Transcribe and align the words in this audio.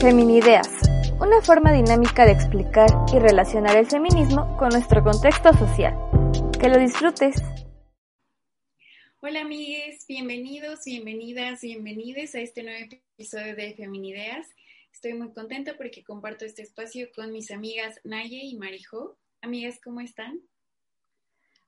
Feminideas, 0.00 0.68
una 1.20 1.40
forma 1.40 1.72
dinámica 1.72 2.26
de 2.26 2.32
explicar 2.32 2.86
y 3.14 3.18
relacionar 3.18 3.78
el 3.78 3.86
feminismo 3.86 4.54
con 4.58 4.68
nuestro 4.68 5.02
contexto 5.02 5.54
social. 5.54 5.94
Que 6.60 6.68
lo 6.68 6.78
disfrutes. 6.78 7.42
Hola 9.22 9.40
amigues, 9.40 10.04
bienvenidos, 10.06 10.84
bienvenidas, 10.84 11.62
bienvenides 11.62 12.34
a 12.34 12.40
este 12.40 12.62
nuevo 12.62 12.86
episodio 13.16 13.56
de 13.56 13.74
Feminideas. 13.74 14.46
Estoy 14.92 15.14
muy 15.14 15.32
contenta 15.32 15.78
porque 15.78 16.04
comparto 16.04 16.44
este 16.44 16.60
espacio 16.60 17.08
con 17.14 17.32
mis 17.32 17.50
amigas 17.50 17.98
Naye 18.04 18.44
y 18.44 18.56
Marijo. 18.56 19.16
Amigas, 19.40 19.80
¿cómo 19.82 20.02
están? 20.02 20.40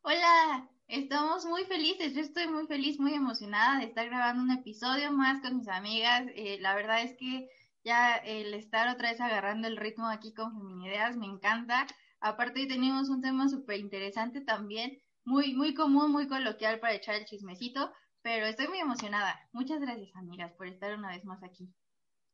Hola, 0.02 0.68
estamos 0.86 1.46
muy 1.46 1.64
felices. 1.64 2.14
Yo 2.14 2.20
estoy 2.20 2.46
muy 2.46 2.66
feliz, 2.66 3.00
muy 3.00 3.14
emocionada 3.14 3.78
de 3.78 3.86
estar 3.86 4.06
grabando 4.06 4.42
un 4.42 4.52
episodio 4.52 5.12
más 5.12 5.40
con 5.40 5.56
mis 5.56 5.68
amigas. 5.68 6.26
Eh, 6.34 6.58
la 6.60 6.74
verdad 6.74 7.02
es 7.02 7.16
que 7.16 7.48
ya 7.88 8.16
el 8.16 8.52
estar 8.52 8.86
otra 8.94 9.10
vez 9.10 9.20
agarrando 9.20 9.66
el 9.66 9.78
ritmo 9.78 10.08
aquí 10.08 10.34
con 10.34 10.52
Feminideas 10.52 11.16
me 11.16 11.24
encanta. 11.24 11.86
Aparte 12.20 12.66
tenemos 12.66 13.08
un 13.08 13.22
tema 13.22 13.48
súper 13.48 13.80
interesante 13.80 14.42
también, 14.42 14.98
muy, 15.24 15.54
muy 15.54 15.72
común, 15.72 16.12
muy 16.12 16.28
coloquial 16.28 16.80
para 16.80 16.92
echar 16.92 17.14
el 17.14 17.24
chismecito, 17.24 17.90
pero 18.20 18.44
estoy 18.44 18.68
muy 18.68 18.78
emocionada. 18.78 19.40
Muchas 19.52 19.80
gracias, 19.80 20.14
amigas, 20.16 20.52
por 20.52 20.66
estar 20.66 20.98
una 20.98 21.08
vez 21.08 21.24
más 21.24 21.42
aquí 21.42 21.72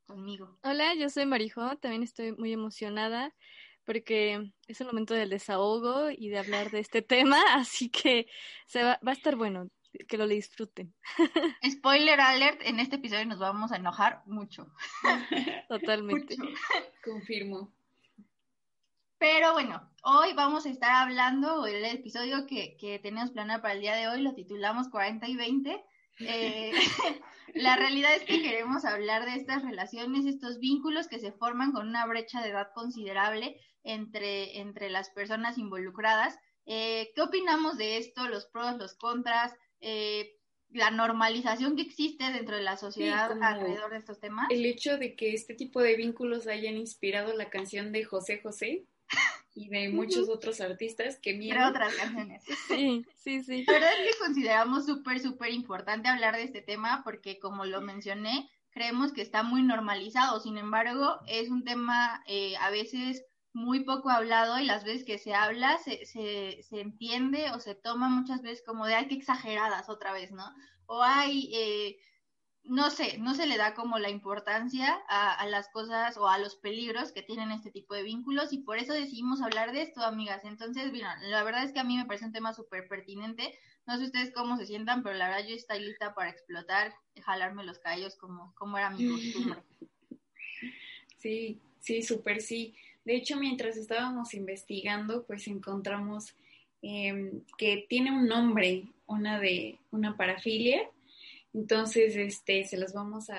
conmigo. 0.07 0.59
Hola, 0.65 0.93
yo 0.97 1.09
soy 1.09 1.25
Marijo, 1.25 1.77
también 1.77 2.03
estoy 2.03 2.33
muy 2.33 2.53
emocionada 2.53 3.33
porque 3.85 4.51
es 4.67 4.81
el 4.81 4.89
momento 4.89 5.15
del 5.15 5.31
desahogo 5.31 6.11
y 6.11 6.31
de 6.31 6.39
hablar 6.39 6.73
de 6.73 6.81
este 6.81 7.01
tema, 7.15 7.41
así 7.55 7.91
que 7.91 8.27
se 8.67 8.83
va, 8.83 8.99
va 9.07 9.13
a 9.13 9.15
estar 9.15 9.37
bueno 9.37 9.69
que 10.09 10.19
lo 10.19 10.27
disfruten. 10.27 10.95
Spoiler 11.69 12.21
alert, 12.21 12.61
en 12.63 12.81
este 12.81 12.97
episodio 12.97 13.27
nos 13.27 13.39
vamos 13.39 13.73
a 13.73 13.77
enojar 13.77 14.23
mucho. 14.27 14.67
Totalmente. 15.69 16.37
Confirmo. 17.05 17.73
Pero 19.19 19.53
bueno, 19.53 19.91
hoy 20.03 20.35
vamos 20.35 20.67
a 20.67 20.71
estar 20.71 20.91
hablando, 20.91 21.67
el 21.67 21.85
episodio 21.85 22.47
que, 22.47 22.77
que 22.79 22.99
tenemos 22.99 23.31
planeado 23.31 23.63
para 23.63 23.75
el 23.75 23.81
día 23.81 23.95
de 23.95 24.09
hoy 24.09 24.21
lo 24.21 24.35
titulamos 24.35 24.89
40 24.89 25.29
y 25.29 25.37
20. 25.37 25.85
Eh, 26.21 26.73
la 27.55 27.77
realidad 27.77 28.15
es 28.15 28.25
que 28.25 28.43
queremos 28.43 28.85
hablar 28.85 29.25
de 29.25 29.37
estas 29.37 29.63
relaciones, 29.63 30.27
estos 30.27 30.59
vínculos 30.59 31.09
que 31.09 31.21
se 31.21 31.33
forman 31.33 31.73
con 31.73 31.89
una 31.89 32.07
brecha 32.07 32.43
de 32.43 32.51
edad 32.51 32.69
considerable 32.75 33.61
entre, 33.83 34.59
entre 34.59 34.91
las 34.91 35.11
personas 35.11 35.59
involucradas. 35.59 36.39
Eh, 36.67 37.13
¿Qué 37.15 37.23
opinamos 37.23 37.77
de 37.77 37.99
esto? 37.99 38.29
Los 38.29 38.47
pros, 38.47 38.77
los 38.77 38.95
contras, 38.95 39.55
eh, 39.85 40.39
la 40.71 40.91
normalización 40.91 41.77
que 41.77 41.83
existe 41.83 42.33
dentro 42.33 42.57
de 42.57 42.63
la 42.63 42.77
sociedad 42.77 43.31
alrededor 43.41 43.91
de 43.91 43.99
estos 43.99 44.19
temas. 44.19 44.49
El 44.51 44.65
hecho 44.65 44.99
de 44.99 45.15
que 45.15 45.33
este 45.33 45.55
tipo 45.55 45.81
de 45.81 45.95
vínculos 45.95 46.47
hayan 46.47 46.77
inspirado 46.77 47.37
la 47.37 47.49
canción 47.49 47.93
de 47.93 48.05
José 48.05 48.41
José 48.43 48.87
y 49.55 49.69
de 49.69 49.91
muchos 49.91 50.29
otros 50.29 50.61
artistas 50.61 51.19
que 51.21 51.35
miran. 51.35 51.69
Entre 51.69 51.85
otras 51.85 51.95
canciones. 51.95 52.43
Sí, 52.69 53.07
sí, 53.17 53.45
sí. 53.45 53.65
La 53.67 53.75
verdad 53.75 53.91
es 54.01 54.13
que 54.17 54.19
consideramos 54.19 54.87
súper, 54.87 55.21
súper 55.21 55.53
importante 55.53 56.09
hablar 56.09 56.35
de 56.35 56.43
este 56.43 56.61
tema 56.61 57.03
porque, 57.05 57.39
como 57.39 57.65
lo 57.65 57.81
mencioné, 57.81 58.51
creemos 58.71 59.13
que 59.13 59.23
está 59.23 59.45
muy 59.45 59.63
normalizado. 59.63 60.41
Sin 60.41 60.59
embargo, 60.59 61.21
es 61.29 61.51
un 61.51 61.63
tema 61.63 62.25
eh, 62.27 62.57
a 62.57 62.71
veces 62.71 63.25
muy 63.55 63.85
poco 63.85 64.11
hablado 64.11 64.59
y 64.59 64.65
las 64.65 64.85
veces 64.85 65.05
que 65.05 65.17
se 65.17 65.33
habla 65.33 65.79
se, 65.79 66.05
se, 66.05 66.63
se, 66.63 66.81
entiende 66.81 67.53
o 67.53 67.61
se 67.61 67.77
toma 67.77 68.09
muchas 68.09 68.43
veces 68.43 68.65
como 68.67 68.85
de, 68.85 68.95
ay, 68.95 69.07
que 69.07 69.15
exageradas 69.15 69.89
otra 69.89 70.13
vez, 70.13 70.33
¿no? 70.33 70.45
O 70.87 71.03
hay, 71.03 71.51
eh, 71.55 71.99
no 72.65 72.91
sé, 72.91 73.17
no 73.19 73.33
se 73.35 73.47
le 73.47 73.57
da 73.57 73.75
como 73.75 74.01
la 74.01 74.11
importancia 74.11 75.01
a, 75.09 75.33
a, 75.33 75.47
las 75.47 75.69
cosas 75.69 76.17
o 76.17 76.29
a 76.29 76.39
los 76.39 76.57
peligros 76.57 77.13
que 77.13 77.23
tienen 77.23 77.53
este 77.53 77.71
tipo 77.71 77.95
de 77.95 78.03
vínculos 78.03 78.53
y 78.53 78.59
por 78.59 78.79
eso 78.79 78.93
decidimos 78.93 79.41
hablar 79.41 79.71
de 79.71 79.83
esto, 79.83 80.03
amigas. 80.03 80.45
Entonces, 80.45 80.91
mira, 80.91 81.17
la 81.23 81.45
verdad 81.45 81.63
es 81.63 81.73
que 81.73 81.81
a 81.81 81.85
mí 81.85 81.97
me 81.97 82.07
parece 82.07 82.25
un 82.25 82.33
tema 82.33 82.55
súper 82.55 82.89
pertinente. 82.89 83.57
No 83.87 83.97
sé 83.99 84.07
ustedes 84.07 84.33
cómo 84.35 84.57
se 84.57 84.67
sientan, 84.67 85.05
pero 85.05 85.17
la 85.17 85.29
verdad 85.29 85.47
yo 85.47 85.55
estoy 85.55 85.79
lista 85.79 86.13
para 86.13 86.31
explotar, 86.31 86.93
jalarme 87.23 87.63
los 87.65 87.79
callos 87.79 88.17
como, 88.17 88.53
como 88.57 88.79
era 88.79 88.91
mi 88.91 89.09
costumbre. 89.09 89.63
Sí, 91.19 91.59
sí, 91.81 92.03
súper 92.03 92.43
sí. 92.43 92.77
De 93.05 93.17
hecho, 93.17 93.39
mientras 93.39 93.77
estábamos 93.77 94.35
investigando, 94.35 95.25
pues 95.27 95.47
encontramos 95.47 96.35
eh, 96.83 97.33
que 97.59 97.87
tiene 97.89 98.11
un 98.11 98.27
nombre, 98.27 98.85
una 99.07 99.41
de 99.41 99.79
una 99.91 100.17
parafilia. 100.17 100.89
Entonces, 101.53 102.17
este, 102.17 102.65
se 102.65 102.77
los 102.77 102.93
vamos 102.93 103.31
a, 103.31 103.39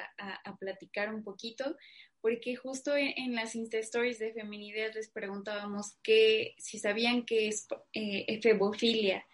platicar 0.60 1.14
un 1.14 1.24
poquito, 1.24 1.76
porque 2.22 2.56
justo 2.56 2.96
en, 2.96 3.36
las 3.36 3.56
Insta 3.56 3.78
Stories 3.78 4.20
de 4.20 4.34
Feminidad 4.34 4.94
les 4.96 5.10
preguntábamos 5.10 5.98
que 6.02 6.56
si 6.58 6.80
sabían 6.80 7.26
qué 7.26 7.50
es 7.50 7.68
eh, 7.94 8.26
efebofilia. 8.28 9.26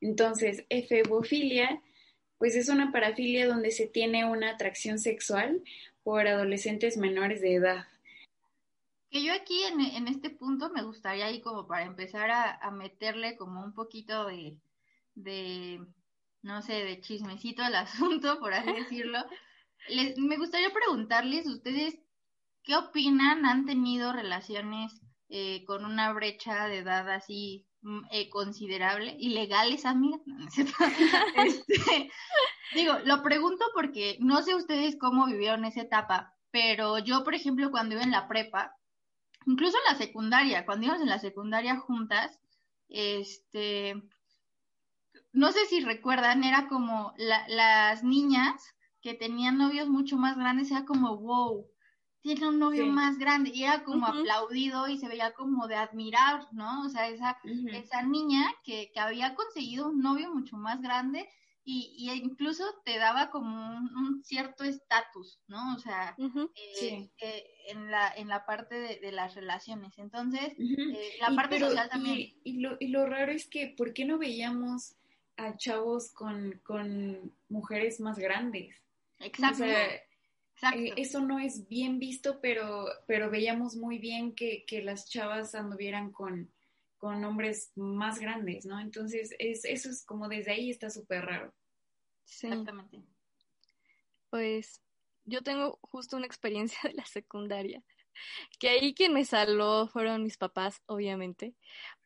Entonces, 0.00 0.64
efebofilia, 0.68 1.82
pues 2.38 2.54
es 2.54 2.68
una 2.68 2.92
parafilia 2.92 3.46
donde 3.46 3.72
se 3.72 3.86
tiene 3.86 4.24
una 4.24 4.50
atracción 4.50 4.98
sexual 4.98 5.62
por 6.02 6.26
adolescentes 6.26 6.96
menores 6.96 7.40
de 7.40 7.54
edad. 7.54 7.84
Que 9.10 9.24
yo 9.24 9.32
aquí 9.32 9.62
en, 9.64 9.80
en, 9.80 10.08
este 10.08 10.30
punto 10.30 10.70
me 10.70 10.82
gustaría 10.82 11.26
ahí 11.26 11.40
como 11.40 11.66
para 11.66 11.84
empezar 11.84 12.30
a, 12.30 12.54
a 12.54 12.70
meterle 12.70 13.36
como 13.36 13.62
un 13.64 13.74
poquito 13.74 14.26
de, 14.26 14.56
de, 15.14 15.84
no 16.42 16.62
sé, 16.62 16.84
de 16.84 17.00
chismecito 17.00 17.62
al 17.62 17.74
asunto, 17.76 18.38
por 18.38 18.52
así 18.52 18.72
decirlo. 18.72 19.18
Les, 19.88 20.16
me 20.18 20.36
gustaría 20.36 20.70
preguntarles, 20.72 21.46
¿ustedes 21.46 21.98
qué 22.62 22.76
opinan? 22.76 23.46
¿Han 23.46 23.66
tenido 23.66 24.12
relaciones 24.12 25.00
eh, 25.28 25.64
con 25.64 25.84
una 25.84 26.12
brecha 26.12 26.66
de 26.66 26.78
edad 26.78 27.08
así 27.10 27.66
eh, 28.10 28.28
considerable? 28.30 29.16
¿Ilegales, 29.18 29.86
amigas? 29.86 30.20
No, 30.26 30.38
no 30.38 30.48
este, 31.44 32.10
digo, 32.74 32.94
lo 33.04 33.22
pregunto 33.22 33.64
porque 33.74 34.18
no 34.20 34.42
sé 34.42 34.54
ustedes 34.54 34.96
cómo 34.98 35.26
vivieron 35.26 35.64
esa 35.64 35.82
etapa, 35.82 36.34
pero 36.50 36.98
yo, 36.98 37.24
por 37.24 37.34
ejemplo, 37.34 37.70
cuando 37.70 37.94
iba 37.94 38.04
en 38.04 38.10
la 38.10 38.28
prepa, 38.28 38.76
incluso 39.50 39.76
en 39.78 39.92
la 39.92 39.98
secundaria, 39.98 40.64
cuando 40.64 40.86
íbamos 40.86 41.02
en 41.02 41.08
la 41.08 41.18
secundaria 41.18 41.76
juntas, 41.76 42.38
este, 42.88 44.00
no 45.32 45.52
sé 45.52 45.66
si 45.66 45.80
recuerdan, 45.80 46.44
era 46.44 46.68
como 46.68 47.12
la, 47.16 47.46
las 47.48 48.04
niñas 48.04 48.74
que 49.02 49.14
tenían 49.14 49.58
novios 49.58 49.88
mucho 49.88 50.16
más 50.16 50.36
grandes, 50.36 50.70
era 50.70 50.84
como, 50.84 51.16
wow, 51.16 51.66
tiene 52.22 52.48
un 52.48 52.58
novio 52.58 52.84
sí. 52.84 52.90
más 52.90 53.18
grande, 53.18 53.50
y 53.52 53.64
era 53.64 53.82
como 53.82 54.06
uh 54.06 54.10
-huh. 54.10 54.20
aplaudido 54.20 54.88
y 54.88 54.98
se 54.98 55.08
veía 55.08 55.32
como 55.32 55.66
de 55.68 55.76
admirar, 55.76 56.46
¿no? 56.52 56.82
O 56.82 56.88
sea, 56.88 57.08
esa, 57.08 57.38
uh 57.44 57.48
-huh. 57.48 57.74
esa 57.74 58.02
niña 58.02 58.52
que, 58.62 58.90
que 58.92 59.00
había 59.00 59.34
conseguido 59.34 59.88
un 59.88 60.00
novio 60.00 60.32
mucho 60.32 60.56
más 60.56 60.80
grande 60.80 61.28
y, 61.64 61.94
y, 61.98 62.10
incluso 62.12 62.64
te 62.84 62.98
daba 62.98 63.30
como 63.30 63.54
un, 63.76 63.94
un 63.96 64.24
cierto 64.24 64.64
estatus, 64.64 65.38
¿no? 65.46 65.74
O 65.74 65.78
sea, 65.78 66.14
uh 66.18 66.28
-huh. 66.28 66.50
eh, 66.54 66.72
sí. 66.74 67.10
eh, 67.18 67.44
en, 67.68 67.90
la, 67.90 68.12
en 68.16 68.28
la 68.28 68.44
parte 68.46 68.74
de, 68.74 68.98
de 69.00 69.12
las 69.12 69.34
relaciones. 69.34 69.98
Entonces, 69.98 70.54
uh 70.58 70.62
-huh. 70.62 70.96
eh, 70.96 71.16
la 71.20 71.34
parte 71.34 71.56
pero, 71.56 71.68
social 71.68 71.88
también. 71.88 72.18
Y, 72.18 72.36
y, 72.44 72.52
lo, 72.60 72.76
y 72.80 72.88
lo 72.88 73.06
raro 73.06 73.32
es 73.32 73.48
que, 73.48 73.74
¿por 73.76 73.92
qué 73.92 74.04
no 74.04 74.18
veíamos 74.18 74.96
a 75.36 75.56
chavos 75.56 76.12
con, 76.12 76.60
con 76.64 77.32
mujeres 77.48 78.00
más 78.00 78.18
grandes? 78.18 78.74
Exacto. 79.18 79.64
O 79.64 79.66
sea, 79.66 80.00
Eh, 80.74 80.92
eso 80.96 81.20
no 81.20 81.38
es 81.38 81.66
bien 81.68 81.98
visto, 81.98 82.38
pero, 82.42 82.84
pero 83.06 83.30
veíamos 83.30 83.76
muy 83.76 83.96
bien 83.98 84.34
que, 84.34 84.64
que 84.66 84.82
las 84.82 85.08
chavas 85.08 85.54
anduvieran 85.54 86.12
con, 86.12 86.50
con 87.00 87.24
hombres 87.24 87.72
más 87.74 88.20
grandes, 88.20 88.66
¿no? 88.66 88.78
Entonces, 88.78 89.34
es, 89.38 89.64
eso 89.64 89.88
es 89.88 90.04
como 90.04 90.28
desde 90.28 90.52
ahí 90.52 90.70
está 90.70 90.90
súper 90.90 91.24
raro. 91.24 91.52
Sí. 92.24 92.46
Exactamente. 92.46 93.02
Pues 94.28 94.82
yo 95.24 95.42
tengo 95.42 95.78
justo 95.82 96.16
una 96.16 96.26
experiencia 96.26 96.78
de 96.88 96.94
la 96.94 97.06
secundaria, 97.06 97.82
que 98.58 98.68
ahí 98.68 98.94
quien 98.94 99.14
me 99.14 99.24
salvó 99.24 99.88
fueron 99.88 100.22
mis 100.22 100.36
papás, 100.36 100.82
obviamente, 100.86 101.56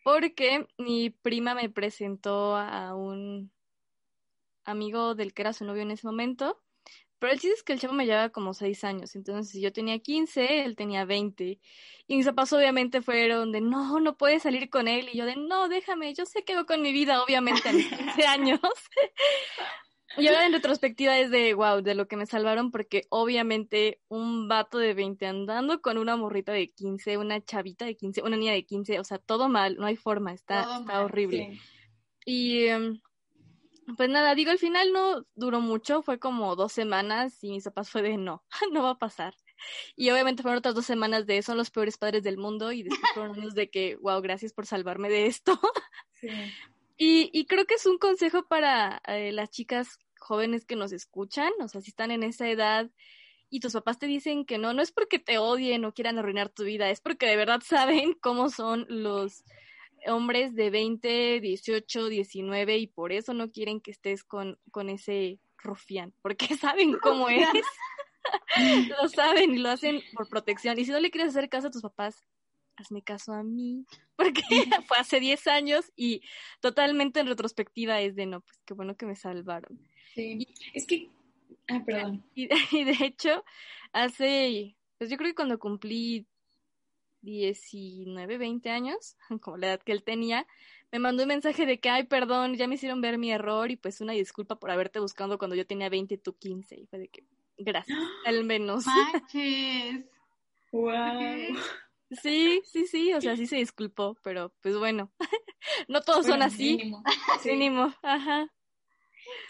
porque 0.04 0.66
mi 0.78 1.10
prima 1.10 1.54
me 1.54 1.68
presentó 1.68 2.56
a 2.56 2.94
un 2.94 3.52
amigo 4.64 5.14
del 5.14 5.34
que 5.34 5.42
era 5.42 5.52
su 5.52 5.64
novio 5.64 5.82
en 5.82 5.90
ese 5.90 6.06
momento 6.06 6.63
pero 7.18 7.32
el 7.32 7.40
chiste 7.40 7.56
es 7.56 7.62
que 7.62 7.72
el 7.72 7.80
chavo 7.80 7.94
me 7.94 8.06
llevaba 8.06 8.30
como 8.30 8.54
seis 8.54 8.84
años, 8.84 9.14
entonces 9.16 9.50
si 9.52 9.60
yo 9.60 9.72
tenía 9.72 9.98
15, 9.98 10.64
él 10.64 10.76
tenía 10.76 11.04
20. 11.04 11.60
Y 12.06 12.16
mis 12.16 12.26
papás 12.26 12.52
obviamente 12.52 13.00
fueron 13.00 13.52
de, 13.52 13.60
no, 13.60 13.98
no 14.00 14.16
puedes 14.16 14.42
salir 14.42 14.68
con 14.68 14.88
él. 14.88 15.08
Y 15.12 15.18
yo 15.18 15.24
de, 15.24 15.36
no, 15.36 15.68
déjame, 15.68 16.12
yo 16.14 16.26
sé 16.26 16.44
qué 16.44 16.52
hago 16.52 16.66
con 16.66 16.82
mi 16.82 16.92
vida, 16.92 17.22
obviamente, 17.22 17.68
a 17.68 17.72
mis 17.72 17.88
15 17.88 18.26
años. 18.26 18.60
y 20.18 20.26
ahora 20.26 20.46
en 20.46 20.52
retrospectiva 20.52 21.18
es 21.18 21.30
de, 21.30 21.54
wow, 21.54 21.80
de 21.80 21.94
lo 21.94 22.06
que 22.06 22.16
me 22.16 22.26
salvaron, 22.26 22.70
porque 22.70 23.06
obviamente 23.08 24.00
un 24.08 24.48
vato 24.48 24.78
de 24.78 24.92
20 24.92 25.26
andando 25.26 25.80
con 25.80 25.96
una 25.96 26.16
morrita 26.16 26.52
de 26.52 26.70
15, 26.70 27.16
una 27.16 27.42
chavita 27.42 27.86
de 27.86 27.96
15, 27.96 28.22
una 28.22 28.36
niña 28.36 28.52
de 28.52 28.66
15, 28.66 29.00
o 29.00 29.04
sea, 29.04 29.18
todo 29.18 29.48
mal, 29.48 29.76
no 29.76 29.86
hay 29.86 29.96
forma, 29.96 30.32
está, 30.32 30.78
está 30.80 31.04
horrible. 31.04 31.58
Sí. 32.24 32.66
Y... 32.66 32.68
Um, 32.70 33.00
Pues 33.96 34.08
nada, 34.08 34.34
digo, 34.34 34.50
al 34.50 34.58
final 34.58 34.92
no 34.92 35.26
duró 35.34 35.60
mucho, 35.60 36.02
fue 36.02 36.18
como 36.18 36.56
dos 36.56 36.72
semanas 36.72 37.42
y 37.42 37.50
mis 37.50 37.64
papás 37.64 37.90
fue 37.90 38.02
de 38.02 38.16
no, 38.16 38.44
no 38.72 38.82
va 38.82 38.90
a 38.90 38.98
pasar. 38.98 39.34
Y 39.96 40.10
obviamente 40.10 40.42
fueron 40.42 40.58
otras 40.58 40.74
dos 40.74 40.86
semanas 40.86 41.26
de 41.26 41.42
son 41.42 41.56
los 41.56 41.70
peores 41.70 41.98
padres 41.98 42.22
del 42.22 42.38
mundo 42.38 42.72
y 42.72 42.82
después 42.82 43.12
fueron 43.12 43.38
unos 43.38 43.54
de 43.54 43.70
que, 43.70 43.96
wow, 43.96 44.20
gracias 44.20 44.52
por 44.52 44.66
salvarme 44.66 45.08
de 45.08 45.26
esto. 45.26 45.58
Sí. 46.20 46.28
Y, 46.96 47.28
y 47.38 47.44
creo 47.46 47.66
que 47.66 47.74
es 47.74 47.84
un 47.84 47.98
consejo 47.98 48.46
para 48.46 49.02
eh, 49.08 49.32
las 49.32 49.50
chicas 49.50 49.98
jóvenes 50.18 50.64
que 50.64 50.76
nos 50.76 50.92
escuchan, 50.92 51.52
o 51.60 51.68
sea, 51.68 51.82
si 51.82 51.90
están 51.90 52.10
en 52.10 52.22
esa 52.22 52.48
edad 52.48 52.90
y 53.50 53.60
tus 53.60 53.74
papás 53.74 53.98
te 53.98 54.06
dicen 54.06 54.46
que 54.46 54.56
no, 54.56 54.72
no 54.72 54.80
es 54.80 54.90
porque 54.90 55.18
te 55.18 55.38
odien 55.38 55.84
o 55.84 55.92
quieran 55.92 56.18
arruinar 56.18 56.48
tu 56.48 56.64
vida, 56.64 56.88
es 56.88 57.00
porque 57.00 57.26
de 57.26 57.36
verdad 57.36 57.60
saben 57.64 58.14
cómo 58.14 58.48
son 58.48 58.86
los 58.88 59.44
hombres 60.06 60.54
de 60.54 60.70
20, 60.70 61.40
18, 61.40 62.08
19 62.08 62.78
y 62.78 62.86
por 62.86 63.12
eso 63.12 63.34
no 63.34 63.50
quieren 63.50 63.80
que 63.80 63.90
estés 63.90 64.24
con, 64.24 64.58
con 64.70 64.88
ese 64.88 65.38
rufián, 65.58 66.12
porque 66.22 66.46
saben 66.60 66.96
cómo 67.02 67.28
es. 67.28 67.48
lo 69.02 69.08
saben 69.08 69.54
y 69.54 69.58
lo 69.58 69.70
hacen 69.70 70.02
por 70.14 70.28
protección. 70.28 70.78
Y 70.78 70.84
si 70.84 70.90
no 70.90 71.00
le 71.00 71.10
quieres 71.10 71.30
hacer 71.30 71.48
caso 71.48 71.68
a 71.68 71.70
tus 71.70 71.82
papás, 71.82 72.24
hazme 72.76 73.02
caso 73.02 73.32
a 73.32 73.42
mí, 73.42 73.84
porque 74.16 74.42
fue 74.86 74.96
hace 74.98 75.20
10 75.20 75.46
años 75.46 75.92
y 75.96 76.22
totalmente 76.60 77.20
en 77.20 77.26
retrospectiva 77.26 78.00
es 78.00 78.16
de 78.16 78.26
no, 78.26 78.40
pues 78.40 78.58
qué 78.64 78.74
bueno 78.74 78.96
que 78.96 79.06
me 79.06 79.16
salvaron. 79.16 79.78
Sí, 80.14 80.46
es 80.72 80.86
que, 80.86 81.10
ah, 81.68 81.82
perdón. 81.84 82.24
Y, 82.34 82.48
y, 82.76 82.84
de 82.84 82.96
hecho, 83.00 83.44
hace, 83.92 84.76
pues 84.98 85.10
yo 85.10 85.16
creo 85.16 85.30
que 85.30 85.36
cuando 85.36 85.58
cumplí 85.58 86.26
19, 87.24 88.38
20 88.38 88.70
años, 88.70 89.16
como 89.40 89.56
la 89.56 89.68
edad 89.68 89.82
que 89.82 89.92
él 89.92 90.04
tenía, 90.04 90.46
me 90.92 90.98
mandó 91.00 91.24
un 91.24 91.28
mensaje 91.28 91.66
de 91.66 91.80
que, 91.80 91.90
ay, 91.90 92.04
perdón, 92.04 92.54
ya 92.54 92.68
me 92.68 92.76
hicieron 92.76 93.00
ver 93.00 93.18
mi 93.18 93.32
error 93.32 93.70
y 93.70 93.76
pues 93.76 94.00
una 94.00 94.12
disculpa 94.12 94.60
por 94.60 94.70
haberte 94.70 95.00
buscando 95.00 95.38
cuando 95.38 95.56
yo 95.56 95.66
tenía 95.66 95.88
20 95.88 96.14
y 96.14 96.18
tú 96.18 96.36
15. 96.36 96.76
Y 96.76 96.86
fue 96.86 97.00
de 97.00 97.08
que, 97.08 97.24
gracias, 97.58 97.98
al 98.26 98.44
menos. 98.44 98.84
¡Manches! 99.12 100.04
¡Wow! 100.70 101.56
Sí, 102.22 102.62
sí, 102.64 102.86
sí, 102.86 103.12
o 103.12 103.20
sea, 103.20 103.36
sí 103.36 103.46
se 103.46 103.56
disculpó, 103.56 104.16
pero 104.22 104.54
pues 104.60 104.76
bueno, 104.76 105.10
no 105.88 106.00
todos 106.02 106.26
son 106.26 106.42
así. 106.42 106.76
Mínimo. 106.76 107.02
Mínimo, 107.44 107.94
ajá. 108.02 108.52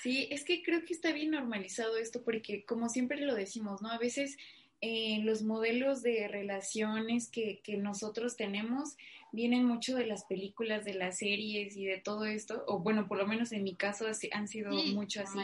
Sí, 0.00 0.28
es 0.30 0.44
que 0.44 0.62
creo 0.62 0.84
que 0.84 0.94
está 0.94 1.12
bien 1.12 1.30
normalizado 1.30 1.96
esto 1.96 2.22
porque 2.22 2.64
como 2.64 2.88
siempre 2.88 3.20
lo 3.20 3.34
decimos, 3.34 3.82
¿no? 3.82 3.90
A 3.90 3.98
veces 3.98 4.36
eh, 4.80 5.20
los 5.22 5.42
modelos 5.42 6.02
de 6.02 6.28
relaciones 6.28 7.30
que, 7.30 7.60
que, 7.62 7.76
nosotros 7.76 8.36
tenemos 8.36 8.96
vienen 9.32 9.64
mucho 9.64 9.96
de 9.96 10.06
las 10.06 10.24
películas, 10.24 10.84
de 10.84 10.94
las 10.94 11.18
series 11.18 11.76
y 11.76 11.86
de 11.86 11.98
todo 11.98 12.24
esto, 12.24 12.64
o 12.66 12.78
bueno, 12.78 13.08
por 13.08 13.18
lo 13.18 13.26
menos 13.26 13.52
en 13.52 13.64
mi 13.64 13.74
caso 13.74 14.06
han 14.32 14.48
sido 14.48 14.70
mucho 14.70 15.22
así. 15.22 15.38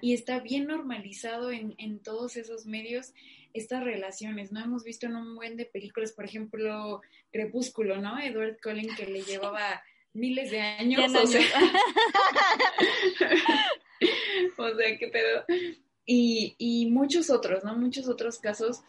Y 0.00 0.14
está 0.14 0.40
bien 0.40 0.66
normalizado 0.66 1.52
en, 1.52 1.74
en 1.78 2.00
todos 2.00 2.36
esos 2.36 2.66
medios 2.66 3.12
estas 3.54 3.84
relaciones, 3.84 4.52
¿no? 4.52 4.62
Hemos 4.62 4.84
visto 4.84 5.06
en 5.06 5.16
un 5.16 5.34
buen 5.34 5.56
de 5.56 5.64
películas, 5.64 6.12
por 6.12 6.24
ejemplo, 6.24 7.00
Crepúsculo, 7.32 8.00
¿no? 8.00 8.18
Edward 8.18 8.58
Cullen 8.62 8.94
que 8.96 9.06
le 9.06 9.22
llevaba 9.24 9.82
miles 10.12 10.50
de 10.50 10.60
años. 10.60 11.12
O 11.18 11.26
sea, 11.26 11.40
o 14.56 14.76
sea, 14.76 14.98
qué 14.98 15.08
pedo. 15.08 15.44
Y, 16.10 16.54
y 16.56 16.86
muchos 16.86 17.28
otros, 17.28 17.64
¿no? 17.64 17.76
Muchos 17.76 18.08
otros 18.08 18.38
casos 18.38 18.82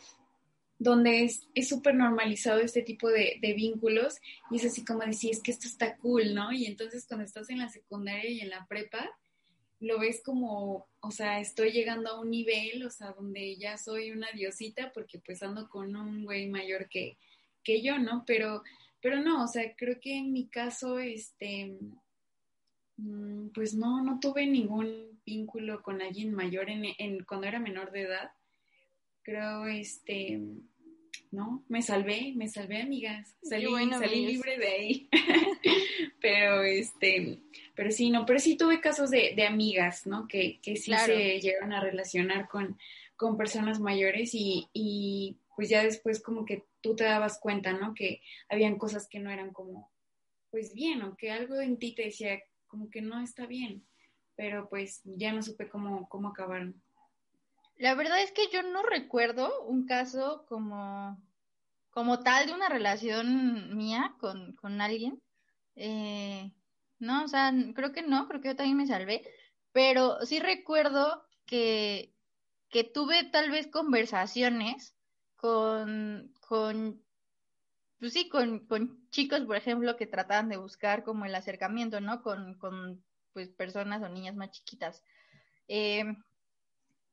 donde 0.79 1.29
es 1.53 1.67
súper 1.67 1.93
normalizado 1.93 2.61
este 2.61 2.81
tipo 2.81 3.09
de, 3.09 3.37
vínculos 3.55 4.15
y 4.49 4.55
es 4.55 4.65
así 4.65 4.85
como 4.85 5.01
decir, 5.01 5.31
es 5.31 5.43
que 5.43 5.51
esto 5.51 5.67
está 5.67 5.97
cool, 5.97 6.33
¿no? 6.33 6.53
Y 6.53 6.65
entonces 6.65 7.05
cuando 7.05 7.25
estás 7.25 7.49
en 7.49 7.59
la 7.59 7.67
secundaria 7.67 8.29
y 8.29 8.39
en 8.39 8.49
la 8.49 8.65
prepa, 8.65 9.11
lo 9.81 9.99
ves 9.99 10.21
como, 10.23 10.87
o 11.01 11.11
sea, 11.11 11.41
estoy 11.41 11.71
llegando 11.71 12.09
a 12.09 12.19
un 12.21 12.29
nivel, 12.29 12.85
o 12.85 12.89
sea, 12.89 13.11
donde 13.11 13.57
ya 13.57 13.77
soy 13.77 14.11
una 14.11 14.31
diosita 14.31 14.91
porque 14.93 15.19
pues 15.19 15.43
ando 15.43 15.69
con 15.69 15.95
un 15.97 16.23
güey 16.23 16.47
mayor 16.47 16.87
que, 16.87 17.17
que 17.61 17.81
yo, 17.81 17.99
¿no? 17.99 18.23
Pero, 18.25 18.63
pero 19.01 19.21
no, 19.21 19.43
o 19.43 19.47
sea, 19.47 19.75
creo 19.75 19.99
que 19.99 20.17
en 20.17 20.31
mi 20.31 20.47
caso, 20.47 20.97
este, 20.97 21.77
mm, 22.95 23.49
pues 23.49 23.73
no, 23.73 24.01
no 24.01 24.17
tuve 24.21 24.47
ningún 24.47 25.08
vínculo 25.29 25.81
con 25.81 26.01
alguien 26.01 26.33
mayor 26.33 26.69
en, 26.69 26.83
en 26.97 27.23
cuando 27.23 27.47
era 27.47 27.59
menor 27.59 27.91
de 27.91 28.01
edad. 28.01 28.31
Creo, 29.21 29.65
este, 29.67 30.39
no, 31.31 31.63
me 31.67 31.81
salvé, 31.81 32.33
me 32.35 32.47
salvé, 32.47 32.81
amigas. 32.81 33.37
Salí, 33.43 33.67
salí 33.91 34.25
libre 34.25 34.57
de 34.57 34.67
ahí. 34.67 35.09
pero 36.21 36.63
este, 36.63 37.39
pero 37.75 37.91
sí, 37.91 38.09
no, 38.09 38.25
pero 38.25 38.39
sí 38.39 38.57
tuve 38.57 38.81
casos 38.81 39.11
de, 39.11 39.33
de 39.35 39.45
amigas, 39.45 40.07
¿no? 40.07 40.27
Que, 40.27 40.59
que 40.61 40.75
sí 40.75 40.91
se 41.05 41.39
llegaron 41.39 41.73
a 41.73 41.81
relacionar 41.81 42.47
con, 42.47 42.77
con 43.15 43.37
personas 43.37 43.79
mayores 43.79 44.31
y, 44.33 44.67
y 44.73 45.37
pues 45.55 45.69
ya 45.69 45.83
después 45.83 46.21
como 46.21 46.45
que 46.45 46.63
tú 46.81 46.95
te 46.95 47.03
dabas 47.03 47.39
cuenta, 47.39 47.73
¿no? 47.73 47.93
Que 47.93 48.21
habían 48.49 48.77
cosas 48.77 49.07
que 49.07 49.19
no 49.19 49.29
eran 49.29 49.53
como, 49.53 49.91
pues 50.49 50.73
bien, 50.73 51.03
o 51.03 51.15
que 51.15 51.29
algo 51.29 51.61
en 51.61 51.77
ti 51.77 51.93
te 51.93 52.05
decía 52.05 52.41
como 52.65 52.89
que 52.89 53.01
no 53.01 53.21
está 53.21 53.45
bien, 53.45 53.85
pero 54.39 54.69
pues 54.69 55.01
ya 55.03 55.33
no 55.33 55.43
supe 55.43 55.67
cómo, 55.67 56.07
cómo 56.07 56.29
acabaron. 56.29 56.81
La 57.75 57.93
verdad 57.93 58.21
es 58.21 58.31
que 58.31 58.47
yo 58.49 58.63
no 58.63 58.83
recuerdo 58.83 59.65
un 59.65 59.85
caso 59.85 60.45
como, 60.47 61.21
como 61.89 62.21
tal 62.21 62.47
de 62.47 62.53
una 62.53 62.69
relación 62.69 63.75
mía 63.75 64.15
con, 64.17 64.53
con 64.53 64.79
alguien. 64.79 65.21
Eh, 65.75 66.53
no, 66.99 67.25
o 67.25 67.27
sea, 67.27 67.53
creo 67.75 67.91
que 67.91 68.01
no, 68.01 68.29
creo 68.29 68.39
que 68.39 68.47
yo 68.47 68.55
también 68.55 68.77
me 68.77 68.87
salvé, 68.87 69.29
pero 69.73 70.25
sí 70.25 70.39
recuerdo 70.39 71.25
que, 71.45 72.13
que 72.69 72.85
tuve 72.85 73.25
tal 73.25 73.51
vez 73.51 73.67
conversaciones 73.67 74.95
con, 75.35 76.33
con 76.47 77.03
pues 77.99 78.13
sí, 78.13 78.29
con, 78.29 78.59
con 78.67 79.05
chicos, 79.09 79.41
por 79.41 79.57
ejemplo, 79.57 79.97
que 79.97 80.07
trataban 80.07 80.47
de 80.47 80.55
buscar 80.55 81.03
como 81.03 81.25
el 81.25 81.35
acercamiento, 81.35 81.99
¿no? 81.99 82.21
Con, 82.21 82.53
con 82.53 83.03
pues 83.39 83.55
personas 83.55 84.01
o 84.03 84.09
niñas 84.09 84.35
más 84.35 84.51
chiquitas. 84.51 85.01
Eh, 85.69 86.03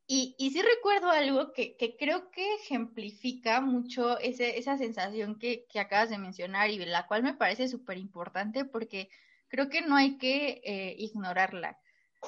y, 0.09 0.35
y 0.39 0.51
sí 0.51 0.61
recuerdo 0.61 1.11
algo 1.11 1.53
que, 1.53 1.77
que 1.77 1.97
creo 1.97 2.31
que 2.33 2.55
ejemplifica 2.57 3.61
mucho 3.61 4.19
ese, 4.19 4.59
esa 4.59 4.77
sensación 4.77 5.39
que, 5.39 5.67
que 5.69 5.79
acabas 5.79 6.11
de 6.11 6.19
mencionar 6.19 6.71
y 6.71 6.85
la 6.85 7.07
cual 7.07 7.23
me 7.23 7.35
parece 7.35 7.69
súper 7.69 7.99
importante 7.99 8.65
porque 8.65 9.09
creo 9.47 9.69
que 9.69 9.83
no 9.83 9.95
hay 9.95 10.19
que 10.19 10.61
eh, 10.65 10.97
ignorarla. 10.99 11.79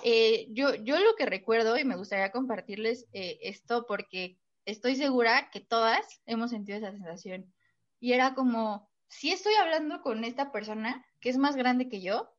Eh, 0.05 0.47
yo, 0.50 0.77
yo 0.77 0.99
lo 1.00 1.17
que 1.17 1.27
recuerdo 1.27 1.77
y 1.77 1.85
me 1.85 1.97
gustaría 1.97 2.31
compartirles 2.31 3.09
esto 3.12 3.85
porque 3.87 4.39
estoy 4.65 4.95
segura 4.95 5.50
que 5.50 5.61
todas 5.61 6.21
hemos 6.27 6.50
sentido 6.50 6.79
esa 6.79 6.93
sensación. 6.93 7.52
Y 7.99 8.12
era 8.12 8.35
como, 8.35 8.88
si 9.09 9.33
estoy 9.33 9.55
hablando 9.55 10.02
con 10.02 10.23
esta 10.23 10.52
persona 10.52 11.05
que 11.21 11.31
es 11.31 11.38
más 11.38 11.57
grande 11.57 11.88
que 11.88 12.00
yo 12.00 12.31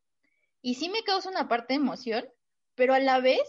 y 0.62 0.76
sí 0.76 0.90
me 0.90 1.04
causa 1.04 1.30
una 1.30 1.48
parte 1.48 1.74
de 1.74 1.80
emoción, 1.80 2.26
pero 2.76 2.94
a 2.94 3.00
la 3.00 3.20
vez 3.20 3.42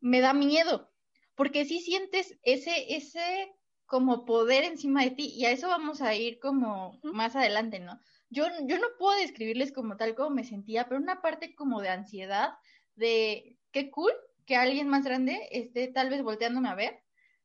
me 0.00 0.20
da 0.20 0.32
miedo 0.32 0.90
porque 1.36 1.66
si 1.66 1.80
sientes 1.80 2.36
ese, 2.42 2.96
ese 2.96 3.54
como 3.84 4.24
poder 4.24 4.64
encima 4.64 5.04
de 5.04 5.10
ti 5.12 5.32
y 5.36 5.44
a 5.44 5.52
eso 5.52 5.68
vamos 5.68 6.00
a 6.00 6.14
ir 6.14 6.40
como 6.40 6.98
más 7.04 7.36
adelante, 7.36 7.78
¿no? 7.78 8.00
Yo, 8.30 8.46
yo 8.66 8.78
no 8.78 8.86
puedo 8.98 9.16
describirles 9.20 9.70
como 9.70 9.96
tal 9.96 10.16
como 10.16 10.30
me 10.30 10.44
sentía, 10.44 10.88
pero 10.88 11.00
una 11.00 11.22
parte 11.22 11.54
como 11.54 11.80
de 11.80 11.90
ansiedad, 11.90 12.54
de 12.96 13.56
qué 13.70 13.90
cool 13.90 14.12
que 14.46 14.56
alguien 14.56 14.88
más 14.88 15.04
grande 15.04 15.46
esté 15.52 15.86
tal 15.88 16.08
vez 16.08 16.22
volteándome 16.22 16.68
a 16.68 16.74
ver, 16.74 17.04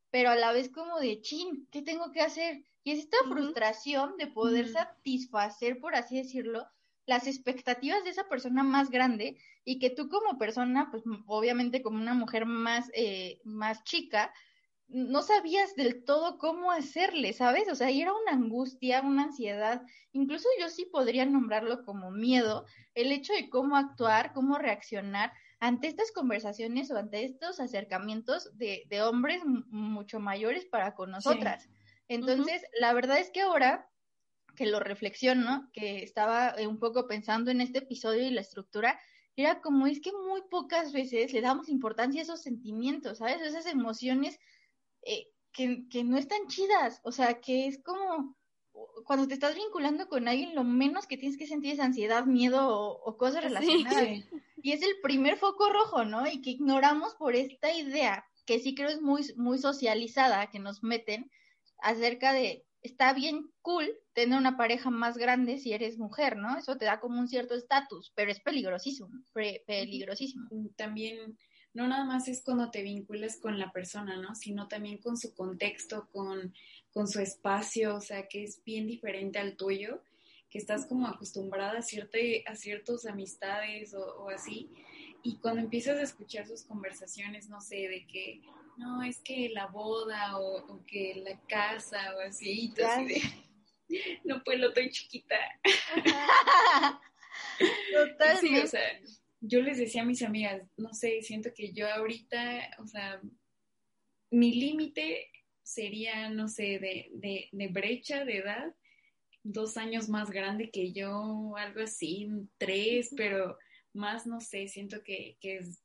pero 0.09 0.31
a 0.31 0.35
la 0.35 0.51
vez 0.53 0.69
como 0.69 0.99
de 0.99 1.21
chin, 1.21 1.67
¿qué 1.69 1.81
tengo 1.81 2.11
que 2.11 2.21
hacer? 2.21 2.63
Y 2.83 2.91
es 2.91 2.99
esta 2.99 3.17
frustración 3.27 4.17
de 4.17 4.27
poder 4.27 4.69
satisfacer, 4.69 5.79
por 5.79 5.95
así 5.95 6.17
decirlo, 6.17 6.65
las 7.05 7.27
expectativas 7.27 8.03
de 8.03 8.11
esa 8.11 8.27
persona 8.27 8.63
más 8.63 8.89
grande 8.89 9.37
y 9.63 9.79
que 9.79 9.89
tú 9.89 10.09
como 10.09 10.37
persona, 10.37 10.89
pues 10.91 11.03
obviamente 11.27 11.81
como 11.81 11.97
una 11.97 12.13
mujer 12.13 12.45
más, 12.45 12.89
eh, 12.93 13.39
más 13.43 13.83
chica, 13.83 14.33
no 14.87 15.21
sabías 15.21 15.75
del 15.75 16.03
todo 16.03 16.37
cómo 16.37 16.71
hacerle, 16.71 17.31
¿sabes? 17.33 17.69
O 17.69 17.75
sea, 17.75 17.89
y 17.91 18.01
era 18.01 18.11
una 18.13 18.33
angustia, 18.33 19.01
una 19.01 19.23
ansiedad, 19.23 19.81
incluso 20.11 20.47
yo 20.59 20.67
sí 20.67 20.85
podría 20.85 21.25
nombrarlo 21.25 21.85
como 21.85 22.11
miedo, 22.11 22.65
el 22.93 23.11
hecho 23.11 23.33
de 23.33 23.49
cómo 23.49 23.77
actuar, 23.77 24.33
cómo 24.33 24.57
reaccionar 24.57 25.31
ante 25.59 25.87
estas 25.87 26.11
conversaciones 26.11 26.91
o 26.91 26.97
ante 26.97 27.23
estos 27.23 27.59
acercamientos 27.59 28.57
de, 28.57 28.83
de 28.89 29.01
hombres 29.01 29.41
mucho 29.45 30.19
mayores 30.19 30.65
para 30.65 30.93
con 30.95 31.11
nosotras. 31.11 31.69
Entonces, 32.07 32.63
la 32.77 32.91
verdad 32.93 33.19
es 33.19 33.29
que 33.29 33.41
ahora 33.41 33.89
que 34.55 34.65
lo 34.65 34.79
reflexiono, 34.79 35.69
que 35.73 36.03
estaba 36.03 36.55
eh, 36.57 36.67
un 36.67 36.79
poco 36.79 37.07
pensando 37.07 37.51
en 37.51 37.61
este 37.61 37.79
episodio 37.79 38.25
y 38.25 38.31
la 38.31 38.41
estructura, 38.41 38.99
era 39.35 39.61
como 39.61 39.87
es 39.87 40.01
que 40.01 40.11
muy 40.11 40.41
pocas 40.49 40.91
veces 40.91 41.33
le 41.33 41.41
damos 41.41 41.69
importancia 41.69 42.21
a 42.21 42.23
esos 42.23 42.41
sentimientos, 42.41 43.19
¿sabes? 43.19 43.41
Esas 43.41 43.65
emociones 43.65 44.39
eh, 45.03 45.27
que, 45.53 45.87
que 45.89 46.03
no 46.03 46.17
están 46.17 46.47
chidas, 46.47 47.01
o 47.03 47.11
sea, 47.11 47.39
que 47.39 47.67
es 47.67 47.81
como 47.81 48.35
cuando 49.05 49.27
te 49.27 49.33
estás 49.33 49.55
vinculando 49.55 50.07
con 50.07 50.27
alguien, 50.27 50.55
lo 50.55 50.63
menos 50.63 51.07
que 51.07 51.17
tienes 51.17 51.37
que 51.37 51.47
sentir 51.47 51.73
es 51.73 51.79
ansiedad, 51.79 52.25
miedo 52.25 52.69
o, 52.69 53.17
cosas 53.17 53.43
relacionadas. 53.43 54.25
Y 54.63 54.71
es 54.71 54.81
el 54.81 54.99
primer 55.01 55.37
foco 55.37 55.69
rojo, 55.69 56.05
¿no? 56.05 56.27
Y 56.27 56.41
que 56.41 56.51
ignoramos 56.51 57.15
por 57.15 57.35
esta 57.35 57.73
idea, 57.73 58.25
que 58.45 58.59
sí 58.59 58.75
creo 58.75 58.89
es 58.89 59.01
muy, 59.01 59.25
muy 59.35 59.57
socializada, 59.57 60.49
que 60.49 60.59
nos 60.59 60.83
meten 60.83 61.31
acerca 61.79 62.31
de, 62.33 62.65
está 62.81 63.13
bien 63.13 63.51
cool 63.61 63.87
tener 64.13 64.37
una 64.37 64.57
pareja 64.57 64.89
más 64.89 65.17
grande 65.17 65.57
si 65.57 65.73
eres 65.73 65.97
mujer, 65.97 66.37
¿no? 66.37 66.57
Eso 66.57 66.77
te 66.77 66.85
da 66.85 66.99
como 66.99 67.19
un 67.19 67.27
cierto 67.27 67.55
estatus, 67.55 68.11
pero 68.15 68.31
es 68.31 68.39
peligrosísimo, 68.39 69.09
peligrosísimo. 69.65 70.49
También 70.75 71.37
no 71.73 71.87
nada 71.87 72.03
más 72.05 72.27
es 72.27 72.43
cuando 72.43 72.69
te 72.69 72.81
vinculas 72.81 73.37
con 73.37 73.57
la 73.57 73.71
persona, 73.71 74.17
¿no? 74.17 74.35
Sino 74.35 74.67
también 74.67 74.97
con 74.97 75.17
su 75.17 75.33
contexto, 75.33 76.09
con, 76.11 76.53
con 76.91 77.07
su 77.07 77.19
espacio, 77.19 77.95
o 77.95 78.01
sea, 78.01 78.27
que 78.27 78.43
es 78.43 78.63
bien 78.63 78.87
diferente 78.87 79.39
al 79.39 79.55
tuyo, 79.55 80.01
que 80.49 80.57
estás 80.57 80.85
como 80.85 81.07
acostumbrada 81.07 81.79
a, 81.79 81.81
cierta, 81.81 82.17
a 82.45 82.55
ciertas 82.55 83.05
amistades 83.05 83.93
o, 83.93 84.29
así, 84.29 84.69
y 85.23 85.37
cuando 85.37 85.61
empiezas 85.61 85.97
a 85.97 86.03
escuchar 86.03 86.45
sus 86.47 86.63
conversaciones, 86.63 87.47
no 87.47 87.61
sé, 87.61 87.87
de 87.87 88.05
que, 88.05 88.41
no, 88.77 89.03
es 89.03 89.19
que 89.21 89.49
la 89.49 89.67
boda 89.67 90.39
o, 90.39 90.83
que 90.85 91.23
la 91.25 91.39
casa 91.47 92.15
o 92.15 92.19
así, 92.21 92.73
y 92.75 92.81
así 92.81 93.05
de, 93.05 93.21
no, 94.23 94.43
pues 94.43 94.59
lo 94.59 94.69
estoy 94.69 94.89
chiquita. 94.89 95.37
Totalmente. 97.93 98.39
Sí, 98.41 98.57
o 98.57 98.67
sea, 98.67 98.81
yo 99.41 99.61
les 99.61 99.77
decía 99.77 100.03
a 100.03 100.05
mis 100.05 100.21
amigas, 100.21 100.63
no 100.77 100.93
sé, 100.93 101.21
siento 101.21 101.51
que 101.53 101.73
yo 101.73 101.91
ahorita, 101.91 102.75
o 102.79 102.87
sea, 102.87 103.21
mi 104.29 104.53
límite 104.53 105.27
sería, 105.63 106.29
no 106.29 106.47
sé, 106.47 106.79
de, 106.79 107.49
de, 107.51 107.67
brecha 107.67 108.25
de 108.25 108.37
edad, 108.37 108.75
dos 109.43 109.77
años 109.77 110.09
más 110.09 110.29
grande 110.29 110.69
que 110.69 110.91
yo, 110.91 111.55
algo 111.57 111.81
así, 111.81 112.29
tres, 112.57 113.13
pero 113.15 113.57
más, 113.93 114.27
no 114.27 114.39
sé, 114.39 114.67
siento 114.67 115.01
que, 115.03 115.37
que 115.39 115.57
es, 115.57 115.83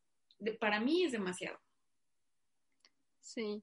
para 0.60 0.80
mí 0.80 1.04
es 1.04 1.12
demasiado. 1.12 1.58
Sí. 3.26 3.60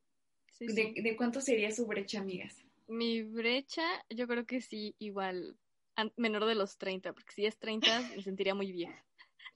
sí, 0.52 0.68
¿De, 0.68 0.94
¿De 1.02 1.16
cuánto 1.16 1.40
sería 1.40 1.72
su 1.72 1.88
brecha, 1.88 2.20
amigas? 2.20 2.62
Mi 2.88 3.24
brecha, 3.24 3.84
yo 4.10 4.28
creo 4.28 4.46
que 4.46 4.60
sí, 4.60 4.94
igual, 5.00 5.58
menor 6.18 6.46
de 6.46 6.56
los 6.56 6.78
30, 6.78 7.14
porque 7.14 7.32
si 7.32 7.46
es 7.46 7.58
30 7.58 8.02
me 8.16 8.22
sentiría 8.22 8.54
muy 8.54 8.72
vieja. 8.72 9.06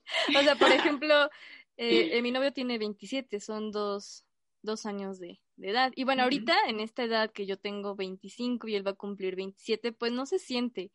o 0.39 0.41
sea, 0.41 0.55
por 0.55 0.71
ejemplo, 0.71 1.29
eh, 1.75 2.21
mi 2.21 2.31
novio 2.31 2.53
tiene 2.53 2.77
27, 2.77 3.41
son 3.41 3.71
dos, 3.71 4.25
dos 4.61 4.85
años 4.85 5.19
de, 5.19 5.41
edad. 5.59 5.91
Y 5.95 6.05
bueno, 6.05 6.23
ahorita 6.23 6.55
en 6.67 6.79
esta 6.79 7.03
edad 7.03 7.31
que 7.31 7.45
yo 7.45 7.57
tengo 7.57 7.95
25 7.95 8.69
y 8.69 8.75
él 8.75 8.87
va 8.87 8.91
a 8.91 8.95
cumplir 8.95 9.35
27, 9.35 9.91
pues 9.91 10.13
no 10.13 10.25
se 10.25 10.39
siente. 10.39 10.91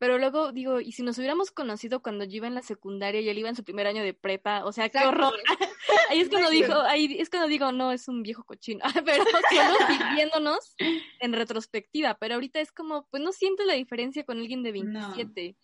Pero 0.00 0.16
luego 0.16 0.50
digo, 0.50 0.80
¿y 0.80 0.92
si 0.92 1.02
nos 1.02 1.18
hubiéramos 1.18 1.50
conocido 1.50 2.00
cuando 2.00 2.24
yo 2.24 2.38
iba 2.38 2.46
en 2.46 2.54
la 2.54 2.62
secundaria 2.62 3.20
y 3.20 3.28
él 3.28 3.36
iba 3.36 3.50
en 3.50 3.54
su 3.54 3.64
primer 3.64 3.86
año 3.86 4.02
de 4.02 4.14
prepa? 4.14 4.64
O 4.64 4.72
sea, 4.72 4.88
qué 4.88 4.96
horror. 4.96 5.34
ahí 6.08 6.20
es 6.20 6.30
cuando 6.30 6.48
dijo, 6.48 6.72
ahí 6.72 7.18
es 7.20 7.28
cuando 7.28 7.48
digo, 7.48 7.70
no, 7.70 7.92
es 7.92 8.08
un 8.08 8.22
viejo 8.22 8.42
cochino. 8.44 8.80
pero 9.04 9.22
solo 9.24 9.78
viviéndonos 10.08 10.74
en 10.78 11.34
retrospectiva. 11.34 12.16
Pero 12.18 12.36
ahorita 12.36 12.60
es 12.60 12.72
como, 12.72 13.08
pues 13.10 13.22
no 13.22 13.30
siento 13.32 13.62
la 13.66 13.74
diferencia 13.74 14.24
con 14.24 14.38
alguien 14.38 14.62
de 14.62 14.72
27. 14.72 15.58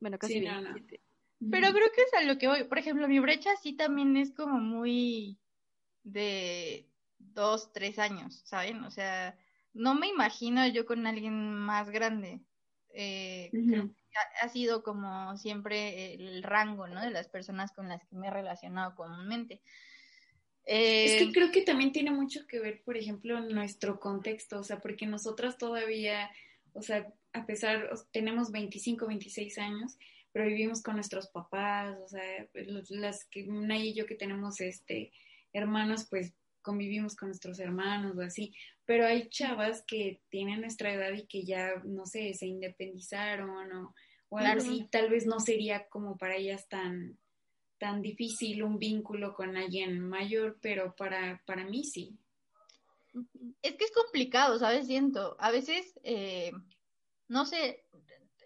Bueno, 0.00 0.18
casi 0.18 0.40
27. 0.40 1.02
Pero 1.50 1.70
creo 1.70 1.90
que 1.94 2.00
es 2.00 2.14
a 2.14 2.22
lo 2.22 2.38
que 2.38 2.48
voy. 2.48 2.64
Por 2.64 2.78
ejemplo, 2.78 3.06
mi 3.06 3.18
brecha 3.18 3.50
sí 3.62 3.74
también 3.74 4.16
es 4.16 4.32
como 4.32 4.60
muy 4.60 5.38
de 6.04 6.88
dos, 7.18 7.70
tres 7.74 7.98
años, 7.98 8.40
¿saben? 8.46 8.82
O 8.84 8.90
sea, 8.90 9.38
no 9.74 9.94
me 9.94 10.08
imagino 10.08 10.66
yo 10.68 10.86
con 10.86 11.06
alguien 11.06 11.52
más 11.52 11.90
grande. 11.90 12.40
Eh, 12.94 13.50
creo 13.50 13.88
que 13.88 14.18
ha, 14.42 14.48
sido 14.48 14.82
como 14.82 15.36
siempre 15.36 16.14
el 16.14 16.42
rango, 16.42 16.86
¿no? 16.86 17.00
De 17.00 17.10
las 17.10 17.28
personas 17.28 17.72
con 17.72 17.88
las 17.88 18.04
que 18.06 18.16
me 18.16 18.28
he 18.28 18.30
relacionado 18.30 18.94
comúnmente. 18.94 19.60
es 20.64 21.12
que 21.12 21.24
eh, 21.24 21.32
creo 21.32 21.50
que 21.50 21.62
también 21.62 21.92
tiene 21.92 22.10
mucho 22.10 22.46
que 22.46 22.58
ver, 22.60 22.82
por 22.82 22.96
ejemplo, 22.96 23.40
nuestro 23.40 24.00
contexto, 24.00 24.60
o 24.60 24.64
sea, 24.64 24.80
porque 24.80 25.06
nosotras 25.06 25.58
todavía, 25.58 26.30
o 26.72 26.82
sea, 26.82 27.12
a 27.32 27.46
pesar, 27.46 27.90
tenemos 28.10 28.50
25, 28.50 29.06
26 29.06 29.58
años, 29.58 29.98
pero 30.32 30.46
vivimos 30.46 30.82
con 30.82 30.94
nuestros 30.94 31.28
papás, 31.28 31.96
o 32.04 32.08
sea, 32.08 32.48
las 32.90 33.24
que 33.26 33.44
una 33.44 33.78
y 33.78 33.94
yo 33.94 34.06
que 34.06 34.14
tenemos 34.14 34.60
este 34.60 35.12
hermanos, 35.52 36.06
pues 36.08 36.34
convivimos 36.62 37.16
con 37.16 37.28
nuestros 37.28 37.58
hermanos 37.60 38.16
o 38.16 38.20
así, 38.20 38.54
pero 38.88 39.04
hay 39.04 39.28
chavas 39.28 39.82
que 39.86 40.22
tienen 40.30 40.62
nuestra 40.62 40.90
edad 40.90 41.12
y 41.12 41.26
que 41.26 41.44
ya, 41.44 41.74
no 41.84 42.06
sé, 42.06 42.32
se 42.32 42.46
independizaron 42.46 43.70
o, 43.70 43.94
o 44.30 44.38
algo 44.38 44.62
así, 44.62 44.88
tal 44.90 45.10
vez 45.10 45.26
no 45.26 45.40
sería 45.40 45.86
como 45.88 46.16
para 46.16 46.36
ellas 46.36 46.66
tan, 46.70 47.18
tan 47.76 48.00
difícil 48.00 48.62
un 48.62 48.78
vínculo 48.78 49.34
con 49.34 49.58
alguien 49.58 50.00
mayor, 50.00 50.56
pero 50.62 50.96
para, 50.96 51.42
para 51.44 51.66
mí 51.66 51.84
sí. 51.84 52.16
Es 53.60 53.74
que 53.74 53.84
es 53.84 53.92
complicado, 53.92 54.58
¿sabes? 54.58 54.86
Siento, 54.86 55.36
a 55.38 55.50
veces, 55.50 56.00
eh, 56.02 56.52
no 57.28 57.44
sé, 57.44 57.84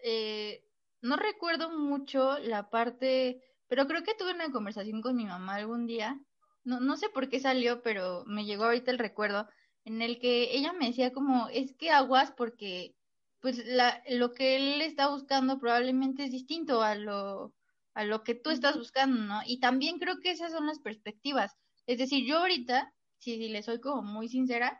eh, 0.03 0.65
no 1.01 1.15
recuerdo 1.15 1.69
mucho 1.69 2.37
la 2.39 2.69
parte, 2.69 3.41
pero 3.69 3.87
creo 3.87 4.03
que 4.03 4.13
tuve 4.13 4.33
una 4.33 4.51
conversación 4.51 5.01
con 5.01 5.15
mi 5.15 5.23
mamá 5.23 5.55
algún 5.55 5.87
día, 5.87 6.19
no, 6.65 6.81
no 6.81 6.97
sé 6.97 7.07
por 7.07 7.29
qué 7.29 7.39
salió, 7.39 7.81
pero 7.81 8.25
me 8.25 8.43
llegó 8.43 8.65
ahorita 8.65 8.91
el 8.91 8.99
recuerdo, 8.99 9.47
en 9.85 10.01
el 10.01 10.19
que 10.19 10.55
ella 10.55 10.73
me 10.73 10.87
decía 10.87 11.11
como, 11.11 11.49
es 11.49 11.73
que 11.73 11.91
aguas 11.91 12.31
porque 12.31 12.95
pues 13.39 13.65
la, 13.65 14.01
lo 14.09 14.33
que 14.33 14.55
él 14.55 14.81
está 14.81 15.09
buscando 15.09 15.59
probablemente 15.59 16.23
es 16.23 16.31
distinto 16.31 16.81
a 16.81 16.95
lo, 16.95 17.53
a 17.93 18.05
lo 18.05 18.23
que 18.23 18.35
tú 18.35 18.49
estás 18.51 18.77
buscando, 18.77 19.21
¿no? 19.21 19.41
Y 19.45 19.59
también 19.59 19.99
creo 19.99 20.19
que 20.19 20.31
esas 20.31 20.53
son 20.53 20.65
las 20.65 20.79
perspectivas. 20.79 21.53
Es 21.85 21.97
decir, 21.97 22.25
yo 22.25 22.39
ahorita, 22.39 22.93
si, 23.17 23.37
si 23.37 23.49
le 23.49 23.61
soy 23.61 23.81
como 23.81 24.01
muy 24.01 24.29
sincera, 24.29 24.79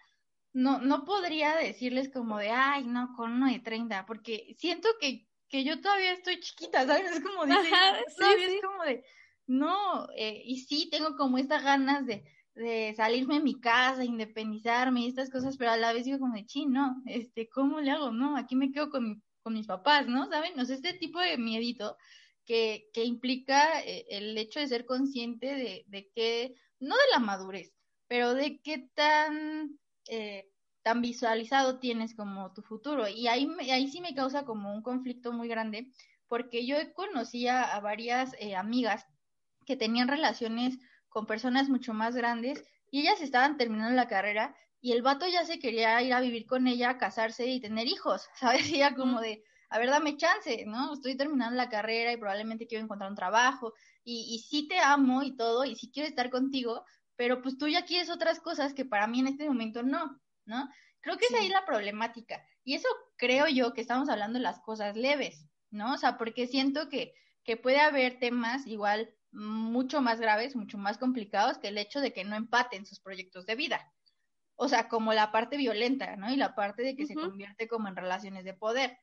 no, 0.53 0.79
no 0.79 1.03
podría 1.03 1.55
decirles 1.57 2.09
como 2.09 2.37
de, 2.37 2.51
ay, 2.51 2.85
no, 2.85 3.13
con 3.17 3.33
uno 3.33 3.51
de 3.51 3.59
30, 3.59 4.05
porque 4.05 4.55
siento 4.57 4.87
que 5.01 5.27
que 5.53 5.63
yo 5.63 5.79
todavía 5.79 6.13
estoy 6.13 6.39
chiquita, 6.39 6.87
¿sabes? 6.87 7.11
Es 7.11 7.19
como 7.19 7.43
todavía 7.43 7.99
es 7.99 8.61
como 8.65 8.83
de, 8.85 9.05
no, 9.45 10.07
eh, 10.17 10.41
y 10.43 10.57
sí, 10.61 10.89
tengo 10.89 11.15
como 11.15 11.37
estas 11.37 11.63
ganas 11.63 12.07
de, 12.07 12.23
de 12.55 12.93
salirme 12.95 13.35
de 13.35 13.43
mi 13.43 13.59
casa, 13.59 14.05
independizarme 14.05 15.01
y 15.01 15.07
estas 15.07 15.29
cosas, 15.29 15.57
pero 15.57 15.71
a 15.71 15.77
la 15.77 15.93
vez 15.93 16.05
digo 16.05 16.19
como 16.19 16.35
de, 16.35 16.45
chino, 16.45 16.87
no, 16.87 17.03
este, 17.05 17.49
¿cómo 17.49 17.79
le 17.81 17.91
hago? 17.91 18.11
No, 18.11 18.37
aquí 18.37 18.55
me 18.55 18.71
quedo 18.71 18.89
con, 18.89 19.23
con 19.41 19.53
mis 19.53 19.67
papás, 19.67 20.07
¿no? 20.07 20.29
¿Saben? 20.29 20.53
No 20.55 20.65
sé, 20.65 20.75
este 20.75 20.93
tipo 20.93 21.19
de 21.19 21.37
miedito 21.37 21.97
que, 22.45 22.89
que 22.93 23.03
implica 23.05 23.81
eh, 23.81 24.05
el 24.09 24.37
hecho 24.37 24.59
de 24.59 24.67
ser 24.67 24.85
consciente 24.85 25.47
de, 25.47 25.83
de 25.87 26.09
que, 26.13 26.55
no 26.79 26.95
de 26.95 27.11
la 27.11 27.19
madurez, 27.19 27.73
pero 28.07 28.33
de 28.33 28.59
qué 28.61 28.89
tan 28.93 29.79
eh, 30.07 30.49
tan 30.83 31.01
visualizado 31.01 31.79
tienes 31.79 32.13
como 32.13 32.53
tu 32.53 32.61
futuro. 32.61 33.07
Y 33.07 33.27
ahí, 33.27 33.47
ahí 33.71 33.89
sí 33.89 34.01
me 34.01 34.13
causa 34.13 34.45
como 34.45 34.73
un 34.73 34.83
conflicto 34.83 35.31
muy 35.31 35.47
grande, 35.47 35.89
porque 36.27 36.65
yo 36.67 36.75
conocía 36.93 37.63
a 37.63 37.79
varias 37.79 38.35
eh, 38.39 38.55
amigas 38.55 39.05
que 39.65 39.77
tenían 39.77 40.09
relaciones 40.09 40.77
con 41.13 41.25
personas 41.25 41.69
mucho 41.69 41.93
más 41.93 42.15
grandes 42.15 42.63
y 42.91 43.01
ellas 43.01 43.21
estaban 43.21 43.57
terminando 43.57 43.95
la 43.95 44.07
carrera 44.07 44.55
y 44.81 44.91
el 44.91 45.01
vato 45.01 45.25
ya 45.27 45.45
se 45.45 45.59
quería 45.59 46.01
ir 46.01 46.13
a 46.13 46.19
vivir 46.19 46.45
con 46.45 46.67
ella, 46.67 46.97
casarse 46.97 47.45
y 47.47 47.61
tener 47.61 47.87
hijos, 47.87 48.27
¿sabes? 48.39 48.69
ya 48.69 48.95
como 48.95 49.21
de, 49.21 49.43
a 49.69 49.79
ver, 49.79 49.89
dame 49.89 50.17
chance, 50.17 50.65
¿no? 50.65 50.93
Estoy 50.93 51.15
terminando 51.15 51.55
la 51.55 51.69
carrera 51.69 52.11
y 52.11 52.17
probablemente 52.17 52.67
quiero 52.67 52.83
encontrar 52.83 53.09
un 53.09 53.15
trabajo 53.15 53.73
y, 54.03 54.35
y 54.35 54.39
sí 54.39 54.67
te 54.67 54.79
amo 54.79 55.23
y 55.23 55.37
todo 55.37 55.63
y 55.63 55.75
sí 55.75 55.89
quiero 55.91 56.09
estar 56.09 56.29
contigo, 56.29 56.83
pero 57.15 57.41
pues 57.41 57.57
tú 57.57 57.67
ya 57.67 57.85
quieres 57.85 58.09
otras 58.09 58.39
cosas 58.39 58.73
que 58.73 58.85
para 58.85 59.07
mí 59.07 59.21
en 59.21 59.27
este 59.27 59.47
momento 59.47 59.83
no. 59.83 60.19
¿no? 60.45 60.69
Creo 61.01 61.17
que 61.17 61.25
es 61.25 61.33
ahí 61.33 61.49
la 61.49 61.65
problemática. 61.65 62.43
Y 62.63 62.75
eso 62.75 62.87
creo 63.17 63.47
yo 63.47 63.73
que 63.73 63.81
estamos 63.81 64.09
hablando 64.09 64.39
de 64.39 64.43
las 64.43 64.59
cosas 64.59 64.95
leves, 64.95 65.45
¿no? 65.69 65.93
O 65.93 65.97
sea, 65.97 66.17
porque 66.17 66.47
siento 66.47 66.89
que, 66.89 67.13
que 67.43 67.57
puede 67.57 67.79
haber 67.79 68.19
temas 68.19 68.65
igual 68.67 69.13
mucho 69.33 70.01
más 70.01 70.19
graves, 70.19 70.55
mucho 70.55 70.77
más 70.77 70.97
complicados 70.97 71.57
que 71.57 71.67
el 71.69 71.77
hecho 71.77 71.99
de 71.99 72.13
que 72.13 72.23
no 72.23 72.35
empaten 72.35 72.85
sus 72.85 72.99
proyectos 72.99 73.45
de 73.45 73.55
vida. 73.55 73.91
O 74.55 74.67
sea, 74.67 74.87
como 74.87 75.13
la 75.13 75.31
parte 75.31 75.57
violenta, 75.57 76.15
¿no? 76.15 76.31
Y 76.31 76.35
la 76.35 76.55
parte 76.55 76.83
de 76.83 76.95
que 76.95 77.07
se 77.07 77.15
convierte 77.15 77.67
como 77.67 77.87
en 77.87 77.95
relaciones 77.95 78.45
de 78.45 78.53
poder. 78.53 78.97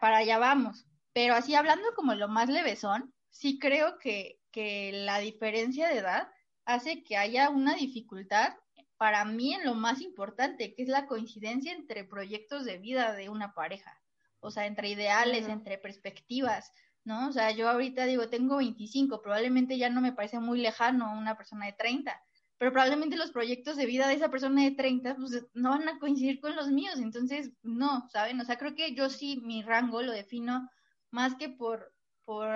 Para 0.00 0.18
allá 0.18 0.38
vamos. 0.38 0.86
Pero 1.12 1.34
así 1.34 1.54
hablando 1.54 1.92
como 1.94 2.14
lo 2.14 2.28
más 2.28 2.48
levesón, 2.48 3.12
sí 3.30 3.58
creo 3.58 3.98
que, 3.98 4.38
que 4.52 4.92
la 4.92 5.18
diferencia 5.18 5.88
de 5.88 5.98
edad 5.98 6.28
hace 6.64 7.02
que 7.02 7.16
haya 7.16 7.50
una 7.50 7.74
dificultad 7.74 8.54
para 8.96 9.24
mí 9.24 9.54
en 9.54 9.64
lo 9.64 9.74
más 9.74 10.02
importante, 10.02 10.74
que 10.74 10.82
es 10.82 10.88
la 10.88 11.06
coincidencia 11.06 11.72
entre 11.72 12.04
proyectos 12.04 12.64
de 12.64 12.76
vida 12.76 13.14
de 13.14 13.30
una 13.30 13.54
pareja, 13.54 13.98
o 14.40 14.50
sea, 14.50 14.66
entre 14.66 14.90
ideales, 14.90 15.48
entre 15.48 15.78
perspectivas, 15.78 16.70
¿no? 17.04 17.28
O 17.28 17.32
sea, 17.32 17.50
yo 17.50 17.68
ahorita 17.68 18.04
digo, 18.06 18.28
tengo 18.28 18.56
25, 18.56 19.22
probablemente 19.22 19.78
ya 19.78 19.90
no 19.90 20.00
me 20.00 20.12
parece 20.12 20.38
muy 20.38 20.60
lejano 20.60 21.12
una 21.16 21.36
persona 21.36 21.66
de 21.66 21.72
30, 21.72 22.22
pero 22.58 22.72
probablemente 22.72 23.16
los 23.16 23.30
proyectos 23.30 23.76
de 23.76 23.86
vida 23.86 24.06
de 24.06 24.14
esa 24.14 24.30
persona 24.30 24.62
de 24.62 24.72
30, 24.72 25.16
pues 25.16 25.46
no 25.54 25.70
van 25.70 25.88
a 25.88 25.98
coincidir 25.98 26.40
con 26.40 26.54
los 26.56 26.68
míos, 26.68 26.98
entonces, 26.98 27.52
no, 27.62 28.08
¿saben? 28.10 28.40
O 28.40 28.44
sea, 28.44 28.58
creo 28.58 28.74
que 28.74 28.94
yo 28.94 29.08
sí 29.08 29.40
mi 29.42 29.62
rango 29.62 30.02
lo 30.02 30.12
defino 30.12 30.68
más 31.10 31.34
que 31.36 31.48
por, 31.48 31.92
por 32.24 32.48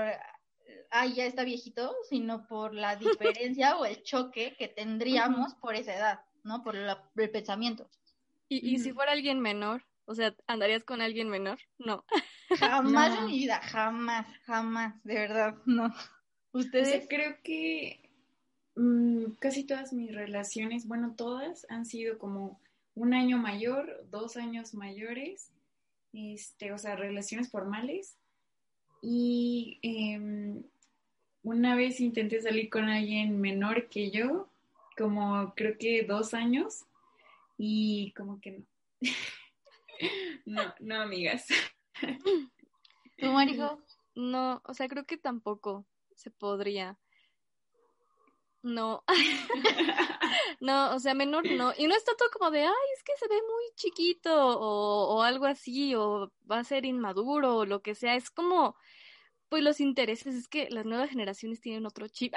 ay, 0.90 1.14
ya 1.14 1.24
está 1.24 1.44
viejito, 1.44 1.94
sino 2.08 2.46
por 2.46 2.74
la 2.74 2.96
diferencia 2.96 3.76
o 3.78 3.84
el 3.84 4.02
choque 4.02 4.54
que 4.58 4.68
tendríamos 4.68 5.54
por 5.54 5.74
esa 5.74 5.94
edad, 5.94 6.20
¿no? 6.42 6.62
Por 6.62 6.76
el 6.76 7.30
pensamiento. 7.30 7.88
¿Y, 8.48 8.74
¿Y 8.74 8.78
si 8.78 8.92
fuera 8.92 9.12
alguien 9.12 9.40
menor? 9.40 9.84
O 10.06 10.14
sea, 10.14 10.34
¿andarías 10.46 10.84
con 10.84 11.00
alguien 11.00 11.28
menor? 11.28 11.58
No. 11.78 12.04
Jamás 12.58 13.18
en 13.18 13.26
mi 13.26 13.38
vida, 13.38 13.60
jamás, 13.62 14.26
jamás, 14.44 15.02
de 15.04 15.14
verdad, 15.14 15.56
no. 15.64 15.92
Ustedes. 16.52 17.06
creo 17.08 17.36
que 17.42 18.08
mm, 18.76 19.32
casi 19.40 19.64
todas 19.64 19.92
mis 19.92 20.14
relaciones, 20.14 20.86
bueno, 20.86 21.14
todas 21.16 21.66
han 21.68 21.86
sido 21.86 22.18
como 22.18 22.60
un 22.94 23.14
año 23.14 23.38
mayor, 23.38 24.06
dos 24.10 24.36
años 24.36 24.74
mayores, 24.74 25.50
este, 26.12 26.72
o 26.72 26.78
sea, 26.78 26.96
relaciones 26.96 27.50
formales. 27.50 28.16
Y 29.02 29.78
em, 29.82 30.62
una 31.42 31.74
vez 31.74 32.00
intenté 32.00 32.40
salir 32.40 32.70
con 32.70 32.88
alguien 32.88 33.40
menor 33.40 33.88
que 33.88 34.10
yo, 34.10 34.48
como 34.96 35.54
creo 35.54 35.76
que 35.76 36.04
dos 36.04 36.34
años, 36.34 36.84
y 37.58 38.12
como 38.16 38.40
que 38.40 38.52
no. 38.52 38.64
No, 40.46 40.74
no, 40.80 41.00
amigas. 41.00 41.46
¿Tu 43.18 43.26
marido? 43.26 43.82
No, 44.16 44.62
o 44.64 44.74
sea, 44.74 44.86
creo 44.86 45.04
que 45.06 45.16
tampoco 45.16 45.88
se 46.14 46.30
podría. 46.30 47.00
No. 48.62 49.02
no, 50.60 50.94
o 50.94 51.00
sea, 51.00 51.14
menor 51.14 51.44
no. 51.50 51.72
Y 51.76 51.88
no 51.88 51.96
está 51.96 52.12
todo 52.16 52.28
como 52.30 52.52
de, 52.52 52.60
ay, 52.62 52.88
es 52.96 53.02
que 53.02 53.12
se 53.18 53.26
ve 53.26 53.34
muy 53.34 53.64
chiquito 53.74 54.32
o, 54.56 55.16
o 55.16 55.22
algo 55.22 55.46
así, 55.46 55.96
o 55.96 56.32
va 56.48 56.60
a 56.60 56.64
ser 56.64 56.86
inmaduro 56.86 57.56
o 57.56 57.66
lo 57.66 57.82
que 57.82 57.96
sea. 57.96 58.14
Es 58.14 58.30
como, 58.30 58.76
pues 59.48 59.64
los 59.64 59.80
intereses, 59.80 60.36
es 60.36 60.46
que 60.46 60.70
las 60.70 60.86
nuevas 60.86 61.10
generaciones 61.10 61.60
tienen 61.60 61.84
otro 61.84 62.06
chip. 62.06 62.34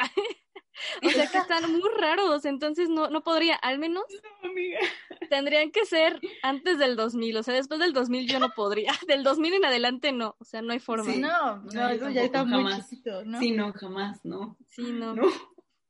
o 1.04 1.10
sea 1.10 1.28
que 1.28 1.38
están 1.38 1.72
muy 1.72 1.90
raros, 1.98 2.46
entonces 2.46 2.90
no, 2.90 3.10
no 3.10 3.24
podría, 3.24 3.56
al 3.56 3.80
menos 3.80 4.04
tendrían 5.30 5.72
que 5.72 5.86
ser 5.86 6.20
antes 6.44 6.78
del 6.78 6.96
2000, 6.96 7.38
o 7.38 7.44
sea, 7.44 7.54
después 7.54 7.80
del 7.80 7.94
2000 7.94 8.28
yo 8.28 8.40
no 8.40 8.50
podría, 8.52 8.94
del 9.08 9.24
2000 9.24 9.56
en 9.56 9.66
adelante 9.66 10.12
no, 10.12 10.36
o 10.40 10.44
sea, 10.44 10.62
no 10.62 10.74
hay 10.74 10.80
forma. 10.80 11.14
no, 11.16 11.58
no, 11.58 11.90
eso 11.90 12.10
ya 12.10 12.24
está 12.24 12.44
muy 12.44 12.72
chiquito, 12.82 13.26
¿no? 13.26 13.40
Sí, 13.40 13.52
no, 13.52 13.74
jamás, 13.74 14.24
no. 14.24 14.58
Sí, 14.68 14.92
no. 14.92 15.16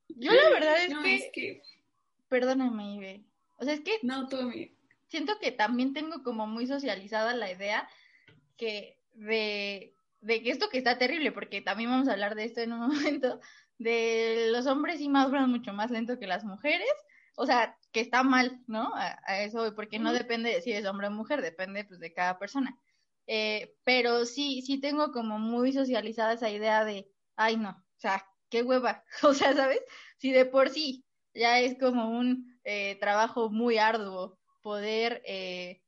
Yo 0.09 0.31
la 0.31 0.49
verdad 0.49 0.83
es, 0.83 0.97
que... 0.97 1.15
es 1.15 1.29
que... 1.31 1.61
Perdóname, 2.29 2.95
Ibe. 2.95 3.23
O 3.57 3.63
sea, 3.63 3.73
es 3.73 3.81
que... 3.81 3.99
No, 4.01 4.27
tú, 4.27 4.37
Siento 5.07 5.39
que 5.39 5.51
también 5.51 5.93
tengo 5.93 6.21
como 6.21 6.47
muy 6.47 6.67
socializada 6.67 7.33
la 7.33 7.49
idea 7.49 7.87
que 8.57 8.99
de, 9.13 9.93
de 10.21 10.43
que 10.43 10.49
esto 10.49 10.69
que 10.69 10.77
está 10.77 10.97
terrible, 10.97 11.31
porque 11.31 11.61
también 11.61 11.89
vamos 11.89 12.09
a 12.09 12.13
hablar 12.13 12.35
de 12.35 12.43
esto 12.43 12.61
en 12.61 12.73
un 12.73 12.79
momento, 12.79 13.39
de 13.77 14.49
los 14.51 14.65
hombres 14.67 14.99
sí 14.99 15.09
maduran 15.09 15.49
mucho 15.49 15.73
más 15.73 15.91
lento 15.91 16.19
que 16.19 16.27
las 16.27 16.43
mujeres, 16.43 16.89
o 17.35 17.45
sea, 17.45 17.77
que 17.91 18.01
está 18.01 18.23
mal, 18.23 18.61
¿no? 18.67 18.91
A, 18.95 19.43
eso, 19.43 19.73
porque 19.75 19.99
no 19.99 20.13
depende 20.13 20.49
de 20.51 20.61
si 20.61 20.71
es 20.71 20.85
hombre 20.85 21.07
o 21.07 21.11
mujer, 21.11 21.41
depende 21.41 21.85
pues 21.85 21.99
de 21.99 22.13
cada 22.13 22.39
persona. 22.39 22.77
Eh, 23.27 23.75
pero 23.83 24.25
sí, 24.25 24.61
sí 24.61 24.79
tengo 24.79 25.11
como 25.11 25.37
muy 25.39 25.73
socializada 25.73 26.33
esa 26.33 26.49
idea 26.49 26.85
de, 26.85 27.09
ay 27.35 27.57
no, 27.57 27.71
o 27.71 27.99
sea, 27.99 28.25
qué 28.49 28.63
hueva, 28.63 29.03
o 29.23 29.33
sea, 29.33 29.53
¿sabes? 29.53 29.81
Si 30.17 30.31
de 30.31 30.45
por 30.45 30.69
sí 30.69 31.05
ya 31.33 31.59
es 31.59 31.77
como 31.77 32.09
un 32.17 32.59
eh, 32.63 32.97
trabajo 32.99 33.49
muy 33.49 33.77
arduo 33.77 34.39
poder 34.61 35.21
eh, 35.25 35.81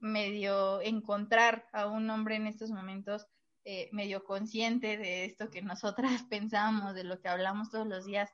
medio 0.00 0.80
encontrar 0.82 1.68
a 1.72 1.86
un 1.86 2.10
hombre 2.10 2.36
en 2.36 2.46
estos 2.46 2.70
momentos 2.70 3.26
eh, 3.68 3.88
medio 3.90 4.22
consciente 4.22 4.96
de 4.96 5.24
esto 5.24 5.50
que 5.50 5.60
nosotras 5.60 6.22
pensamos, 6.30 6.94
de 6.94 7.02
lo 7.02 7.20
que 7.20 7.28
hablamos 7.28 7.68
todos 7.68 7.84
los 7.84 8.04
días. 8.06 8.30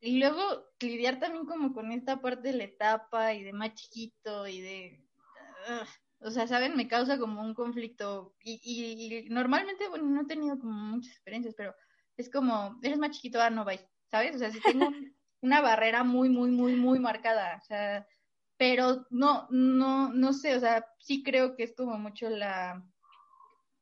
Y 0.00 0.20
luego 0.20 0.40
lidiar 0.78 1.18
también 1.18 1.46
como 1.46 1.72
con 1.72 1.90
esta 1.90 2.20
parte 2.20 2.52
de 2.52 2.58
la 2.58 2.64
etapa 2.64 3.34
y 3.34 3.42
de 3.42 3.52
más 3.52 3.74
chiquito 3.74 4.46
y 4.46 4.60
de... 4.60 5.04
o 6.20 6.30
sea, 6.30 6.46
¿saben? 6.46 6.76
Me 6.76 6.86
causa 6.86 7.18
como 7.18 7.42
un 7.42 7.54
conflicto 7.54 8.36
y, 8.40 8.60
y, 8.62 9.28
normalmente, 9.30 9.88
bueno, 9.88 10.04
no 10.04 10.22
he 10.22 10.26
tenido 10.26 10.56
como 10.56 10.72
muchas 10.72 11.10
experiencias, 11.10 11.56
pero 11.56 11.74
es 12.16 12.30
como, 12.30 12.78
eres 12.84 12.98
más 12.98 13.10
chiquito, 13.10 13.42
ah, 13.42 13.50
no, 13.50 13.64
vais, 13.64 13.84
¿sabes? 14.12 14.36
O 14.36 14.38
sea, 14.38 14.52
si 14.52 14.60
tengo 14.60 14.86
una 15.40 15.60
barrera 15.60 16.04
muy, 16.04 16.28
muy, 16.28 16.52
muy, 16.52 16.76
muy 16.76 17.00
marcada, 17.00 17.58
o 17.60 17.64
sea, 17.64 18.06
pero 18.56 19.08
no, 19.10 19.48
no, 19.50 20.12
no 20.12 20.32
sé, 20.32 20.54
o 20.54 20.60
sea, 20.60 20.86
sí 21.00 21.24
creo 21.24 21.56
que 21.56 21.64
es 21.64 21.74
como 21.74 21.98
mucho 21.98 22.30
la, 22.30 22.80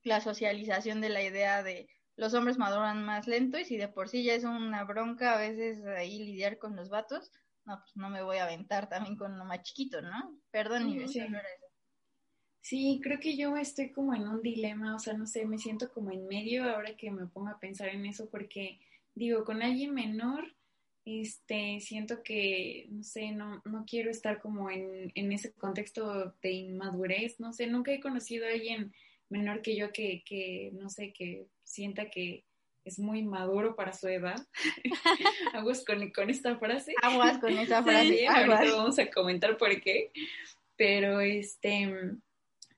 la 0.02 0.20
socialización 0.20 1.00
de 1.00 1.10
la 1.10 1.22
idea 1.22 1.62
de 1.62 1.88
los 2.16 2.34
hombres 2.34 2.58
maduran 2.58 3.04
más 3.04 3.26
lento 3.26 3.58
y 3.58 3.64
si 3.64 3.76
de 3.76 3.88
por 3.88 4.08
sí 4.08 4.22
ya 4.22 4.34
es 4.34 4.44
una 4.44 4.84
bronca 4.84 5.34
a 5.34 5.38
veces 5.38 5.84
ahí 5.86 6.18
lidiar 6.18 6.58
con 6.58 6.76
los 6.76 6.88
vatos, 6.88 7.32
no, 7.64 7.78
pues 7.80 7.96
no 7.96 8.10
me 8.10 8.22
voy 8.22 8.38
a 8.38 8.44
aventar 8.44 8.88
también 8.88 9.16
con 9.16 9.38
lo 9.38 9.44
más 9.44 9.62
chiquito, 9.62 10.02
¿no? 10.02 10.38
Perdón, 10.50 10.88
y 10.90 11.08
sí. 11.08 11.20
Sí, 12.62 13.00
creo 13.02 13.18
que 13.18 13.36
yo 13.36 13.56
estoy 13.56 13.90
como 13.90 14.14
en 14.14 14.28
un 14.28 14.42
dilema, 14.42 14.94
o 14.94 14.98
sea, 14.98 15.14
no 15.14 15.26
sé, 15.26 15.46
me 15.46 15.58
siento 15.58 15.90
como 15.90 16.10
en 16.10 16.26
medio 16.26 16.64
ahora 16.64 16.94
que 16.94 17.10
me 17.10 17.26
pongo 17.26 17.48
a 17.48 17.58
pensar 17.58 17.88
en 17.88 18.04
eso 18.04 18.28
porque 18.28 18.78
digo, 19.14 19.44
con 19.44 19.62
alguien 19.62 19.94
menor, 19.94 20.54
este, 21.06 21.80
siento 21.80 22.22
que, 22.22 22.86
no 22.90 23.02
sé, 23.02 23.32
no, 23.32 23.62
no 23.64 23.84
quiero 23.86 24.10
estar 24.10 24.40
como 24.40 24.70
en, 24.70 25.10
en 25.14 25.32
ese 25.32 25.54
contexto 25.54 26.34
de 26.42 26.52
inmadurez, 26.52 27.40
no 27.40 27.54
sé, 27.54 27.66
nunca 27.66 27.92
he 27.92 28.00
conocido 28.00 28.46
a 28.46 28.50
alguien 28.50 28.92
menor 29.30 29.62
que 29.62 29.76
yo 29.76 29.92
que, 29.92 30.22
que 30.26 30.70
no 30.74 30.90
sé, 30.90 31.12
que 31.12 31.46
sienta 31.64 32.10
que 32.10 32.44
es 32.84 32.98
muy 32.98 33.22
maduro 33.22 33.76
para 33.76 33.92
su 33.92 34.08
edad. 34.08 34.36
Aguas 35.54 35.84
con, 35.84 36.10
con 36.10 36.30
esta 36.30 36.58
frase. 36.58 36.94
Aguas 37.02 37.38
con 37.38 37.52
esa 37.56 37.82
frase. 37.82 38.26
ahorita 38.26 38.76
vamos 38.76 38.98
a 38.98 39.10
comentar 39.10 39.56
por 39.56 39.80
qué. 39.80 40.10
Pero 40.76 41.20
este, 41.20 41.92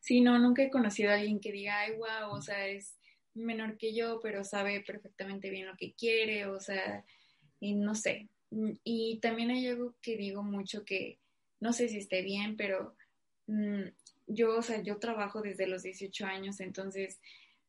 sí, 0.00 0.20
no, 0.20 0.38
nunca 0.38 0.62
he 0.62 0.70
conocido 0.70 1.10
a 1.10 1.14
alguien 1.14 1.40
que 1.40 1.52
diga, 1.52 1.80
ay, 1.80 1.92
wow, 1.92 2.32
o 2.32 2.42
sea, 2.42 2.66
es 2.66 2.96
menor 3.34 3.78
que 3.78 3.94
yo, 3.94 4.20
pero 4.20 4.44
sabe 4.44 4.80
perfectamente 4.80 5.50
bien 5.50 5.66
lo 5.66 5.76
que 5.76 5.94
quiere, 5.94 6.46
o 6.46 6.60
sea, 6.60 7.04
y 7.60 7.74
no 7.74 7.94
sé. 7.94 8.28
Y 8.84 9.18
también 9.20 9.50
hay 9.50 9.66
algo 9.68 9.94
que 10.02 10.16
digo 10.16 10.42
mucho 10.42 10.84
que 10.84 11.18
no 11.60 11.72
sé 11.72 11.88
si 11.88 11.98
esté 11.98 12.22
bien, 12.22 12.56
pero 12.56 12.94
mm, 13.46 13.84
yo, 14.34 14.56
o 14.56 14.62
sea, 14.62 14.82
yo 14.82 14.98
trabajo 14.98 15.42
desde 15.42 15.66
los 15.66 15.82
18 15.82 16.26
años, 16.26 16.60
entonces 16.60 17.20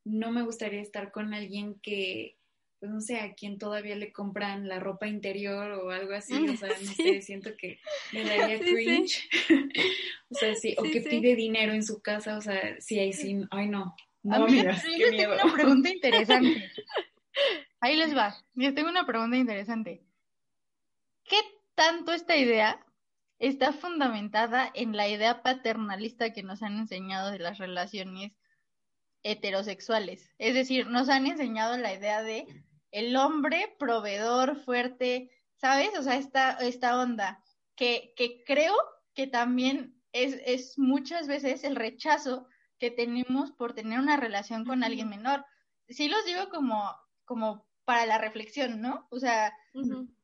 no 0.04 0.30
me 0.30 0.42
gustaría 0.42 0.80
estar 0.80 1.10
con 1.10 1.34
alguien 1.34 1.80
que, 1.80 2.36
pues 2.78 2.92
no 2.92 3.00
sé, 3.00 3.18
a 3.18 3.34
quien 3.34 3.58
todavía 3.58 3.96
le 3.96 4.12
compran 4.12 4.68
la 4.68 4.78
ropa 4.78 5.06
interior 5.06 5.72
o 5.72 5.90
algo 5.90 6.12
así, 6.12 6.34
o 6.34 6.56
sea, 6.56 6.68
no 6.68 6.74
sé, 6.94 7.22
siento 7.22 7.56
que 7.56 7.78
me 8.12 8.24
daría 8.24 8.58
cringe, 8.60 9.28
o 10.30 10.34
sea, 10.34 10.54
sí, 10.54 10.74
o 10.78 10.82
que 10.82 11.00
pide 11.00 11.34
dinero 11.34 11.72
en 11.72 11.84
su 11.84 12.00
casa, 12.02 12.36
o 12.36 12.40
sea, 12.40 12.80
sí, 12.80 12.98
ahí 12.98 13.12
sí, 13.12 13.40
ay 13.50 13.68
no, 13.68 13.94
no, 14.22 14.46
mira, 14.46 14.80
yo 14.98 15.10
tengo 15.10 15.34
una 15.34 15.52
pregunta 15.54 15.90
interesante. 15.90 16.70
Ahí 17.80 17.96
les 17.96 18.16
va, 18.16 18.34
yo 18.54 18.72
tengo 18.72 18.88
una 18.88 19.04
pregunta 19.04 19.36
interesante. 19.36 20.02
¿Qué 21.24 21.36
tanto 21.74 22.12
esta 22.12 22.36
idea 22.36 22.84
está 23.38 23.72
fundamentada 23.72 24.70
en 24.74 24.96
la 24.96 25.08
idea 25.08 25.42
paternalista 25.42 26.32
que 26.32 26.42
nos 26.42 26.62
han 26.62 26.78
enseñado 26.78 27.30
de 27.30 27.38
las 27.38 27.58
relaciones 27.58 28.38
heterosexuales. 29.22 30.30
Es 30.38 30.54
decir, 30.54 30.86
nos 30.86 31.08
han 31.08 31.26
enseñado 31.26 31.76
la 31.76 31.94
idea 31.94 32.22
de 32.22 32.46
el 32.90 33.16
hombre 33.16 33.74
proveedor 33.78 34.56
fuerte, 34.56 35.30
¿sabes? 35.56 35.90
O 35.98 36.02
sea, 36.02 36.16
esta, 36.16 36.52
esta 36.58 37.00
onda 37.00 37.42
que, 37.74 38.12
que 38.16 38.44
creo 38.44 38.74
que 39.14 39.26
también 39.26 40.00
es, 40.12 40.40
es 40.44 40.78
muchas 40.78 41.26
veces 41.26 41.64
el 41.64 41.74
rechazo 41.74 42.46
que 42.78 42.90
tenemos 42.90 43.50
por 43.52 43.74
tener 43.74 43.98
una 43.98 44.16
relación 44.16 44.64
con 44.64 44.84
alguien 44.84 45.08
menor. 45.08 45.44
Sí 45.88 46.08
los 46.08 46.24
digo 46.24 46.48
como, 46.50 46.94
como 47.24 47.66
para 47.84 48.06
la 48.06 48.18
reflexión, 48.18 48.80
¿no? 48.80 49.06
O 49.10 49.18
sea, 49.18 49.52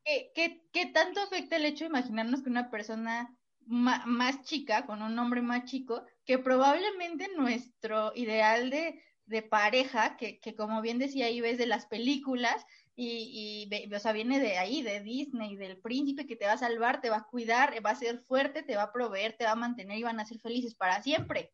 ¿qué, 0.05 0.62
qué, 0.73 0.87
tanto 0.87 1.20
afecta 1.20 1.57
el 1.57 1.66
hecho 1.66 1.85
de 1.85 1.90
imaginarnos 1.90 2.42
que 2.42 2.51
una 2.51 2.70
persona 2.70 3.37
más 3.66 4.42
chica, 4.42 4.87
con 4.87 5.03
un 5.03 5.18
hombre 5.18 5.42
más 5.42 5.64
chico, 5.64 6.05
que 6.25 6.38
probablemente 6.38 7.29
nuestro 7.37 8.12
ideal 8.14 8.70
de, 8.70 9.03
de 9.27 9.42
pareja, 9.42 10.16
que, 10.16 10.40
que, 10.40 10.55
como 10.55 10.81
bien 10.83 10.99
decía 10.99 11.27
ahí 11.27 11.40
ves 11.40 11.59
de 11.59 11.66
las 11.66 11.87
películas, 11.87 12.64
y, 12.96 13.68
y, 13.70 13.94
o 13.94 13.99
sea, 13.99 14.12
viene 14.12 14.40
de 14.40 14.59
ahí, 14.59 14.83
de 14.83 15.01
Disney, 15.01 15.57
del 15.57 15.79
príncipe 15.79 16.27
que 16.27 16.37
te 16.37 16.46
va 16.46 16.53
a 16.53 16.59
salvar, 16.59 17.01
te 17.01 17.09
va 17.09 17.18
a 17.18 17.27
cuidar, 17.27 17.75
va 17.85 17.90
a 17.90 17.94
ser 17.94 18.18
fuerte, 18.25 18.62
te 18.62 18.77
va 18.77 18.85
a 18.85 18.92
proveer, 18.92 19.37
te 19.38 19.44
va 19.44 19.53
a 19.53 19.57
mantener 19.57 19.99
y 19.99 20.03
van 20.03 20.20
a 20.20 20.27
ser 20.27 20.38
felices 20.38 20.75
para 20.75 21.03
siempre. 21.03 21.53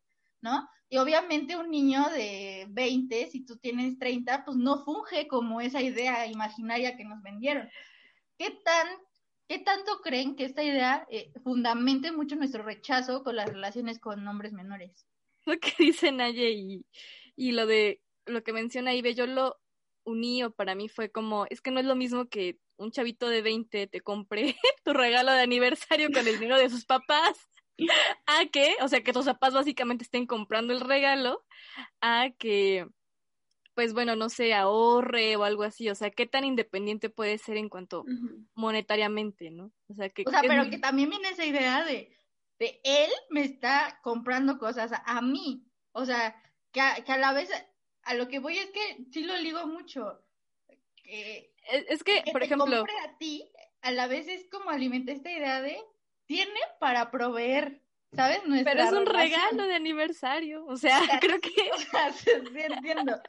Y 0.89 0.97
obviamente 0.97 1.57
un 1.57 1.69
niño 1.69 2.05
de 2.09 2.65
20, 2.69 3.29
si 3.29 3.45
tú 3.45 3.57
tienes 3.57 3.97
30, 3.99 4.45
pues 4.45 4.57
no 4.57 4.83
funge 4.85 5.27
como 5.27 5.59
esa 5.59 5.81
idea 5.81 6.25
imaginaria 6.27 6.95
que 6.95 7.03
nos 7.03 7.21
vendieron. 7.21 7.69
¿Qué 8.37 8.51
tan 8.63 8.87
¿Qué 9.47 9.59
tanto 9.59 10.01
creen 10.01 10.35
que 10.35 10.43
esta 10.43 10.61
idea 10.61 11.07
eh, 11.09 11.31
fundamente 11.41 12.11
mucho 12.11 12.35
nuestro 12.35 12.63
rechazo 12.63 13.23
con 13.23 13.37
las 13.37 13.47
relaciones 13.47 13.97
con 13.97 14.27
hombres 14.27 14.51
menores? 14.51 15.07
Lo 15.45 15.57
que 15.57 15.71
dice 15.79 16.11
Naye 16.11 16.51
y, 16.51 16.85
y 17.35 17.51
lo 17.53 17.65
de 17.65 18.01
lo 18.25 18.43
que 18.43 18.51
menciona 18.51 18.93
Ibe, 18.93 19.15
yo 19.15 19.25
lo 19.25 19.57
uní 20.03 20.43
o 20.43 20.51
para 20.51 20.75
mí 20.75 20.89
fue 20.89 21.09
como, 21.09 21.45
es 21.49 21.61
que 21.61 21.71
no 21.71 21.79
es 21.79 21.85
lo 21.85 21.95
mismo 21.95 22.27
que 22.27 22.59
un 22.75 22.91
chavito 22.91 23.29
de 23.29 23.41
20 23.41 23.87
te 23.87 24.01
compre 24.01 24.57
tu 24.83 24.91
regalo 24.91 25.31
de 25.31 25.41
aniversario 25.41 26.09
con 26.11 26.27
el 26.27 26.39
dinero 26.39 26.57
de 26.57 26.69
sus 26.69 26.85
papás, 26.85 27.47
a 28.25 28.45
que, 28.51 28.75
o 28.81 28.87
sea, 28.87 29.03
que 29.03 29.13
tus 29.13 29.25
papás 29.25 29.53
básicamente 29.53 30.03
estén 30.03 30.25
comprando 30.25 30.73
el 30.73 30.81
regalo, 30.81 31.43
a 32.01 32.29
que, 32.37 32.87
pues 33.73 33.93
bueno, 33.93 34.15
no 34.15 34.29
sé, 34.29 34.53
ahorre 34.53 35.35
o 35.35 35.43
algo 35.43 35.63
así, 35.63 35.89
o 35.89 35.95
sea, 35.95 36.09
qué 36.09 36.25
tan 36.25 36.43
independiente 36.43 37.09
puede 37.09 37.37
ser 37.37 37.57
en 37.57 37.69
cuanto 37.69 38.05
monetariamente, 38.55 39.51
¿no? 39.51 39.71
O 39.87 39.93
sea, 39.93 40.09
que... 40.09 40.23
O 40.25 40.31
sea, 40.31 40.41
pero 40.41 40.69
que 40.69 40.79
también 40.79 41.09
viene 41.09 41.29
esa 41.29 41.45
idea 41.45 41.85
de, 41.85 42.17
de 42.59 42.81
él 42.83 43.09
me 43.29 43.41
está 43.41 43.99
comprando 44.01 44.57
cosas 44.57 44.91
a 45.05 45.21
mí, 45.21 45.63
o 45.91 46.05
sea, 46.05 46.35
que 46.71 46.81
a, 46.81 47.17
la 47.17 47.33
vez, 47.33 47.49
a 48.03 48.13
lo 48.13 48.27
que 48.27 48.39
voy 48.39 48.57
es 48.57 48.71
que 48.71 49.05
sí 49.11 49.23
lo 49.23 49.37
ligo 49.37 49.65
mucho. 49.67 50.21
es, 51.03 52.03
que, 52.03 52.23
por 52.31 52.43
ejemplo... 52.43 52.83
a 53.05 53.17
ti, 53.17 53.49
a 53.81 53.91
la 53.91 54.07
vez 54.07 54.27
es 54.27 54.47
como 54.49 54.69
alimenta 54.69 55.11
esta 55.11 55.31
idea 55.31 55.61
de, 55.61 55.79
tiene 56.27 56.59
para 56.79 57.09
proveer, 57.09 57.81
¿sabes? 58.13 58.41
Pero 58.63 58.83
es 58.83 58.91
un 58.91 59.05
regalo 59.05 59.63
de 59.65 59.75
aniversario, 59.75 60.65
o 60.65 60.77
sea, 60.77 60.99
creo 61.21 61.39
que... 61.41 61.49
sí, 62.13 62.29
entiendo. 62.55 63.19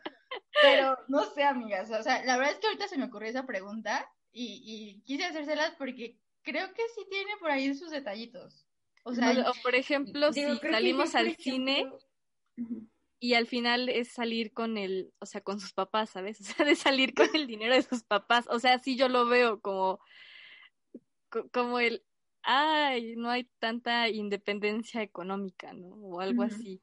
Pero 0.61 0.99
no 1.09 1.25
sé, 1.25 1.45
amigas, 1.45 1.91
o 1.91 2.03
sea, 2.03 2.23
la 2.25 2.37
verdad 2.37 2.53
es 2.53 2.59
que 2.59 2.67
ahorita 2.67 2.89
se 2.89 2.99
me 2.99 3.05
ocurrió 3.05 3.31
esa 3.31 3.47
pregunta 3.47 4.11
y, 4.31 4.63
y 4.65 5.03
quise 5.05 5.25
hacérselas 5.25 5.75
porque 5.79 6.19
creo 6.43 6.73
que 6.75 6.83
sí 6.95 7.07
tiene 7.09 7.31
por 7.41 7.51
ahí 7.51 7.75
sus 7.75 7.91
detallitos. 7.91 8.67
O 9.05 9.15
sea, 9.15 9.31
o, 9.49 9.53
por 9.63 9.75
ejemplo, 9.75 10.33
si 10.33 10.45
salimos 10.59 11.15
al 11.15 11.35
cine 11.37 11.91
y 13.21 13.35
al 13.35 13.47
final 13.47 13.89
es 13.89 14.09
salir 14.09 14.53
con 14.53 14.77
el, 14.77 15.13
o 15.19 15.27
sea, 15.27 15.41
con 15.41 15.61
sus 15.61 15.73
papás, 15.73 16.11
¿sabes? 16.11 16.41
O 16.41 16.45
sea, 16.45 16.67
de 16.67 16.75
salir 16.75 17.15
con 17.15 17.29
el 17.35 17.47
dinero 17.47 17.75
de 17.75 17.83
sus 17.83 18.03
papás. 18.03 18.47
O 18.51 18.59
sea, 18.59 18.79
sí 18.79 18.97
yo 18.97 19.09
lo 19.09 19.27
veo 19.27 19.61
como, 19.61 19.99
como 21.53 21.81
el, 21.81 22.05
ay, 22.49 23.15
no 23.17 23.29
hay 23.31 23.45
tanta 23.59 24.09
independencia 24.09 25.03
económica, 25.03 25.75
¿no? 25.75 25.89
O 25.89 26.21
algo 26.21 26.43
así. 26.43 26.83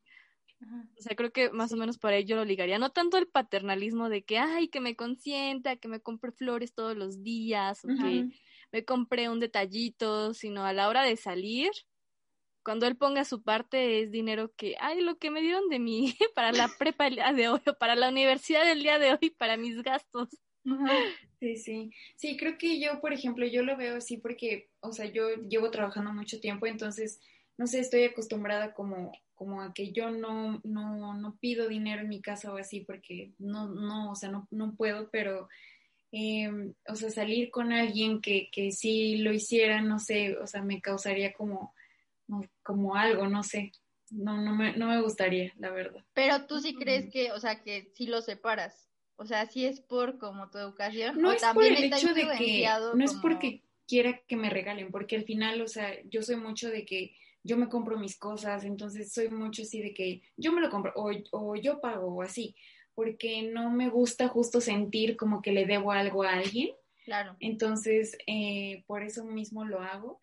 O 0.97 1.01
sea, 1.01 1.15
creo 1.15 1.31
que 1.31 1.49
más 1.49 1.73
o 1.73 1.77
menos 1.77 1.97
por 1.97 2.13
ahí 2.13 2.23
yo 2.23 2.35
lo 2.35 2.45
ligaría. 2.45 2.77
No 2.77 2.91
tanto 2.91 3.17
el 3.17 3.27
paternalismo 3.27 4.07
de 4.07 4.23
que, 4.23 4.37
ay, 4.37 4.69
que 4.69 4.79
me 4.79 4.95
consienta, 4.95 5.75
que 5.75 5.87
me 5.87 5.99
compre 6.01 6.31
flores 6.31 6.73
todos 6.73 6.95
los 6.95 7.23
días, 7.23 7.83
o 7.83 7.87
que 7.87 8.27
me 8.71 8.85
compre 8.85 9.27
un 9.27 9.39
detallito, 9.39 10.33
sino 10.35 10.65
a 10.65 10.73
la 10.73 10.87
hora 10.87 11.03
de 11.03 11.17
salir, 11.17 11.71
cuando 12.63 12.87
él 12.87 12.95
ponga 12.95 13.25
su 13.25 13.43
parte 13.43 14.01
es 14.01 14.11
dinero 14.11 14.53
que, 14.55 14.75
ay, 14.79 15.01
lo 15.01 15.17
que 15.17 15.31
me 15.31 15.41
dieron 15.41 15.67
de 15.69 15.79
mí 15.79 16.15
para 16.35 16.51
la 16.51 16.67
prepa 16.77 17.07
el 17.07 17.15
día 17.15 17.33
de 17.33 17.49
hoy, 17.49 17.61
o 17.67 17.73
para 17.77 17.95
la 17.95 18.09
universidad 18.09 18.65
del 18.65 18.83
día 18.83 18.99
de 18.99 19.13
hoy, 19.13 19.29
para 19.37 19.57
mis 19.57 19.81
gastos. 19.81 20.29
Sí, 21.39 21.57
sí. 21.57 21.91
Sí, 22.15 22.37
creo 22.37 22.57
que 22.57 22.79
yo, 22.79 23.01
por 23.01 23.13
ejemplo, 23.13 23.45
yo 23.45 23.61
lo 23.61 23.77
veo 23.77 23.97
así 23.97 24.17
porque, 24.17 24.69
o 24.87 24.93
sea, 24.93 25.05
yo 25.05 25.29
llevo 25.49 25.71
trabajando 25.71 26.13
mucho 26.13 26.39
tiempo, 26.39 26.67
entonces, 26.67 27.19
no 27.57 27.67
sé, 27.67 27.79
estoy 27.79 28.03
acostumbrada 28.03 28.73
como, 28.73 29.11
como 29.33 29.61
a 29.61 29.73
que 29.73 29.91
yo 29.91 30.11
no, 30.11 30.61
no, 30.63 31.13
no 31.13 31.37
pido 31.39 31.67
dinero 31.67 32.01
en 32.01 32.09
mi 32.09 32.21
casa 32.21 32.53
o 32.53 32.57
así, 32.57 32.81
porque 32.81 33.31
no, 33.39 33.67
no, 33.69 34.11
o 34.11 34.15
sea, 34.15 34.29
no, 34.29 34.47
no 34.51 34.75
puedo, 34.75 35.09
pero, 35.11 35.49
em, 36.11 36.73
o 36.87 36.95
sea, 36.95 37.09
salir 37.09 37.51
con 37.51 37.71
alguien 37.71 38.21
que, 38.21 38.49
que 38.51 38.71
sí 38.71 39.17
lo 39.17 39.33
hiciera, 39.33 39.81
no 39.81 39.99
sé, 39.99 40.37
o 40.37 40.47
sea, 40.47 40.61
me 40.61 40.81
causaría 40.81 41.33
como 41.33 41.73
como 42.63 42.95
algo, 42.95 43.27
no 43.27 43.43
sé. 43.43 43.71
No, 44.11 44.39
no 44.41 44.55
me, 44.55 44.77
no 44.77 44.87
me 44.87 45.01
gustaría, 45.01 45.51
la 45.57 45.71
verdad. 45.71 46.03
Pero 46.13 46.45
tú 46.45 46.59
sí 46.59 46.75
crees 46.75 47.11
que, 47.11 47.31
o 47.31 47.39
sea, 47.39 47.61
que 47.63 47.91
si 47.95 48.05
lo 48.05 48.21
separas. 48.21 48.87
O 49.17 49.25
sea, 49.25 49.45
si 49.45 49.65
es 49.65 49.79
por 49.79 50.19
como 50.19 50.49
tu 50.49 50.57
educación. 50.57 51.21
No 51.21 51.31
es 51.31 51.43
por 51.53 51.63
el 51.63 51.85
hecho 51.85 52.13
de 52.13 52.27
que, 52.37 52.67
no 52.95 53.03
es 53.03 53.13
porque 53.15 53.63
quiera 53.87 54.21
que 54.27 54.35
me 54.35 54.49
regalen, 54.49 54.91
porque 54.91 55.15
al 55.15 55.23
final, 55.23 55.61
o 55.61 55.67
sea, 55.67 55.97
yo 56.09 56.21
soy 56.21 56.37
mucho 56.37 56.69
de 56.69 56.85
que 56.85 57.15
yo 57.43 57.57
me 57.57 57.69
compro 57.69 57.99
mis 57.99 58.17
cosas, 58.17 58.63
entonces 58.63 59.13
soy 59.13 59.29
mucho 59.29 59.61
así 59.61 59.81
de 59.81 59.93
que 59.93 60.21
yo 60.35 60.51
me 60.51 60.61
lo 60.61 60.69
compro 60.69 60.91
o, 60.95 61.11
o 61.31 61.55
yo 61.55 61.79
pago 61.79 62.07
o 62.07 62.21
así, 62.23 62.55
porque 62.95 63.43
no 63.43 63.69
me 63.69 63.89
gusta 63.89 64.27
justo 64.29 64.61
sentir 64.61 65.15
como 65.15 65.41
que 65.41 65.51
le 65.51 65.65
debo 65.65 65.91
algo 65.91 66.23
a 66.23 66.33
alguien. 66.33 66.69
Claro. 67.03 67.35
Entonces, 67.39 68.17
eh, 68.25 68.83
por 68.87 69.03
eso 69.03 69.23
mismo 69.25 69.63
lo 69.63 69.81
hago 69.81 70.19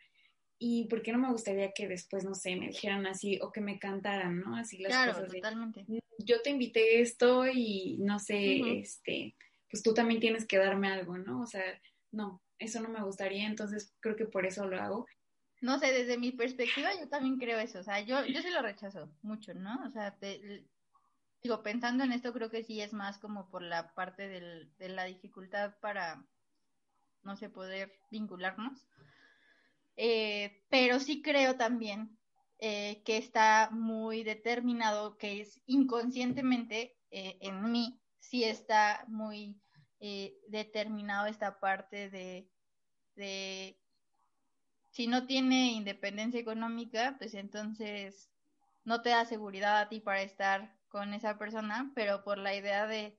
y 0.59 0.87
por 0.87 1.03
qué 1.03 1.13
no 1.13 1.19
me 1.19 1.31
gustaría 1.31 1.73
que 1.73 1.87
después, 1.87 2.25
no 2.25 2.35
sé, 2.35 2.57
me 2.57 2.69
dijeran 2.69 3.07
así 3.07 3.39
o 3.41 3.53
que 3.53 3.61
me 3.61 3.79
cantaran, 3.79 4.41
¿no? 4.41 4.57
Así 4.57 4.79
las 4.79 4.93
claro, 4.93 5.13
cosas. 5.13 5.33
totalmente. 5.33 5.85
Mm, 5.87 5.99
yo 6.19 6.41
te 6.43 6.51
invité 6.51 7.01
esto 7.01 7.47
y 7.47 7.99
no 8.01 8.19
sé, 8.19 8.81
este, 8.81 9.35
pues 9.71 9.83
tú 9.83 9.95
también 9.95 10.21
tienes 10.21 10.47
que 10.47 10.59
darme 10.59 10.89
algo, 10.89 11.19
¿no? 11.19 11.43
O 11.43 11.47
sea, 11.47 11.63
no, 12.11 12.41
eso 12.63 12.81
no 12.81 12.89
me 12.89 13.03
gustaría, 13.03 13.47
entonces 13.47 13.95
creo 14.01 14.17
que 14.17 14.27
por 14.27 14.47
eso 14.47 14.67
lo 14.67 14.81
hago. 14.81 15.07
No 15.61 15.79
sé, 15.79 15.93
desde 15.93 16.19
mi 16.19 16.33
perspectiva 16.33 16.91
yo 16.99 17.09
también 17.09 17.39
creo 17.39 17.59
eso, 17.59 17.81
o 17.81 17.83
sea, 17.83 18.01
yo, 18.01 18.25
yo 18.27 18.43
sí 18.43 18.51
lo 18.51 18.63
rechazo 18.63 19.13
mucho, 19.23 19.55
¿no? 19.55 19.83
O 19.87 19.91
sea, 19.91 20.17
digo, 21.43 21.63
pensando 21.63 22.05
en 22.05 22.13
esto 22.13 22.33
creo 22.33 22.51
que 22.51 22.65
sí 22.65 22.81
es 22.81 22.93
más 22.93 23.19
como 23.19 23.49
por 23.51 23.63
la 23.63 23.95
parte 23.95 24.29
del, 24.29 24.73
de 24.79 24.89
la 24.89 25.05
dificultad 25.05 25.75
para, 25.81 26.25
no 27.23 27.37
sé, 27.37 27.49
poder 27.49 27.93
vincularnos 28.11 28.87
eh, 29.97 30.63
pero 30.71 31.01
sí 31.01 31.23
creo 31.23 31.57
también 31.57 32.19
eh, 32.59 33.03
que 33.05 33.19
está 33.19 33.71
muy 33.73 34.23
determinado, 34.23 35.17
que 35.19 35.41
es 35.41 35.61
inconscientemente 35.67 36.97
eh, 37.11 37.39
en 37.41 37.71
mí, 37.71 38.01
sí 38.19 38.45
está 38.45 39.05
muy 39.09 39.59
determinado 40.49 41.29
esta 41.29 41.61
parte 41.61 42.11
de, 42.11 42.51
de, 43.17 43.79
si 44.91 45.07
no 45.07 45.27
tiene 45.27 45.73
independencia 45.73 46.41
económica, 46.41 47.17
pues 47.19 47.35
entonces 47.35 48.31
no 48.85 49.03
te 49.03 49.11
da 49.11 49.25
seguridad 49.25 49.81
a 49.81 49.89
ti 49.89 50.01
para 50.01 50.23
estar 50.23 50.77
con 50.89 51.15
esa 51.15 51.39
persona, 51.39 51.91
pero 51.95 52.23
por 52.25 52.39
la 52.39 52.55
idea 52.55 52.87
de, 52.87 53.19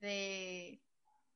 de 0.00 0.82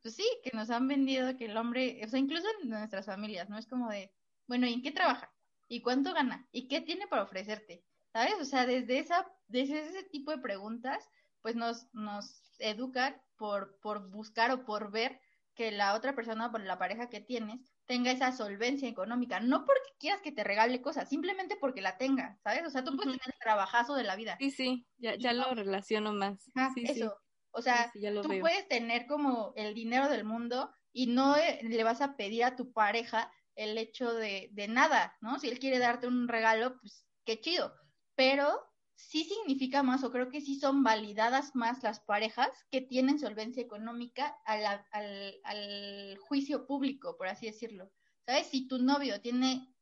pues 0.03 0.17
sí, 0.17 0.27
que 0.45 0.51
nos 0.57 0.71
han 0.71 0.89
vendido 0.89 1.37
que 1.37 1.47
el 1.47 1.57
hombre, 1.57 2.01
o 2.05 2.09
sea, 2.09 2.19
incluso 2.19 2.47
en 2.63 2.71
nuestras 2.71 3.07
familias, 3.07 3.49
¿no? 3.49 3.59
Es 3.59 3.67
como 3.67 3.89
de, 3.89 4.13
bueno, 4.47 4.67
¿y 4.67 4.75
en 4.75 4.83
qué 4.83 4.93
trabaja? 4.93 5.33
¿Y 5.69 5.83
cuánto 5.83 6.15
gana? 6.15 6.47
¿Y 6.53 6.69
qué 6.69 6.81
tiene 6.81 7.07
para 7.09 7.25
ofrecerte? 7.25 7.85
¿Sabes? 8.13 8.35
O 8.41 8.45
sea, 8.45 8.67
desde, 8.67 8.99
esa, 8.99 9.27
desde 9.49 9.85
ese 9.85 10.05
tipo 10.05 10.31
de 10.31 10.39
preguntas, 10.39 11.09
pues 11.43 11.57
nos, 11.57 11.93
nos 11.93 12.41
educan 12.59 13.21
por, 13.37 13.79
por 13.81 14.09
buscar 14.11 14.51
o 14.53 14.65
por 14.65 14.91
ver 14.91 15.21
que 15.55 15.73
la 15.73 15.95
otra 15.95 16.15
persona, 16.15 16.51
por 16.51 16.61
la 16.61 16.79
pareja 16.79 17.09
que 17.09 17.21
tienes, 17.21 17.76
tenga 17.87 18.11
esa 18.11 18.33
solvencia 18.33 18.89
económica, 18.89 19.41
no 19.41 19.65
porque 19.65 19.91
quieras 19.99 20.21
que 20.21 20.33
te 20.33 20.45
regale 20.45 20.83
cosas, 20.83 21.09
simplemente 21.09 21.57
porque 21.57 21.81
la 21.81 21.97
tenga, 21.97 22.39
¿sabes? 22.43 22.67
O 22.67 22.71
sea, 22.71 22.85
tú 22.85 22.97
puedes 22.97 23.13
tener 23.13 23.35
el 23.35 23.41
trabajazo 23.41 23.95
de 23.95 24.05
la 24.05 24.17
vida. 24.17 24.37
Sí, 24.39 24.51
sí, 24.51 24.87
ya, 24.99 25.17
ya 25.17 25.33
lo 25.33 25.55
relaciono 25.55 26.13
más. 26.13 26.51
sí, 26.75 26.85
eso. 26.87 27.17
O 27.51 27.63
sea, 27.63 27.91
tú 28.23 28.29
puedes 28.41 28.69
tener 28.69 29.07
como 29.07 29.55
el 29.57 29.73
dinero 29.73 30.11
del 30.11 30.25
mundo 30.25 30.71
y 30.93 31.07
no 31.07 31.37
eh, 31.37 31.61
le 31.63 31.85
vas 31.85 32.03
a 32.03 32.17
pedir 32.17 32.45
a 32.45 32.55
tu 32.55 32.73
pareja 32.73 33.33
el 33.55 33.79
hecho 33.79 34.13
de, 34.13 34.51
de 34.53 34.69
nada, 34.69 35.17
¿no? 35.23 35.39
Si 35.39 35.49
él 35.49 35.59
quiere 35.59 35.79
darte 35.79 36.07
un 36.07 36.29
regalo, 36.29 36.79
pues 36.81 37.07
qué 37.25 37.41
chido, 37.41 37.75
pero 38.15 38.61
sí 38.97 39.25
significa 39.25 39.83
más, 39.83 40.03
o 40.03 40.11
creo 40.11 40.31
que 40.31 40.41
sí 40.41 40.59
son 40.59 40.83
validadas 40.83 41.55
más 41.55 41.83
las 41.83 42.01
parejas 42.01 42.51
que 42.71 42.81
tienen 42.81 43.19
solvencia 43.19 43.63
económica 43.63 44.37
al, 44.45 44.85
al, 44.93 46.19
juicio 46.19 46.67
público, 46.67 47.17
por 47.17 47.29
así 47.29 47.47
decirlo. 47.47 47.91
¿Sabes? 48.25 48.49
Si 48.49 48.67
tu 48.67 48.79
novio 48.79 49.21
tiene 49.21 49.73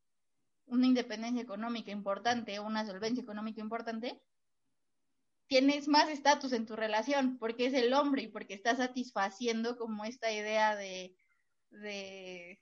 una 0.67 0.85
independencia 0.85 1.41
económica 1.41 1.91
importante 1.91 2.59
o 2.59 2.65
una 2.65 2.85
solvencia 2.85 3.23
económica 3.23 3.61
importante, 3.61 4.21
tienes 5.47 5.87
más 5.87 6.09
estatus 6.09 6.53
en 6.53 6.65
tu 6.65 6.75
relación 6.75 7.37
porque 7.37 7.67
es 7.67 7.73
el 7.73 7.93
hombre 7.93 8.23
y 8.23 8.27
porque 8.27 8.53
está 8.53 8.75
satisfaciendo 8.75 9.77
como 9.77 10.05
esta 10.05 10.31
idea 10.31 10.75
de, 10.75 11.15
de 11.69 12.59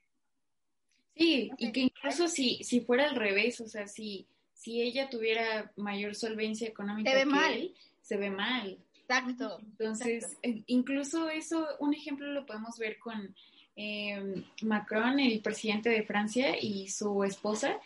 Sí, 1.16 1.52
y 1.58 1.72
que 1.72 1.82
incluso 1.82 2.28
si, 2.28 2.64
si 2.64 2.82
fuera 2.82 3.08
al 3.08 3.16
revés, 3.16 3.62
o 3.62 3.68
sea, 3.68 3.88
si, 3.88 4.28
si 4.64 4.82
ella 4.82 5.10
tuviera 5.10 5.72
mayor 5.76 6.16
solvencia 6.16 6.68
económica 6.68 7.12
se 7.12 7.18
ve 7.18 7.26
mal. 7.26 7.74
se 8.02 8.18
ve 8.18 8.30
mal. 8.30 8.78
Exacto. 9.02 9.60
Entonces, 9.60 10.38
incluso 10.68 11.30
eso, 11.30 11.68
un 11.80 11.94
ejemplo 11.94 12.32
lo 12.32 12.46
podemos 12.46 12.78
ver 12.80 12.98
con 12.98 13.36
eh, 13.76 14.44
Macron, 14.62 15.20
el 15.20 15.42
presidente 15.42 15.90
de 15.90 16.04
Francia, 16.04 16.56
y 16.58 16.88
su 16.88 17.26
esposa. 17.26 17.78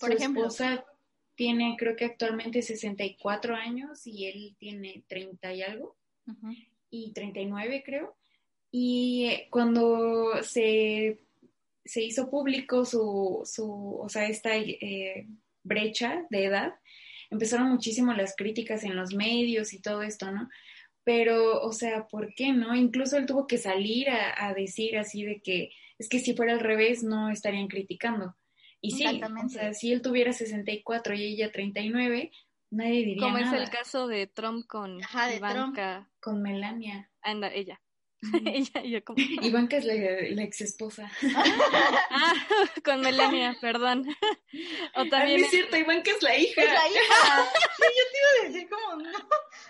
Por 0.00 0.10
su 0.10 0.16
ejemplo. 0.16 0.42
esposa 0.42 0.84
tiene, 1.36 1.76
creo 1.78 1.94
que 1.94 2.06
actualmente 2.06 2.60
64 2.60 3.54
años 3.54 4.04
y 4.06 4.26
él 4.26 4.56
tiene 4.58 5.04
30 5.06 5.54
y 5.54 5.62
algo, 5.62 5.94
y 6.90 7.12
39 7.12 7.84
creo. 7.86 8.16
Y 8.72 9.26
eh, 9.26 9.46
cuando 9.48 10.42
se 10.42 11.20
se 11.86 12.02
hizo 12.02 12.28
público 12.28 12.84
su, 12.84 13.42
su 13.44 13.98
o 14.00 14.08
sea, 14.08 14.26
esta 14.26 14.56
eh, 14.56 15.26
brecha 15.66 16.24
de 16.30 16.44
edad, 16.44 16.74
empezaron 17.30 17.70
muchísimo 17.70 18.12
las 18.12 18.34
críticas 18.36 18.84
en 18.84 18.96
los 18.96 19.14
medios 19.14 19.72
y 19.72 19.80
todo 19.80 20.02
esto, 20.02 20.30
¿no? 20.30 20.48
pero, 21.06 21.62
o 21.62 21.72
sea, 21.72 22.08
¿por 22.08 22.34
qué 22.34 22.52
no? 22.52 22.74
Incluso 22.74 23.16
él 23.16 23.26
tuvo 23.26 23.46
que 23.46 23.58
salir 23.58 24.08
a, 24.10 24.52
decir 24.54 24.98
así 24.98 25.22
de 25.22 25.40
que 25.40 25.70
es 26.00 26.08
que 26.08 26.18
si 26.18 26.34
fuera 26.34 26.52
al 26.52 26.58
revés 26.58 27.04
no 27.04 27.30
estarían 27.30 27.68
criticando. 27.68 28.34
Y 28.80 28.90
sí, 28.90 29.04
o 29.06 29.48
sea, 29.48 29.72
si 29.72 29.92
él 29.92 30.02
tuviera 30.02 30.32
64 30.32 31.14
y 31.14 31.22
ella 31.22 31.52
39, 31.52 32.32
nadie 32.70 33.04
diría 33.04 33.22
Como 33.22 33.38
nada. 33.38 33.56
es 33.56 33.62
el 33.62 33.70
caso 33.70 34.08
de 34.08 34.26
Trump 34.26 34.66
con 34.66 34.98
Ivanka. 35.36 36.10
Con 36.18 36.42
Melania. 36.42 37.08
Anda, 37.22 37.54
ella. 37.54 37.80
ella, 38.82 39.00
como... 39.02 39.18
Ivanka 39.42 39.76
es 39.76 39.84
la, 39.84 39.94
la 39.94 40.42
ex 40.42 40.60
esposa. 40.60 41.10
ah, 42.10 42.34
con 42.84 43.00
Melania, 43.00 43.56
perdón. 43.60 44.06
O 44.94 45.00
ah, 45.00 45.04
también. 45.10 45.44
es 45.44 45.50
cierto, 45.50 45.76
Ivanka 45.76 46.10
es 46.10 46.22
la 46.22 46.36
hija. 46.36 46.62
Es 46.62 46.68
la 46.68 46.88
hija. 46.88 47.50
sí, 47.76 47.84
yo 47.84 48.04
te 48.12 48.18
iba 48.18 48.28
a 48.28 48.52
decir 48.52 48.68
como 48.68 49.02
no. 49.02 49.18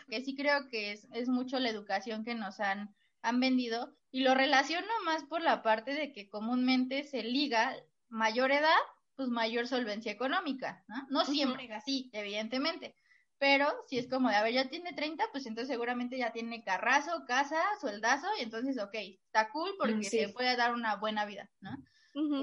Que 0.09 0.24
sí 0.24 0.35
creo 0.37 0.68
que 0.68 0.92
es, 0.92 1.06
es 1.12 1.28
mucho 1.28 1.59
la 1.59 1.70
educación 1.70 2.24
que 2.24 2.35
nos 2.35 2.61
han, 2.61 2.94
han 3.22 3.40
vendido. 3.40 3.94
Y 4.11 4.20
lo 4.20 4.35
relaciono 4.35 4.88
más 5.04 5.24
por 5.24 5.42
la 5.42 5.62
parte 5.62 5.92
de 5.92 6.12
que 6.12 6.28
comúnmente 6.28 7.04
se 7.04 7.22
liga 7.22 7.76
mayor 8.09 8.52
edad, 8.52 8.76
pues 9.14 9.28
mayor 9.28 9.66
solvencia 9.66 10.12
económica, 10.12 10.85
¿no? 10.88 11.06
No 11.11 11.24
siempre 11.24 11.64
es 11.64 11.72
así, 11.72 12.09
evidentemente 12.12 12.94
pero 13.38 13.72
si 13.87 13.99
es 13.99 14.09
como 14.09 14.31
de, 14.31 14.37
a 14.37 14.42
ver, 14.42 14.55
ya 14.55 14.68
tiene 14.68 14.92
30, 14.92 15.25
pues 15.31 15.46
entonces 15.46 15.72
seguramente 15.72 16.16
ya 16.16 16.33
tiene 16.33 16.64
carrazo, 16.64 17.25
casa, 17.27 17.62
sueldazo, 17.81 18.27
y 18.38 18.42
entonces, 18.42 18.79
ok, 18.79 18.94
está 18.94 19.51
cool 19.51 19.75
porque 19.79 19.94
mm, 19.94 20.03
se 20.03 20.29
puede 20.31 20.57
dar 20.57 20.72
una 20.72 20.96
buena 20.96 21.27
vida, 21.27 21.51
¿no? 21.61 21.77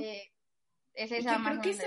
Eh, 0.02 0.32
es 0.94 1.12
esa 1.12 1.42
creo 1.44 1.62
que 1.62 1.70
esa, 1.72 1.86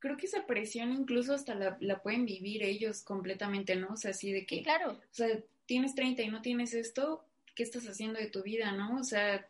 creo 0.00 0.16
que 0.16 0.26
esa 0.26 0.44
presión 0.46 0.92
incluso 0.92 1.34
hasta 1.34 1.54
la, 1.54 1.76
la, 1.80 2.02
pueden 2.02 2.26
vivir 2.26 2.64
ellos 2.64 3.02
completamente, 3.02 3.76
¿no? 3.76 3.92
O 3.92 3.96
sea, 3.96 4.10
así 4.10 4.32
de 4.32 4.44
que, 4.44 4.62
claro. 4.62 4.92
o 4.92 5.14
sea, 5.14 5.28
tienes 5.66 5.94
30 5.94 6.22
y 6.22 6.28
no 6.28 6.42
tienes 6.42 6.74
esto, 6.74 7.24
¿qué 7.54 7.62
estás 7.62 7.86
haciendo 7.86 8.18
de 8.18 8.26
tu 8.26 8.42
vida, 8.42 8.72
no? 8.72 8.98
O 8.98 9.04
sea, 9.04 9.46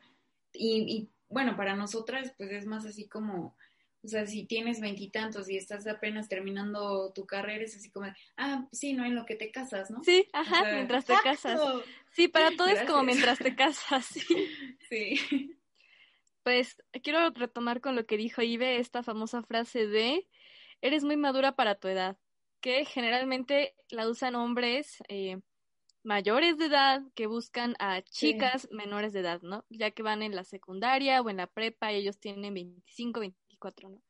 y, 0.53 0.83
y 0.83 1.09
bueno, 1.31 1.57
para 1.57 1.75
nosotras, 1.75 2.35
pues 2.37 2.51
es 2.53 2.67
más 2.67 2.85
así 2.85 3.09
como 3.09 3.57
o 4.05 4.09
sea, 4.09 4.27
si 4.27 4.45
tienes 4.45 4.81
veintitantos 4.81 5.49
y, 5.49 5.57
estás 5.57 5.87
apenas 5.87 6.29
terminando 6.29 7.13
tu 7.13 7.25
carrera, 7.25 7.65
es 7.65 7.77
así 7.77 7.91
como, 7.91 8.07
ah, 8.37 8.67
sí, 8.73 8.95
no 8.95 9.05
en 9.05 9.15
lo 9.15 9.25
que 9.25 9.37
te 9.37 9.51
casas, 9.53 9.91
¿no? 9.91 10.03
Sí, 10.03 10.29
ajá, 10.33 10.65
mientras 10.73 11.05
te 11.05 11.15
casas. 11.23 11.61
Sí, 12.13 12.29
para 12.29 12.51
todo 12.57 12.67
es 12.67 12.83
como 12.83 13.05
mientras 13.05 13.39
te 13.39 13.55
casas, 13.55 14.07
sí. 14.07 14.25
Sí. 14.89 15.57
Pues 16.43 16.83
quiero 17.03 17.31
retomar 17.31 17.81
con 17.81 17.95
lo 17.95 18.05
que 18.05 18.17
dijo 18.17 18.43
Ive, 18.43 18.79
esta 18.79 19.03
famosa 19.03 19.43
frase 19.43 19.87
de, 19.87 20.29
eres 20.81 21.05
muy 21.05 21.17
madura 21.17 21.55
para 21.55 21.77
tu 21.77 21.89
edad, 21.89 22.19
que 22.61 22.85
generalmente 22.85 23.75
la 23.89 24.09
usan 24.09 24.35
hombres 24.35 24.99
eh, 25.09 25.41
mayores 26.03 26.59
de 26.59 26.67
edad 26.67 27.03
que 27.15 27.27
buscan 27.27 27.77
a 27.79 28.03
chicas 28.03 28.69
menores 28.71 29.13
de 29.13 29.21
edad, 29.21 29.41
¿no? 29.43 29.65
Ya 29.71 29.93
que 29.93 30.03
van 30.03 30.23
en 30.23 30.35
la 30.35 30.45
secundaria 30.45 31.23
o 31.23 31.31
en 31.31 31.37
la 31.39 31.47
prepa 31.47 31.93
y 31.93 31.97
ellos 31.97 32.19
tienen 32.19 32.55
25, 32.55 33.21
25 33.63 33.89
¿no? 33.89 34.03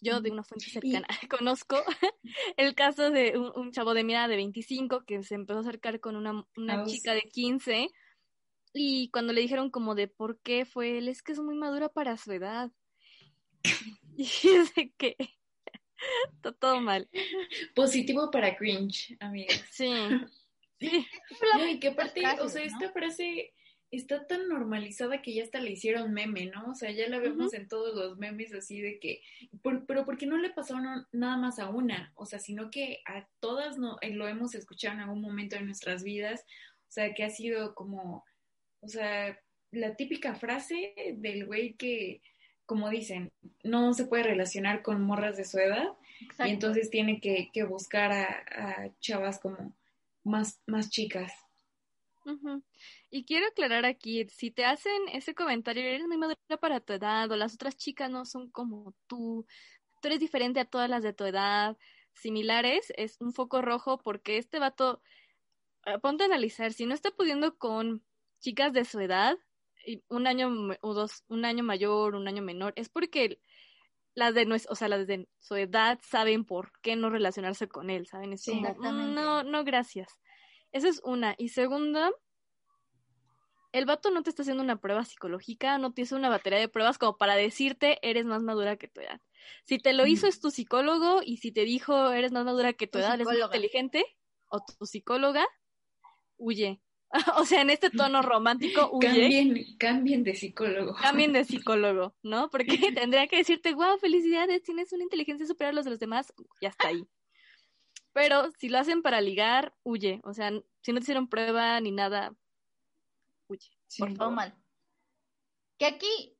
Yo 0.00 0.20
de 0.20 0.30
una 0.30 0.44
fuente 0.44 0.66
cercana 0.70 1.08
conozco 1.30 1.76
el 2.56 2.74
caso 2.74 3.10
de 3.10 3.36
un, 3.36 3.72
chavo 3.72 3.94
de 3.94 4.04
mi 4.04 4.14
edad 4.14 4.28
de 4.28 4.36
25 4.36 5.04
que 5.04 5.22
se 5.22 5.34
empezó 5.34 5.58
a 5.58 5.62
acercar 5.62 6.00
con 6.00 6.16
una, 6.16 6.46
una 6.56 6.84
chica 6.84 7.14
de 7.14 7.22
15 7.22 7.88
y 8.74 9.10
cuando 9.10 9.32
le 9.32 9.40
dijeron 9.40 9.70
como 9.70 9.94
de 9.94 10.08
por 10.08 10.38
qué 10.40 10.64
fue 10.64 10.98
él, 10.98 11.08
es 11.08 11.22
que 11.22 11.32
es 11.32 11.40
muy 11.40 11.56
madura 11.56 11.88
para 11.88 12.16
su 12.16 12.32
edad. 12.32 12.70
Y 14.20 14.26
de 14.74 14.92
que 14.96 15.16
todo 16.58 16.80
mal. 16.80 17.08
Positivo 17.74 18.32
para 18.32 18.56
cringe, 18.56 19.16
amiga. 19.20 19.54
Sí. 19.70 19.92
sí. 20.80 21.06
y 21.68 21.78
que 21.78 21.88
aparte, 21.88 22.22
o 22.40 22.48
sea, 22.48 22.64
esta 22.64 22.90
frase 22.90 23.52
está 23.90 24.26
tan 24.26 24.48
normalizada 24.48 25.22
que 25.22 25.32
ya 25.32 25.42
hasta 25.42 25.60
le 25.60 25.70
hicieron 25.70 26.12
meme, 26.12 26.46
¿no? 26.46 26.70
O 26.70 26.74
sea, 26.74 26.90
ya 26.90 27.08
la 27.08 27.18
vemos 27.18 27.54
en 27.54 27.68
todos 27.68 27.94
los 27.94 28.18
memes 28.18 28.52
así 28.52 28.80
de 28.80 28.98
que, 28.98 29.22
pero 29.62 30.04
¿por 30.04 30.18
qué 30.18 30.26
no 30.26 30.36
le 30.36 30.50
pasó 30.50 30.76
nada 31.12 31.36
más 31.36 31.58
a 31.58 31.70
una? 31.70 32.12
O 32.14 32.26
sea, 32.26 32.38
sino 32.38 32.70
que 32.70 33.00
a 33.06 33.26
todas 33.40 33.78
no, 33.78 33.96
eh, 34.02 34.10
lo 34.10 34.28
hemos 34.28 34.54
escuchado 34.54 34.94
en 34.94 35.00
algún 35.00 35.22
momento 35.22 35.56
de 35.56 35.62
nuestras 35.62 36.02
vidas, 36.02 36.44
o 36.88 36.90
sea, 36.90 37.14
que 37.14 37.24
ha 37.24 37.30
sido 37.30 37.74
como, 37.74 38.24
o 38.80 38.88
sea, 38.88 39.38
la 39.70 39.96
típica 39.96 40.34
frase 40.34 40.94
del 41.16 41.46
güey 41.46 41.74
que, 41.74 42.20
como 42.66 42.90
dicen, 42.90 43.32
no 43.62 43.94
se 43.94 44.04
puede 44.04 44.24
relacionar 44.24 44.82
con 44.82 45.02
morras 45.02 45.36
de 45.36 45.44
su 45.44 45.58
edad 45.58 45.88
y 46.44 46.50
entonces 46.50 46.90
tiene 46.90 47.20
que, 47.20 47.50
que 47.52 47.64
buscar 47.64 48.12
a, 48.12 48.24
a, 48.24 48.90
chavas 49.00 49.38
como 49.38 49.72
más, 50.24 50.60
más 50.66 50.90
chicas. 50.90 51.32
Y 53.10 53.24
quiero 53.24 53.46
aclarar 53.46 53.86
aquí, 53.86 54.26
si 54.28 54.50
te 54.50 54.64
hacen 54.64 54.92
ese 55.12 55.34
comentario, 55.34 55.82
eres 55.82 56.06
muy 56.06 56.18
madura 56.18 56.36
para 56.60 56.80
tu 56.80 56.92
edad, 56.92 57.30
o 57.30 57.36
las 57.36 57.54
otras 57.54 57.76
chicas 57.76 58.10
no 58.10 58.24
son 58.24 58.50
como 58.50 58.94
tú, 59.06 59.46
tú 60.02 60.08
eres 60.08 60.20
diferente 60.20 60.60
a 60.60 60.66
todas 60.66 60.90
las 60.90 61.02
de 61.02 61.14
tu 61.14 61.24
edad, 61.24 61.76
similares, 62.12 62.92
es 62.96 63.16
un 63.20 63.32
foco 63.32 63.62
rojo 63.62 63.98
porque 63.98 64.36
este 64.36 64.58
vato, 64.58 65.02
ah, 65.84 65.98
ponte 65.98 66.24
a 66.24 66.26
analizar, 66.26 66.72
si 66.72 66.84
no 66.84 66.94
está 66.94 67.10
pudiendo 67.10 67.56
con 67.56 68.04
chicas 68.40 68.72
de 68.72 68.84
su 68.84 69.00
edad, 69.00 69.38
un 70.08 70.26
año 70.26 70.50
o 70.82 70.94
dos, 70.94 71.24
un 71.28 71.44
año 71.44 71.64
mayor, 71.64 72.14
un 72.14 72.28
año 72.28 72.42
menor, 72.42 72.72
es 72.76 72.88
porque 72.88 73.40
las 74.14 74.34
de 74.34 74.46
o 74.68 74.74
sea, 74.74 74.88
las 74.88 75.06
de 75.06 75.28
su 75.38 75.54
edad 75.54 75.98
saben 76.02 76.44
por 76.44 76.72
qué 76.82 76.96
no 76.96 77.08
relacionarse 77.08 77.68
con 77.68 77.88
él, 77.88 78.06
¿saben? 78.06 78.32
Es 78.32 78.46
mm, 78.48 79.14
no, 79.14 79.44
no, 79.44 79.64
gracias. 79.64 80.20
Esa 80.72 80.88
es 80.88 81.00
una. 81.04 81.34
Y 81.38 81.50
segunda, 81.50 82.10
el 83.78 83.86
vato 83.86 84.10
no 84.10 84.22
te 84.22 84.30
está 84.30 84.42
haciendo 84.42 84.62
una 84.62 84.80
prueba 84.80 85.04
psicológica, 85.04 85.78
no 85.78 85.92
te 85.92 86.02
hizo 86.02 86.16
una 86.16 86.28
batería 86.28 86.58
de 86.58 86.68
pruebas 86.68 86.98
como 86.98 87.16
para 87.16 87.36
decirte 87.36 87.98
eres 88.02 88.24
más 88.24 88.42
madura 88.42 88.76
que 88.76 88.88
tu 88.88 89.00
edad. 89.00 89.20
Si 89.64 89.78
te 89.78 89.92
lo 89.92 90.06
hizo 90.06 90.26
es 90.26 90.40
tu 90.40 90.50
psicólogo 90.50 91.20
y 91.24 91.38
si 91.38 91.52
te 91.52 91.64
dijo 91.64 92.12
eres 92.12 92.32
más 92.32 92.44
madura 92.44 92.72
que 92.72 92.86
tu, 92.86 92.98
edad, 92.98 93.14
eres 93.14 93.26
más 93.26 93.38
inteligente, 93.38 94.04
o 94.48 94.60
tu 94.60 94.86
psicóloga, 94.86 95.46
huye. 96.36 96.80
o 97.36 97.44
sea, 97.44 97.62
en 97.62 97.70
este 97.70 97.90
tono 97.90 98.22
romántico, 98.22 98.90
huye. 98.92 99.08
Cambien, 99.08 99.76
cambien 99.78 100.24
de 100.24 100.34
psicólogo. 100.34 100.94
Cambien 100.94 101.32
de 101.32 101.44
psicólogo, 101.44 102.14
¿no? 102.22 102.50
Porque 102.50 102.66
tendría 102.94 103.26
que 103.28 103.36
decirte, 103.36 103.74
wow, 103.74 103.98
felicidades, 103.98 104.62
tienes 104.62 104.92
una 104.92 105.04
inteligencia 105.04 105.46
superior 105.46 105.72
a 105.72 105.76
los 105.76 105.84
de 105.84 105.90
los 105.92 106.00
demás, 106.00 106.32
ya 106.60 106.68
está 106.68 106.88
ahí. 106.88 107.06
Pero 108.12 108.50
si 108.58 108.68
lo 108.68 108.78
hacen 108.78 109.02
para 109.02 109.20
ligar, 109.20 109.74
huye. 109.84 110.20
O 110.24 110.34
sea, 110.34 110.50
si 110.82 110.92
no 110.92 110.98
te 110.98 111.04
hicieron 111.04 111.28
prueba 111.28 111.80
ni 111.80 111.92
nada, 111.92 112.34
por 113.98 114.14
favor. 114.16 114.34
mal. 114.34 114.54
Que 115.78 115.86
aquí 115.86 116.36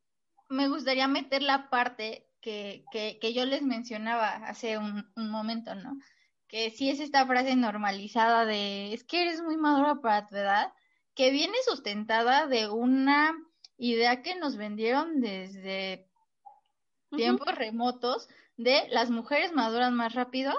me 0.49 0.69
gustaría 0.69 1.09
meter 1.09 1.43
la 1.43 1.71
parte 1.71 2.29
que, 2.41 2.85
que, 2.91 3.19
que 3.21 3.33
yo 3.33 3.45
les 3.45 3.63
mencionaba 3.63 4.35
hace 4.35 4.79
un, 4.79 5.11
un, 5.17 5.31
momento, 5.31 5.75
¿no? 5.75 5.99
Que 6.47 6.71
sí 6.71 6.91
es 6.91 7.01
esta 7.01 7.27
frase 7.27 7.57
normalizada 7.57 8.47
de 8.47 8.93
es 8.93 9.05
que 9.05 9.23
eres 9.23 9.43
muy 9.43 9.57
madura 9.57 10.01
para 10.01 10.27
tu 10.27 10.37
edad, 10.37 10.73
que 11.15 11.31
viene 11.31 11.57
sustentada 11.65 12.47
de 12.47 12.69
una 12.69 13.35
idea 13.77 14.23
que 14.23 14.35
nos 14.37 14.57
vendieron 14.57 15.21
desde 15.21 16.09
tiempos 17.11 17.55
remotos 17.55 18.29
de 18.57 18.89
las 18.91 19.11
mujeres 19.11 19.53
maduran 19.53 19.95
más 19.95 20.15
rápido 20.15 20.53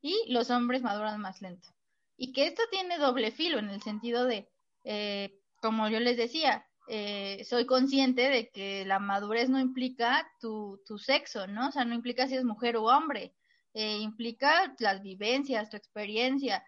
y 0.00 0.14
los 0.28 0.50
hombres 0.50 0.82
maduran 0.82 1.20
más 1.20 1.40
lento. 1.42 1.68
Y 2.16 2.32
que 2.32 2.46
esto 2.46 2.62
tiene 2.70 2.98
doble 2.98 3.30
filo 3.30 3.58
en 3.58 3.70
el 3.70 3.82
sentido 3.82 4.24
de, 4.24 4.48
eh, 4.84 5.40
como 5.60 5.88
yo 5.88 6.00
les 6.00 6.16
decía, 6.16 6.66
eh, 6.88 7.44
soy 7.44 7.66
consciente 7.66 8.28
de 8.28 8.50
que 8.50 8.84
la 8.84 8.98
madurez 8.98 9.48
no 9.48 9.58
implica 9.58 10.28
tu, 10.40 10.80
tu 10.86 10.98
sexo, 10.98 11.46
¿no? 11.46 11.68
O 11.68 11.72
sea, 11.72 11.84
no 11.84 11.94
implica 11.94 12.28
si 12.28 12.36
es 12.36 12.44
mujer 12.44 12.76
o 12.76 12.84
hombre, 12.84 13.34
eh, 13.74 13.98
implica 13.98 14.74
las 14.78 15.02
vivencias, 15.02 15.70
tu 15.70 15.76
experiencia, 15.76 16.64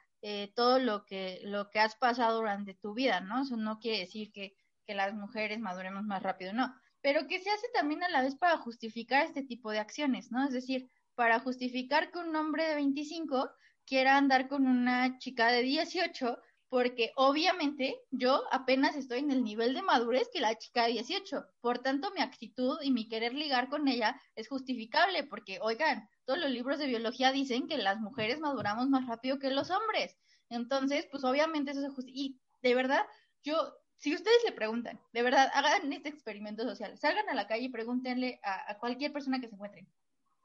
todo 0.54 0.80
lo 0.80 1.04
que, 1.04 1.40
lo 1.44 1.70
que 1.70 1.78
has 1.78 1.94
pasado 1.94 2.38
durante 2.38 2.74
tu 2.74 2.92
vida, 2.92 3.20
¿no? 3.20 3.42
Eso 3.42 3.56
no 3.56 3.78
quiere 3.78 4.00
decir 4.00 4.32
que, 4.32 4.56
que 4.84 4.94
las 4.94 5.14
mujeres 5.14 5.60
maduremos 5.60 6.02
más 6.04 6.22
rápido, 6.24 6.52
no, 6.52 6.74
pero 7.00 7.26
que 7.28 7.38
se 7.38 7.50
hace 7.50 7.66
también 7.74 8.02
a 8.02 8.08
la 8.08 8.22
vez 8.22 8.34
para 8.34 8.58
justificar 8.58 9.24
este 9.24 9.42
tipo 9.42 9.70
de 9.70 9.78
acciones, 9.78 10.32
¿no? 10.32 10.44
Es 10.44 10.52
decir, 10.52 10.90
para 11.14 11.40
justificar 11.40 12.10
que 12.10 12.18
un 12.18 12.34
hombre 12.34 12.64
de 12.64 12.74
25 12.74 13.50
quiera 13.84 14.16
andar 14.16 14.48
con 14.48 14.66
una 14.66 15.18
chica 15.18 15.50
de 15.50 15.62
18, 15.62 16.38
porque 16.68 17.12
obviamente 17.16 17.98
yo 18.10 18.42
apenas 18.52 18.94
estoy 18.94 19.20
en 19.20 19.30
el 19.30 19.42
nivel 19.42 19.74
de 19.74 19.82
madurez 19.82 20.28
que 20.32 20.40
la 20.40 20.56
chica 20.56 20.84
de 20.84 20.92
18. 20.92 21.46
Por 21.60 21.78
tanto, 21.78 22.10
mi 22.14 22.20
actitud 22.20 22.78
y 22.82 22.90
mi 22.90 23.08
querer 23.08 23.32
ligar 23.32 23.68
con 23.68 23.88
ella 23.88 24.20
es 24.34 24.48
justificable, 24.48 25.24
porque, 25.24 25.58
oigan, 25.62 26.08
todos 26.26 26.38
los 26.38 26.50
libros 26.50 26.78
de 26.78 26.86
biología 26.86 27.32
dicen 27.32 27.66
que 27.68 27.78
las 27.78 27.98
mujeres 28.00 28.38
maduramos 28.40 28.88
más 28.88 29.06
rápido 29.06 29.38
que 29.38 29.50
los 29.50 29.70
hombres. 29.70 30.16
Entonces, 30.50 31.06
pues 31.10 31.24
obviamente 31.24 31.70
eso 31.70 31.80
se. 31.80 32.02
Y 32.06 32.38
de 32.62 32.74
verdad, 32.74 33.06
yo, 33.42 33.74
si 33.96 34.14
ustedes 34.14 34.42
le 34.44 34.52
preguntan, 34.52 35.00
de 35.12 35.22
verdad, 35.22 35.50
hagan 35.54 35.92
este 35.92 36.10
experimento 36.10 36.64
social, 36.64 36.98
salgan 36.98 37.28
a 37.30 37.34
la 37.34 37.46
calle 37.46 37.64
y 37.64 37.68
pregúntenle 37.70 38.40
a, 38.42 38.72
a 38.72 38.78
cualquier 38.78 39.12
persona 39.12 39.40
que 39.40 39.48
se 39.48 39.54
encuentren, 39.54 39.88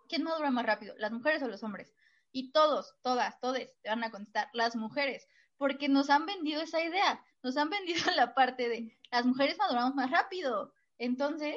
¿quién 0.07 0.23
madura 0.23 0.51
más 0.51 0.65
rápido, 0.65 0.95
las 0.97 1.11
mujeres 1.11 1.43
o 1.43 1.47
los 1.47 1.63
hombres? 1.63 1.93
Y 2.31 2.51
todos, 2.51 2.95
todas, 3.03 3.39
todes 3.41 3.69
te 3.81 3.89
van 3.89 4.03
a 4.03 4.09
contestar, 4.09 4.49
las 4.53 4.75
mujeres, 4.75 5.27
porque 5.57 5.89
nos 5.89 6.09
han 6.09 6.25
vendido 6.25 6.61
esa 6.61 6.83
idea, 6.83 7.23
nos 7.41 7.57
han 7.57 7.69
vendido 7.69 7.99
la 8.15 8.33
parte 8.33 8.69
de 8.69 8.97
las 9.11 9.25
mujeres 9.25 9.57
maduramos 9.57 9.95
más 9.95 10.09
rápido. 10.11 10.73
Entonces, 10.97 11.55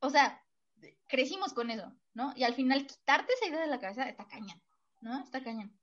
o 0.00 0.10
sea, 0.10 0.42
crecimos 1.06 1.52
con 1.52 1.70
eso, 1.70 1.92
¿no? 2.14 2.32
Y 2.36 2.44
al 2.44 2.54
final 2.54 2.86
quitarte 2.86 3.32
esa 3.34 3.46
idea 3.46 3.60
de 3.60 3.66
la 3.66 3.80
cabeza 3.80 4.08
está 4.08 4.26
cañón, 4.26 4.62
¿no? 5.00 5.22
Está 5.22 5.42
cañón. 5.42 5.76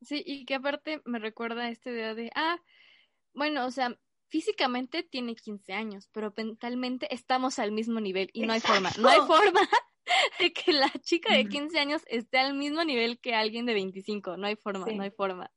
Sí, 0.00 0.22
y 0.26 0.44
que 0.44 0.56
aparte 0.56 1.00
me 1.04 1.18
recuerda 1.18 1.68
esta 1.68 1.90
idea 1.90 2.14
de, 2.14 2.30
ah, 2.34 2.58
bueno, 3.34 3.64
o 3.66 3.70
sea, 3.70 3.96
físicamente 4.28 5.02
tiene 5.02 5.36
15 5.36 5.72
años, 5.74 6.08
pero 6.12 6.32
mentalmente 6.36 7.14
estamos 7.14 7.58
al 7.58 7.70
mismo 7.70 8.00
nivel 8.00 8.30
y 8.32 8.46
no 8.46 8.52
hay 8.52 8.60
forma, 8.60 8.90
no 8.98 9.08
hay 9.08 9.20
forma 9.20 9.60
de 10.40 10.52
que 10.52 10.72
la 10.72 10.90
chica 11.02 11.34
de 11.34 11.46
15 11.46 11.78
años 11.78 12.02
esté 12.06 12.38
al 12.38 12.54
mismo 12.54 12.82
nivel 12.82 13.20
que 13.20 13.34
alguien 13.34 13.66
de 13.66 13.74
25, 13.74 14.36
no 14.36 14.46
hay 14.46 14.56
forma, 14.56 14.86
no 14.86 15.02
hay 15.02 15.10
forma. 15.10 15.50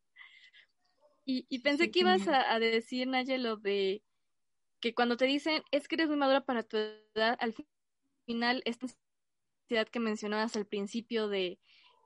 Y, 1.25 1.47
y 1.49 1.59
pensé 1.59 1.89
que 1.89 1.99
ibas 1.99 2.27
a, 2.27 2.59
decir, 2.59 3.07
Naya, 3.07 3.37
lo 3.37 3.57
de 3.57 4.03
que 4.79 4.93
cuando 4.93 5.17
te 5.17 5.25
dicen, 5.25 5.63
es 5.71 5.87
que 5.87 5.95
eres 5.95 6.07
muy 6.07 6.17
madura 6.17 6.45
para 6.45 6.63
tu 6.63 6.77
edad, 6.77 7.35
al 7.39 7.55
final 8.25 8.61
esta 8.65 8.85
necesidad 8.85 9.87
que 9.89 9.99
mencionabas 9.99 10.55
al 10.55 10.67
principio 10.67 11.27
de, 11.27 11.59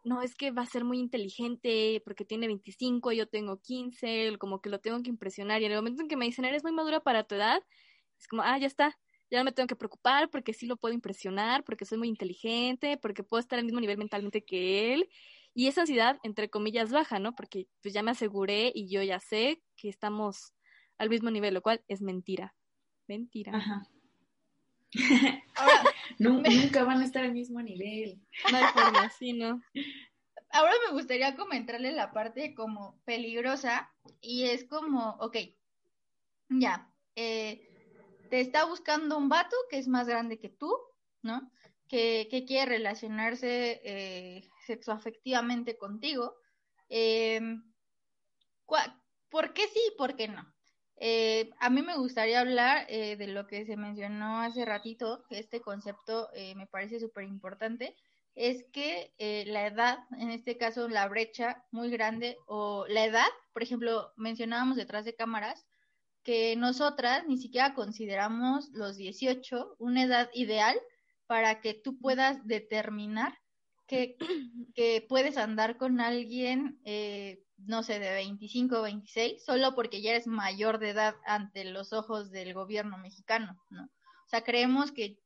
no, 0.05 0.21
es 0.21 0.35
que 0.35 0.51
va 0.51 0.61
a 0.61 0.65
ser 0.65 0.85
muy 0.85 0.99
inteligente 0.99 2.01
porque 2.05 2.23
tiene 2.23 2.47
25, 2.47 3.11
yo 3.11 3.27
tengo 3.27 3.59
15, 3.59 4.37
como 4.39 4.61
que 4.61 4.69
lo 4.69 4.79
tengo 4.79 5.01
que 5.03 5.09
impresionar. 5.09 5.61
Y 5.61 5.65
en 5.65 5.71
el 5.73 5.77
momento 5.79 6.01
en 6.01 6.07
que 6.07 6.15
me 6.15 6.25
dicen, 6.25 6.45
eres 6.45 6.63
muy 6.63 6.71
madura 6.71 7.01
para 7.01 7.25
tu 7.25 7.35
edad, 7.35 7.61
es 8.17 8.27
como, 8.27 8.43
ah, 8.43 8.57
ya 8.57 8.67
está, 8.67 8.97
ya 9.29 9.39
no 9.39 9.43
me 9.43 9.51
tengo 9.51 9.67
que 9.67 9.75
preocupar 9.75 10.29
porque 10.29 10.53
sí 10.53 10.65
lo 10.65 10.77
puedo 10.77 10.93
impresionar, 10.93 11.63
porque 11.63 11.85
soy 11.85 11.97
muy 11.97 12.07
inteligente, 12.07 12.97
porque 12.97 13.23
puedo 13.23 13.39
estar 13.39 13.59
al 13.59 13.65
mismo 13.65 13.81
nivel 13.81 13.97
mentalmente 13.97 14.43
que 14.43 14.93
él. 14.93 15.09
Y 15.59 15.67
esa 15.67 15.81
ansiedad, 15.81 16.21
entre 16.23 16.49
comillas, 16.49 16.89
baja, 16.89 17.19
¿no? 17.19 17.35
Porque 17.35 17.67
pues 17.81 17.93
ya 17.93 18.01
me 18.01 18.11
aseguré 18.11 18.71
y 18.73 18.87
yo 18.87 19.03
ya 19.03 19.19
sé 19.19 19.61
que 19.75 19.89
estamos 19.89 20.53
al 20.97 21.09
mismo 21.09 21.31
nivel, 21.31 21.53
lo 21.53 21.61
cual 21.61 21.83
es 21.89 22.01
mentira. 22.01 22.55
Mentira. 23.09 23.57
Ajá. 23.57 23.83
Ahora, 25.57 25.83
nunca 26.17 26.85
van 26.85 27.01
a 27.01 27.03
estar 27.03 27.25
al 27.25 27.33
mismo 27.33 27.61
nivel. 27.61 28.21
No 28.49 28.57
hay 28.57 28.63
forma, 28.73 29.09
sí, 29.09 29.33
¿no? 29.33 29.61
Ahora 30.49 30.71
me 30.87 30.93
gustaría 30.93 31.35
comentarle 31.35 31.91
la 31.91 32.13
parte 32.13 32.55
como 32.55 32.97
peligrosa 33.03 33.91
y 34.21 34.45
es 34.45 34.63
como, 34.63 35.17
ok, 35.19 35.39
ya, 36.47 36.89
eh, 37.17 37.67
te 38.29 38.39
está 38.39 38.63
buscando 38.63 39.17
un 39.17 39.27
vato 39.27 39.57
que 39.69 39.77
es 39.77 39.89
más 39.89 40.07
grande 40.07 40.39
que 40.39 40.47
tú, 40.47 40.73
¿no? 41.21 41.51
Que, 41.89 42.29
quiere 42.47 42.77
relacionarse 42.77 43.81
eh, 43.83 44.48
sexoafectivamente 44.69 45.77
contigo. 45.77 46.35
Em, 46.89 47.63
¿Por 49.29 49.53
qué 49.53 49.67
sí 49.67 49.81
y 49.87 49.97
por 49.97 50.15
qué 50.15 50.27
no? 50.27 50.43
Eh, 50.97 51.49
a 51.59 51.69
mí 51.69 51.81
me 51.81 51.97
gustaría 51.97 52.41
hablar 52.41 52.85
eh, 52.89 53.15
de 53.15 53.27
lo 53.27 53.47
que 53.47 53.65
se 53.65 53.77
mencionó 53.77 54.41
hace 54.41 54.65
ratito, 54.65 55.23
que 55.29 55.39
este 55.39 55.61
concepto 55.61 56.29
eh, 56.33 56.53
me 56.55 56.67
parece 56.67 56.99
súper 56.99 57.23
importante, 57.23 57.95
es 58.35 58.63
que 58.71 59.13
la 59.47 59.67
edad, 59.67 59.97
en 60.17 60.29
este 60.29 60.57
caso 60.57 60.87
la 60.87 61.07
brecha 61.07 61.65
muy 61.71 61.89
grande, 61.89 62.37
o 62.45 62.85
la 62.87 63.05
edad, 63.05 63.27
por 63.53 63.63
ejemplo, 63.63 64.13
mencionábamos 64.17 64.77
detrás 64.77 65.03
de 65.03 65.15
cámaras, 65.15 65.65
que 66.23 66.55
nosotras 66.55 67.25
ni 67.27 67.37
siquiera 67.37 67.73
consideramos 67.73 68.69
los 68.71 68.97
18 68.97 69.75
una 69.79 70.03
edad 70.03 70.29
ideal 70.33 70.79
para 71.27 71.61
que 71.61 71.73
tú 71.73 71.99
puedas 71.99 72.45
determinar 72.45 73.33
que, 73.89 74.15
que 74.75 75.05
puedes 75.09 75.35
andar 75.35 75.75
con 75.75 75.99
alguien 75.99 76.79
eh, 76.85 77.43
no 77.65 77.83
sé, 77.83 77.99
de 77.99 78.11
25 78.11 78.79
o 78.79 78.81
26, 78.83 79.43
solo 79.43 79.75
porque 79.75 80.01
ya 80.01 80.11
eres 80.11 80.27
mayor 80.27 80.79
de 80.79 80.91
edad 80.91 81.15
ante 81.25 81.65
los 81.65 81.93
ojos 81.93 82.31
del 82.31 82.53
gobierno 82.53 82.97
mexicano, 82.97 83.61
¿no? 83.69 83.83
O 83.83 84.29
sea, 84.29 84.43
creemos 84.43 84.91
que, 84.91 85.19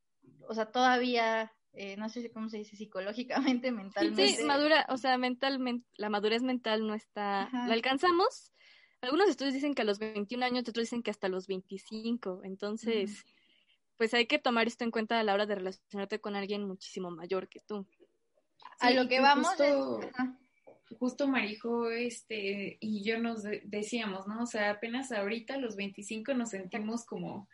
o 0.47 0.53
sea, 0.53 0.71
todavía, 0.71 1.51
eh, 1.73 1.97
no 1.97 2.09
sé 2.09 2.31
cómo 2.31 2.49
se 2.49 2.57
dice, 2.57 2.75
psicológicamente, 2.75 3.71
mentalmente. 3.71 4.27
Sí, 4.27 4.43
madura, 4.43 4.85
o 4.89 4.97
sea, 4.97 5.17
mentalmente, 5.17 5.87
la 5.97 6.09
madurez 6.09 6.41
mental 6.41 6.87
no 6.87 6.93
está, 6.93 7.49
la 7.51 7.73
alcanzamos. 7.73 8.51
Algunos 9.01 9.27
estudios 9.27 9.53
dicen 9.53 9.75
que 9.75 9.81
a 9.81 9.85
los 9.85 9.99
21 9.99 10.45
años, 10.45 10.61
otros 10.61 10.85
dicen 10.85 11.03
que 11.03 11.11
hasta 11.11 11.27
los 11.27 11.47
25, 11.47 12.41
entonces, 12.45 13.25
pues 13.97 14.13
hay 14.13 14.27
que 14.27 14.39
tomar 14.39 14.67
esto 14.67 14.85
en 14.85 14.91
cuenta 14.91 15.19
a 15.19 15.23
la 15.23 15.33
hora 15.33 15.45
de 15.45 15.55
relacionarte 15.55 16.19
con 16.19 16.35
alguien 16.37 16.65
muchísimo 16.65 17.11
mayor 17.11 17.49
que 17.49 17.59
tú. 17.59 17.85
A 18.79 18.91
lo 18.91 19.07
que 19.07 19.19
vamos 19.19 19.47
justo 20.99 21.27
Marijo 21.27 21.89
este, 21.89 22.77
y 22.79 23.03
yo 23.03 23.19
nos 23.19 23.43
decíamos, 23.63 24.27
¿no? 24.27 24.43
O 24.43 24.45
sea, 24.45 24.71
apenas 24.71 25.11
ahorita, 25.11 25.57
los 25.57 25.75
25, 25.75 26.33
nos 26.33 26.51
sentimos 26.51 27.05
como 27.05 27.47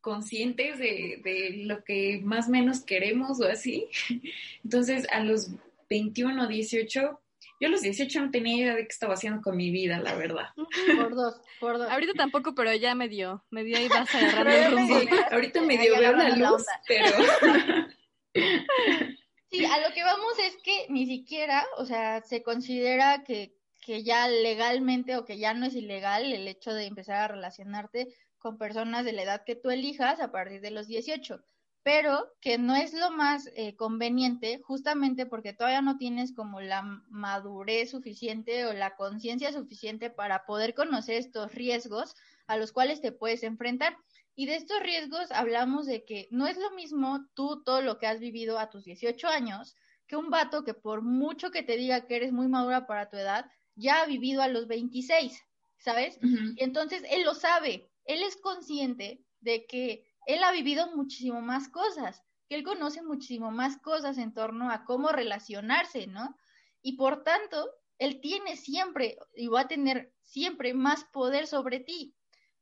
conscientes 0.00 0.78
de, 0.78 1.20
de 1.24 1.64
lo 1.64 1.82
que 1.82 2.20
más 2.22 2.48
o 2.48 2.50
menos 2.50 2.84
queremos 2.84 3.40
o 3.40 3.48
así. 3.48 3.88
Entonces, 4.64 5.06
a 5.10 5.20
los 5.20 5.50
21, 5.90 6.46
18, 6.46 7.20
yo 7.60 7.68
a 7.68 7.70
los 7.70 7.82
18 7.82 8.20
no 8.20 8.30
tenía 8.30 8.56
idea 8.56 8.74
de 8.74 8.82
qué 8.82 8.92
estaba 8.92 9.14
haciendo 9.14 9.42
con 9.42 9.56
mi 9.56 9.70
vida, 9.70 9.98
la 9.98 10.14
verdad. 10.14 10.50
Por 10.96 11.14
dos, 11.14 11.40
por 11.58 11.78
dos. 11.78 11.90
Ahorita 11.90 12.12
tampoco, 12.12 12.54
pero 12.54 12.74
ya 12.74 12.94
me 12.94 13.08
dio, 13.08 13.44
me 13.50 13.64
dio 13.64 13.78
ahí 13.78 13.88
vas 13.88 14.14
agarrando 14.14 14.50
el 14.50 14.72
rumbo. 14.72 15.16
Ahorita 15.30 15.62
me 15.62 15.78
dio 15.78 15.98
veo 15.98 16.12
la 16.12 16.36
luz, 16.36 16.64
pero... 16.86 17.10
Sí, 19.56 19.64
a 19.64 19.88
lo 19.88 19.94
que 19.94 20.04
vamos 20.04 20.38
es 20.38 20.56
que 20.62 20.86
ni 20.88 21.06
siquiera, 21.06 21.64
o 21.78 21.84
sea, 21.84 22.22
se 22.22 22.42
considera 22.42 23.24
que, 23.24 23.56
que 23.82 24.02
ya 24.02 24.28
legalmente 24.28 25.16
o 25.16 25.24
que 25.24 25.38
ya 25.38 25.54
no 25.54 25.66
es 25.66 25.74
ilegal 25.74 26.32
el 26.32 26.46
hecho 26.48 26.72
de 26.74 26.86
empezar 26.86 27.16
a 27.16 27.28
relacionarte 27.28 28.08
con 28.38 28.58
personas 28.58 29.04
de 29.04 29.12
la 29.12 29.22
edad 29.22 29.44
que 29.44 29.56
tú 29.56 29.70
elijas 29.70 30.20
a 30.20 30.30
partir 30.30 30.60
de 30.60 30.70
los 30.70 30.86
18, 30.86 31.42
pero 31.82 32.32
que 32.40 32.58
no 32.58 32.74
es 32.74 32.92
lo 32.92 33.10
más 33.10 33.48
eh, 33.54 33.76
conveniente 33.76 34.60
justamente 34.62 35.24
porque 35.24 35.52
todavía 35.52 35.82
no 35.82 35.96
tienes 35.96 36.34
como 36.34 36.60
la 36.60 36.82
madurez 37.08 37.90
suficiente 37.90 38.66
o 38.66 38.72
la 38.72 38.96
conciencia 38.96 39.52
suficiente 39.52 40.10
para 40.10 40.46
poder 40.46 40.74
conocer 40.74 41.16
estos 41.16 41.54
riesgos 41.54 42.14
a 42.46 42.56
los 42.56 42.72
cuales 42.72 43.00
te 43.00 43.12
puedes 43.12 43.42
enfrentar. 43.42 43.96
Y 44.38 44.44
de 44.44 44.56
estos 44.56 44.80
riesgos 44.80 45.32
hablamos 45.32 45.86
de 45.86 46.04
que 46.04 46.28
no 46.30 46.46
es 46.46 46.58
lo 46.58 46.70
mismo 46.72 47.26
tú 47.34 47.62
todo 47.64 47.80
lo 47.80 47.98
que 47.98 48.06
has 48.06 48.20
vivido 48.20 48.58
a 48.58 48.68
tus 48.68 48.84
18 48.84 49.26
años 49.28 49.74
que 50.06 50.16
un 50.16 50.28
vato 50.28 50.62
que 50.62 50.74
por 50.74 51.00
mucho 51.00 51.50
que 51.50 51.62
te 51.62 51.76
diga 51.76 52.06
que 52.06 52.16
eres 52.16 52.32
muy 52.32 52.46
madura 52.46 52.86
para 52.86 53.08
tu 53.08 53.16
edad, 53.16 53.50
ya 53.74 54.02
ha 54.02 54.06
vivido 54.06 54.42
a 54.42 54.48
los 54.48 54.68
26, 54.68 55.42
¿sabes? 55.78 56.18
Y 56.22 56.62
entonces 56.62 57.02
él 57.10 57.24
lo 57.24 57.34
sabe, 57.34 57.90
él 58.04 58.22
es 58.22 58.36
consciente 58.36 59.24
de 59.40 59.66
que 59.66 60.06
él 60.26 60.44
ha 60.44 60.52
vivido 60.52 60.94
muchísimo 60.94 61.40
más 61.40 61.68
cosas, 61.70 62.22
que 62.48 62.56
él 62.56 62.62
conoce 62.62 63.02
muchísimo 63.02 63.50
más 63.50 63.78
cosas 63.78 64.18
en 64.18 64.34
torno 64.34 64.70
a 64.70 64.84
cómo 64.84 65.08
relacionarse, 65.08 66.06
¿no? 66.06 66.36
Y 66.82 66.96
por 66.96 67.24
tanto, 67.24 67.68
él 67.98 68.20
tiene 68.20 68.56
siempre 68.56 69.18
y 69.34 69.48
va 69.48 69.62
a 69.62 69.68
tener 69.68 70.12
siempre 70.22 70.74
más 70.74 71.04
poder 71.06 71.46
sobre 71.46 71.80
ti 71.80 72.14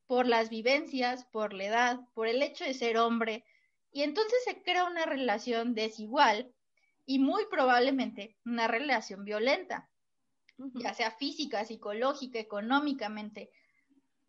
por 0.06 0.26
las 0.26 0.50
vivencias, 0.50 1.24
por 1.26 1.52
la 1.52 1.64
edad, 1.64 2.00
por 2.14 2.28
el 2.28 2.42
hecho 2.42 2.64
de 2.64 2.74
ser 2.74 2.98
hombre, 2.98 3.44
y 3.90 4.02
entonces 4.02 4.38
se 4.44 4.62
crea 4.62 4.84
una 4.84 5.06
relación 5.06 5.74
desigual 5.74 6.52
y 7.06 7.18
muy 7.18 7.44
probablemente 7.50 8.36
una 8.44 8.66
relación 8.66 9.24
violenta, 9.24 9.88
ya 10.74 10.94
sea 10.94 11.10
física, 11.12 11.64
psicológica, 11.64 12.38
económicamente, 12.38 13.50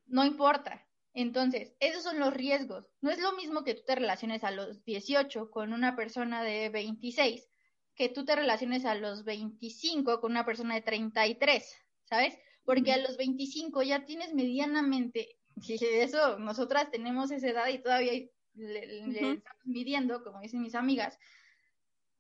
no 0.06 0.24
importa. 0.26 0.86
Entonces, 1.14 1.74
esos 1.80 2.04
son 2.04 2.20
los 2.20 2.34
riesgos. 2.34 2.90
No 3.00 3.10
es 3.10 3.20
lo 3.20 3.32
mismo 3.34 3.64
que 3.64 3.74
tú 3.74 3.84
te 3.86 3.96
relaciones 3.96 4.44
a 4.44 4.52
los 4.52 4.84
18 4.84 5.50
con 5.50 5.72
una 5.72 5.96
persona 5.96 6.44
de 6.44 6.70
26 6.70 7.48
que 7.96 8.10
tú 8.10 8.26
te 8.26 8.36
relaciones 8.36 8.86
a 8.86 8.96
los 8.96 9.24
25 9.24 10.20
con 10.20 10.32
una 10.32 10.46
persona 10.46 10.76
de 10.76 10.82
33, 10.82 11.76
¿sabes? 12.04 12.38
Porque 12.66 12.92
a 12.92 12.98
los 12.98 13.16
25 13.16 13.82
ya 13.84 14.06
tienes 14.06 14.34
medianamente 14.34 15.38
y 15.56 15.74
eso, 15.82 16.38
nosotras 16.40 16.92
tenemos 16.92 17.32
esa 17.32 17.50
edad 17.50 17.68
y 17.70 17.80
todavía 17.80 18.14
le, 18.56 19.34
estamos 19.34 19.66
midiendo, 19.66 20.24
como 20.24 20.42
dicen 20.42 20.62
mis 20.62 20.76
amigas, 20.76 21.18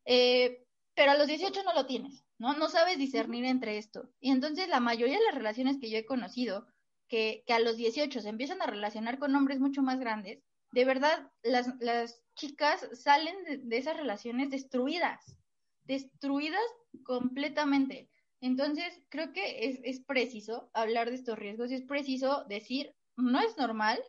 eh, 0.05 0.65
pero 0.93 1.11
a 1.11 1.17
los 1.17 1.27
18 1.27 1.63
no 1.63 1.73
lo 1.73 1.85
tienes, 1.85 2.25
¿no? 2.37 2.53
No 2.53 2.69
sabes 2.69 2.97
discernir 2.97 3.45
entre 3.45 3.77
esto. 3.77 4.09
Y 4.19 4.31
entonces 4.31 4.69
la 4.69 4.79
mayoría 4.79 5.17
de 5.17 5.25
las 5.25 5.35
relaciones 5.35 5.77
que 5.79 5.89
yo 5.89 5.97
he 5.97 6.05
conocido, 6.05 6.67
que, 7.07 7.43
que 7.45 7.53
a 7.53 7.59
los 7.59 7.77
18 7.77 8.21
se 8.21 8.29
empiezan 8.29 8.61
a 8.61 8.67
relacionar 8.67 9.19
con 9.19 9.35
hombres 9.35 9.59
mucho 9.59 9.81
más 9.81 9.99
grandes, 9.99 10.41
de 10.71 10.85
verdad, 10.85 11.31
las, 11.43 11.73
las 11.79 12.21
chicas 12.35 12.87
salen 12.93 13.43
de, 13.45 13.57
de 13.59 13.77
esas 13.77 13.95
relaciones 13.95 14.49
destruidas, 14.49 15.37
destruidas 15.83 16.65
completamente. 17.03 18.09
Entonces, 18.41 19.01
creo 19.09 19.31
que 19.31 19.69
es, 19.69 19.79
es, 19.83 20.01
preciso 20.01 20.69
hablar 20.73 21.09
de 21.09 21.15
estos 21.15 21.39
riesgos 21.39 21.71
y 21.71 21.75
es 21.75 21.83
preciso 21.83 22.43
decir, 22.49 22.93
no 23.17 23.39
es 23.39 23.57
normal, 23.57 23.99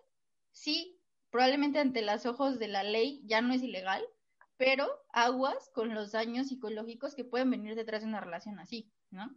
sí, 0.52 0.98
probablemente 1.30 1.78
ante 1.78 2.02
los 2.02 2.26
ojos 2.26 2.58
de 2.58 2.68
la 2.68 2.82
ley 2.82 3.22
ya 3.24 3.40
no 3.40 3.54
es 3.54 3.62
ilegal, 3.62 4.04
pero 4.56 4.88
aguas 5.12 5.70
con 5.74 5.94
los 5.94 6.12
daños 6.12 6.48
psicológicos 6.48 7.14
que 7.14 7.24
pueden 7.24 7.50
venir 7.50 7.74
detrás 7.74 8.02
de 8.02 8.08
una 8.08 8.20
relación 8.20 8.58
así, 8.58 8.90
¿no? 9.10 9.30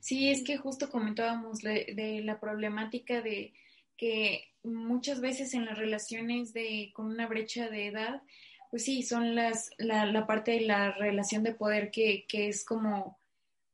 Sí, 0.00 0.30
es 0.30 0.42
que 0.44 0.56
justo 0.56 0.90
comentábamos 0.90 1.60
de, 1.60 2.22
la 2.24 2.40
problemática 2.40 3.20
de 3.20 3.52
que 3.96 4.48
muchas 4.62 5.20
veces 5.20 5.54
en 5.54 5.66
las 5.66 5.78
relaciones 5.78 6.52
de 6.52 6.92
con 6.94 7.06
una 7.06 7.26
brecha 7.26 7.68
de 7.68 7.88
edad, 7.88 8.22
pues 8.70 8.84
sí, 8.84 9.02
son 9.02 9.34
las 9.34 9.70
la, 9.78 10.06
la 10.06 10.26
parte 10.26 10.52
de 10.52 10.62
la 10.62 10.92
relación 10.92 11.42
de 11.42 11.54
poder 11.54 11.90
que, 11.90 12.24
que 12.26 12.48
es 12.48 12.64
como 12.64 13.18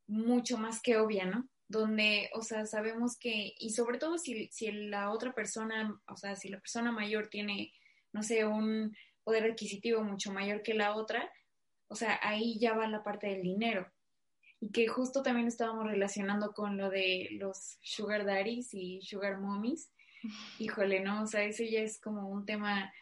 mucho 0.07 0.59
más 0.59 0.81
que 0.81 0.97
obvia, 0.97 1.27
¿no? 1.27 1.47
Donde, 1.69 2.31
o 2.35 2.43
sea, 2.43 2.65
sabemos 2.65 3.19
que, 3.19 3.55
y 3.59 3.71
sobre 3.71 3.99
todo 3.99 4.17
si, 4.19 4.49
si 4.51 4.73
la 4.73 5.11
otra 5.11 5.35
persona, 5.35 6.01
o 6.09 6.17
sea, 6.17 6.35
si 6.35 6.49
la 6.49 6.59
persona 6.59 6.93
mayor 6.93 7.29
tiene, 7.29 7.73
no 8.13 8.23
sé, 8.23 8.47
un 8.47 8.97
poder 9.23 9.45
adquisitivo 9.45 10.03
mucho 10.03 10.33
mayor 10.33 10.63
que 10.63 10.73
la 10.73 10.97
otra, 10.97 11.31
o 11.89 11.95
sea, 11.95 12.19
ahí 12.23 12.59
ya 12.59 12.75
va 12.75 12.89
la 12.89 13.03
parte 13.03 13.27
del 13.27 13.43
dinero 13.43 13.87
y 14.61 14.71
que 14.71 14.89
justo 14.89 15.23
también 15.23 15.47
estábamos 15.47 15.87
relacionando 15.87 16.53
con 16.53 16.77
lo 16.77 16.91
de 16.91 17.29
los 17.33 17.79
sugar 17.81 18.25
daddies 18.25 18.75
y 18.75 19.01
sugar 19.03 19.39
mommies. 19.39 19.93
Híjole, 20.59 21.01
¿no? 21.01 21.23
O 21.23 21.27
sea, 21.27 21.45
ese 21.45 21.71
ya 21.71 21.81
es 21.81 22.01
como 22.01 22.29
un 22.29 22.45
tema 22.45 22.93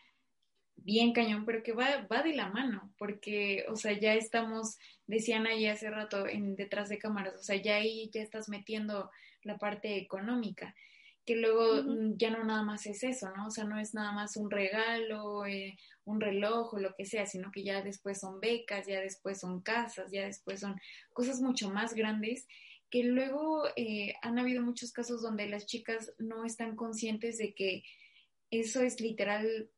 bien 0.77 1.13
cañón, 1.13 1.45
pero 1.45 1.63
que 1.63 1.73
va, 1.73 2.07
va 2.11 2.23
de 2.23 2.35
la 2.35 2.49
mano, 2.49 2.93
porque, 2.99 3.65
o 3.69 3.77
sea, 3.77 3.93
ya 3.93 4.15
estamos, 4.15 4.79
decían 5.07 5.47
ahí 5.47 5.67
hace 5.67 5.91
rato 5.91 6.27
en 6.27 6.57
detrás 6.57 6.89
de 6.89 6.99
cámaras, 6.99 7.35
o 7.37 7.43
sea, 7.43 7.57
ya 7.57 7.77
ahí 7.77 8.11
ya 8.13 8.23
estás 8.23 8.49
metiendo 8.49 9.11
la 9.43 9.59
parte 9.59 9.97
económica 9.97 10.75
que 11.27 11.35
luego 11.35 11.83
ya 12.17 12.31
no 12.31 12.45
nada 12.45 12.63
más 12.63 12.87
es 12.87 13.03
eso, 13.03 13.29
¿no? 13.37 13.49
O 13.49 13.51
sea, 13.51 13.65
no 13.65 13.81
es 13.81 13.95
nada 13.95 14.13
más 14.13 14.37
un 14.37 14.49
regalo, 14.49 15.45
eh, 15.45 15.77
un 16.05 16.21
reloj 16.21 16.75
o 16.75 16.79
lo 16.79 16.95
que 16.95 17.05
sea, 17.05 17.27
sino 17.27 17.51
que 17.51 17.65
ya 17.65 17.83
después 17.83 18.21
son 18.21 18.39
becas, 18.39 18.87
ya 18.87 19.01
después 19.01 19.41
son 19.41 19.61
casas, 19.61 20.13
ya 20.13 20.25
después 20.25 20.61
son 20.61 20.81
cosas 21.13 21.41
mucho 21.41 21.69
más 21.69 21.95
grandes 21.95 22.47
que 22.91 23.03
luego 23.03 23.65
eh, 23.75 24.15
han 24.23 24.39
habido 24.39 24.63
muchos 24.63 24.93
casos 24.93 25.21
donde 25.21 25.49
las 25.49 25.67
chicas 25.67 26.13
no 26.19 26.45
están 26.45 26.77
conscientes 26.77 27.39
de 27.39 27.53
que 27.55 27.83
eso 28.53 28.81
es 28.81 29.01
literal 29.01 29.69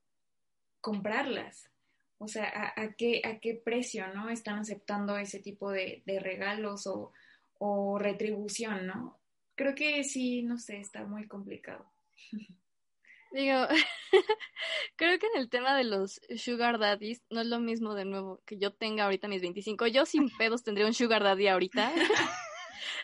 comprarlas. 0.80 1.70
O 2.18 2.26
sea, 2.26 2.72
a, 2.76 2.94
qué, 2.94 3.22
a 3.24 3.38
qué 3.38 3.54
precio, 3.54 4.12
¿no? 4.12 4.28
Están 4.28 4.58
aceptando 4.58 5.16
ese 5.16 5.38
tipo 5.38 5.70
de, 5.70 6.02
de 6.04 6.18
regalos 6.18 6.86
o, 6.86 7.12
o 7.58 7.98
retribución, 7.98 8.86
¿no? 8.86 9.18
creo 9.58 9.74
que 9.74 10.04
sí, 10.04 10.42
no 10.42 10.56
sé, 10.56 10.78
está 10.78 11.04
muy 11.04 11.26
complicado. 11.26 11.84
Digo, 13.32 13.66
creo 14.96 15.18
que 15.18 15.26
en 15.26 15.42
el 15.42 15.50
tema 15.50 15.76
de 15.76 15.84
los 15.84 16.18
sugar 16.38 16.78
daddies 16.78 17.22
no 17.28 17.42
es 17.42 17.46
lo 17.46 17.60
mismo 17.60 17.94
de 17.94 18.06
nuevo 18.06 18.40
que 18.46 18.56
yo 18.56 18.72
tenga 18.72 19.04
ahorita 19.04 19.28
mis 19.28 19.42
25. 19.42 19.86
Yo 19.88 20.06
sin 20.06 20.30
pedos 20.38 20.62
tendría 20.62 20.86
un 20.86 20.94
sugar 20.94 21.22
daddy 21.22 21.48
ahorita. 21.48 21.92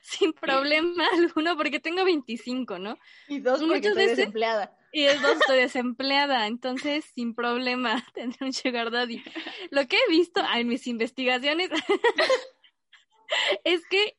sin 0.02 0.32
problema 0.32 1.06
alguno 1.12 1.56
porque 1.58 1.80
tengo 1.80 2.04
25, 2.04 2.78
¿no? 2.78 2.96
Y 3.28 3.40
dos 3.40 3.62
porque 3.62 3.88
estoy 3.88 4.06
desempleada. 4.06 4.74
Y 4.96 5.06
dos 5.06 5.38
estoy 5.40 5.58
desempleada, 5.58 6.46
entonces 6.46 7.04
sin 7.16 7.34
problema 7.34 8.06
tendré 8.14 8.46
un 8.46 8.52
sugar 8.52 8.92
daddy. 8.92 9.20
Lo 9.70 9.88
que 9.88 9.96
he 9.96 10.10
visto 10.10 10.40
en 10.54 10.68
mis 10.68 10.86
investigaciones 10.86 11.68
es 13.64 13.84
que 13.86 14.16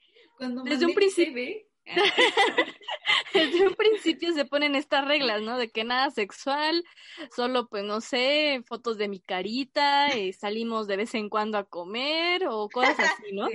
desde 0.66 0.86
un 0.86 0.94
principio 0.94 1.66
Desde 3.34 3.68
un 3.68 3.76
principio 3.76 4.34
se 4.34 4.44
ponen 4.44 4.76
estas 4.76 5.06
reglas, 5.08 5.42
¿no? 5.42 5.58
De 5.58 5.70
que 5.70 5.86
nada 5.86 6.10
sexual, 6.12 6.84
solo 7.34 7.70
pues 7.70 7.84
no 7.84 8.02
sé, 8.02 8.62
fotos 8.66 8.98
de 8.98 9.08
mi 9.08 9.22
carita, 9.22 10.10
eh, 10.10 10.34
salimos 10.34 10.88
de 10.88 10.98
vez 10.98 11.14
en 11.16 11.30
cuando 11.30 11.58
a 11.58 11.64
comer 11.64 12.48
o 12.50 12.68
cosas 12.70 13.00
así, 13.00 13.32
¿no? 13.34 13.48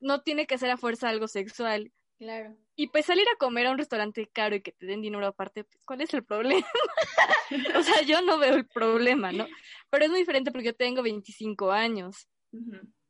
No 0.00 0.22
tiene 0.22 0.46
que 0.46 0.58
ser 0.58 0.70
a 0.70 0.78
fuerza 0.78 1.10
algo 1.10 1.28
sexual. 1.28 1.92
Claro. 2.18 2.56
Y 2.76 2.88
pues 2.88 3.06
salir 3.06 3.26
a 3.32 3.38
comer 3.38 3.66
a 3.66 3.70
un 3.72 3.78
restaurante 3.78 4.28
caro 4.30 4.54
y 4.54 4.60
que 4.60 4.72
te 4.72 4.84
den 4.86 5.00
dinero 5.00 5.26
aparte, 5.26 5.64
pues 5.64 5.82
¿cuál 5.84 6.02
es 6.02 6.12
el 6.12 6.24
problema? 6.24 6.66
o 7.76 7.82
sea, 7.82 8.02
yo 8.02 8.20
no 8.20 8.38
veo 8.38 8.54
el 8.54 8.66
problema, 8.66 9.32
¿no? 9.32 9.46
Pero 9.90 10.04
es 10.04 10.10
muy 10.10 10.20
diferente 10.20 10.52
porque 10.52 10.66
yo 10.66 10.76
tengo 10.76 11.02
25 11.02 11.72
años 11.72 12.28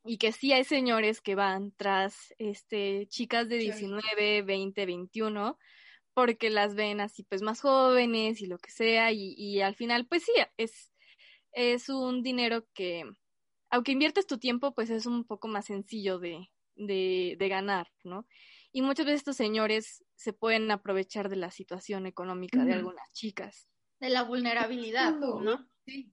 y 0.04 0.18
que 0.18 0.32
sí 0.32 0.52
hay 0.52 0.64
señores 0.64 1.20
que 1.20 1.34
van 1.34 1.72
tras 1.76 2.32
este 2.38 3.06
chicas 3.08 3.48
de 3.48 3.58
19, 3.58 4.42
20, 4.42 4.86
21 4.86 5.58
porque 6.14 6.48
las 6.48 6.74
ven 6.74 7.00
así 7.00 7.24
pues 7.24 7.42
más 7.42 7.60
jóvenes 7.60 8.40
y 8.40 8.46
lo 8.46 8.58
que 8.58 8.70
sea 8.70 9.12
y, 9.12 9.34
y 9.36 9.60
al 9.60 9.74
final 9.74 10.06
pues 10.06 10.24
sí 10.24 10.32
es 10.56 10.92
es 11.52 11.88
un 11.88 12.22
dinero 12.22 12.66
que 12.72 13.04
aunque 13.70 13.92
inviertes 13.92 14.26
tu 14.26 14.38
tiempo 14.38 14.74
pues 14.74 14.90
es 14.90 15.06
un 15.06 15.24
poco 15.24 15.48
más 15.48 15.66
sencillo 15.66 16.18
de, 16.18 16.48
de, 16.76 17.36
de 17.38 17.48
ganar, 17.48 17.88
¿no? 18.04 18.26
Y 18.77 18.83
muchas 18.83 19.07
veces 19.07 19.20
estos 19.20 19.39
señores 19.39 20.05
se 20.16 20.35
pueden 20.35 20.70
aprovechar 20.70 21.31
de 21.31 21.37
la 21.37 21.51
situación 21.51 22.05
económica 22.05 22.62
de 22.62 22.74
algunas 22.74 23.11
chicas. 23.11 23.70
De 24.01 24.11
la 24.11 24.22
vulnerabilidad, 24.22 25.14
¿no? 25.16 25.66
Sí. 25.87 26.12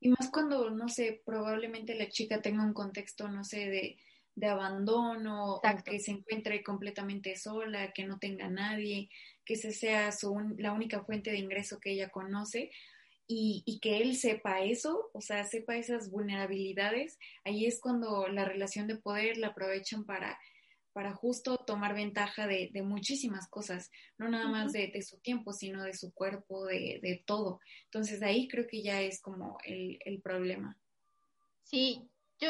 Y 0.00 0.08
más 0.08 0.30
cuando, 0.32 0.70
no 0.70 0.88
sé, 0.88 1.20
probablemente 1.26 1.94
la 1.96 2.08
chica 2.08 2.40
tenga 2.40 2.64
un 2.64 2.72
contexto, 2.72 3.28
no 3.28 3.44
sé, 3.44 3.68
de, 3.68 3.98
de 4.34 4.46
abandono, 4.46 5.56
o 5.56 5.60
que 5.84 6.00
se 6.00 6.12
encuentre 6.12 6.62
completamente 6.62 7.36
sola, 7.36 7.92
que 7.92 8.06
no 8.06 8.18
tenga 8.18 8.48
nadie, 8.48 9.10
que 9.44 9.52
esa 9.52 9.70
sea 9.70 10.10
su, 10.10 10.34
la 10.56 10.72
única 10.72 11.04
fuente 11.04 11.30
de 11.30 11.36
ingreso 11.36 11.78
que 11.78 11.90
ella 11.90 12.08
conoce. 12.08 12.70
Y, 13.26 13.62
y, 13.66 13.80
que 13.80 13.98
él 14.00 14.16
sepa 14.16 14.62
eso, 14.62 15.10
o 15.12 15.20
sea, 15.20 15.44
sepa 15.44 15.76
esas 15.76 16.10
vulnerabilidades, 16.10 17.18
ahí 17.44 17.66
es 17.66 17.78
cuando 17.78 18.28
la 18.28 18.46
relación 18.46 18.86
de 18.86 18.96
poder 18.96 19.36
la 19.36 19.48
aprovechan 19.48 20.06
para 20.06 20.38
para 20.98 21.14
justo 21.14 21.58
tomar 21.58 21.94
ventaja 21.94 22.48
de, 22.48 22.72
muchísimas 22.82 23.46
cosas, 23.46 23.92
no 24.16 24.28
nada 24.28 24.48
más 24.48 24.72
de, 24.72 25.00
su 25.00 25.16
tiempo, 25.18 25.52
sino 25.52 25.84
de 25.84 25.94
su 25.94 26.12
cuerpo, 26.12 26.66
de, 26.66 27.22
todo. 27.24 27.60
Entonces 27.84 28.20
ahí 28.20 28.48
creo 28.48 28.66
que 28.66 28.82
ya 28.82 29.00
es 29.00 29.22
como 29.22 29.58
el, 29.64 30.20
problema. 30.24 30.76
Sí, 31.62 32.02
yo, 32.40 32.48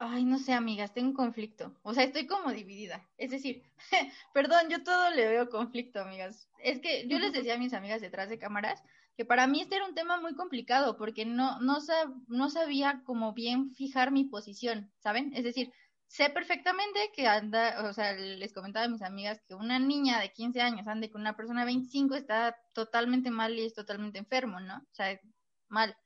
ay, 0.00 0.24
no 0.24 0.38
sé, 0.38 0.54
amigas, 0.54 0.92
tengo 0.92 1.10
un 1.10 1.14
conflicto. 1.14 1.78
O 1.82 1.94
sea, 1.94 2.02
estoy 2.02 2.26
como 2.26 2.50
dividida. 2.50 3.08
Es 3.16 3.30
decir, 3.30 3.62
perdón, 4.34 4.68
yo 4.70 4.82
todo 4.82 5.10
le 5.10 5.28
veo 5.28 5.48
conflicto, 5.48 6.00
amigas. 6.00 6.48
Es 6.60 6.80
que 6.80 7.06
yo 7.06 7.20
les 7.20 7.32
decía 7.32 7.54
a 7.54 7.58
mis 7.58 7.74
amigas 7.74 8.00
detrás 8.00 8.28
de 8.28 8.40
cámaras 8.40 8.82
que 9.16 9.24
para 9.24 9.46
mí 9.46 9.60
este 9.60 9.76
era 9.76 9.86
un 9.86 9.94
tema 9.94 10.20
muy 10.20 10.34
complicado 10.34 10.96
porque 10.96 11.24
no, 11.24 11.60
no, 11.60 11.78
no 12.26 12.50
sabía 12.50 13.02
cómo 13.04 13.34
bien 13.34 13.72
fijar 13.76 14.10
mi 14.10 14.24
posición, 14.24 14.90
¿saben? 14.98 15.32
Es 15.32 15.44
decir, 15.44 15.72
sé 16.08 16.30
perfectamente 16.30 17.10
que 17.14 17.26
anda, 17.26 17.88
o 17.88 17.92
sea, 17.92 18.14
les 18.14 18.52
comentaba 18.52 18.86
a 18.86 18.88
mis 18.88 19.02
amigas 19.02 19.40
que 19.46 19.54
una 19.54 19.78
niña 19.78 20.20
de 20.20 20.32
15 20.32 20.60
años 20.60 20.88
ande 20.88 21.10
con 21.10 21.20
una 21.20 21.36
persona 21.36 21.60
de 21.60 21.66
25 21.66 22.14
está 22.14 22.56
totalmente 22.72 23.30
mal 23.30 23.56
y 23.58 23.66
es 23.66 23.74
totalmente 23.74 24.18
enfermo, 24.18 24.58
¿no? 24.60 24.78
O 24.78 24.94
sea, 24.94 25.20
mal. 25.68 25.96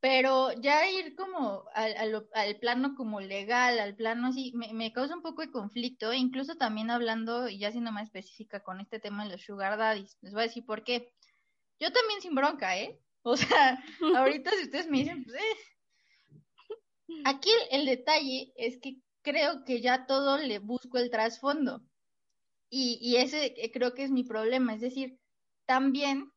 Pero 0.00 0.52
ya 0.52 0.88
ir 0.88 1.14
como 1.16 1.64
al, 1.74 1.96
al, 2.34 2.56
plano 2.60 2.94
como 2.96 3.20
legal, 3.20 3.78
al 3.78 3.96
plano 3.96 4.28
así, 4.28 4.52
me, 4.54 4.72
me, 4.74 4.92
causa 4.92 5.16
un 5.16 5.22
poco 5.22 5.42
de 5.42 5.50
conflicto, 5.50 6.12
incluso 6.12 6.56
también 6.56 6.90
hablando, 6.90 7.48
y 7.48 7.58
ya 7.58 7.72
siendo 7.72 7.92
más 7.92 8.04
específica 8.04 8.60
con 8.62 8.80
este 8.80 9.00
tema 9.00 9.24
de 9.24 9.30
los 9.32 9.42
sugar 9.42 9.78
daddies, 9.78 10.18
les 10.20 10.32
voy 10.32 10.42
a 10.42 10.46
decir 10.46 10.64
por 10.66 10.84
qué. 10.84 11.12
Yo 11.80 11.92
también 11.92 12.20
sin 12.20 12.34
bronca, 12.34 12.76
¿eh? 12.78 13.00
O 13.22 13.36
sea, 13.36 13.82
ahorita 14.16 14.50
si 14.52 14.64
ustedes 14.64 14.88
me 14.88 14.98
dicen, 14.98 15.24
pues, 15.24 15.36
eh, 15.36 15.75
Aquí 17.24 17.50
el, 17.70 17.86
detalle 17.86 18.52
es 18.56 18.78
que 18.78 18.96
creo 19.22 19.64
que 19.64 19.80
ya 19.80 20.06
todo 20.06 20.38
le 20.38 20.58
busco 20.58 20.98
el 20.98 21.10
trasfondo. 21.10 21.82
Y, 22.68 23.16
ese 23.16 23.54
eh, 23.56 23.70
creo 23.72 23.94
que 23.94 24.04
es 24.04 24.10
mi 24.10 24.24
problema. 24.24 24.74
Es 24.74 24.80
decir, 24.80 25.18
también 25.66 26.32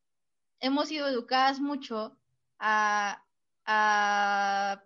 hemos 0.59 0.89
sido 0.89 1.07
educadas 1.07 1.59
mucho 1.59 2.17
a, 2.59 3.23
a 3.65 4.83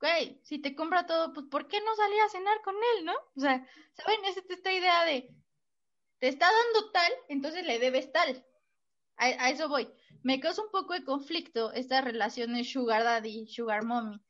güey, 0.00 0.40
si 0.42 0.58
te 0.58 0.74
compra 0.74 1.06
todo, 1.06 1.32
pues 1.32 1.46
¿por 1.50 1.66
qué 1.68 1.80
no 1.80 1.94
salir 1.94 2.20
a 2.20 2.28
cenar 2.28 2.60
con 2.62 2.74
él, 2.74 3.04
no? 3.04 3.14
O 3.36 3.40
sea, 3.40 3.66
¿saben? 3.92 4.24
Es 4.24 4.36
esta 4.36 4.72
idea 4.72 5.04
de, 5.04 5.34
te 6.18 6.28
está 6.28 6.46
dando 6.46 6.90
tal, 6.90 7.12
entonces 7.28 7.64
le 7.64 7.78
debes 7.78 8.12
tal. 8.12 8.44
A, 9.16 9.24
a, 9.24 9.50
eso 9.50 9.68
voy. 9.68 9.88
Me 10.22 10.40
causa 10.40 10.62
un 10.62 10.70
poco 10.70 10.94
de 10.94 11.04
conflicto 11.04 11.72
estas 11.72 12.04
relaciones 12.04 12.70
sugar 12.70 13.04
daddy, 13.04 13.46
sugar 13.48 13.84
mommy, 13.84 14.20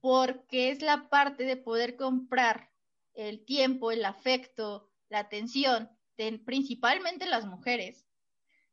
porque 0.00 0.70
es 0.70 0.82
la 0.82 1.08
parte 1.08 1.44
de 1.44 1.56
poder 1.56 1.96
comprar 1.96 2.70
el 3.14 3.44
tiempo, 3.44 3.90
el 3.90 4.04
afecto, 4.04 4.90
la 5.08 5.20
atención 5.20 5.90
principalmente 6.44 7.26
las 7.26 7.46
mujeres. 7.46 8.06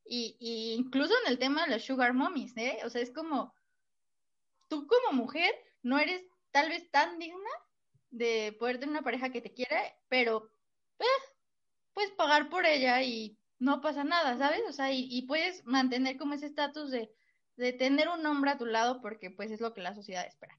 Y, 0.08 0.38
incluso 0.78 1.14
en 1.24 1.32
el 1.32 1.40
tema 1.40 1.66
de 1.66 1.72
las 1.72 1.84
sugar 1.84 2.14
mommies, 2.14 2.56
¿eh? 2.58 2.80
O 2.84 2.90
sea, 2.90 3.02
es 3.02 3.12
como, 3.12 3.54
tú 4.68 4.88
como 4.88 5.18
mujer 5.18 5.52
no 5.82 5.98
eres 6.00 6.24
tal 6.52 6.70
vez 6.70 6.90
tan 6.92 7.18
digna 7.20 7.50
de 8.12 8.56
poder 8.60 8.78
tener 8.78 8.92
una 8.92 9.02
pareja 9.02 9.32
que 9.32 9.42
te 9.42 9.54
quiera, 9.54 9.82
pero 10.08 10.50
eh, 11.00 11.06
puedes 11.94 12.12
pagar 12.12 12.50
por 12.50 12.66
ella 12.66 13.02
y 13.04 13.38
no 13.60 13.82
pasa 13.82 14.04
nada, 14.04 14.38
¿sabes? 14.38 14.62
O 14.68 14.74
sea, 14.74 14.92
y, 14.92 15.08
y 15.10 15.24
puedes 15.24 15.66
mantener 15.66 16.18
como 16.18 16.34
ese 16.36 16.46
estatus 16.46 16.92
de, 16.92 17.12
de 17.58 17.74
tener 17.74 18.10
un 18.10 18.26
hombre 18.26 18.52
a 18.52 18.58
tu 18.58 18.66
lado 18.66 19.02
porque 19.02 19.32
pues 19.32 19.52
es 19.52 19.60
lo 19.60 19.74
que 19.74 19.82
la 19.82 19.96
sociedad 19.96 20.26
espera. 20.26 20.58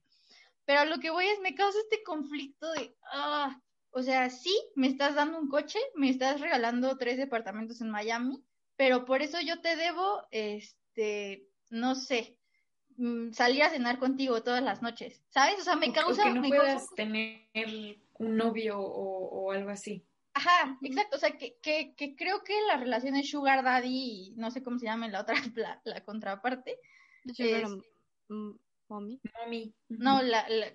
Pero 0.67 0.83
lo 0.83 0.99
que 0.99 1.11
voy 1.11 1.25
es, 1.25 1.39
me 1.39 1.55
causa 1.55 1.79
este 1.79 2.03
conflicto 2.03 2.69
de, 2.73 2.93
ah, 3.13 3.57
o 3.91 4.03
sea, 4.03 4.29
sí, 4.29 4.53
me 4.75 4.87
estás 4.87 5.15
dando 5.15 5.39
un 5.39 5.47
coche, 5.47 5.79
me 5.95 6.09
estás 6.09 6.41
regalando 6.41 6.97
tres 6.97 7.15
departamentos 7.15 7.79
en 7.79 7.89
Miami, 7.89 8.43
pero 8.75 9.05
por 9.05 9.21
eso 9.21 9.39
yo 9.39 9.61
te 9.61 9.77
debo, 9.77 10.27
este, 10.29 11.47
no 11.69 11.95
sé, 11.95 12.37
mm, 12.97 13.31
salir 13.31 13.63
a 13.63 13.69
cenar 13.69 13.97
contigo 13.97 14.43
todas 14.43 14.61
las 14.61 14.81
noches, 14.81 15.23
¿sabes? 15.29 15.57
O 15.61 15.63
sea, 15.63 15.77
me 15.77 15.93
causa... 15.93 16.25
que 16.25 16.33
no 16.33 16.41
me 16.41 16.49
puedas 16.49 16.93
tener 16.95 17.47
un 18.15 18.35
novio 18.35 18.77
o, 18.77 19.53
algo 19.53 19.69
así. 19.69 20.05
Ajá, 20.33 20.77
exacto, 20.81 21.15
o 21.15 21.19
sea, 21.19 21.31
que, 21.31 21.57
que, 21.61 21.95
que, 21.95 22.17
creo 22.17 22.43
que 22.43 22.53
la 22.67 22.75
relación 22.75 23.13
de 23.13 23.23
Sugar 23.23 23.63
Daddy 23.63 23.87
y 23.87 24.33
no 24.35 24.51
sé 24.51 24.61
cómo 24.61 24.79
se 24.79 24.85
llama 24.87 25.05
en 25.05 25.13
la 25.13 25.21
otra, 25.21 25.35
la, 25.55 25.79
la 25.85 26.03
contraparte. 26.03 26.77
Sugar 27.33 27.69
Mommy. 28.89 29.19
Mommy. 29.43 29.73
No, 29.89 30.21
la, 30.21 30.47
la 30.49 30.67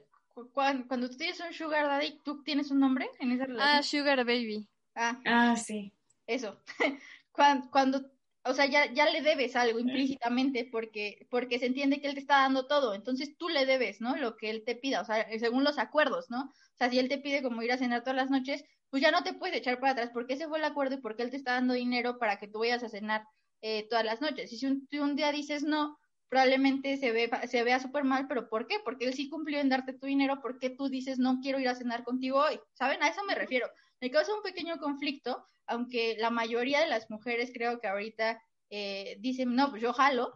cuando, 0.53 1.11
tú 1.11 1.17
tienes 1.17 1.41
un 1.41 1.53
Sugar 1.53 1.87
Daddy, 1.87 2.21
¿tú 2.25 2.43
tienes 2.43 2.71
un 2.71 2.81
nombre 2.81 3.11
en 3.19 3.33
esa 3.33 3.45
relación? 3.45 3.79
Ah, 3.79 3.83
Sugar 3.83 4.25
Baby. 4.25 4.69
Ah, 4.95 5.21
ah 5.27 5.57
sí. 5.57 5.93
Eso. 6.27 6.63
cuando, 7.33 7.71
cuando, 7.71 8.11
o 8.45 8.55
sea, 8.55 8.67
ya, 8.67 8.93
ya 8.93 9.11
le 9.11 9.23
debes 9.23 9.57
algo 9.57 9.79
implícitamente 9.79 10.69
porque, 10.71 11.27
porque 11.31 11.59
se 11.59 11.67
entiende 11.67 12.01
que 12.01 12.09
él 12.09 12.15
te 12.15 12.21
está 12.21 12.39
dando 12.39 12.67
todo. 12.67 12.95
Entonces 12.95 13.37
tú 13.37 13.49
le 13.49 13.67
debes, 13.67 14.01
¿no? 14.01 14.17
Lo 14.17 14.37
que 14.37 14.51
él 14.51 14.65
te 14.65 14.75
pida, 14.75 15.03
o 15.03 15.05
sea, 15.05 15.27
según 15.39 15.65
los 15.65 15.79
acuerdos, 15.79 16.31
¿no? 16.31 16.45
O 16.45 16.77
sea, 16.77 16.91
si 16.91 16.99
él 16.99 17.09
te 17.09 17.19
pide 17.19 17.43
como 17.43 17.63
ir 17.63 17.73
a 17.73 17.79
cenar 17.79 18.01
todas 18.01 18.17
las 18.17 18.31
noches, 18.31 18.65
pues 18.91 19.03
ya 19.03 19.11
no 19.11 19.23
te 19.23 19.35
puedes 19.35 19.57
echar 19.57 19.81
para 19.81 19.93
atrás 19.93 20.11
porque 20.13 20.35
ese 20.35 20.49
fue 20.49 20.59
el 20.59 20.65
acuerdo 20.65 20.97
y 20.97 21.01
porque 21.01 21.23
él 21.23 21.31
te 21.31 21.37
está 21.37 21.53
dando 21.53 21.75
dinero 21.75 22.19
para 22.19 22.39
que 22.39 22.49
tú 22.49 22.61
vayas 22.61 22.83
a 22.83 22.89
cenar 22.89 23.27
eh, 23.61 23.87
todas 23.89 24.05
las 24.05 24.21
noches. 24.21 24.53
Y 24.53 24.59
si 24.59 24.67
un, 24.67 24.89
un 25.01 25.17
día 25.17 25.31
dices 25.31 25.63
no, 25.63 25.99
probablemente 26.33 26.97
se, 26.97 27.13
ve, 27.13 27.31
se 27.47 27.63
vea 27.63 27.79
súper 27.79 28.05
mal, 28.05 28.27
pero 28.27 28.49
¿por 28.49 28.67
qué? 28.67 28.77
Porque 28.83 29.05
él 29.05 29.13
sí 29.13 29.29
cumplió 29.29 29.61
en 29.61 29.69
darte 29.69 29.93
tu 29.93 30.07
dinero, 30.07 30.41
¿por 30.41 30.59
qué 30.59 30.71
tú 30.71 30.89
dices 30.89 31.19
no 31.19 31.41
quiero 31.43 31.61
ir 31.61 31.69
a 31.69 31.75
cenar 31.75 32.05
contigo 32.05 32.39
hoy? 32.39 32.59
¿Saben? 32.73 33.03
A 33.03 33.09
eso 33.09 33.23
me 33.25 33.35
refiero. 33.35 33.69
Me 34.01 34.11
causa 34.11 34.35
un 34.35 34.41
pequeño 34.41 34.79
conflicto, 34.79 35.47
aunque 35.67 36.17
la 36.19 36.31
mayoría 36.31 36.81
de 36.81 36.87
las 36.87 37.11
mujeres 37.11 37.51
creo 37.53 37.81
que 37.81 37.87
ahorita 37.87 38.43
eh, 38.71 39.19
dicen, 39.21 39.55
no, 39.55 39.69
pues 39.69 39.83
yo 39.83 39.93
jalo, 39.93 40.33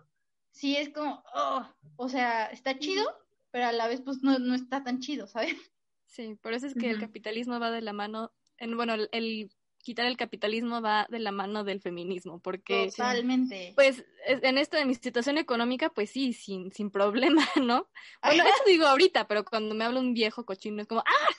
sí 0.50 0.76
es 0.76 0.90
como, 0.90 1.24
oh, 1.34 1.66
o 1.96 2.10
sea, 2.10 2.44
está 2.48 2.78
chido, 2.78 3.10
pero 3.50 3.64
a 3.64 3.72
la 3.72 3.88
vez 3.88 4.02
pues 4.02 4.22
no, 4.22 4.38
no 4.38 4.54
está 4.54 4.84
tan 4.84 5.00
chido, 5.00 5.26
¿sabes? 5.26 5.56
Sí, 6.04 6.34
por 6.42 6.52
eso 6.52 6.66
es 6.66 6.74
que 6.74 6.90
el 6.90 7.00
capitalismo 7.00 7.58
va 7.58 7.70
de 7.70 7.80
la 7.80 7.94
mano, 7.94 8.34
en, 8.58 8.76
bueno, 8.76 8.96
el 9.12 9.50
quitar 9.86 10.06
el 10.06 10.16
capitalismo 10.16 10.82
va 10.82 11.06
de 11.08 11.20
la 11.20 11.30
mano 11.30 11.62
del 11.62 11.80
feminismo, 11.80 12.40
porque 12.40 12.88
totalmente. 12.90 13.72
Pues 13.76 14.04
en 14.26 14.58
esto 14.58 14.76
de 14.76 14.84
mi 14.84 14.96
situación 14.96 15.38
económica, 15.38 15.90
pues 15.90 16.10
sí, 16.10 16.32
sin, 16.32 16.72
sin 16.72 16.90
problema, 16.90 17.46
¿no? 17.62 17.86
Bueno, 18.20 18.42
eso 18.42 18.64
digo 18.66 18.84
ahorita, 18.84 19.28
pero 19.28 19.44
cuando 19.44 19.76
me 19.76 19.84
habla 19.84 20.00
un 20.00 20.12
viejo 20.12 20.44
cochino 20.44 20.82
es 20.82 20.88
como, 20.88 21.02
¡ah! 21.02 21.34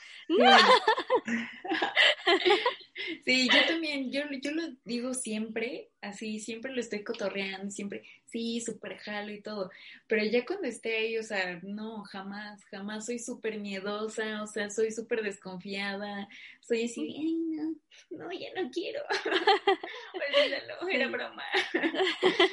Sí, 3.24 3.48
yo 3.48 3.66
también, 3.66 4.10
yo, 4.10 4.22
yo 4.42 4.50
lo 4.50 4.62
digo 4.84 5.14
siempre, 5.14 5.90
así, 6.00 6.40
siempre 6.40 6.72
lo 6.72 6.80
estoy 6.80 7.04
cotorreando, 7.04 7.70
siempre, 7.70 8.02
sí, 8.26 8.60
súper 8.60 8.98
jalo 8.98 9.32
y 9.32 9.40
todo, 9.40 9.70
pero 10.06 10.24
ya 10.24 10.44
cuando 10.44 10.66
esté 10.66 10.96
ahí, 10.96 11.18
o 11.18 11.22
sea, 11.22 11.60
no, 11.62 12.02
jamás, 12.04 12.64
jamás 12.66 13.06
soy 13.06 13.18
súper 13.18 13.58
miedosa, 13.60 14.42
o 14.42 14.46
sea, 14.46 14.70
soy 14.70 14.90
súper 14.90 15.22
desconfiada, 15.22 16.28
soy 16.60 16.84
así, 16.84 17.14
ay, 17.18 17.34
no, 17.34 17.74
no, 18.10 18.32
ya 18.32 18.48
no 18.60 18.70
quiero, 18.70 19.00
olvídalo, 20.14 20.88
era 20.88 21.08
broma. 21.08 21.44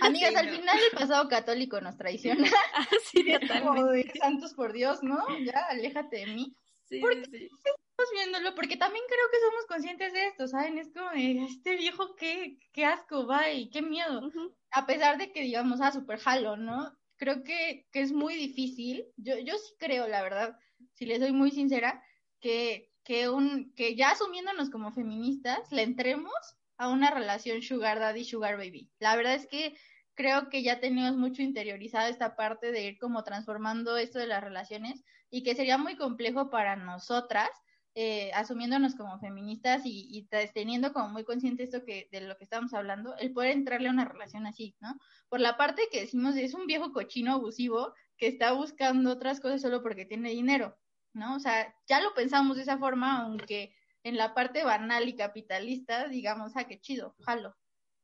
Amigas, 0.02 0.36
al 0.36 0.50
final 0.50 0.78
el 0.92 0.98
pasado 0.98 1.28
católico 1.28 1.82
nos 1.82 1.98
traiciona. 1.98 2.48
Ah, 2.78 2.86
sí, 3.10 3.24
totalmente. 3.40 4.20
santos 4.20 4.54
por 4.54 4.74
Dios, 4.74 5.02
¿no? 5.02 5.26
Ya, 5.46 5.66
aléjate 5.70 6.18
de 6.18 6.26
mí. 6.28 6.56
Sí, 7.02 7.50
sí 7.50 7.70
viéndolo, 8.14 8.56
porque 8.56 8.78
también 8.78 9.04
creo 9.08 9.30
que 9.32 9.40
somos 9.40 9.66
conscientes 9.68 10.14
de 10.14 10.28
esto, 10.28 10.48
¿saben? 10.48 10.78
Es 10.78 10.92
como, 10.94 11.12
este 11.12 11.76
viejo, 11.76 12.16
qué, 12.16 12.58
qué 12.72 12.86
asco, 12.86 13.28
va, 13.28 13.52
y 13.52 13.70
qué 13.70 13.82
miedo. 13.82 14.32
A 14.72 14.86
pesar 14.86 15.18
de 15.18 15.32
que, 15.32 15.42
digamos, 15.42 15.82
ah, 15.82 15.92
super 15.92 16.20
jalo, 16.20 16.58
¿no? 16.58 16.92
Creo 17.18 17.44
que, 17.44 17.88
que 17.92 18.02
es 18.02 18.12
muy 18.12 18.36
difícil. 18.36 19.06
Yo, 19.18 19.38
yo 19.40 19.58
sí 19.58 19.74
creo, 19.80 20.08
la 20.08 20.22
verdad, 20.22 20.58
si 20.94 21.06
le 21.06 21.20
soy 21.20 21.32
muy 21.32 21.52
sincera, 21.52 22.04
que, 22.40 22.92
que, 23.04 23.30
un, 23.30 23.74
que 23.76 23.96
ya 23.96 24.12
asumiéndonos 24.12 24.70
como 24.70 24.94
feministas, 24.94 25.72
le 25.72 25.84
entremos 25.84 26.34
a 26.78 26.90
una 26.90 27.12
relación 27.12 27.62
sugar 27.62 28.00
daddy, 28.00 28.26
sugar 28.26 28.58
baby. 28.58 28.90
La 29.00 29.16
verdad 29.16 29.36
es 29.36 29.48
que 29.48 29.78
creo 30.16 30.50
que 30.50 30.64
ya 30.64 30.80
tenemos 30.80 31.16
mucho 31.18 31.42
interiorizado 31.42 32.10
esta 32.10 32.36
parte 32.36 32.72
de 32.72 32.84
ir 32.84 32.98
como 32.98 33.24
transformando 33.24 33.98
esto 33.98 34.20
de 34.20 34.28
las 34.28 34.44
relaciones 34.44 35.04
y 35.30 35.44
que 35.44 35.56
sería 35.56 35.78
muy 35.78 35.96
complejo 35.96 36.50
para 36.50 36.76
nosotras 36.76 37.50
eh, 37.98 38.30
asumiéndonos 38.34 38.94
como 38.96 39.20
feministas 39.20 39.84
y, 39.86 40.28
teniendo 40.54 40.92
como 40.92 41.08
muy 41.08 41.24
consciente 41.24 41.64
esto 41.64 41.86
que 41.86 42.10
de 42.12 42.20
lo 42.20 42.38
que 42.38 42.44
estamos 42.44 42.74
hablando, 42.74 43.16
el 43.18 43.32
poder 43.32 43.52
entrarle 43.52 43.88
a 43.88 43.92
una 43.92 44.04
relación 44.04 44.46
así, 44.46 44.76
¿no? 44.82 45.00
Por 45.30 45.40
la 45.40 45.56
parte 45.56 45.88
que 45.90 46.02
decimos 46.02 46.36
es 46.36 46.54
un 46.54 46.68
viejo 46.68 46.92
cochino 46.92 47.32
abusivo 47.32 47.94
que 48.18 48.28
está 48.28 48.52
buscando 48.52 49.12
otras 49.12 49.40
cosas 49.40 49.62
solo 49.62 49.82
porque 49.82 50.06
tiene 50.06 50.32
dinero, 50.32 50.78
¿no? 51.14 51.36
O 51.36 51.40
sea, 51.40 51.74
ya 51.88 52.02
lo 52.02 52.14
pensamos 52.14 52.58
de 52.58 52.64
esa 52.64 52.78
forma, 52.78 53.22
aunque 53.22 53.74
en 54.04 54.18
la 54.18 54.34
parte 54.34 54.66
banal 54.66 55.08
y 55.08 55.16
capitalista, 55.16 56.10
digamos, 56.10 56.52
ah, 56.58 56.66
qué 56.66 56.82
chido, 56.82 57.16
jalo, 57.22 57.56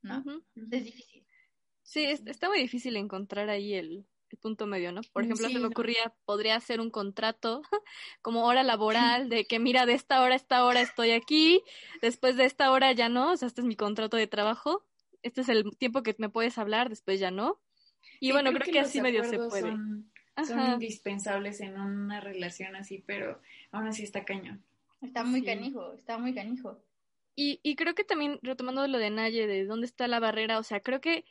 ¿no? 0.01 0.23
Es 0.71 0.85
difícil. 0.85 1.27
Sí, 1.91 2.05
está 2.05 2.47
muy 2.47 2.59
difícil 2.59 2.95
encontrar 2.95 3.49
ahí 3.49 3.73
el, 3.73 4.05
el 4.29 4.37
punto 4.37 4.65
medio, 4.65 4.93
¿no? 4.93 5.01
Por 5.11 5.25
ejemplo, 5.25 5.49
se 5.49 5.59
me 5.59 5.67
ocurría, 5.67 6.13
podría 6.23 6.57
ser 6.61 6.79
un 6.79 6.89
contrato 6.89 7.63
como 8.21 8.45
hora 8.45 8.63
laboral 9.23 9.27
de 9.27 9.43
que 9.43 9.59
mira, 9.59 9.85
de 9.85 9.91
esta 9.91 10.21
hora 10.21 10.35
a 10.35 10.37
esta 10.37 10.63
hora 10.63 10.79
estoy 10.79 11.11
aquí, 11.11 11.61
después 12.01 12.37
de 12.37 12.45
esta 12.45 12.71
hora 12.71 12.93
ya 12.93 13.09
no, 13.09 13.33
o 13.33 13.35
sea, 13.35 13.49
este 13.49 13.59
es 13.59 13.67
mi 13.67 13.75
contrato 13.75 14.15
de 14.15 14.27
trabajo, 14.27 14.85
este 15.21 15.41
es 15.41 15.49
el 15.49 15.75
tiempo 15.75 16.01
que 16.01 16.15
me 16.17 16.29
puedes 16.29 16.57
hablar, 16.57 16.87
después 16.87 17.19
ya 17.19 17.29
no. 17.29 17.59
Y 18.21 18.31
bueno, 18.31 18.53
creo, 18.53 18.71
que, 18.71 18.79
así 18.79 19.01
medio 19.01 19.25
se 19.25 19.37
puede. 19.37 19.71
Son, 19.71 20.09
son, 20.47 20.71
indispensables 20.71 21.59
en 21.59 21.77
una 21.77 22.21
relación 22.21 22.77
así, 22.77 23.03
pero 23.05 23.41
aún 23.73 23.87
así 23.87 24.03
está 24.03 24.23
cañón. 24.23 24.63
Está 25.01 25.25
muy 25.25 25.43
canijo, 25.43 25.91
está 25.91 26.17
muy 26.17 26.33
canijo. 26.33 26.81
Y, 27.35 27.59
y 27.63 27.75
creo 27.75 27.95
que 27.95 28.05
también, 28.05 28.39
retomando 28.43 28.87
lo 28.87 28.97
de 28.97 29.09
Naye, 29.09 29.45
de 29.45 29.65
dónde 29.65 29.87
está 29.87 30.07
la 30.07 30.21
barrera, 30.21 30.57
o 30.57 30.63
sea, 30.63 30.79
creo 30.79 31.01
que 31.01 31.25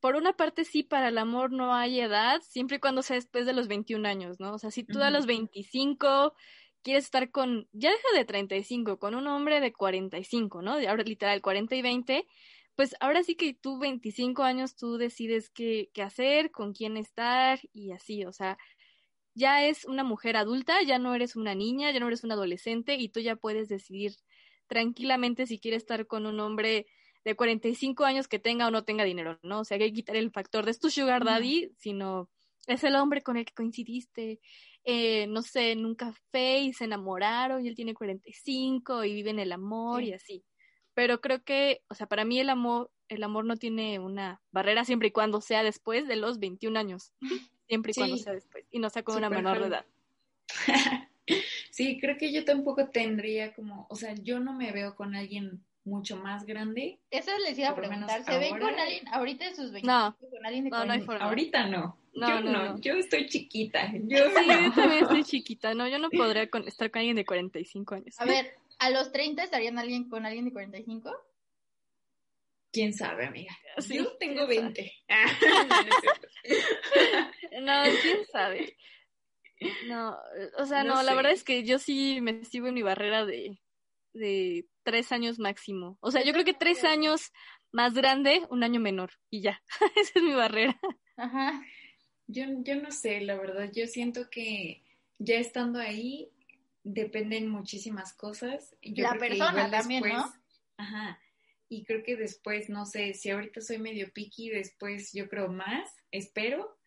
por 0.00 0.16
una 0.16 0.32
parte 0.32 0.64
sí, 0.64 0.82
para 0.82 1.08
el 1.08 1.18
amor 1.18 1.52
no 1.52 1.74
hay 1.74 2.00
edad, 2.00 2.40
siempre 2.42 2.76
y 2.76 2.80
cuando 2.80 3.02
sea 3.02 3.16
después 3.16 3.46
de 3.46 3.52
los 3.52 3.68
21 3.68 4.06
años, 4.08 4.38
¿no? 4.40 4.54
O 4.54 4.58
sea, 4.58 4.70
si 4.70 4.84
tú 4.84 5.02
a 5.02 5.10
los 5.10 5.26
25 5.26 6.34
quieres 6.82 7.04
estar 7.04 7.30
con, 7.30 7.68
ya 7.72 7.90
deja 7.90 8.08
de 8.14 8.24
35, 8.24 8.98
con 8.98 9.14
un 9.14 9.26
hombre 9.26 9.60
de 9.60 9.72
45, 9.72 10.62
¿no? 10.62 10.76
De 10.76 10.88
ahora 10.88 11.02
literal 11.02 11.42
40 11.42 11.74
y 11.74 11.82
20, 11.82 12.26
pues 12.76 12.94
ahora 13.00 13.22
sí 13.24 13.34
que 13.34 13.54
tú 13.54 13.78
25 13.78 14.44
años 14.44 14.76
tú 14.76 14.98
decides 14.98 15.50
qué, 15.50 15.90
qué 15.92 16.02
hacer, 16.02 16.50
con 16.52 16.72
quién 16.72 16.96
estar 16.96 17.58
y 17.72 17.90
así, 17.92 18.24
o 18.24 18.32
sea, 18.32 18.56
ya 19.34 19.64
es 19.66 19.84
una 19.84 20.04
mujer 20.04 20.36
adulta, 20.36 20.82
ya 20.82 20.98
no 20.98 21.14
eres 21.14 21.36
una 21.36 21.54
niña, 21.54 21.90
ya 21.92 22.00
no 22.00 22.08
eres 22.08 22.24
un 22.24 22.32
adolescente 22.32 22.94
y 22.96 23.08
tú 23.08 23.20
ya 23.20 23.36
puedes 23.36 23.68
decidir 23.68 24.12
tranquilamente 24.68 25.46
si 25.46 25.58
quieres 25.58 25.82
estar 25.82 26.06
con 26.06 26.26
un 26.26 26.40
hombre 26.40 26.86
de 27.24 27.36
45 27.36 28.04
años 28.04 28.28
que 28.28 28.38
tenga 28.38 28.66
o 28.66 28.70
no 28.70 28.84
tenga 28.84 29.04
dinero, 29.04 29.38
¿no? 29.42 29.60
O 29.60 29.64
sea, 29.64 29.76
hay 29.76 29.88
que 29.88 29.92
quitar 29.92 30.16
el 30.16 30.30
factor 30.30 30.64
de 30.64 30.74
tu 30.74 30.90
sugar 30.90 31.24
daddy, 31.24 31.70
sino 31.78 32.28
es 32.66 32.84
el 32.84 32.96
hombre 32.96 33.22
con 33.22 33.36
el 33.36 33.44
que 33.44 33.54
coincidiste, 33.54 34.40
eh, 34.84 35.26
no 35.26 35.42
sé, 35.42 35.72
en 35.72 35.84
un 35.84 35.94
café 35.94 36.60
y 36.60 36.72
se 36.72 36.84
enamoraron 36.84 37.64
y 37.64 37.68
él 37.68 37.74
tiene 37.74 37.94
45 37.94 39.04
y 39.04 39.14
vive 39.14 39.30
en 39.30 39.38
el 39.38 39.52
amor 39.52 40.02
y 40.02 40.12
así. 40.12 40.44
Pero 40.94 41.20
creo 41.20 41.42
que, 41.42 41.82
o 41.88 41.94
sea, 41.94 42.06
para 42.06 42.24
mí 42.24 42.40
el 42.40 42.50
amor, 42.50 42.90
el 43.08 43.22
amor 43.22 43.44
no 43.44 43.56
tiene 43.56 43.98
una 43.98 44.42
barrera 44.50 44.84
siempre 44.84 45.08
y 45.08 45.12
cuando 45.12 45.40
sea 45.40 45.62
después 45.62 46.08
de 46.08 46.16
los 46.16 46.38
21 46.38 46.78
años. 46.78 47.12
Siempre 47.68 47.92
y 47.94 47.94
cuando 47.94 48.16
sea 48.16 48.32
después. 48.32 48.64
Y 48.70 48.78
no 48.78 48.88
sea 48.88 49.02
con 49.02 49.16
una 49.16 49.28
menor 49.28 49.60
de 49.60 49.66
edad. 49.66 49.86
sí, 51.70 52.00
creo 52.00 52.16
que 52.16 52.32
yo 52.32 52.46
tampoco 52.46 52.88
tendría 52.88 53.52
como, 53.52 53.86
o 53.90 53.94
sea, 53.94 54.14
yo 54.14 54.40
no 54.40 54.54
me 54.54 54.72
veo 54.72 54.96
con 54.96 55.14
alguien 55.14 55.62
mucho 55.88 56.16
más 56.16 56.44
grande. 56.44 57.00
Eso 57.10 57.30
les 57.38 57.58
iba 57.58 57.70
a 57.70 57.74
preguntar, 57.74 58.24
¿se 58.24 58.38
ven 58.38 58.58
con 58.58 58.78
alguien 58.78 59.08
ahorita 59.08 59.46
en 59.46 59.56
sus 59.56 59.72
20? 59.72 59.86
No, 59.86 60.16
con 60.16 60.46
alguien 60.46 60.64
de 60.64 60.70
no, 60.70 60.84
no 60.84 60.92
hay 60.92 61.00
forma. 61.00 61.24
Ahorita 61.24 61.66
no. 61.66 61.98
No, 62.14 62.28
yo 62.28 62.40
no, 62.40 62.52
no, 62.52 62.80
yo 62.80 62.94
estoy 62.94 63.28
chiquita. 63.28 63.92
Yo 63.92 64.30
sí, 64.30 64.46
yo 64.46 64.72
también 64.74 65.02
estoy 65.02 65.24
chiquita, 65.24 65.74
no, 65.74 65.88
yo 65.88 65.98
no 65.98 66.10
podría 66.10 66.48
con, 66.50 66.66
estar 66.66 66.90
con 66.90 67.00
alguien 67.00 67.16
de 67.16 67.24
45 67.24 67.94
años. 67.94 68.20
A 68.20 68.24
ver, 68.24 68.54
¿a 68.78 68.90
los 68.90 69.12
30 69.12 69.44
estarían 69.44 69.78
alguien 69.78 70.08
con 70.08 70.26
alguien 70.26 70.46
de 70.46 70.52
45? 70.52 71.10
¿Quién 72.72 72.92
sabe, 72.92 73.26
amiga? 73.26 73.56
yo 73.88 74.16
tengo 74.18 74.46
20. 74.46 74.92
no, 77.62 77.82
quién 78.02 78.26
sabe. 78.30 78.76
No, 79.86 80.16
o 80.58 80.66
sea, 80.66 80.84
no, 80.84 81.02
la 81.02 81.14
verdad 81.14 81.32
es 81.32 81.44
que 81.44 81.64
yo 81.64 81.78
sí 81.78 82.20
me 82.20 82.44
sigo 82.44 82.68
en 82.68 82.74
mi 82.74 82.82
barrera 82.82 83.24
de, 83.24 83.58
de 84.12 84.66
tres 84.82 85.12
años 85.12 85.38
máximo. 85.38 85.98
O 86.00 86.10
sea, 86.10 86.24
yo 86.24 86.32
creo 86.32 86.44
que 86.44 86.54
tres 86.54 86.84
años 86.84 87.32
más 87.72 87.94
grande, 87.94 88.46
un 88.50 88.62
año 88.62 88.80
menor. 88.80 89.10
Y 89.30 89.42
ya, 89.42 89.62
esa 89.96 90.12
es 90.18 90.22
mi 90.22 90.34
barrera. 90.34 90.78
Ajá. 91.16 91.62
Yo, 92.26 92.44
yo 92.62 92.76
no 92.76 92.90
sé, 92.90 93.20
la 93.22 93.36
verdad, 93.36 93.70
yo 93.72 93.86
siento 93.86 94.28
que 94.30 94.84
ya 95.18 95.36
estando 95.36 95.78
ahí, 95.78 96.30
dependen 96.84 97.48
muchísimas 97.48 98.12
cosas. 98.14 98.76
Yo 98.82 99.02
la 99.02 99.14
persona 99.14 99.70
también, 99.70 100.04
¿no? 100.06 100.32
Ajá. 100.76 101.18
Y 101.68 101.84
creo 101.84 102.02
que 102.02 102.16
después, 102.16 102.70
no 102.70 102.86
sé, 102.86 103.14
si 103.14 103.30
ahorita 103.30 103.60
soy 103.60 103.78
medio 103.78 104.10
picky, 104.12 104.48
después 104.48 105.12
yo 105.12 105.28
creo 105.28 105.48
más, 105.48 105.94
espero, 106.10 106.78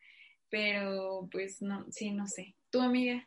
pero 0.49 1.27
pues 1.31 1.61
no, 1.61 1.85
sí, 1.91 2.11
no 2.11 2.27
sé. 2.27 2.55
¿Tu 2.71 2.81
amiga? 2.81 3.25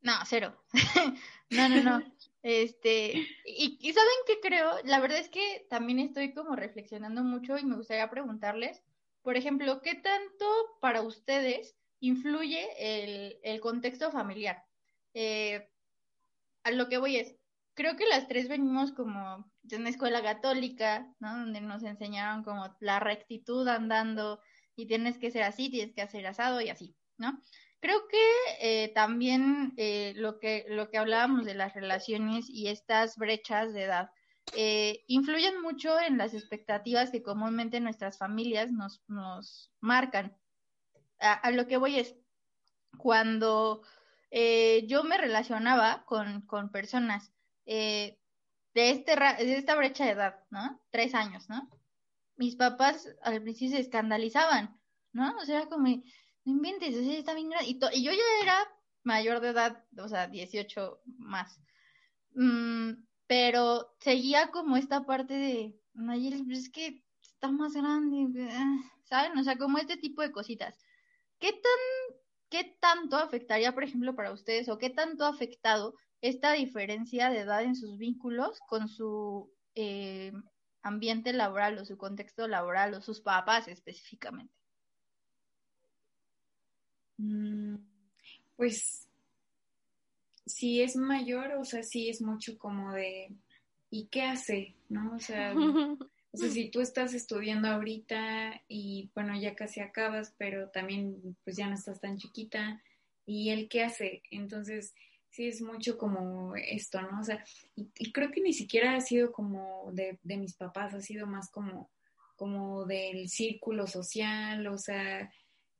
No, 0.00 0.14
cero. 0.24 0.64
no, 1.50 1.68
no, 1.68 1.82
no. 1.82 2.14
Este, 2.42 3.12
y, 3.44 3.78
y, 3.80 3.92
¿saben 3.92 4.08
qué 4.26 4.40
creo? 4.40 4.72
La 4.84 5.00
verdad 5.00 5.18
es 5.18 5.28
que 5.28 5.66
también 5.68 5.98
estoy 5.98 6.34
como 6.34 6.56
reflexionando 6.56 7.22
mucho 7.24 7.58
y 7.58 7.64
me 7.64 7.76
gustaría 7.76 8.10
preguntarles, 8.10 8.82
por 9.22 9.36
ejemplo, 9.36 9.82
¿qué 9.82 9.94
tanto 9.94 10.46
para 10.80 11.02
ustedes 11.02 11.76
influye 12.00 12.66
el, 12.78 13.38
el 13.42 13.60
contexto 13.60 14.10
familiar? 14.10 14.64
Eh, 15.14 15.68
a 16.62 16.70
lo 16.70 16.88
que 16.88 16.98
voy 16.98 17.16
es, 17.16 17.36
creo 17.74 17.96
que 17.96 18.06
las 18.06 18.28
tres 18.28 18.48
venimos 18.48 18.92
como 18.92 19.50
de 19.62 19.76
una 19.76 19.90
escuela 19.90 20.22
católica, 20.22 21.14
¿no? 21.20 21.38
Donde 21.38 21.60
nos 21.60 21.82
enseñaron 21.82 22.42
como 22.42 22.76
la 22.80 23.00
rectitud 23.00 23.66
andando 23.68 24.40
y 24.76 24.86
tienes 24.86 25.18
que 25.18 25.30
ser 25.30 25.42
así, 25.42 25.70
tienes 25.70 25.94
que 25.94 26.02
hacer 26.02 26.26
asado 26.26 26.60
y 26.60 26.68
así, 26.68 26.96
¿no? 27.16 27.40
Creo 27.80 28.08
que 28.08 28.18
eh, 28.60 28.88
también 28.88 29.72
eh, 29.76 30.12
lo, 30.16 30.40
que, 30.40 30.66
lo 30.68 30.90
que 30.90 30.98
hablábamos 30.98 31.44
de 31.44 31.54
las 31.54 31.74
relaciones 31.74 32.50
y 32.50 32.68
estas 32.68 33.16
brechas 33.16 33.72
de 33.72 33.84
edad 33.84 34.10
eh, 34.56 35.04
influyen 35.06 35.62
mucho 35.62 36.00
en 36.00 36.18
las 36.18 36.34
expectativas 36.34 37.10
que 37.10 37.22
comúnmente 37.22 37.78
nuestras 37.78 38.18
familias 38.18 38.72
nos, 38.72 39.02
nos 39.06 39.70
marcan. 39.80 40.36
A, 41.20 41.50
lo 41.50 41.66
que 41.66 41.76
voy 41.76 41.98
es, 41.98 42.14
cuando 42.96 43.82
yo 44.86 45.02
me 45.04 45.18
relacionaba 45.18 46.04
con, 46.04 46.42
con 46.42 46.70
personas 46.70 47.32
de, 47.64 48.16
este, 48.74 49.16
de 49.16 49.56
esta 49.56 49.74
brecha 49.74 50.04
de 50.04 50.12
edad, 50.12 50.36
¿no? 50.50 50.80
Tres 50.90 51.14
años, 51.14 51.48
¿no? 51.48 51.68
Mis 52.36 52.54
papás 52.54 53.08
al 53.22 53.42
principio 53.42 53.76
se 53.76 53.82
escandalizaban, 53.82 54.78
¿no? 55.12 55.36
O 55.38 55.44
sea, 55.44 55.66
como 55.66 55.88
no 56.48 56.54
inventes, 56.54 56.94
está 56.94 57.34
bien 57.34 57.50
grande. 57.50 57.68
Y, 57.68 57.78
yo 58.02 58.12
ya 58.12 58.42
era 58.42 58.56
mayor 59.04 59.40
de 59.40 59.50
edad, 59.50 59.84
o 59.98 60.08
sea, 60.08 60.28
18 60.28 61.02
más. 61.18 61.60
Mm, 62.34 62.92
pero 63.26 63.94
seguía 64.00 64.50
como 64.50 64.76
esta 64.76 65.04
parte 65.04 65.34
de, 65.34 65.80
es 66.50 66.70
que 66.70 67.04
está 67.20 67.50
más 67.50 67.74
grande, 67.74 68.50
¿saben? 69.04 69.36
O 69.38 69.44
sea, 69.44 69.58
como 69.58 69.78
este 69.78 69.96
tipo 69.96 70.22
de 70.22 70.32
cositas. 70.32 70.74
¿Qué 71.38 71.52
tan, 71.52 72.16
qué 72.48 72.76
tanto 72.80 73.16
afectaría, 73.16 73.74
por 73.74 73.84
ejemplo, 73.84 74.14
para 74.14 74.32
ustedes, 74.32 74.68
o 74.68 74.78
qué 74.78 74.90
tanto 74.90 75.24
ha 75.24 75.28
afectado 75.28 75.94
esta 76.20 76.52
diferencia 76.52 77.30
de 77.30 77.40
edad 77.40 77.62
en 77.62 77.76
sus 77.76 77.98
vínculos 77.98 78.58
con 78.68 78.88
su 78.88 79.52
eh, 79.74 80.32
ambiente 80.82 81.32
laboral 81.32 81.78
o 81.78 81.84
su 81.84 81.96
contexto 81.96 82.48
laboral 82.48 82.94
o 82.94 83.02
sus 83.02 83.20
papás 83.20 83.68
específicamente? 83.68 84.57
Mm, 87.18 87.76
pues 88.56 89.06
si 90.46 90.82
es 90.82 90.96
mayor, 90.96 91.52
o 91.54 91.64
sea, 91.64 91.82
sí 91.82 92.08
es 92.08 92.22
mucho 92.22 92.58
como 92.58 92.92
de, 92.92 93.30
¿y 93.90 94.06
qué 94.06 94.22
hace? 94.22 94.74
¿No? 94.88 95.14
O 95.14 95.18
sea, 95.18 95.52
o 96.32 96.36
sea, 96.36 96.50
si 96.50 96.70
tú 96.70 96.80
estás 96.80 97.14
estudiando 97.14 97.68
ahorita 97.68 98.62
y 98.68 99.10
bueno, 99.14 99.38
ya 99.38 99.54
casi 99.54 99.80
acabas, 99.80 100.34
pero 100.38 100.70
también 100.70 101.36
pues 101.44 101.56
ya 101.56 101.68
no 101.68 101.74
estás 101.74 102.00
tan 102.00 102.16
chiquita, 102.16 102.82
¿y 103.26 103.50
él 103.50 103.68
qué 103.68 103.84
hace? 103.84 104.22
Entonces, 104.30 104.94
sí 105.30 105.48
es 105.48 105.60
mucho 105.60 105.98
como 105.98 106.56
esto, 106.56 107.00
¿no? 107.02 107.20
O 107.20 107.24
sea, 107.24 107.44
y, 107.76 108.12
creo 108.12 108.30
que 108.30 108.40
ni 108.40 108.52
siquiera 108.52 108.96
ha 108.96 109.00
sido 109.00 109.32
como 109.32 109.90
de, 109.92 110.18
de 110.22 110.36
mis 110.36 110.54
papás, 110.54 110.94
ha 110.94 111.00
sido 111.00 111.26
más 111.26 111.50
como, 111.50 111.90
como 112.36 112.86
del 112.86 113.28
círculo 113.28 113.86
social, 113.86 114.66
o 114.66 114.78
sea, 114.78 115.30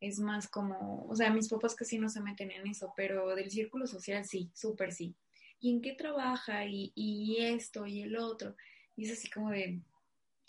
es 0.00 0.18
más 0.20 0.48
como, 0.48 1.06
o 1.08 1.16
sea, 1.16 1.30
mis 1.30 1.48
papás 1.48 1.74
casi 1.74 1.98
no 1.98 2.08
se 2.08 2.20
meten 2.20 2.50
en 2.50 2.66
eso, 2.66 2.92
pero 2.96 3.34
del 3.34 3.50
círculo 3.50 3.86
social 3.86 4.24
sí, 4.24 4.50
súper 4.54 4.92
sí. 4.92 5.14
¿Y 5.60 5.70
en 5.70 5.82
qué 5.82 5.92
trabaja? 5.92 6.64
Y, 6.66 6.92
y 6.94 7.38
esto 7.40 7.86
y 7.86 8.02
el 8.02 8.16
otro. 8.16 8.54
Y 8.96 9.06
es 9.06 9.12
así 9.12 9.28
como 9.28 9.50
de, 9.50 9.80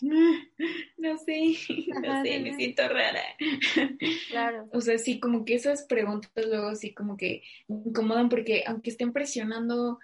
no 0.00 1.18
sé, 1.18 1.56
no 2.02 2.22
sé, 2.22 2.40
me 2.40 2.54
siento 2.56 2.88
rara. 2.88 3.22
Claro. 4.30 4.68
O 4.72 4.80
sea, 4.80 4.98
sí, 4.98 5.20
como 5.20 5.44
que 5.44 5.54
esas 5.54 5.84
preguntas 5.84 6.30
luego 6.46 6.74
sí 6.74 6.94
como 6.94 7.16
que 7.16 7.42
incomodan 7.68 8.28
porque 8.28 8.64
aunque 8.66 8.90
estén 8.90 9.12
presionando 9.12 9.98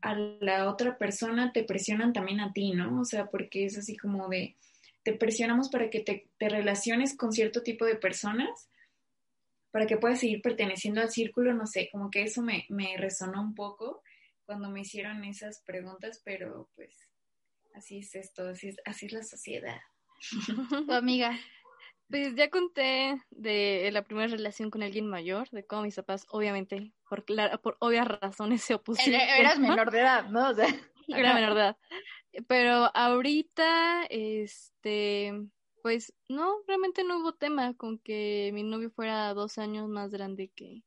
a 0.00 0.14
la 0.14 0.70
otra 0.70 0.98
persona, 0.98 1.52
te 1.52 1.64
presionan 1.64 2.12
también 2.12 2.40
a 2.40 2.52
ti, 2.52 2.72
¿no? 2.72 3.00
O 3.00 3.04
sea, 3.04 3.26
porque 3.26 3.66
es 3.66 3.78
así 3.78 3.96
como 3.96 4.28
de, 4.28 4.56
te 5.02 5.12
presionamos 5.12 5.68
para 5.68 5.90
que 5.90 6.00
te, 6.00 6.26
te 6.38 6.48
relaciones 6.48 7.16
con 7.16 7.32
cierto 7.32 7.62
tipo 7.62 7.84
de 7.84 7.96
personas, 7.96 8.68
para 9.76 9.86
que 9.86 9.98
puedas 9.98 10.20
seguir 10.20 10.40
perteneciendo 10.40 11.02
al 11.02 11.10
círculo, 11.10 11.52
no 11.52 11.66
sé, 11.66 11.90
como 11.92 12.10
que 12.10 12.22
eso 12.22 12.40
me, 12.40 12.64
me 12.70 12.96
resonó 12.96 13.42
un 13.42 13.54
poco 13.54 14.02
cuando 14.46 14.70
me 14.70 14.80
hicieron 14.80 15.22
esas 15.22 15.62
preguntas, 15.66 16.22
pero 16.24 16.70
pues 16.74 16.96
así 17.74 17.98
es 17.98 18.14
esto, 18.14 18.48
así 18.48 18.68
es, 18.68 18.76
así 18.86 19.04
es 19.04 19.12
la 19.12 19.22
sociedad. 19.22 19.78
Tu 20.86 20.90
amiga. 20.94 21.38
Pues 22.08 22.34
ya 22.34 22.48
conté 22.48 23.20
de 23.28 23.90
la 23.92 24.02
primera 24.02 24.28
relación 24.28 24.70
con 24.70 24.82
alguien 24.82 25.08
mayor, 25.08 25.50
de 25.50 25.66
cómo 25.66 25.82
mis 25.82 25.96
papás, 25.96 26.24
obviamente, 26.30 26.94
por, 27.06 27.26
por 27.60 27.76
obvias 27.80 28.08
razones, 28.08 28.62
se 28.62 28.72
opusieron. 28.72 29.20
Eras 29.20 29.58
menor 29.58 29.90
de 29.90 30.00
edad, 30.00 30.30
¿no? 30.30 30.52
Era 31.08 31.34
menor 31.34 31.52
de 31.52 31.60
edad. 31.60 31.76
Pero 32.48 32.90
ahorita, 32.96 34.06
este, 34.08 35.34
pues 35.86 36.12
no, 36.28 36.62
realmente 36.66 37.04
no 37.04 37.20
hubo 37.20 37.32
tema 37.34 37.72
con 37.74 38.00
que 38.00 38.50
mi 38.52 38.64
novio 38.64 38.90
fuera 38.90 39.32
dos 39.34 39.56
años 39.56 39.88
más 39.88 40.10
grande 40.10 40.50
que, 40.52 40.82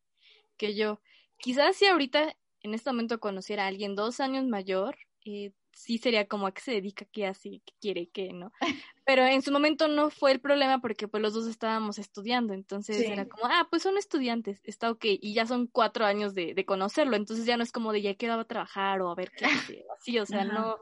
que 0.58 0.76
yo. 0.76 1.00
Quizás 1.38 1.78
si 1.78 1.86
ahorita, 1.86 2.36
en 2.64 2.74
este 2.74 2.90
momento, 2.90 3.22
conociera 3.22 3.64
a 3.64 3.68
alguien 3.68 3.96
dos 3.96 4.20
años 4.20 4.44
mayor, 4.46 4.98
eh, 5.24 5.54
sí 5.72 6.00
sería 6.00 6.28
como 6.28 6.48
a 6.48 6.54
qué 6.54 6.60
se 6.60 6.72
dedica, 6.72 7.06
qué 7.06 7.28
hace, 7.28 7.62
qué 7.66 7.74
quiere, 7.80 8.10
qué 8.10 8.34
no. 8.34 8.52
Pero 9.06 9.26
en 9.26 9.42
su 9.42 9.54
momento 9.54 9.88
no 9.88 10.10
fue 10.10 10.34
el 10.34 10.42
problema 10.42 10.82
porque 10.82 11.08
pues 11.08 11.24
los 11.24 11.34
dos 11.34 11.48
estábamos 11.48 11.98
estudiando, 11.98 12.54
entonces 12.54 13.00
era 13.00 13.26
como, 13.26 13.46
ah, 13.46 13.70
pues 13.70 13.84
son 13.84 13.98
estudiantes, 13.98 14.60
está 14.66 14.92
ok, 14.92 15.06
y 15.06 15.34
ya 15.34 15.46
son 15.46 15.68
cuatro 15.68 16.04
años 16.04 16.34
de, 16.34 16.54
de 16.54 16.66
conocerlo, 16.66 17.16
entonces 17.16 17.46
ya 17.46 17.56
no 17.56 17.64
es 17.64 17.72
como 17.72 17.94
de 17.94 18.02
ya 18.02 18.16
quedaba 18.16 18.42
a 18.42 18.48
trabajar 18.48 19.02
o 19.02 19.10
a 19.10 19.16
ver 19.16 19.32
qué 19.32 19.46
hace, 19.46 19.86
así, 19.98 20.20
o 20.20 20.26
sea, 20.26 20.44
no, 20.76 20.78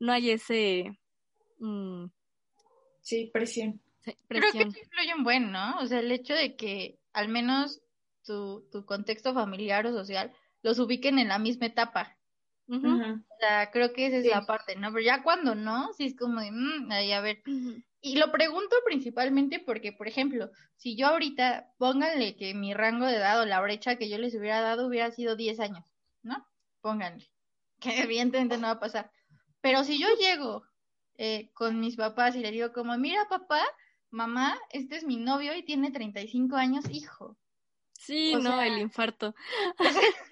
no 0.00 0.12
hay 0.12 0.30
ese... 0.30 0.98
Mm, 1.58 2.06
Sí, 3.08 3.30
presión. 3.32 3.80
Creo 4.28 4.52
que 4.52 4.58
influye 4.58 5.10
en 5.16 5.24
buen, 5.24 5.50
¿no? 5.50 5.78
O 5.78 5.86
sea, 5.86 6.00
el 6.00 6.12
hecho 6.12 6.34
de 6.34 6.56
que 6.56 6.98
al 7.14 7.28
menos 7.28 7.80
tu, 8.22 8.68
tu 8.70 8.84
contexto 8.84 9.32
familiar 9.32 9.86
o 9.86 9.92
social 9.92 10.30
los 10.60 10.78
ubiquen 10.78 11.18
en 11.18 11.28
la 11.28 11.38
misma 11.38 11.66
etapa. 11.66 12.18
O 12.68 12.78
sea, 13.40 13.70
creo 13.70 13.94
que 13.94 14.08
esa 14.08 14.18
es 14.18 14.26
la 14.26 14.44
parte, 14.44 14.76
¿no? 14.76 14.92
Pero 14.92 15.02
ya 15.02 15.22
cuando 15.22 15.54
no, 15.54 15.90
sí 15.94 16.04
es 16.04 16.16
como 16.18 16.42
de, 16.42 16.50
mmm, 16.50 16.92
ahí 16.92 17.12
a 17.12 17.22
ver. 17.22 17.42
Y 18.02 18.16
lo 18.16 18.30
pregunto 18.30 18.76
principalmente 18.84 19.58
porque, 19.58 19.94
por 19.94 20.06
ejemplo, 20.06 20.50
si 20.76 20.94
yo 20.94 21.06
ahorita, 21.06 21.72
pónganle 21.78 22.36
que 22.36 22.52
mi 22.52 22.74
rango 22.74 23.06
de 23.06 23.16
edad 23.16 23.40
o 23.40 23.46
la 23.46 23.62
brecha 23.62 23.96
que 23.96 24.10
yo 24.10 24.18
les 24.18 24.34
hubiera 24.34 24.60
dado 24.60 24.86
hubiera 24.86 25.10
sido 25.12 25.34
10 25.34 25.60
años, 25.60 25.86
¿no? 26.22 26.46
Pónganle. 26.82 27.26
Que 27.80 28.02
evidentemente 28.02 28.58
no 28.58 28.66
va 28.66 28.72
a 28.72 28.80
pasar. 28.80 29.10
Pero 29.62 29.82
si 29.84 29.98
yo 29.98 30.08
llego 30.20 30.64
eh, 31.18 31.50
con 31.52 31.80
mis 31.80 31.96
papás 31.96 32.36
y 32.36 32.38
le 32.38 32.52
digo 32.52 32.72
como, 32.72 32.96
mira 32.96 33.28
papá, 33.28 33.60
mamá, 34.10 34.58
este 34.70 34.96
es 34.96 35.04
mi 35.04 35.16
novio 35.16 35.54
y 35.54 35.64
tiene 35.64 35.90
35 35.90 36.56
años, 36.56 36.84
hijo. 36.90 37.36
Sí, 37.98 38.34
no, 38.36 38.62
el 38.62 38.78
infarto. 38.78 39.34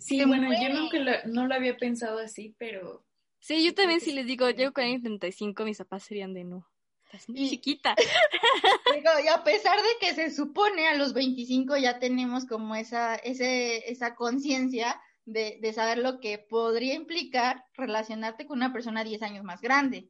sí, 0.00 0.24
bueno, 0.24 0.50
yo 0.60 0.74
nunca 0.74 0.98
lo, 0.98 1.12
no 1.26 1.46
lo 1.46 1.54
había 1.54 1.76
pensado 1.76 2.18
así, 2.18 2.54
pero... 2.58 3.04
Sí, 3.38 3.64
yo 3.64 3.74
también 3.74 4.00
si 4.00 4.12
les 4.12 4.26
digo, 4.26 4.50
llego 4.50 4.72
con 4.72 4.84
el 4.84 5.00
35, 5.00 5.64
mis 5.64 5.78
papás 5.78 6.02
serían 6.02 6.34
de 6.34 6.44
no. 6.44 6.66
Estás 7.04 7.28
muy 7.28 7.48
chiquita. 7.48 7.94
Digo, 8.94 9.10
y 9.24 9.28
a 9.28 9.44
pesar 9.44 9.76
de 9.76 9.88
que 10.00 10.14
se 10.14 10.30
supone 10.30 10.88
a 10.88 10.94
los 10.94 11.12
25 11.12 11.76
ya 11.76 12.00
tenemos 12.00 12.46
como 12.46 12.74
esa, 12.74 13.14
ese, 13.16 13.90
esa 13.90 14.16
conciencia 14.16 15.00
de, 15.24 15.58
de 15.60 15.72
saber 15.72 15.98
lo 15.98 16.18
que 16.18 16.38
podría 16.38 16.94
implicar 16.94 17.66
relacionarte 17.74 18.46
con 18.46 18.58
una 18.58 18.72
persona 18.72 19.04
10 19.04 19.22
años 19.22 19.44
más 19.44 19.60
grande. 19.60 20.08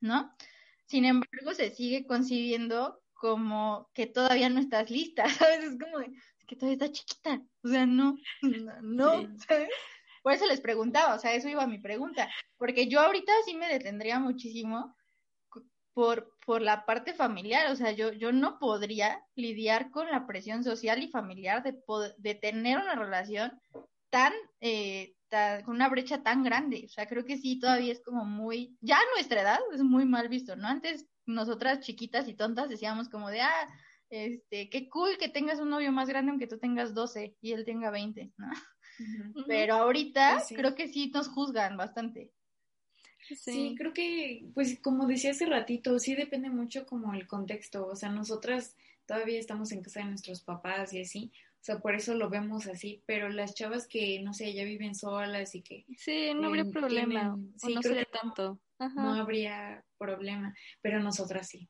¿No? 0.00 0.34
Sin 0.86 1.04
embargo, 1.04 1.54
se 1.54 1.70
sigue 1.70 2.06
concibiendo 2.06 3.02
como 3.14 3.90
que 3.94 4.06
todavía 4.06 4.48
no 4.48 4.60
estás 4.60 4.90
lista, 4.90 5.24
¿sabes? 5.28 5.64
Es 5.64 5.78
como 5.78 5.98
de, 5.98 6.06
es 6.06 6.46
que 6.46 6.56
todavía 6.56 6.74
está 6.74 6.92
chiquita, 6.92 7.42
o 7.64 7.68
sea, 7.68 7.86
no, 7.86 8.16
no, 8.82 9.12
¿sabes? 9.48 9.70
Por 10.22 10.32
eso 10.32 10.46
les 10.46 10.60
preguntaba, 10.60 11.14
o 11.14 11.18
sea, 11.18 11.34
eso 11.34 11.48
iba 11.48 11.62
a 11.62 11.68
mi 11.68 11.78
pregunta, 11.78 12.28
porque 12.56 12.88
yo 12.88 13.00
ahorita 13.00 13.32
sí 13.44 13.54
me 13.54 13.68
detendría 13.68 14.18
muchísimo 14.18 14.96
por, 15.94 16.36
por 16.44 16.62
la 16.62 16.84
parte 16.84 17.14
familiar, 17.14 17.70
o 17.70 17.76
sea, 17.76 17.92
yo, 17.92 18.12
yo 18.12 18.32
no 18.32 18.58
podría 18.58 19.24
lidiar 19.34 19.90
con 19.90 20.10
la 20.10 20.26
presión 20.26 20.62
social 20.62 21.02
y 21.02 21.08
familiar 21.08 21.62
de, 21.62 21.78
de 22.18 22.34
tener 22.34 22.78
una 22.78 22.94
relación 22.96 23.58
tan, 24.10 24.32
eh, 24.60 25.14
con 25.64 25.74
una 25.74 25.88
brecha 25.88 26.22
tan 26.22 26.42
grande. 26.42 26.84
O 26.86 26.88
sea, 26.88 27.06
creo 27.06 27.24
que 27.24 27.36
sí, 27.36 27.58
todavía 27.58 27.92
es 27.92 28.00
como 28.00 28.24
muy, 28.24 28.76
ya 28.80 28.96
a 28.96 29.14
nuestra 29.14 29.42
edad 29.42 29.58
es 29.72 29.82
muy 29.82 30.04
mal 30.04 30.28
visto, 30.28 30.56
¿no? 30.56 30.66
Antes 30.68 31.06
nosotras 31.26 31.80
chiquitas 31.80 32.28
y 32.28 32.34
tontas 32.34 32.68
decíamos 32.68 33.08
como 33.08 33.28
de, 33.28 33.40
ah, 33.40 33.68
este, 34.08 34.70
qué 34.70 34.88
cool 34.88 35.18
que 35.18 35.28
tengas 35.28 35.58
un 35.58 35.70
novio 35.70 35.90
más 35.90 36.08
grande 36.08 36.30
aunque 36.30 36.46
tú 36.46 36.58
tengas 36.58 36.94
12 36.94 37.36
y 37.40 37.52
él 37.52 37.64
tenga 37.64 37.90
20, 37.90 38.32
¿no? 38.36 38.46
Pero 39.46 39.74
ahorita 39.74 40.42
pues 40.46 40.56
creo 40.56 40.74
que 40.74 40.88
sí 40.88 41.10
nos 41.12 41.28
juzgan 41.28 41.76
bastante. 41.76 42.32
Sí. 43.34 43.74
creo 43.76 43.92
que, 43.92 44.48
pues 44.54 44.78
como 44.80 45.06
decía 45.06 45.32
hace 45.32 45.46
ratito, 45.46 45.98
sí 45.98 46.14
depende 46.14 46.48
mucho 46.48 46.86
como 46.86 47.12
el 47.12 47.26
contexto. 47.26 47.86
O 47.86 47.96
sea, 47.96 48.08
nosotras 48.10 48.76
todavía 49.04 49.40
estamos 49.40 49.72
en 49.72 49.82
casa 49.82 50.00
de 50.00 50.06
nuestros 50.06 50.42
papás 50.42 50.92
y 50.92 51.00
así. 51.00 51.32
O 51.66 51.72
sea, 51.72 51.80
por 51.80 51.96
eso 51.96 52.14
lo 52.14 52.30
vemos 52.30 52.68
así. 52.68 53.02
Pero 53.06 53.28
las 53.28 53.52
chavas 53.52 53.88
que, 53.88 54.20
no 54.22 54.32
sé, 54.32 54.54
ya 54.54 54.62
viven 54.62 54.94
solas 54.94 55.52
y 55.56 55.62
que... 55.62 55.84
Sí, 55.96 56.32
no 56.32 56.46
habría 56.46 56.64
problema. 56.66 57.36
sí, 57.56 57.74
no 57.74 57.82
sería 57.82 58.04
tanto. 58.04 58.60
No 58.78 59.14
habría 59.14 59.84
problema. 59.98 60.54
Pero 60.80 61.00
nosotras 61.00 61.48
sí. 61.48 61.68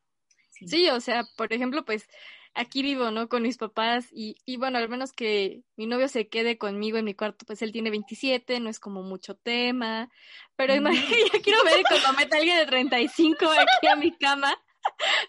sí. 0.51 0.91
o 0.91 1.01
sea, 1.01 1.25
por 1.39 1.51
ejemplo, 1.51 1.87
pues 1.87 2.07
aquí 2.53 2.83
vivo, 2.83 3.11
¿no? 3.11 3.31
Con 3.31 3.43
mis 3.43 3.57
papás 3.57 4.09
y, 4.13 4.37
y 4.45 4.59
bueno, 4.59 4.77
al 4.77 4.91
menos 4.91 5.15
que 5.15 5.63
mi 5.77 5.87
novio 5.87 6.09
se 6.09 6.29
quede 6.29 6.59
conmigo 6.59 6.99
en 6.99 7.07
mi 7.07 7.15
cuarto, 7.15 7.47
pues 7.47 7.63
él 7.63 7.73
tiene 7.73 7.89
27, 7.89 8.61
no 8.61 8.69
es 8.69 8.79
como 8.79 9.03
mucho 9.03 9.35
tema, 9.35 10.11
pero 10.57 10.75
mm. 10.79 10.85
ya 11.33 11.41
quiero 11.43 11.65
ver 11.65 11.83
cuando 11.89 12.19
meta 12.19 12.37
alguien 12.37 12.59
de 12.59 12.67
35 12.67 13.47
aquí 13.47 13.87
a 13.91 13.97
mi 13.97 14.15
cama. 14.19 14.55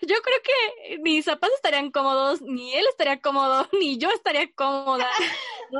Yo 0.01 0.15
creo 0.21 0.41
que 0.43 0.97
ni 0.97 1.15
mis 1.15 1.25
zapatos 1.25 1.55
estarían 1.55 1.91
cómodos, 1.91 2.41
ni 2.41 2.73
él 2.73 2.85
estaría 2.89 3.19
cómodo, 3.19 3.67
ni 3.79 3.97
yo 3.97 4.09
estaría 4.09 4.51
cómoda. 4.53 5.09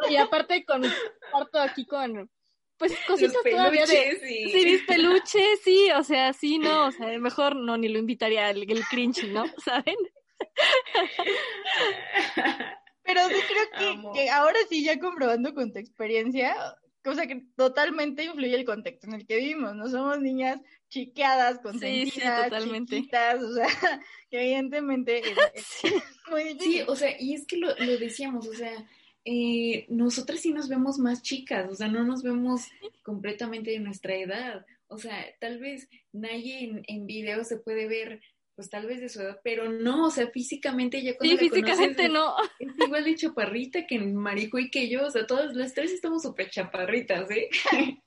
Y 0.10 0.18
aparte 0.18 0.66
con 0.66 0.84
cuarto 1.32 1.60
aquí 1.60 1.86
con 1.86 2.30
pues 2.78 2.94
cositas 3.08 3.42
todavía 3.44 3.88
de 3.88 4.20
sí. 4.22 4.52
sí, 4.52 4.66
mis 4.66 4.84
peluches, 4.84 5.62
sí, 5.64 5.90
o 5.96 6.04
sea, 6.04 6.34
sí, 6.34 6.60
no, 6.60 6.88
o 6.88 6.92
sea, 6.92 7.18
mejor 7.18 7.56
no 7.56 7.76
ni 7.76 7.88
lo 7.88 7.98
invitaría 7.98 8.52
el, 8.52 8.70
el 8.70 8.86
cringe, 8.86 9.24
¿no? 9.30 9.46
¿Saben? 9.66 9.96
Pero 13.04 13.22
sí 13.30 13.36
creo 13.48 14.14
que, 14.14 14.30
ahora 14.30 14.60
sí, 14.70 14.84
ya 14.84 15.00
comprobando 15.00 15.56
con 15.56 15.72
tu 15.72 15.80
experiencia, 15.80 16.78
cosa 17.08 17.26
que 17.26 17.42
totalmente 17.56 18.26
influye 18.26 18.54
el 18.54 18.66
contexto 18.66 19.08
en 19.08 19.14
el 19.14 19.26
que 19.26 19.38
vivimos, 19.38 19.74
no 19.76 19.90
somos 19.90 20.20
niñas 20.20 20.60
chiqueadas, 20.90 21.60
consentidas, 21.60 22.64
sí, 22.64 22.86
chiquitas, 22.86 23.42
o 23.42 23.54
sea, 23.54 23.68
que 24.30 24.42
evidentemente 24.42 25.22
es, 25.54 25.66
muy 26.30 26.44
difícil. 26.44 26.74
Sí, 26.74 26.82
o 26.86 26.96
sea, 26.98 27.16
y 27.18 27.34
es 27.34 27.48
que 27.48 27.58
lo, 27.58 27.70
lo 27.78 27.98
decíamos, 27.98 28.46
o 28.46 28.54
sea, 28.54 28.86
eh, 29.24 29.86
nosotras 29.88 30.42
sí 30.42 30.52
nos 30.52 30.68
vemos 30.68 31.00
más 31.00 31.22
chicas, 31.22 31.72
o 31.72 31.76
sea, 31.76 31.88
no 31.88 32.04
nos 32.04 32.24
vemos 32.24 32.68
completamente 33.04 33.72
de 33.72 33.80
nuestra 33.80 34.16
edad. 34.16 34.66
O 34.90 34.98
sea, 34.98 35.26
tal 35.40 35.60
vez 35.60 35.90
nadie 36.12 36.64
en, 36.64 36.84
en 36.88 37.06
video 37.06 37.46
se 37.46 37.58
puede 37.58 37.88
ver 37.88 38.22
pues 38.58 38.72
tal 38.72 38.88
vez 38.88 39.00
de 39.00 39.08
su 39.08 39.22
edad, 39.22 39.40
pero 39.44 39.72
no, 39.72 40.08
o 40.08 40.10
sea, 40.10 40.32
físicamente 40.32 41.04
ya 41.04 41.16
cuando 41.16 41.38
Sí, 41.38 41.48
físicamente 41.48 42.10
no. 42.10 42.36
Es 42.58 42.74
igual 42.84 43.04
de 43.04 43.14
chaparrita 43.14 43.86
que 43.86 44.00
Marico 44.00 44.58
y 44.58 44.72
que 44.72 44.90
yo, 44.90 45.06
o 45.06 45.12
sea, 45.12 45.28
todas 45.28 45.56
las 45.56 45.76
tres 45.76 45.92
estamos 45.92 46.24
súper 46.24 46.50
chaparritas, 46.50 47.30
¿eh? 47.30 47.50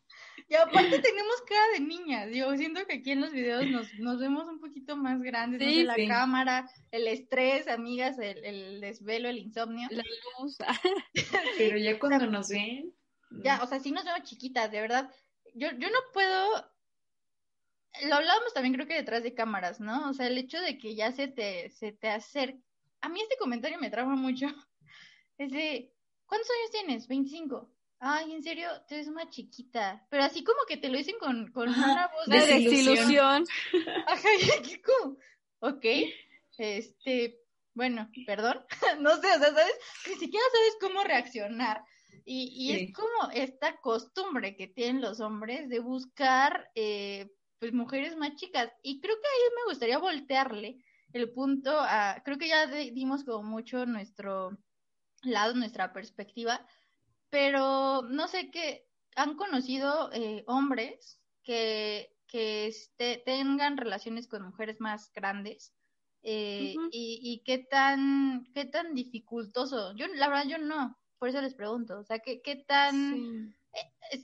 y 0.49 0.55
aparte 0.57 0.99
tenemos 0.99 1.37
cara 1.47 1.65
de 1.75 1.81
niñas, 1.81 2.31
yo 2.33 2.53
siento 2.57 2.85
que 2.85 2.95
aquí 2.95 3.13
en 3.13 3.21
los 3.21 3.31
videos 3.31 3.65
nos, 3.69 3.95
nos 4.01 4.19
vemos 4.19 4.49
un 4.49 4.59
poquito 4.59 4.97
más 4.97 5.23
grandes, 5.23 5.63
sí, 5.63 5.85
la 5.85 5.95
cámara, 6.09 6.69
el 6.91 7.07
estrés, 7.07 7.69
amigas, 7.69 8.19
el, 8.19 8.45
el, 8.45 8.81
desvelo, 8.81 9.29
el 9.29 9.39
insomnio. 9.39 9.87
La 9.93 10.03
luz. 10.41 10.59
pero 11.59 11.79
ya 11.79 11.97
cuando 12.01 12.27
nos 12.27 12.49
ven... 12.49 12.93
Ya, 13.45 13.63
o 13.63 13.69
sea, 13.69 13.79
sí 13.79 13.93
nos 13.93 14.05
vemos 14.05 14.25
chiquitas, 14.25 14.73
de 14.73 14.81
verdad. 14.81 15.09
Yo, 15.55 15.69
yo 15.79 15.91
no 15.91 15.99
puedo 16.13 16.69
lo 18.07 18.15
hablábamos 18.17 18.55
también 18.55 18.75
creo 18.75 18.87
que 18.87 18.95
detrás 18.95 19.23
de 19.23 19.35
cámaras, 19.35 19.81
¿no? 19.81 20.09
O 20.09 20.15
sea, 20.15 20.27
el 20.27 20.39
hecho 20.39 20.61
de 20.61 20.79
que 20.79 20.95
ya 20.95 21.13
se 21.13 21.29
te, 21.29 21.71
se 21.71 21.93
te 21.93 22.09
acerca. 22.09 22.59
A 23.01 23.09
mí 23.09 23.21
este 23.21 23.37
comentario 23.37 23.79
me 23.79 23.91
trauma 23.91 24.17
mucho. 24.17 24.47
Es 25.39 25.51
de, 25.53 25.91
¿cuántos 26.27 26.51
años 26.51 26.71
tienes? 26.71 27.09
25. 27.09 27.73
Ay, 27.99 28.33
en 28.33 28.43
serio, 28.43 28.69
te 28.87 28.97
ves 28.97 29.09
más 29.09 29.31
chiquita. 29.31 30.07
Pero 30.11 30.23
así 30.23 30.45
como 30.45 30.59
que 30.69 30.77
te 30.77 30.91
lo 30.91 30.99
dicen 30.99 31.17
con, 31.19 31.51
con 31.51 31.71
una 31.71 32.09
voz 32.09 32.27
de 32.27 32.47
desilusión. 32.47 33.47
Ajá, 34.07 34.29
qué 34.65 34.83
como, 34.83 35.17
ok, 35.61 35.85
este, 36.59 37.41
bueno, 37.73 38.11
perdón, 38.27 38.65
no 39.01 39.17
sé, 39.17 39.29
o 39.35 39.39
sea, 39.39 39.55
¿sabes? 39.55 39.79
Ni 40.09 40.15
siquiera 40.17 40.45
sabes 40.53 40.77
cómo 40.79 41.05
reaccionar. 41.05 41.83
Y, 42.27 42.53
y 42.55 42.73
es 42.73 42.93
como 42.93 43.31
esta 43.33 43.79
costumbre 43.81 44.57
que 44.57 44.67
tienen 44.67 45.01
los 45.01 45.21
hombres 45.21 45.71
de 45.71 45.81
buscar 45.81 46.71
eh, 46.75 47.31
pues 47.61 47.73
mujeres 47.73 48.17
más 48.17 48.35
chicas. 48.35 48.73
Y 48.83 49.01
creo 49.01 49.15
que 49.15 49.29
ahí 49.29 49.51
me 49.55 49.71
gustaría 49.71 49.99
voltearle 49.99 50.83
el 51.13 51.31
punto 51.31 51.71
a, 51.79 52.23
creo 52.25 52.39
que 52.39 52.49
ya 52.49 52.67
dimos 52.67 53.23
como 53.23 53.43
mucho 53.43 53.87
nuestro 53.87 54.59
lado, 55.23 55.55
nuestra 55.55 55.93
perspectiva, 55.93 56.67
pero 57.29 58.03
no 58.03 58.27
sé 58.27 58.51
qué, 58.51 58.87
han 59.15 59.37
conocido 59.37 60.11
eh, 60.13 60.43
hombres 60.47 61.21
que, 61.45 62.17
que 62.27 62.67
este, 62.67 63.23
tengan 63.25 63.77
relaciones 63.77 64.27
con 64.27 64.43
mujeres 64.43 64.81
más 64.81 65.13
grandes. 65.13 65.75
Eh, 66.23 66.75
y, 66.93 67.21
y, 67.23 67.43
qué 67.45 67.57
tan 67.57 68.47
qué 68.53 68.67
tan 68.67 68.95
dificultoso 68.95 69.95
yo 69.97 70.07
la 70.09 70.29
verdad 70.29 70.45
yo 70.47 70.59
no 70.59 70.99
por 71.19 71.31
eso 71.31 71.41
les 71.41 71.55
pregunto 71.55 71.99
o 71.99 72.05
sea 72.05 72.19
qué, 72.19 72.43
qué 72.43 72.57
tan 72.57 73.55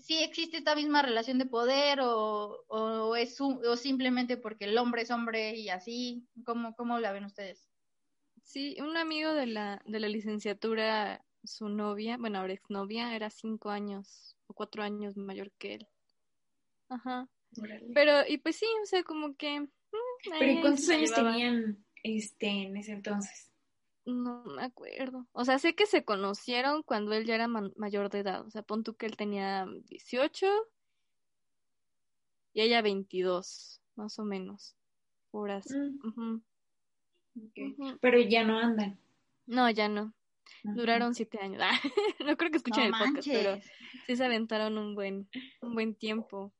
si 0.03 0.23
existe 0.23 0.57
esta 0.57 0.75
misma 0.75 1.03
relación 1.03 1.39
de 1.39 1.47
poder 1.47 2.01
o, 2.01 2.65
o 2.69 3.17
es 3.17 3.41
o 3.41 3.77
simplemente 3.77 4.37
porque 4.37 4.65
el 4.65 4.79
hombre 4.79 5.03
es 5.03 5.11
hombre 5.11 5.57
y 5.57 5.69
así, 5.69 6.27
¿cómo, 6.45 6.75
cómo 6.75 6.99
la 6.99 7.13
ven 7.13 7.25
ustedes? 7.25 7.69
Sí, 8.43 8.77
un 8.81 8.97
amigo 8.97 9.33
de 9.33 9.47
la, 9.47 9.83
de 9.87 10.01
la 10.01 10.09
licenciatura, 10.09 11.25
su 11.43 11.69
novia, 11.69 12.17
bueno, 12.17 12.39
ahora 12.39 12.53
exnovia, 12.53 13.15
era 13.15 13.31
cinco 13.31 13.71
años 13.71 14.37
o 14.47 14.55
cuatro 14.55 14.83
años 14.83 15.17
mayor 15.17 15.53
que 15.59 15.75
él. 15.75 15.89
Ajá. 16.89 17.29
Pero, 17.95 18.27
y 18.29 18.39
pues 18.39 18.57
sí, 18.57 18.67
o 18.83 18.87
sea, 18.87 19.03
como 19.03 19.35
que... 19.37 19.61
Mm, 19.61 19.69
Pero 20.39 20.53
¿y 20.53 20.61
cuántos 20.61 20.89
años 20.89 21.13
tenían 21.13 21.85
este 22.03 22.47
en 22.47 22.77
ese 22.77 22.93
entonces? 22.93 23.53
No 24.07 24.45
me 24.45 24.63
acuerdo. 24.63 25.27
O 25.33 25.45
sea, 25.45 25.59
sé 25.59 25.75
que 25.75 25.87
se 25.87 26.05
conocieron 26.05 26.85
cuando 26.85 27.13
él 27.13 27.27
ya 27.27 27.35
era 27.35 27.49
mayor 27.49 28.09
de 28.09 28.21
edad. 28.21 28.47
O 28.47 28.51
sea, 28.51 28.63
pon 28.63 28.85
tú 28.85 28.95
que 28.95 29.07
él 29.07 29.17
tenía 29.17 29.67
18 29.87 30.47
y 32.55 32.61
ella 32.63 32.83
22, 32.83 33.83
más 33.97 34.19
o 34.21 34.25
menos. 34.25 34.77
Por 35.33 35.51
así. 35.51 35.75
Mm. 35.77 36.41
Pero 38.01 38.21
ya 38.21 38.45
no 38.45 38.59
andan. 38.59 38.99
No, 39.47 39.69
ya 39.71 39.89
no. 39.89 40.15
Duraron 40.63 41.15
siete 41.15 41.39
años. 41.41 41.61
no 42.25 42.37
creo 42.37 42.51
que 42.51 42.59
escuchen 42.59 42.85
el 42.85 42.93
podcast, 42.93 43.29
pero 43.29 43.59
sí 44.07 44.17
se 44.17 44.25
aventaron 44.25 44.79
un 44.79 44.95
buen, 44.95 45.29
un 45.61 45.75
buen 45.75 45.95
tiempo. 45.95 46.53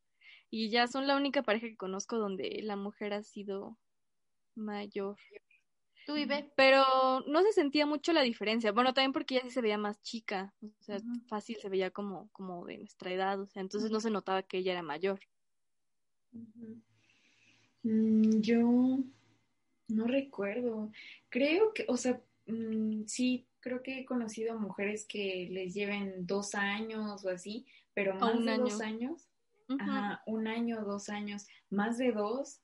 Y 0.51 0.71
ya 0.71 0.87
son 0.87 1.07
la 1.07 1.17
única 1.17 1.43
pareja 1.43 1.69
que 1.69 1.77
conozco 1.77 2.19
donde 2.19 2.61
la 2.63 2.77
mujer 2.77 3.13
ha 3.13 3.23
sido 3.23 3.79
mayor. 4.55 5.17
Tú 6.07 6.15
vive. 6.15 6.53
Pero 6.55 6.85
no 7.27 7.43
se 7.43 7.53
sentía 7.53 7.85
mucho 7.85 8.13
la 8.13 8.23
diferencia. 8.23 8.71
Bueno, 8.71 8.95
también 8.95 9.13
porque 9.13 9.35
ella 9.35 9.45
sí 9.45 9.51
se 9.51 9.61
veía 9.61 9.77
más 9.77 10.01
chica. 10.03 10.55
O 10.63 10.83
sea, 10.83 10.99
fácil 11.27 11.57
se 11.57 11.69
veía 11.69 11.91
como, 11.91 12.29
como 12.31 12.65
de 12.65 12.79
nuestra 12.79 13.13
edad. 13.13 13.41
O 13.41 13.47
sea, 13.47 13.61
entonces 13.61 13.91
no 13.91 13.99
se 13.99 14.11
notaba 14.11 14.45
que 14.45 14.59
ella 14.59 14.71
era 14.71 14.83
mayor. 14.83 15.19
Mm, 17.83 18.41
yo 18.41 19.01
no 19.89 20.07
recuerdo. 20.07 20.93
Creo 21.29 21.75
que, 21.75 21.85
o 21.89 21.97
sea, 21.97 22.23
mm, 22.47 23.07
sí, 23.07 23.49
creo 23.59 23.83
que 23.83 23.99
he 23.99 24.05
conocido 24.05 24.53
a 24.53 24.59
mujeres 24.59 25.07
que 25.09 25.49
les 25.51 25.75
lleven 25.75 26.25
dos 26.25 26.55
años 26.55 27.25
o 27.25 27.31
así, 27.31 27.67
pero 27.95 28.15
más 28.15 28.45
de 28.45 28.59
dos 28.59 28.81
años. 28.81 29.29
Ajá, 29.81 30.23
un 30.27 30.47
año, 30.47 30.85
dos 30.85 31.09
años. 31.09 31.49
Más 31.69 31.99
de 31.99 32.13
dos, 32.13 32.61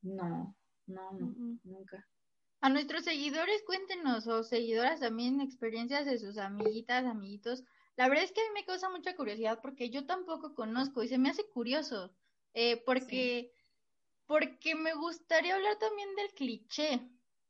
no, 0.00 0.54
no, 0.86 1.12
no, 1.12 1.34
nunca. 1.64 2.06
A 2.60 2.68
nuestros 2.70 3.04
seguidores, 3.04 3.62
cuéntenos, 3.64 4.26
o 4.26 4.42
seguidoras 4.42 4.98
también, 4.98 5.40
experiencias 5.40 6.06
de 6.06 6.18
sus 6.18 6.38
amiguitas, 6.38 7.04
amiguitos. 7.04 7.62
La 7.96 8.08
verdad 8.08 8.24
es 8.24 8.32
que 8.32 8.40
a 8.40 8.44
mí 8.44 8.50
me 8.52 8.64
causa 8.64 8.90
mucha 8.90 9.14
curiosidad 9.14 9.60
porque 9.62 9.90
yo 9.90 10.06
tampoco 10.06 10.54
conozco 10.54 11.02
y 11.02 11.08
se 11.08 11.18
me 11.18 11.30
hace 11.30 11.48
curioso, 11.48 12.12
eh, 12.54 12.82
porque, 12.84 13.52
porque 14.26 14.74
me 14.74 14.92
gustaría 14.94 15.54
hablar 15.54 15.78
también 15.78 16.14
del 16.16 16.34
cliché, 16.34 17.00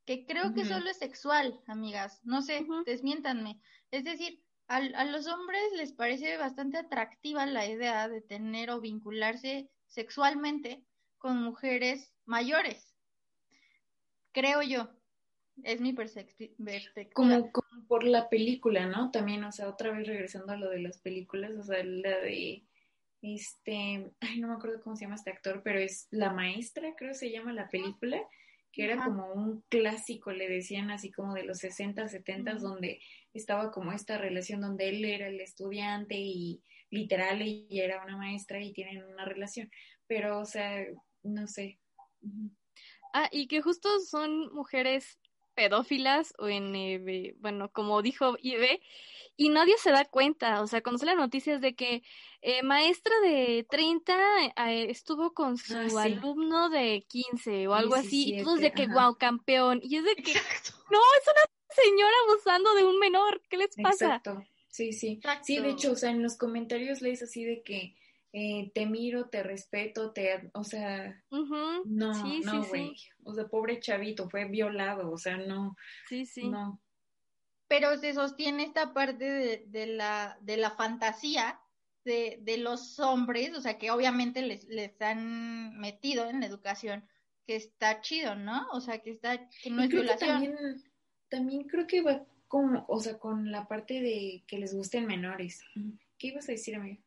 que 0.04 0.26
creo 0.26 0.52
que 0.52 0.66
solo 0.66 0.90
es 0.90 0.98
sexual, 0.98 1.58
amigas. 1.66 2.20
No 2.24 2.42
sé, 2.42 2.66
desmiéntanme. 2.84 3.60
Es 3.90 4.04
decir, 4.04 4.42
a, 4.66 4.76
a 4.76 5.04
los 5.06 5.26
hombres 5.26 5.72
les 5.74 5.92
parece 5.92 6.36
bastante 6.36 6.76
atractiva 6.76 7.46
la 7.46 7.66
idea 7.66 8.08
de 8.08 8.20
tener 8.20 8.70
o 8.70 8.80
vincularse 8.80 9.70
sexualmente 9.86 10.84
con 11.18 11.42
mujeres 11.42 12.12
mayores 12.26 12.88
creo 14.32 14.62
yo. 14.62 14.88
Es 15.64 15.80
mi 15.80 15.92
perspectiva. 15.92 16.54
Como, 17.14 17.50
como 17.52 17.86
por 17.86 18.04
la 18.04 18.28
película, 18.28 18.86
¿no? 18.86 19.10
También, 19.10 19.44
o 19.44 19.52
sea, 19.52 19.68
otra 19.68 19.90
vez 19.90 20.06
regresando 20.06 20.52
a 20.52 20.56
lo 20.56 20.70
de 20.70 20.80
las 20.80 20.98
películas, 20.98 21.52
o 21.56 21.62
sea, 21.62 21.82
la 21.84 22.18
de 22.20 22.64
este, 23.22 24.12
ay, 24.20 24.40
no 24.40 24.48
me 24.48 24.54
acuerdo 24.54 24.80
cómo 24.80 24.96
se 24.96 25.04
llama 25.04 25.16
este 25.16 25.30
actor, 25.30 25.62
pero 25.64 25.78
es 25.78 26.06
La 26.10 26.32
Maestra, 26.32 26.94
creo 26.96 27.14
se 27.14 27.30
llama 27.30 27.52
la 27.52 27.68
película, 27.68 28.20
que 28.72 28.84
era 28.84 29.02
como 29.02 29.32
un 29.32 29.64
clásico, 29.68 30.30
le 30.30 30.48
decían 30.48 30.90
así 30.90 31.10
como 31.10 31.34
de 31.34 31.44
los 31.44 31.58
60, 31.58 32.06
70, 32.08 32.54
donde 32.54 33.00
estaba 33.34 33.72
como 33.72 33.92
esta 33.92 34.18
relación 34.18 34.60
donde 34.60 34.88
él 34.88 35.04
era 35.04 35.28
el 35.28 35.40
estudiante 35.40 36.16
y 36.16 36.62
literal 36.90 37.42
ella 37.42 37.84
era 37.84 38.04
una 38.04 38.16
maestra 38.16 38.62
y 38.62 38.72
tienen 38.72 39.02
una 39.04 39.24
relación, 39.24 39.70
pero 40.06 40.38
o 40.38 40.44
sea, 40.44 40.86
no 41.22 41.46
sé. 41.46 41.80
Ah, 43.12 43.28
y 43.32 43.48
que 43.48 43.62
justo 43.62 43.88
son 44.00 44.52
mujeres 44.54 45.18
pedófilas 45.58 46.34
o 46.38 46.48
en, 46.48 46.76
eh, 46.76 47.34
bueno, 47.40 47.72
como 47.72 48.00
dijo 48.00 48.36
Ibe, 48.40 48.80
y 49.36 49.48
nadie 49.48 49.76
se 49.76 49.90
da 49.90 50.04
cuenta, 50.04 50.62
o 50.62 50.68
sea, 50.68 50.84
cuando 50.84 51.00
sale 51.00 51.16
la 51.16 51.22
noticia 51.22 51.58
de 51.58 51.74
que 51.74 52.04
eh, 52.42 52.62
maestra 52.62 53.12
de 53.24 53.66
30 53.68 54.14
eh, 54.68 54.86
estuvo 54.88 55.34
con 55.34 55.56
su 55.58 55.98
ah, 55.98 56.04
alumno 56.04 56.70
de 56.70 57.04
15 57.08 57.66
o 57.66 57.74
algo 57.74 57.96
así, 57.96 58.36
y 58.36 58.42
todos 58.44 58.60
de 58.60 58.70
que, 58.70 58.86
wow, 58.86 59.16
campeón, 59.18 59.80
y 59.82 59.96
es 59.96 60.04
de 60.04 60.14
que, 60.14 60.32
no, 60.32 61.00
es 61.18 61.26
una 61.26 61.44
señora 61.70 62.14
abusando 62.28 62.74
de 62.74 62.84
un 62.84 63.00
menor, 63.00 63.42
¿qué 63.50 63.56
les 63.56 63.74
pasa? 63.82 64.14
Exacto, 64.14 64.44
sí, 64.68 64.92
sí. 64.92 65.20
Sí, 65.42 65.58
de 65.58 65.70
hecho, 65.70 65.90
o 65.90 65.96
sea, 65.96 66.10
en 66.10 66.22
los 66.22 66.36
comentarios 66.36 67.02
lees 67.02 67.20
así 67.24 67.44
de 67.44 67.64
que, 67.64 67.96
eh, 68.32 68.70
te 68.74 68.84
miro, 68.84 69.28
te 69.28 69.42
respeto, 69.42 70.12
te, 70.12 70.50
o 70.52 70.62
sea, 70.62 71.22
no, 71.30 71.84
no, 71.84 72.66
güey, 72.66 72.94
o 73.24 73.34
sea, 73.34 73.48
pobre 73.48 73.80
chavito, 73.80 74.28
fue 74.28 74.44
violado, 74.44 75.10
o 75.10 75.16
sea, 75.16 75.38
no, 75.38 75.76
sí, 76.08 76.26
sí, 76.26 76.48
no. 76.48 76.80
Pero 77.68 77.96
se 77.98 78.14
sostiene 78.14 78.64
esta 78.64 78.92
parte 78.92 79.66
de, 79.66 79.86
la, 79.86 80.38
de 80.40 80.56
la 80.56 80.70
fantasía 80.70 81.60
de, 82.04 82.38
de, 82.42 82.58
los 82.58 82.98
hombres, 82.98 83.54
o 83.54 83.60
sea, 83.60 83.78
que 83.78 83.90
obviamente 83.90 84.42
les, 84.42 84.64
les 84.64 85.00
han 85.02 85.78
metido 85.78 86.28
en 86.28 86.40
la 86.40 86.46
educación, 86.46 87.06
que 87.46 87.56
está 87.56 88.00
chido, 88.02 88.34
¿no? 88.34 88.68
O 88.72 88.80
sea, 88.80 88.98
que 88.98 89.10
está, 89.10 89.48
que 89.62 89.70
no 89.70 89.82
es 89.82 89.88
violación. 89.88 90.30
también, 90.30 90.84
también 91.30 91.64
creo 91.64 91.86
que 91.86 92.02
va 92.02 92.24
con, 92.46 92.84
o 92.86 93.00
sea, 93.00 93.18
con 93.18 93.50
la 93.50 93.68
parte 93.68 94.00
de 94.00 94.44
que 94.46 94.58
les 94.58 94.74
gusten 94.74 95.06
menores. 95.06 95.62
¿Qué 96.18 96.28
ibas 96.28 96.48
a 96.48 96.52
decir, 96.52 96.76
amiga? 96.76 97.00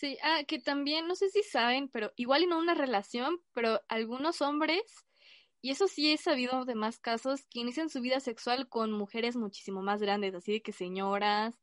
Sí, 0.00 0.16
ah, 0.22 0.44
que 0.48 0.58
también, 0.58 1.06
no 1.06 1.14
sé 1.14 1.28
si 1.28 1.42
saben, 1.42 1.90
pero 1.90 2.10
igual 2.16 2.42
y 2.42 2.46
no 2.46 2.58
una 2.58 2.72
relación, 2.72 3.38
pero 3.52 3.82
algunos 3.86 4.40
hombres, 4.40 4.80
y 5.60 5.72
eso 5.72 5.88
sí 5.88 6.10
he 6.10 6.16
sabido 6.16 6.64
de 6.64 6.74
más 6.74 6.98
casos, 6.98 7.46
que 7.50 7.60
inician 7.60 7.90
su 7.90 8.00
vida 8.00 8.18
sexual 8.18 8.66
con 8.66 8.92
mujeres 8.92 9.36
muchísimo 9.36 9.82
más 9.82 10.00
grandes, 10.00 10.34
así 10.34 10.52
de 10.52 10.62
que 10.62 10.72
señoras 10.72 11.60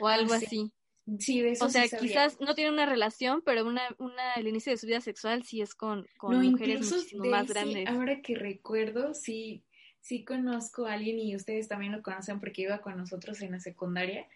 o 0.00 0.08
ah, 0.08 0.12
algo 0.12 0.34
así. 0.34 0.70
Sí, 1.18 1.40
de 1.40 1.52
eso 1.52 1.64
O 1.64 1.70
sea, 1.70 1.88
quizás 1.88 2.38
no 2.42 2.54
tienen 2.54 2.74
una 2.74 2.84
relación, 2.84 3.40
pero 3.40 3.66
una, 3.66 3.80
una, 3.96 4.34
el 4.34 4.48
inicio 4.48 4.70
de 4.70 4.76
su 4.76 4.86
vida 4.86 5.00
sexual 5.00 5.44
sí 5.44 5.62
es 5.62 5.74
con, 5.74 6.06
con 6.18 6.38
mujeres 6.46 6.92
muchísimo 6.92 7.24
más 7.24 7.48
grandes. 7.48 7.88
Ahora 7.88 8.20
que 8.20 8.34
recuerdo, 8.34 9.14
sí, 9.14 9.64
sí 10.02 10.26
conozco 10.26 10.84
a 10.84 10.92
alguien 10.92 11.18
y 11.18 11.34
ustedes 11.34 11.68
también 11.68 11.92
lo 11.92 12.02
conocen 12.02 12.38
porque 12.38 12.60
iba 12.60 12.82
con 12.82 12.98
nosotros 12.98 13.40
en 13.40 13.52
la 13.52 13.60
secundaria 13.60 14.28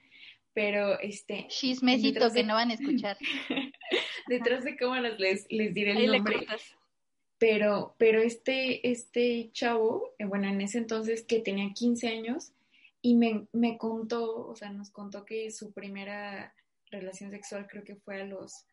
pero 0.54 0.98
este... 1.00 1.46
Chismecito 1.48 2.32
que 2.32 2.44
no 2.44 2.54
van 2.54 2.70
a 2.70 2.74
escuchar. 2.74 3.16
detrás 4.28 4.64
de 4.64 4.76
cámaras 4.76 5.18
les, 5.18 5.46
les 5.50 5.74
diré 5.74 5.92
el 5.92 6.12
nombre. 6.12 6.46
Pero, 7.38 7.96
pero 7.98 8.20
este, 8.20 8.88
este 8.88 9.50
chavo, 9.52 10.14
eh, 10.18 10.24
bueno, 10.24 10.48
en 10.48 10.60
ese 10.60 10.78
entonces 10.78 11.24
que 11.24 11.40
tenía 11.40 11.72
15 11.72 12.08
años, 12.08 12.52
y 13.00 13.16
me, 13.16 13.48
me 13.52 13.78
contó, 13.78 14.46
o 14.46 14.54
sea, 14.54 14.70
nos 14.70 14.90
contó 14.90 15.24
que 15.24 15.50
su 15.50 15.72
primera 15.72 16.54
relación 16.90 17.30
sexual 17.30 17.66
creo 17.68 17.82
que 17.82 17.96
fue 17.96 18.22
a 18.22 18.24
los, 18.24 18.64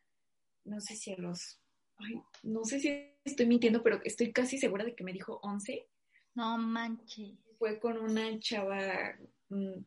no 0.66 0.80
sé 0.82 0.96
si 0.96 1.14
a 1.14 1.18
los, 1.18 1.60
ay, 1.98 2.22
no 2.44 2.64
sé 2.64 2.80
si 2.80 3.12
estoy 3.24 3.48
mintiendo, 3.48 3.82
pero 3.82 4.00
estoy 4.04 4.32
casi 4.32 4.60
segura 4.60 4.86
de 4.86 4.96
que 4.96 5.04
me 5.04 5.14
dijo 5.14 5.40
11. 5.42 5.88
No 6.36 6.60
manches. 6.60 7.40
Fue 7.58 7.80
con 7.80 7.98
una 7.98 8.40
chava, 8.40 9.16
mm, 9.50 9.84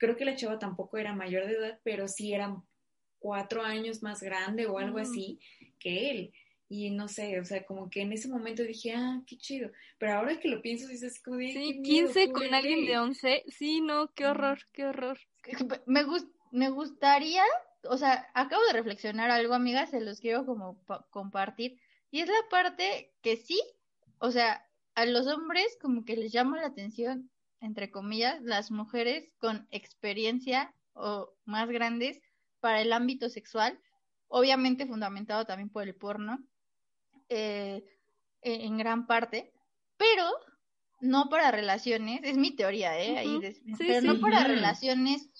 creo 0.00 0.16
que 0.16 0.24
la 0.24 0.34
chava 0.34 0.58
tampoco 0.58 0.96
era 0.96 1.14
mayor 1.14 1.46
de 1.46 1.52
edad, 1.52 1.80
pero 1.84 2.08
sí 2.08 2.32
era 2.32 2.56
cuatro 3.18 3.62
años 3.62 4.02
más 4.02 4.22
grande 4.22 4.66
o 4.66 4.78
algo 4.78 4.98
así 4.98 5.38
que 5.78 6.10
él. 6.10 6.32
Y 6.68 6.90
no 6.90 7.06
sé, 7.08 7.38
o 7.38 7.44
sea, 7.44 7.64
como 7.64 7.90
que 7.90 8.00
en 8.00 8.12
ese 8.12 8.28
momento 8.28 8.62
dije, 8.62 8.94
ah, 8.96 9.22
qué 9.26 9.36
chido. 9.36 9.70
Pero 9.98 10.14
ahora 10.14 10.38
que 10.40 10.48
lo 10.48 10.62
pienso, 10.62 10.88
dices, 10.88 11.20
como 11.22 11.36
de, 11.36 11.52
Sí, 11.52 11.82
15 11.82 12.32
con 12.32 12.54
alguien 12.54 12.86
de 12.86 12.98
11. 12.98 13.44
Sí, 13.48 13.80
no, 13.80 14.12
qué 14.14 14.26
horror, 14.26 14.60
qué 14.72 14.86
horror. 14.86 15.18
Me, 15.86 16.04
me 16.50 16.70
gustaría, 16.70 17.44
o 17.84 17.98
sea, 17.98 18.26
acabo 18.34 18.62
de 18.66 18.72
reflexionar 18.72 19.30
algo, 19.30 19.52
amiga, 19.54 19.86
se 19.86 20.00
los 20.00 20.20
quiero 20.20 20.46
como 20.46 20.82
compartir. 21.10 21.78
Y 22.10 22.20
es 22.20 22.28
la 22.28 22.48
parte 22.50 23.12
que 23.20 23.36
sí, 23.36 23.60
o 24.18 24.30
sea, 24.30 24.64
a 24.94 25.04
los 25.04 25.26
hombres 25.26 25.76
como 25.82 26.04
que 26.04 26.16
les 26.16 26.32
llama 26.32 26.60
la 26.60 26.68
atención 26.68 27.30
entre 27.60 27.90
comillas, 27.90 28.42
las 28.42 28.70
mujeres 28.70 29.32
con 29.38 29.68
experiencia 29.70 30.74
o 30.94 31.32
más 31.44 31.68
grandes 31.68 32.20
para 32.60 32.80
el 32.80 32.92
ámbito 32.92 33.28
sexual, 33.28 33.78
obviamente 34.28 34.86
fundamentado 34.86 35.44
también 35.44 35.70
por 35.70 35.84
el 35.84 35.94
porno, 35.94 36.38
eh, 37.28 37.84
en 38.42 38.78
gran 38.78 39.06
parte, 39.06 39.52
pero 39.96 40.24
no 41.00 41.28
para 41.28 41.50
relaciones, 41.50 42.20
es 42.24 42.36
mi 42.36 42.50
teoría, 42.54 42.98
¿eh? 43.00 43.18
Ahí 43.18 43.38
pero 43.78 44.00
no 44.00 44.20
para 44.20 44.44
relaciones 44.44 45.30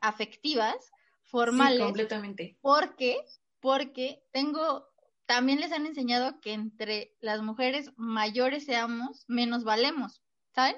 afectivas, 0.00 0.76
formales. 1.24 1.80
completamente. 1.80 2.56
Porque, 2.60 3.18
porque 3.60 4.22
tengo, 4.32 4.86
también 5.26 5.60
les 5.60 5.72
han 5.72 5.86
enseñado 5.86 6.40
que 6.40 6.52
entre 6.52 7.16
las 7.20 7.42
mujeres 7.42 7.92
mayores 7.96 8.64
seamos, 8.64 9.24
menos 9.28 9.64
valemos. 9.64 10.22
¿Saben? 10.54 10.76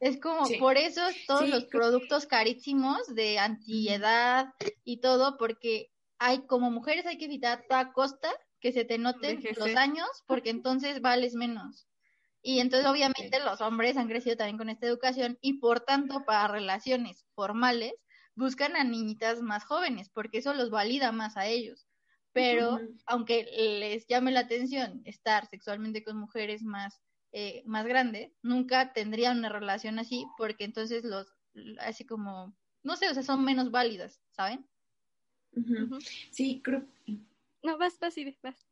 Es 0.00 0.20
como, 0.20 0.46
por 0.58 0.76
eso 0.76 1.02
todos 1.26 1.48
los 1.48 1.64
productos 1.66 2.26
carísimos 2.26 3.14
de 3.14 3.38
antiedad 3.38 4.52
y 4.84 5.00
todo, 5.00 5.36
porque 5.38 5.90
hay 6.18 6.46
como 6.46 6.70
mujeres 6.70 7.06
hay 7.06 7.18
que 7.18 7.26
evitar 7.26 7.58
a 7.58 7.62
toda 7.62 7.92
costa 7.92 8.30
que 8.60 8.72
se 8.72 8.84
te 8.84 8.98
noten 8.98 9.42
los 9.56 9.76
años, 9.76 10.08
porque 10.26 10.50
entonces 10.50 11.00
vales 11.00 11.34
menos. 11.34 11.86
Y 12.42 12.60
entonces 12.60 12.88
obviamente 12.88 13.40
los 13.40 13.60
hombres 13.60 13.96
han 13.96 14.08
crecido 14.08 14.36
también 14.36 14.58
con 14.58 14.68
esta 14.68 14.86
educación 14.86 15.38
y 15.40 15.54
por 15.54 15.80
tanto 15.80 16.24
para 16.24 16.48
relaciones 16.48 17.24
formales 17.34 17.94
buscan 18.34 18.76
a 18.76 18.84
niñitas 18.84 19.40
más 19.40 19.64
jóvenes, 19.64 20.10
porque 20.10 20.38
eso 20.38 20.52
los 20.54 20.70
valida 20.70 21.12
más 21.12 21.36
a 21.36 21.46
ellos. 21.46 21.86
Pero 22.32 22.80
aunque 23.06 23.44
les 23.80 24.06
llame 24.08 24.32
la 24.32 24.40
atención 24.40 25.02
estar 25.04 25.46
sexualmente 25.46 26.02
con 26.02 26.16
mujeres 26.16 26.62
más 26.62 27.00
eh, 27.36 27.64
más 27.66 27.84
grande, 27.84 28.32
nunca 28.42 28.92
tendrían 28.92 29.38
una 29.38 29.48
relación 29.48 29.98
así, 29.98 30.24
porque 30.38 30.62
entonces 30.62 31.02
los, 31.02 31.26
así 31.80 32.04
como, 32.04 32.54
no 32.84 32.94
sé, 32.94 33.08
o 33.08 33.14
sea, 33.14 33.24
son 33.24 33.44
menos 33.44 33.72
válidas, 33.72 34.20
¿saben? 34.30 34.64
Sí, 36.30 36.60
creo. 36.62 36.84
No, 37.64 37.76
vas, 37.76 37.98
vas, 37.98 38.16
y 38.18 38.36
vas. 38.40 38.64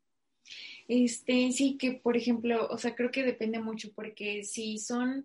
Este, 0.86 1.50
sí, 1.50 1.76
que 1.76 1.94
por 1.94 2.16
ejemplo, 2.16 2.68
o 2.68 2.78
sea, 2.78 2.94
creo 2.94 3.10
que 3.10 3.24
depende 3.24 3.58
mucho, 3.58 3.92
porque 3.96 4.44
si 4.44 4.78
son 4.78 5.24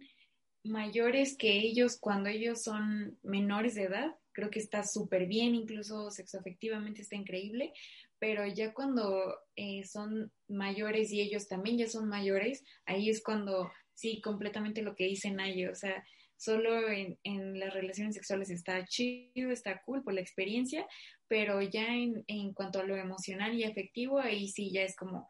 mayores 0.64 1.38
que 1.38 1.60
ellos 1.60 1.96
cuando 2.00 2.30
ellos 2.30 2.64
son 2.64 3.20
menores 3.22 3.76
de 3.76 3.84
edad, 3.84 4.16
creo 4.32 4.50
que 4.50 4.60
está 4.60 4.84
súper 4.84 5.28
bien, 5.28 5.54
incluso 5.54 6.10
sexoafectivamente 6.10 7.04
está 7.04 7.16
increíble, 7.16 7.72
pero 8.20 8.46
ya 8.48 8.74
cuando 8.74 9.36
eh, 9.56 9.84
son 9.84 10.32
mayores 10.48 11.12
y 11.12 11.22
ellos 11.22 11.48
también 11.48 11.78
ya 11.78 11.88
son 11.88 12.08
mayores, 12.08 12.64
ahí 12.86 13.10
es 13.10 13.24
cuando 13.24 13.72
sí, 13.94 14.22
completamente 14.22 14.82
lo 14.82 14.96
que 14.96 15.06
dicen 15.06 15.40
ahí, 15.40 15.66
o 15.66 15.76
sea, 15.76 16.04
solo 16.36 16.88
en, 16.90 17.18
en, 17.24 17.60
las 17.60 17.74
relaciones 17.74 18.16
sexuales 18.16 18.50
está 18.52 18.86
chido, 18.86 19.52
está 19.52 19.82
cool 19.84 20.04
por 20.04 20.14
la 20.14 20.22
experiencia, 20.22 20.88
pero 21.28 21.62
ya 21.62 21.88
en, 21.88 22.24
en 22.28 22.54
cuanto 22.54 22.80
a 22.80 22.84
lo 22.84 22.96
emocional 22.96 23.56
y 23.56 23.64
afectivo, 23.64 24.20
ahí 24.20 24.48
sí 24.48 24.72
ya 24.72 24.84
es 24.84 24.96
como, 24.96 25.28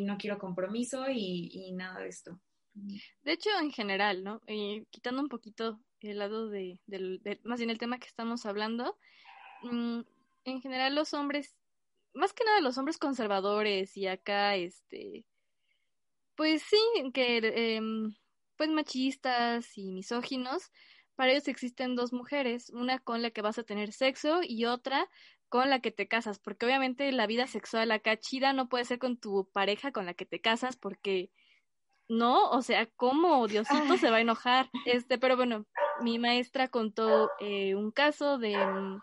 no 0.00 0.18
quiero 0.18 0.38
compromiso 0.38 1.04
y, 1.08 1.72
nada 1.72 2.00
de 2.00 2.08
esto. 2.08 2.40
De 2.74 3.32
hecho, 3.32 3.50
en 3.60 3.70
general, 3.70 4.24
¿no? 4.24 4.40
Quitando 4.90 5.22
un 5.22 5.28
poquito 5.28 5.80
el 6.00 6.18
lado 6.18 6.48
de, 6.48 6.80
más 7.44 7.58
bien 7.58 7.70
el 7.70 7.78
tema 7.78 7.98
que 7.98 8.06
estamos 8.06 8.46
hablando, 8.46 8.98
mm, 9.62 10.00
en 10.44 10.60
general 10.60 10.94
los 10.94 11.14
hombres 11.14 11.56
más 12.14 12.32
que 12.32 12.44
nada 12.44 12.60
los 12.60 12.78
hombres 12.78 12.98
conservadores 12.98 13.96
y 13.96 14.06
acá, 14.06 14.56
este, 14.56 15.24
pues 16.34 16.62
sí, 16.62 16.78
que, 17.12 17.38
em, 17.76 18.14
pues 18.56 18.70
machistas 18.70 19.76
y 19.76 19.92
misóginos, 19.92 20.70
para 21.16 21.32
ellos 21.32 21.48
existen 21.48 21.96
dos 21.96 22.12
mujeres, 22.12 22.70
una 22.70 22.98
con 23.00 23.22
la 23.22 23.30
que 23.30 23.42
vas 23.42 23.58
a 23.58 23.64
tener 23.64 23.92
sexo 23.92 24.40
y 24.42 24.64
otra 24.66 25.08
con 25.48 25.70
la 25.70 25.80
que 25.80 25.90
te 25.90 26.08
casas, 26.08 26.38
porque 26.38 26.66
obviamente 26.66 27.10
la 27.12 27.26
vida 27.26 27.46
sexual 27.46 27.90
acá 27.90 28.18
chida 28.18 28.52
no 28.52 28.68
puede 28.68 28.84
ser 28.84 28.98
con 28.98 29.18
tu 29.18 29.48
pareja 29.52 29.92
con 29.92 30.06
la 30.06 30.14
que 30.14 30.26
te 30.26 30.40
casas, 30.40 30.76
porque 30.76 31.30
no, 32.08 32.50
o 32.50 32.62
sea, 32.62 32.86
¿cómo? 32.96 33.46
Diosito 33.48 33.96
se 33.98 34.10
va 34.10 34.18
a 34.18 34.20
enojar. 34.20 34.70
Este, 34.86 35.18
pero 35.18 35.36
bueno, 35.36 35.66
mi 36.00 36.18
maestra 36.18 36.68
contó 36.68 37.30
eh, 37.40 37.74
un 37.74 37.90
caso 37.90 38.38
de 38.38 38.56
mm, 38.56 39.00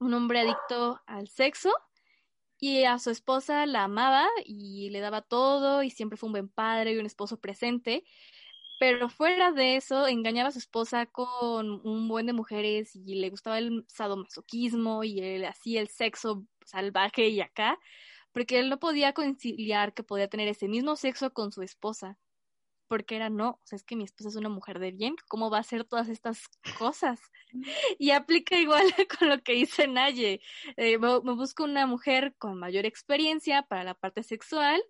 un 0.00 0.14
hombre 0.14 0.40
adicto 0.40 1.00
al 1.06 1.28
sexo 1.28 1.72
y 2.62 2.84
a 2.84 3.00
su 3.00 3.10
esposa 3.10 3.66
la 3.66 3.84
amaba 3.84 4.28
y 4.46 4.88
le 4.90 5.00
daba 5.00 5.20
todo 5.22 5.82
y 5.82 5.90
siempre 5.90 6.16
fue 6.16 6.28
un 6.28 6.32
buen 6.34 6.48
padre 6.48 6.92
y 6.92 6.98
un 6.98 7.06
esposo 7.06 7.40
presente. 7.40 8.04
Pero 8.78 9.08
fuera 9.08 9.52
de 9.52 9.76
eso, 9.76 10.06
engañaba 10.06 10.50
a 10.50 10.52
su 10.52 10.60
esposa 10.60 11.06
con 11.06 11.80
un 11.84 12.08
buen 12.08 12.26
de 12.26 12.32
mujeres 12.34 12.94
y 12.96 13.16
le 13.16 13.30
gustaba 13.30 13.58
el 13.58 13.84
sadomasoquismo 13.88 15.04
y 15.04 15.20
él 15.20 15.44
hacía 15.44 15.80
el 15.80 15.88
sexo 15.88 16.46
salvaje 16.64 17.28
y 17.28 17.40
acá 17.40 17.78
porque 18.32 18.60
él 18.60 18.70
no 18.70 18.78
podía 18.78 19.12
conciliar 19.12 19.94
que 19.94 20.04
podía 20.04 20.28
tener 20.28 20.48
ese 20.48 20.68
mismo 20.68 20.96
sexo 20.96 21.32
con 21.34 21.52
su 21.52 21.62
esposa, 21.62 22.18
porque 22.92 23.16
era 23.16 23.30
no, 23.30 23.52
o 23.52 23.60
sea, 23.64 23.76
es 23.76 23.84
que 23.84 23.96
mi 23.96 24.04
esposa 24.04 24.28
es 24.28 24.36
una 24.36 24.50
mujer 24.50 24.78
de 24.78 24.90
bien, 24.90 25.16
¿cómo 25.26 25.48
va 25.48 25.56
a 25.56 25.60
hacer 25.62 25.84
todas 25.84 26.10
estas 26.10 26.50
cosas? 26.78 27.18
Y 27.98 28.10
aplica 28.10 28.58
igual 28.58 28.84
con 29.18 29.30
lo 29.30 29.42
que 29.42 29.54
dice 29.54 29.88
Naye, 29.88 30.42
eh, 30.76 30.98
me, 30.98 31.18
busco 31.18 31.64
una 31.64 31.86
mujer 31.86 32.34
con 32.36 32.58
mayor 32.58 32.84
experiencia 32.84 33.62
para 33.62 33.82
la 33.82 33.94
parte 33.94 34.22
sexual, 34.22 34.82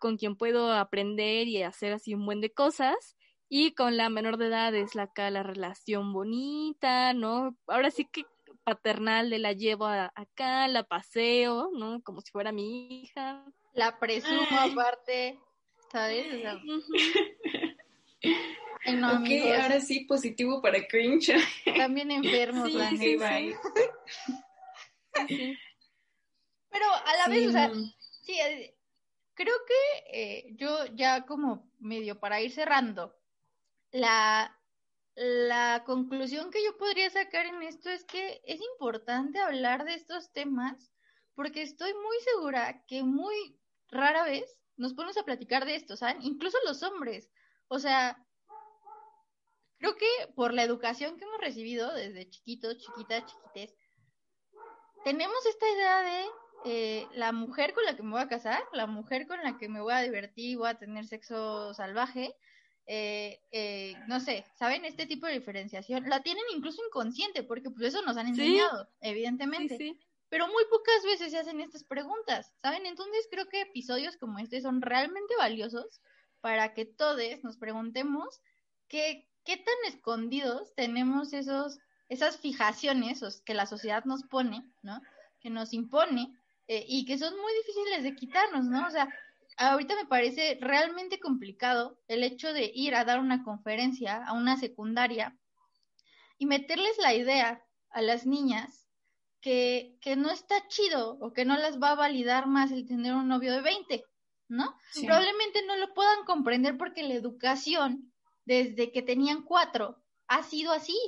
con 0.00 0.16
quien 0.16 0.36
puedo 0.36 0.72
aprender 0.72 1.48
y 1.48 1.62
hacer 1.62 1.92
así 1.92 2.14
un 2.14 2.24
buen 2.24 2.40
de 2.40 2.50
cosas, 2.50 3.14
y 3.50 3.72
con 3.72 3.98
la 3.98 4.08
menor 4.08 4.38
de 4.38 4.46
edad 4.46 4.74
es 4.74 4.94
la, 4.94 5.10
la 5.14 5.42
relación 5.42 6.14
bonita, 6.14 7.12
¿no? 7.12 7.58
Ahora 7.66 7.90
sí 7.90 8.06
que 8.06 8.24
paternal 8.64 9.28
de 9.28 9.38
la 9.38 9.52
llevo 9.52 9.84
acá, 9.84 10.66
la 10.68 10.84
paseo, 10.84 11.68
¿no? 11.74 12.00
Como 12.02 12.22
si 12.22 12.30
fuera 12.30 12.52
mi 12.52 13.02
hija. 13.02 13.44
La 13.74 13.98
presumo 13.98 14.46
aparte, 14.50 15.38
¿sabes? 15.90 16.26
ok, 18.86 19.28
ahora 19.60 19.80
sí, 19.80 20.00
positivo 20.00 20.60
para 20.62 20.86
cringe. 20.86 21.34
También 21.76 22.10
enfermos, 22.10 22.72
la 22.72 22.90
sí, 22.90 23.16
Pero 26.70 26.86
a 27.06 27.16
la 27.16 27.28
vez, 27.28 27.48
o 27.48 27.52
sea, 27.52 27.72
sí, 28.22 28.38
eh, 28.40 28.76
creo 29.34 29.54
que 29.66 29.74
eh, 30.12 30.54
yo 30.56 30.86
ya 30.94 31.24
como 31.24 31.70
medio 31.78 32.18
para 32.20 32.40
ir 32.40 32.50
cerrando, 32.52 33.16
la, 33.90 34.58
la 35.14 35.84
conclusión 35.86 36.50
que 36.50 36.62
yo 36.64 36.76
podría 36.76 37.08
sacar 37.10 37.46
en 37.46 37.62
esto 37.62 37.88
es 37.90 38.04
que 38.04 38.40
es 38.44 38.60
importante 38.74 39.38
hablar 39.38 39.84
de 39.84 39.94
estos 39.94 40.32
temas 40.32 40.92
porque 41.34 41.62
estoy 41.62 41.94
muy 41.94 42.18
segura 42.20 42.84
que 42.86 43.04
muy 43.04 43.58
rara 43.90 44.24
vez 44.24 44.57
nos 44.78 44.94
ponemos 44.94 45.16
a 45.18 45.24
platicar 45.24 45.66
de 45.66 45.74
esto, 45.74 45.96
¿saben? 45.96 46.22
Incluso 46.22 46.56
los 46.64 46.82
hombres. 46.82 47.30
O 47.68 47.78
sea, 47.78 48.24
creo 49.78 49.96
que 49.96 50.06
por 50.34 50.54
la 50.54 50.62
educación 50.62 51.18
que 51.18 51.24
hemos 51.24 51.40
recibido 51.40 51.92
desde 51.92 52.30
chiquitos, 52.30 52.78
chiquitas, 52.78 53.24
chiquites, 53.26 53.76
tenemos 55.04 55.46
esta 55.46 55.70
idea 55.70 56.02
de 56.02 56.24
eh, 56.64 57.06
la 57.14 57.32
mujer 57.32 57.74
con 57.74 57.84
la 57.84 57.96
que 57.96 58.02
me 58.02 58.10
voy 58.10 58.20
a 58.20 58.28
casar, 58.28 58.62
la 58.72 58.86
mujer 58.86 59.26
con 59.26 59.42
la 59.42 59.58
que 59.58 59.68
me 59.68 59.80
voy 59.80 59.92
a 59.92 60.00
divertir, 60.00 60.58
voy 60.58 60.68
a 60.68 60.78
tener 60.78 61.06
sexo 61.06 61.74
salvaje, 61.74 62.34
eh, 62.86 63.40
eh, 63.52 63.94
no 64.06 64.18
sé, 64.18 64.46
¿saben? 64.54 64.84
Este 64.84 65.06
tipo 65.06 65.26
de 65.26 65.34
diferenciación 65.34 66.08
la 66.08 66.22
tienen 66.22 66.44
incluso 66.54 66.82
inconsciente, 66.86 67.42
porque 67.42 67.70
pues 67.70 67.88
eso 67.88 68.02
nos 68.02 68.16
han 68.16 68.28
enseñado, 68.28 68.88
evidentemente. 69.00 69.98
Pero 70.28 70.46
muy 70.48 70.64
pocas 70.70 71.02
veces 71.04 71.30
se 71.30 71.38
hacen 71.38 71.60
estas 71.60 71.84
preguntas, 71.84 72.52
¿saben? 72.60 72.86
Entonces 72.86 73.26
creo 73.30 73.48
que 73.48 73.62
episodios 73.62 74.16
como 74.16 74.38
este 74.38 74.60
son 74.60 74.82
realmente 74.82 75.34
valiosos 75.36 76.00
para 76.40 76.74
que 76.74 76.84
todos 76.84 77.20
nos 77.42 77.56
preguntemos 77.56 78.40
qué, 78.88 79.28
qué 79.44 79.56
tan 79.56 79.74
escondidos 79.86 80.74
tenemos 80.74 81.32
esos, 81.32 81.78
esas 82.08 82.38
fijaciones 82.38 83.42
que 83.44 83.54
la 83.54 83.66
sociedad 83.66 84.04
nos 84.04 84.22
pone, 84.24 84.70
¿no? 84.82 85.00
Que 85.40 85.50
nos 85.50 85.72
impone 85.72 86.36
eh, 86.68 86.84
y 86.86 87.06
que 87.06 87.18
son 87.18 87.34
muy 87.34 87.52
difíciles 87.54 88.02
de 88.02 88.14
quitarnos, 88.14 88.66
¿no? 88.66 88.86
O 88.86 88.90
sea, 88.90 89.08
ahorita 89.56 89.96
me 89.96 90.06
parece 90.06 90.58
realmente 90.60 91.18
complicado 91.18 91.98
el 92.06 92.22
hecho 92.22 92.52
de 92.52 92.70
ir 92.74 92.94
a 92.94 93.04
dar 93.04 93.20
una 93.20 93.42
conferencia 93.42 94.24
a 94.24 94.34
una 94.34 94.56
secundaria 94.56 95.36
y 96.36 96.46
meterles 96.46 96.96
la 96.98 97.14
idea 97.14 97.64
a 97.90 98.02
las 98.02 98.26
niñas 98.26 98.87
que, 99.40 99.98
que 100.00 100.16
no 100.16 100.30
está 100.30 100.66
chido 100.68 101.18
o 101.20 101.32
que 101.32 101.44
no 101.44 101.56
las 101.56 101.80
va 101.80 101.90
a 101.90 101.96
validar 101.96 102.46
más 102.46 102.72
el 102.72 102.86
tener 102.86 103.14
un 103.14 103.28
novio 103.28 103.52
de 103.52 103.60
20, 103.60 104.04
¿no? 104.48 104.76
Probablemente 104.94 105.64
no 105.66 105.76
lo 105.76 105.94
puedan 105.94 106.24
comprender 106.24 106.76
porque 106.76 107.02
la 107.02 107.14
educación 107.14 108.12
desde 108.44 108.92
que 108.92 109.02
tenían 109.02 109.42
cuatro 109.42 110.02
ha 110.26 110.42
sido 110.42 110.72
así, 110.72 110.98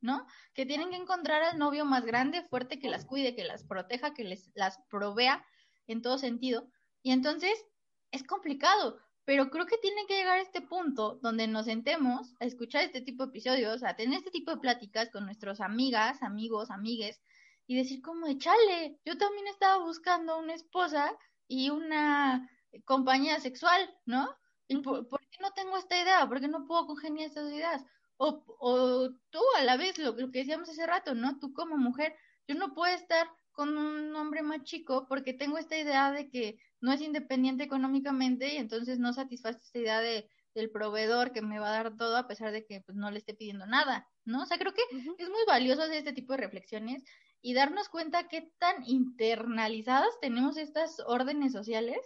¿no? 0.00 0.26
Que 0.54 0.66
tienen 0.66 0.90
que 0.90 0.96
encontrar 0.96 1.42
al 1.42 1.58
novio 1.58 1.84
más 1.84 2.04
grande, 2.04 2.42
fuerte, 2.42 2.78
que 2.78 2.88
las 2.88 3.04
cuide, 3.04 3.34
que 3.34 3.44
las 3.44 3.64
proteja, 3.64 4.14
que 4.14 4.24
les 4.24 4.50
las 4.54 4.78
provea 4.88 5.44
en 5.86 6.00
todo 6.00 6.18
sentido. 6.18 6.68
Y 7.02 7.12
entonces 7.12 7.64
es 8.10 8.22
complicado, 8.22 8.98
pero 9.24 9.50
creo 9.50 9.66
que 9.66 9.78
tiene 9.78 10.06
que 10.06 10.16
llegar 10.16 10.38
a 10.38 10.42
este 10.42 10.60
punto 10.60 11.18
donde 11.22 11.48
nos 11.48 11.66
sentemos 11.66 12.34
a 12.40 12.44
escuchar 12.44 12.84
este 12.84 13.00
tipo 13.00 13.24
de 13.24 13.30
episodios, 13.30 13.82
a 13.82 13.96
tener 13.96 14.18
este 14.18 14.30
tipo 14.30 14.52
de 14.52 14.60
pláticas 14.60 15.10
con 15.10 15.24
nuestras 15.24 15.60
amigas, 15.60 16.22
amigos, 16.22 16.70
amigues, 16.70 17.20
y 17.66 17.76
decir 17.76 18.02
como 18.02 18.26
de 18.26 18.38
chale, 18.38 18.98
yo 19.04 19.18
también 19.18 19.46
estaba 19.48 19.84
buscando 19.84 20.38
una 20.38 20.54
esposa 20.54 21.16
y 21.48 21.70
una 21.70 22.48
compañía 22.84 23.40
sexual, 23.40 23.94
¿no? 24.04 24.28
¿Y 24.68 24.78
por, 24.78 25.06
qué 25.08 25.38
no 25.40 25.52
tengo 25.52 25.76
esta 25.76 26.00
idea? 26.00 26.28
¿Por 26.28 26.40
qué 26.40 26.48
no 26.48 26.66
puedo 26.66 26.86
congeniar 26.86 27.28
estas 27.28 27.50
ideas? 27.52 27.84
O, 28.16 28.44
o 28.58 29.10
tú 29.30 29.40
a 29.58 29.62
la 29.64 29.76
vez, 29.76 29.98
lo, 29.98 30.12
lo 30.12 30.30
que 30.30 30.40
decíamos 30.40 30.68
hace 30.68 30.86
rato, 30.86 31.14
¿no? 31.14 31.38
Tú 31.38 31.52
como 31.52 31.76
mujer, 31.76 32.16
yo 32.48 32.54
no 32.54 32.74
puedo 32.74 32.94
estar 32.94 33.28
con 33.52 33.76
un 33.78 34.14
hombre 34.14 34.42
más 34.42 34.62
chico 34.64 35.06
porque 35.08 35.32
tengo 35.32 35.58
esta 35.58 35.78
idea 35.78 36.12
de 36.12 36.28
que 36.28 36.58
no 36.80 36.92
es 36.92 37.00
independiente 37.00 37.64
económicamente 37.64 38.54
y 38.54 38.58
entonces 38.58 38.98
no 38.98 39.12
satisface 39.12 39.58
esta 39.58 39.78
idea 39.78 40.00
de, 40.00 40.28
del 40.54 40.70
proveedor 40.70 41.32
que 41.32 41.42
me 41.42 41.58
va 41.58 41.68
a 41.68 41.82
dar 41.82 41.96
todo 41.96 42.16
a 42.16 42.28
pesar 42.28 42.52
de 42.52 42.64
que 42.66 42.80
pues, 42.82 42.96
no 42.96 43.10
le 43.10 43.18
esté 43.18 43.34
pidiendo 43.34 43.66
nada, 43.66 44.08
¿no? 44.24 44.42
O 44.42 44.46
sea, 44.46 44.58
creo 44.58 44.72
que 44.74 44.82
es 44.90 45.28
muy 45.28 45.44
valioso 45.46 45.82
hacer 45.82 45.96
este 45.96 46.12
tipo 46.12 46.32
de 46.32 46.38
reflexiones 46.38 47.02
y 47.42 47.54
darnos 47.54 47.88
cuenta 47.88 48.28
qué 48.28 48.52
tan 48.58 48.84
internalizadas 48.86 50.10
tenemos 50.20 50.56
estas 50.56 51.00
órdenes 51.06 51.52
sociales 51.52 51.98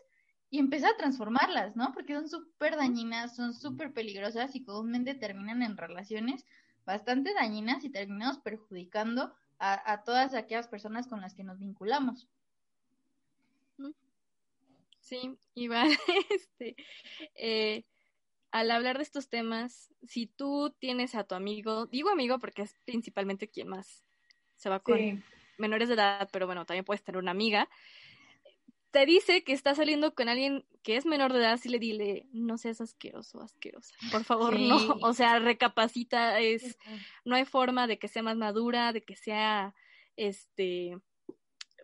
y 0.51 0.59
empezar 0.59 0.95
a 0.95 0.97
transformarlas, 0.97 1.77
¿no? 1.77 1.93
Porque 1.93 2.15
son 2.15 2.29
súper 2.29 2.77
dañinas, 2.77 3.37
son 3.37 3.55
súper 3.55 3.93
peligrosas 3.93 4.55
y 4.57 4.65
comúnmente 4.65 5.15
terminan 5.15 5.63
en 5.63 5.77
relaciones 5.77 6.45
bastante 6.85 7.33
dañinas 7.35 7.85
y 7.85 7.91
terminamos 7.91 8.39
perjudicando 8.39 9.35
a, 9.59 9.93
a 9.93 10.03
todas 10.03 10.35
aquellas 10.35 10.69
personas 10.69 11.07
con 11.07 11.21
las 11.21 11.35
que 11.35 11.45
nos 11.45 11.59
vinculamos. 11.59 12.29
Sí, 15.01 15.37
igual, 15.55 15.89
este, 16.31 16.77
eh, 17.35 17.85
al 18.53 18.71
hablar 18.71 18.97
de 18.97 19.03
estos 19.03 19.29
temas, 19.29 19.91
si 20.07 20.27
tú 20.27 20.75
tienes 20.79 21.15
a 21.15 21.25
tu 21.25 21.35
amigo, 21.35 21.87
digo 21.87 22.11
amigo 22.11 22.39
porque 22.39 22.63
es 22.63 22.75
principalmente 22.85 23.49
quien 23.49 23.69
más 23.69 24.05
se 24.61 24.69
va 24.69 24.81
con 24.81 25.25
menores 25.57 25.89
de 25.89 25.95
edad, 25.95 26.29
pero 26.33 26.47
bueno, 26.47 26.67
también 26.67 26.85
puedes 26.85 27.03
tener 27.03 27.19
una 27.19 27.31
amiga, 27.31 27.69
te 28.91 29.07
dice 29.07 29.43
que 29.43 29.53
está 29.53 29.75
saliendo 29.75 30.15
con 30.15 30.29
alguien 30.29 30.67
que 30.83 30.97
es 30.97 31.07
menor 31.07 31.33
de 31.33 31.39
edad, 31.39 31.57
si 31.59 31.69
le 31.69 31.79
dile, 31.79 32.27
no 32.33 32.59
seas 32.59 32.81
asqueroso, 32.81 33.41
asquerosa, 33.41 33.95
por 34.13 34.25
favor, 34.25 34.59
no, 34.59 34.77
o 35.03 35.15
sea, 35.15 35.39
recapacita, 35.39 36.41
es, 36.41 36.77
no 37.25 37.37
hay 37.37 37.45
forma 37.45 37.87
de 37.87 37.99
que 37.99 38.09
sea 38.09 38.23
más 38.23 38.37
madura, 38.37 38.93
de 38.93 39.03
que 39.03 39.17
sea, 39.17 39.75
este, 40.17 40.99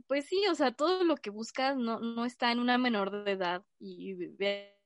pues 0.06 0.26
sí, 0.26 0.42
o 0.50 0.54
sea, 0.54 0.72
todo 0.72 1.04
lo 1.04 1.16
que 1.16 1.30
buscas 1.30 1.76
no, 1.76 1.98
no 1.98 2.26
está 2.26 2.52
en 2.52 2.58
una 2.58 2.76
menor 2.76 3.24
de 3.24 3.32
edad 3.32 3.64
y 3.78 4.14
ve 4.14 4.76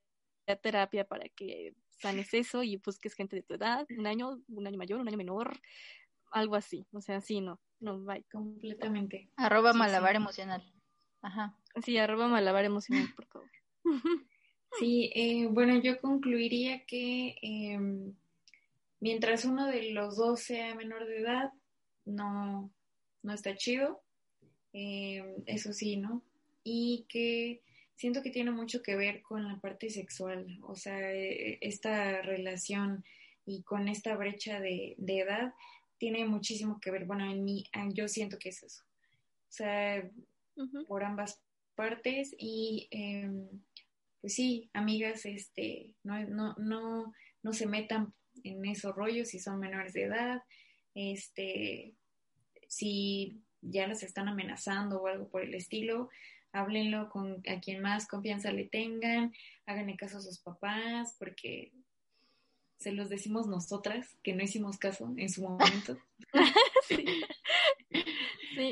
a 0.47 0.57
terapia 0.57 1.05
para 1.05 1.29
que 1.29 1.75
sanes 1.89 2.33
eso 2.35 2.63
y 2.63 2.77
busques 2.77 3.15
gente 3.15 3.37
de 3.37 3.43
tu 3.43 3.55
edad, 3.55 3.87
un 3.97 4.07
año, 4.07 4.41
un 4.49 4.67
año 4.67 4.79
mayor, 4.79 5.01
un 5.01 5.09
año 5.09 5.17
menor, 5.17 5.61
algo 6.31 6.57
así, 6.57 6.87
o 6.93 7.01
sea, 7.01 7.21
sí, 7.21 7.41
no, 7.41 7.61
no, 7.81 8.05
va 8.05 8.19
completamente. 8.31 9.31
Arroba 9.37 9.73
malabar 9.73 10.17
emocional. 10.17 10.63
Ajá. 11.23 11.57
Sí, 11.83 11.99
arroba 11.99 12.29
malabar 12.29 12.65
emocional, 12.65 13.09
por 13.15 13.27
favor. 13.27 13.51
Sí, 14.79 15.11
eh, 15.17 15.49
bueno, 15.51 15.81
yo 15.83 16.01
concluiría 16.01 16.87
que 16.87 17.35
em, 17.43 18.15
mientras 19.01 19.45
uno 19.45 19.67
de 19.67 19.91
los 19.91 20.17
dos 20.17 20.43
sea 20.43 20.77
menor 20.77 21.07
de 21.07 21.19
edad, 21.19 21.53
no, 22.05 22.73
no 23.23 23.35
está 23.35 23.57
chido. 23.57 24.01
Em, 24.73 25.43
eso 25.47 25.73
sí, 25.73 25.97
¿no? 25.97 26.23
Y 26.63 27.07
que 27.09 27.63
siento 27.97 28.23
que 28.23 28.31
tiene 28.31 28.51
mucho 28.53 28.83
que 28.83 28.97
ver 28.97 29.23
con 29.23 29.47
la 29.49 29.61
parte 29.61 29.91
sexual, 29.91 30.59
o 30.63 30.77
sea, 30.77 31.13
e, 31.13 31.59
esta 31.61 32.23
relación 32.23 33.05
y 33.45 33.63
con 33.63 33.89
esta 33.89 34.17
brecha 34.17 34.61
de, 34.61 34.95
edad 34.99 35.53
tiene 36.01 36.25
muchísimo 36.25 36.81
que 36.81 36.91
ver, 36.91 37.05
bueno, 37.05 37.31
en 37.31 37.45
mí, 37.45 37.63
yo 37.93 38.09
siento 38.09 38.39
que 38.39 38.49
es 38.49 38.63
eso, 38.63 38.83
o 38.83 39.53
sea, 39.53 40.11
por 40.89 41.05
ambas 41.05 41.43
partes 41.75 42.35
y 42.39 42.89
em, 42.91 43.47
pues 44.21 44.35
sí, 44.35 44.71
amigas, 44.73 45.27
este, 45.27 45.95
no, 46.03 46.19
no, 46.27 46.55
no, 46.57 47.13
no 47.43 47.53
se 47.53 47.67
metan 47.67 48.15
en 48.43 48.65
esos 48.65 48.95
rollos 48.97 49.29
si 49.29 49.39
son 49.39 49.61
menores 49.61 49.93
de 49.93 50.05
edad, 50.05 50.43
este, 50.95 51.95
si 52.67 53.43
ya 53.61 53.87
las 53.87 54.03
están 54.03 54.27
amenazando 54.27 55.03
o 55.03 55.07
algo 55.07 55.29
por 55.29 55.43
el 55.43 55.55
estilo, 55.55 56.09
háblenlo 56.53 57.11
con 57.11 57.43
a 57.47 57.61
quien 57.61 57.83
más 57.83 58.09
confianza 58.09 58.53
le 58.53 58.65
tengan, 58.65 59.35
háganle 59.67 59.97
caso 59.97 60.17
a 60.17 60.23
sus 60.23 60.39
papás, 60.39 61.15
porque 61.19 61.73
se 62.81 62.93
los 62.93 63.11
decimos 63.11 63.47
nosotras, 63.47 64.17
que 64.23 64.35
no 64.35 64.43
hicimos 64.43 64.79
caso 64.79 65.13
en 65.19 65.29
su 65.29 65.43
momento. 65.43 65.99
sí. 66.89 67.05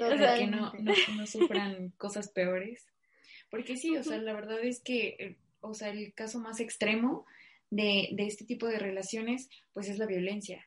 o 0.03 0.17
sea, 0.17 0.39
que 0.39 0.47
no, 0.47 0.73
no, 0.73 1.27
sufran 1.27 1.91
cosas 1.91 2.31
peores. 2.31 2.87
Porque 3.51 3.77
sí, 3.77 3.97
o 3.99 4.03
sea, 4.03 4.17
la 4.17 4.33
verdad 4.33 4.65
es 4.65 4.81
que, 4.81 5.09
eh, 5.19 5.37
o 5.61 5.75
sea, 5.75 5.91
el 5.91 6.15
caso 6.15 6.41
más 6.41 6.59
extremo 6.59 7.27
de, 7.69 8.09
de 8.13 8.27
este 8.27 8.47
tipo 8.47 8.67
de 8.67 8.79
relaciones, 8.79 9.51
pues 9.75 9.91
es 9.91 9.99
la 9.99 10.07
violencia, 10.07 10.67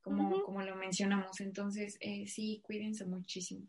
como, 0.00 0.44
como 0.44 0.62
lo 0.62 0.76
mencionamos. 0.76 1.40
Entonces, 1.40 1.98
eh, 2.00 2.28
sí, 2.28 2.60
cuídense 2.62 3.04
muchísimo. 3.04 3.66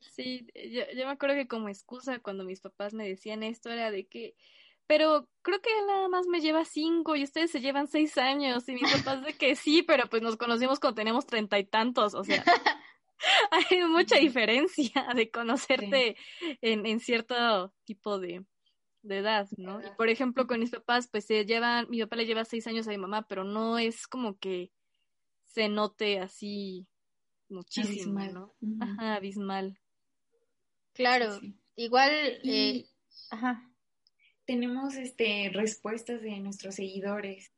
Sí, 0.00 0.48
yo, 0.54 0.82
yo 0.92 1.06
me 1.06 1.12
acuerdo 1.12 1.36
que 1.36 1.46
como 1.46 1.68
excusa 1.68 2.18
cuando 2.18 2.42
mis 2.42 2.60
papás 2.60 2.94
me 2.94 3.08
decían 3.08 3.44
esto 3.44 3.70
era 3.70 3.92
de 3.92 4.06
que, 4.06 4.34
pero 4.86 5.28
creo 5.42 5.60
que 5.60 5.70
él 5.70 5.86
nada 5.86 6.08
más 6.08 6.26
me 6.26 6.40
lleva 6.40 6.64
cinco 6.64 7.16
y 7.16 7.24
ustedes 7.24 7.50
se 7.50 7.60
llevan 7.60 7.88
seis 7.88 8.16
años 8.18 8.68
y 8.68 8.74
mis 8.74 8.92
papás 8.92 9.24
de 9.24 9.34
que 9.34 9.56
sí, 9.56 9.82
pero 9.82 10.08
pues 10.08 10.22
nos 10.22 10.36
conocimos 10.36 10.80
cuando 10.80 10.96
teníamos 10.96 11.26
treinta 11.26 11.58
y 11.58 11.64
tantos, 11.64 12.14
o 12.14 12.24
sea, 12.24 12.42
hay 13.50 13.84
mucha 13.84 14.16
diferencia 14.16 15.08
de 15.14 15.30
conocerte 15.30 16.16
en, 16.60 16.86
en 16.86 17.00
cierto 17.00 17.74
tipo 17.84 18.18
de, 18.18 18.44
de 19.02 19.18
edad, 19.18 19.48
¿no? 19.56 19.80
Y 19.80 19.90
por 19.96 20.08
ejemplo, 20.08 20.46
con 20.46 20.60
mis 20.60 20.70
papás, 20.70 21.08
pues 21.10 21.26
se 21.26 21.44
llevan, 21.44 21.86
mi 21.88 22.00
papá 22.00 22.16
le 22.16 22.26
lleva 22.26 22.44
seis 22.44 22.66
años 22.66 22.86
a 22.86 22.90
mi 22.90 22.98
mamá, 22.98 23.26
pero 23.28 23.44
no 23.44 23.78
es 23.78 24.06
como 24.06 24.38
que 24.38 24.72
se 25.44 25.68
note 25.68 26.18
así 26.20 26.86
muchísimo, 27.48 28.18
¿no? 28.32 28.54
Ajá, 28.80 29.14
abismal. 29.14 29.78
Claro, 30.92 31.38
igual, 31.76 32.10
eh, 32.44 32.86
ajá. 33.30 33.70
Tenemos 34.46 34.94
este 34.94 35.50
respuestas 35.52 36.22
de 36.22 36.38
nuestros 36.38 36.76
seguidores. 36.76 37.52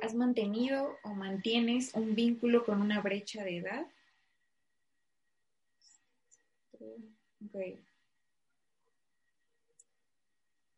¿Has 0.00 0.14
mantenido 0.14 0.96
o 1.02 1.14
mantienes 1.14 1.92
un 1.94 2.14
vínculo 2.14 2.64
con 2.64 2.80
una 2.80 3.00
brecha 3.00 3.42
de 3.42 3.58
edad? 3.58 3.86
Okay. 7.48 7.78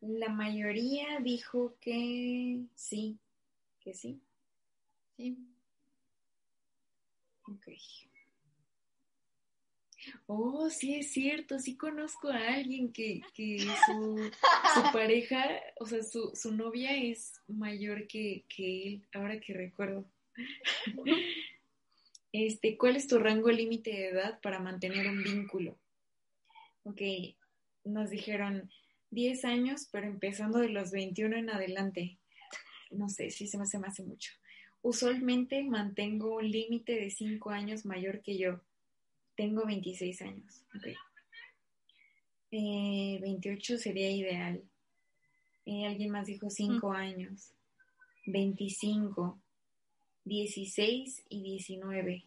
La 0.00 0.30
mayoría 0.30 1.20
dijo 1.20 1.76
que 1.80 2.64
sí, 2.74 3.18
que 3.80 3.94
sí. 3.94 4.20
Sí. 5.16 5.36
Ok. 7.46 7.68
Oh, 10.26 10.68
sí 10.70 10.96
es 10.96 11.12
cierto, 11.12 11.58
sí 11.58 11.76
conozco 11.76 12.28
a 12.28 12.54
alguien 12.54 12.92
que, 12.92 13.20
que 13.34 13.58
su, 13.86 14.30
pareja, 14.92 15.44
o 15.78 15.86
sea, 15.86 16.02
su, 16.02 16.32
su 16.34 16.52
novia 16.54 16.96
es 16.96 17.40
mayor 17.48 18.06
que, 18.06 18.44
que 18.48 18.88
él, 18.88 19.06
ahora 19.12 19.40
que 19.40 19.54
recuerdo. 19.54 20.04
Este, 22.32 22.78
¿cuál 22.78 22.96
es 22.96 23.08
tu 23.08 23.18
rango 23.18 23.50
límite 23.50 23.90
de 23.90 24.08
edad 24.08 24.40
para 24.40 24.58
mantener 24.58 25.06
un 25.06 25.22
vínculo? 25.22 25.78
Ok, 26.84 27.02
nos 27.84 28.08
dijeron 28.08 28.70
10 29.10 29.44
años, 29.44 29.88
pero 29.92 30.06
empezando 30.06 30.58
de 30.58 30.70
los 30.70 30.90
21 30.90 31.36
en 31.36 31.50
adelante. 31.50 32.18
No 32.90 33.10
sé, 33.10 33.30
sí 33.30 33.46
se 33.46 33.58
me 33.58 33.64
hace, 33.64 33.78
me 33.78 33.88
hace 33.88 34.02
mucho. 34.02 34.32
Usualmente 34.80 35.62
mantengo 35.62 36.36
un 36.36 36.50
límite 36.50 36.94
de 36.94 37.10
5 37.10 37.50
años 37.50 37.84
mayor 37.84 38.22
que 38.22 38.38
yo. 38.38 38.62
Tengo 39.36 39.64
26 39.66 40.22
años. 40.22 40.64
Okay. 40.76 40.94
28 43.20 43.74
eh, 43.74 43.78
sería 43.78 44.10
ideal. 44.10 44.62
Eh, 45.64 45.86
alguien 45.86 46.10
más 46.10 46.26
dijo 46.26 46.50
5 46.50 46.92
años. 46.92 47.52
25, 48.26 49.40
16 50.24 51.24
y 51.28 51.42
19. 51.42 52.24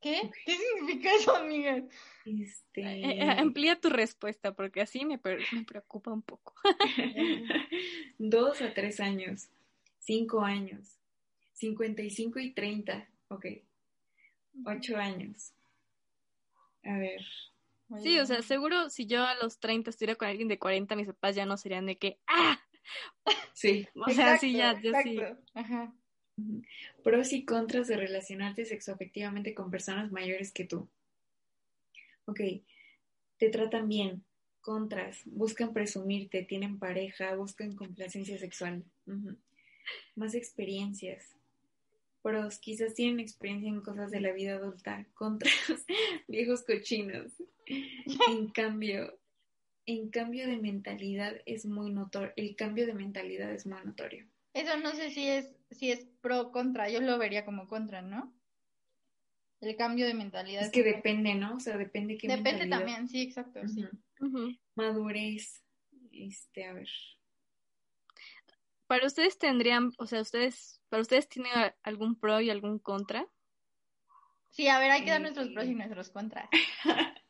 ¿Qué? 0.00 0.30
¿Qué 0.44 0.56
significa 0.56 1.14
eso, 1.14 1.34
amiga? 1.36 1.82
Este... 2.24 2.80
Eh, 2.80 3.22
eh, 3.22 3.30
amplía 3.38 3.80
tu 3.80 3.88
respuesta 3.88 4.54
porque 4.54 4.80
así 4.80 5.04
me, 5.04 5.20
me 5.52 5.64
preocupa 5.64 6.12
un 6.12 6.22
poco. 6.22 6.54
Dos 8.18 8.62
a 8.62 8.74
tres 8.74 9.00
años, 9.00 9.48
cinco 9.98 10.42
años, 10.42 10.98
cincuenta 11.52 12.02
y 12.02 12.10
cinco 12.10 12.38
y 12.38 12.52
treinta, 12.52 13.08
ok. 13.28 13.46
Ocho 14.64 14.96
años. 14.96 15.52
A 16.86 16.98
ver. 16.98 17.20
Sí, 18.02 18.18
o 18.18 18.26
sea, 18.26 18.42
seguro 18.42 18.90
si 18.90 19.06
yo 19.06 19.24
a 19.24 19.34
los 19.36 19.58
30 19.60 19.90
estuviera 19.90 20.16
con 20.16 20.28
alguien 20.28 20.48
de 20.48 20.58
40, 20.58 20.96
mis 20.96 21.06
papás 21.06 21.36
ya 21.36 21.46
no 21.46 21.56
serían 21.56 21.86
de 21.86 21.96
que, 21.96 22.18
¡ah! 22.26 22.60
Sí. 23.52 23.86
O 23.94 24.10
sea, 24.10 24.38
sí, 24.38 24.52
ya, 24.52 24.80
ya 24.80 25.02
sí. 25.02 25.18
Ajá. 25.54 25.94
Pros 27.02 27.32
y 27.32 27.44
contras 27.44 27.88
de 27.88 27.96
relacionarte 27.96 28.64
sexoafectivamente 28.64 29.54
con 29.54 29.70
personas 29.70 30.12
mayores 30.12 30.52
que 30.52 30.64
tú. 30.64 30.88
Ok, 32.26 32.40
te 33.38 33.48
tratan 33.48 33.88
bien. 33.88 34.24
Contras, 34.60 35.22
buscan 35.26 35.72
presumirte, 35.72 36.42
tienen 36.42 36.78
pareja, 36.78 37.36
buscan 37.36 37.76
complacencia 37.76 38.36
sexual. 38.36 38.84
Más 40.16 40.34
experiencias. 40.34 41.35
Pros, 42.26 42.58
quizás 42.58 42.94
tienen 42.94 43.20
experiencia 43.20 43.68
en 43.68 43.80
cosas 43.82 44.10
de 44.10 44.20
la 44.20 44.32
vida 44.32 44.56
adulta. 44.56 45.06
Contras, 45.14 45.54
viejos 46.26 46.64
cochinos. 46.64 47.30
En 47.66 48.48
cambio, 48.52 49.16
en 49.86 50.10
cambio 50.10 50.48
de 50.48 50.56
mentalidad 50.56 51.36
es 51.46 51.66
muy 51.66 51.92
notorio. 51.92 52.32
El 52.34 52.56
cambio 52.56 52.84
de 52.84 52.94
mentalidad 52.94 53.52
es 53.52 53.64
muy 53.64 53.78
notorio. 53.84 54.26
Eso 54.54 54.76
no 54.76 54.90
sé 54.90 55.12
si 55.12 55.28
es, 55.28 55.54
si 55.70 55.92
es 55.92 56.04
pro 56.20 56.40
o 56.40 56.50
contra, 56.50 56.90
yo 56.90 57.00
lo 57.00 57.16
vería 57.16 57.44
como 57.44 57.68
contra, 57.68 58.02
¿no? 58.02 58.34
El 59.60 59.76
cambio 59.76 60.04
de 60.04 60.14
mentalidad. 60.14 60.62
Es 60.62 60.72
que 60.72 60.82
depende, 60.82 61.36
¿no? 61.36 61.54
O 61.54 61.60
sea, 61.60 61.78
depende 61.78 62.18
qué 62.18 62.26
Depende 62.26 62.66
también, 62.66 63.08
sí, 63.08 63.22
exacto, 63.22 63.60
sí. 63.68 63.86
Madurez. 64.74 65.62
Este, 66.10 66.64
a 66.64 66.72
ver. 66.72 66.88
Para 68.86 69.06
ustedes 69.06 69.38
tendrían, 69.38 69.92
o 69.98 70.06
sea, 70.06 70.20
ustedes, 70.20 70.80
para 70.88 71.02
ustedes 71.02 71.28
tienen 71.28 71.52
algún 71.82 72.18
pro 72.18 72.40
y 72.40 72.50
algún 72.50 72.78
contra? 72.78 73.26
Sí, 74.50 74.68
a 74.68 74.78
ver, 74.78 74.90
hay 74.90 75.04
que 75.04 75.10
dar 75.10 75.20
nuestros 75.20 75.48
pros 75.48 75.66
y 75.66 75.74
nuestros 75.74 76.10
contras. 76.10 76.48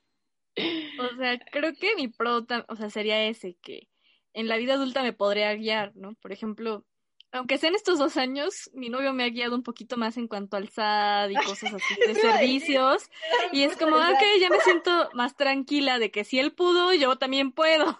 o 0.56 1.16
sea, 1.16 1.38
creo 1.50 1.72
que 1.74 1.96
mi 1.96 2.08
pro, 2.08 2.46
o 2.68 2.76
sea, 2.76 2.90
sería 2.90 3.26
ese, 3.26 3.56
que 3.62 3.88
en 4.32 4.48
la 4.48 4.56
vida 4.56 4.74
adulta 4.74 5.02
me 5.02 5.12
podría 5.12 5.54
guiar, 5.54 5.96
¿no? 5.96 6.14
Por 6.14 6.30
ejemplo, 6.30 6.84
aunque 7.32 7.58
sea 7.58 7.68
en 7.68 7.74
estos 7.74 7.98
dos 7.98 8.16
años, 8.16 8.70
mi 8.74 8.88
novio 8.88 9.12
me 9.12 9.24
ha 9.24 9.28
guiado 9.28 9.54
un 9.54 9.62
poquito 9.62 9.96
más 9.96 10.16
en 10.16 10.28
cuanto 10.28 10.56
al 10.56 10.68
SAD 10.68 11.30
y 11.30 11.34
cosas 11.34 11.74
así 11.74 11.94
de 12.06 12.14
servicios. 12.14 13.10
Y 13.52 13.62
es 13.62 13.76
como, 13.76 13.96
ok, 13.96 14.22
ya 14.40 14.48
me 14.50 14.60
siento 14.60 15.10
más 15.14 15.36
tranquila 15.36 15.98
de 15.98 16.10
que 16.10 16.24
si 16.24 16.38
él 16.38 16.52
pudo, 16.52 16.94
yo 16.94 17.16
también 17.16 17.52
puedo. 17.52 17.98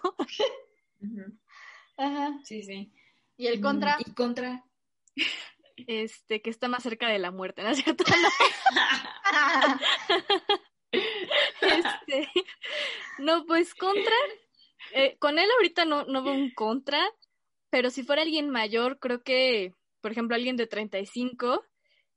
Ajá. 1.97 2.39
Sí, 2.43 2.63
sí. 2.63 2.91
¿Y 3.37 3.47
el 3.47 3.61
contra? 3.61 3.97
¿Y 3.99 4.13
contra? 4.13 4.63
Este, 5.85 6.41
que 6.41 6.49
está 6.49 6.67
más 6.67 6.83
cerca 6.83 7.07
de 7.07 7.19
la 7.19 7.31
muerte, 7.31 7.61
¿no 7.61 7.69
es 7.69 7.83
cierto? 7.83 8.03
este, 11.61 12.29
no, 13.19 13.45
pues 13.45 13.75
contra. 13.75 14.15
Eh, 14.93 15.17
con 15.19 15.37
él 15.37 15.47
ahorita 15.57 15.85
no, 15.85 16.05
no 16.05 16.23
veo 16.23 16.33
un 16.33 16.51
contra, 16.51 16.99
pero 17.69 17.89
si 17.89 18.03
fuera 18.03 18.23
alguien 18.23 18.49
mayor, 18.49 18.99
creo 18.99 19.21
que, 19.21 19.73
por 20.01 20.11
ejemplo, 20.11 20.35
alguien 20.35 20.57
de 20.57 20.67
35, 20.67 21.63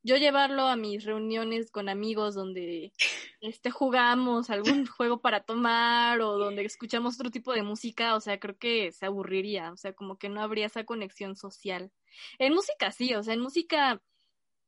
yo 0.02 0.16
llevarlo 0.16 0.66
a 0.66 0.76
mis 0.76 1.04
reuniones 1.04 1.70
con 1.70 1.88
amigos 1.88 2.34
donde 2.34 2.92
este 3.40 3.70
jugamos 3.70 4.50
algún 4.50 4.86
juego 4.86 5.20
para 5.20 5.44
tomar 5.44 6.20
o 6.20 6.38
donde 6.38 6.64
escuchamos 6.64 7.14
otro 7.16 7.30
tipo 7.30 7.52
de 7.52 7.62
música, 7.62 8.14
o 8.14 8.20
sea, 8.20 8.38
creo 8.38 8.56
que 8.58 8.92
se 8.92 9.06
aburriría, 9.06 9.72
o 9.72 9.76
sea, 9.76 9.92
como 9.92 10.18
que 10.18 10.28
no 10.28 10.40
habría 10.40 10.66
esa 10.66 10.84
conexión 10.84 11.36
social. 11.36 11.92
En 12.38 12.54
música 12.54 12.92
sí, 12.92 13.14
o 13.14 13.22
sea, 13.22 13.34
en 13.34 13.40
música 13.40 14.00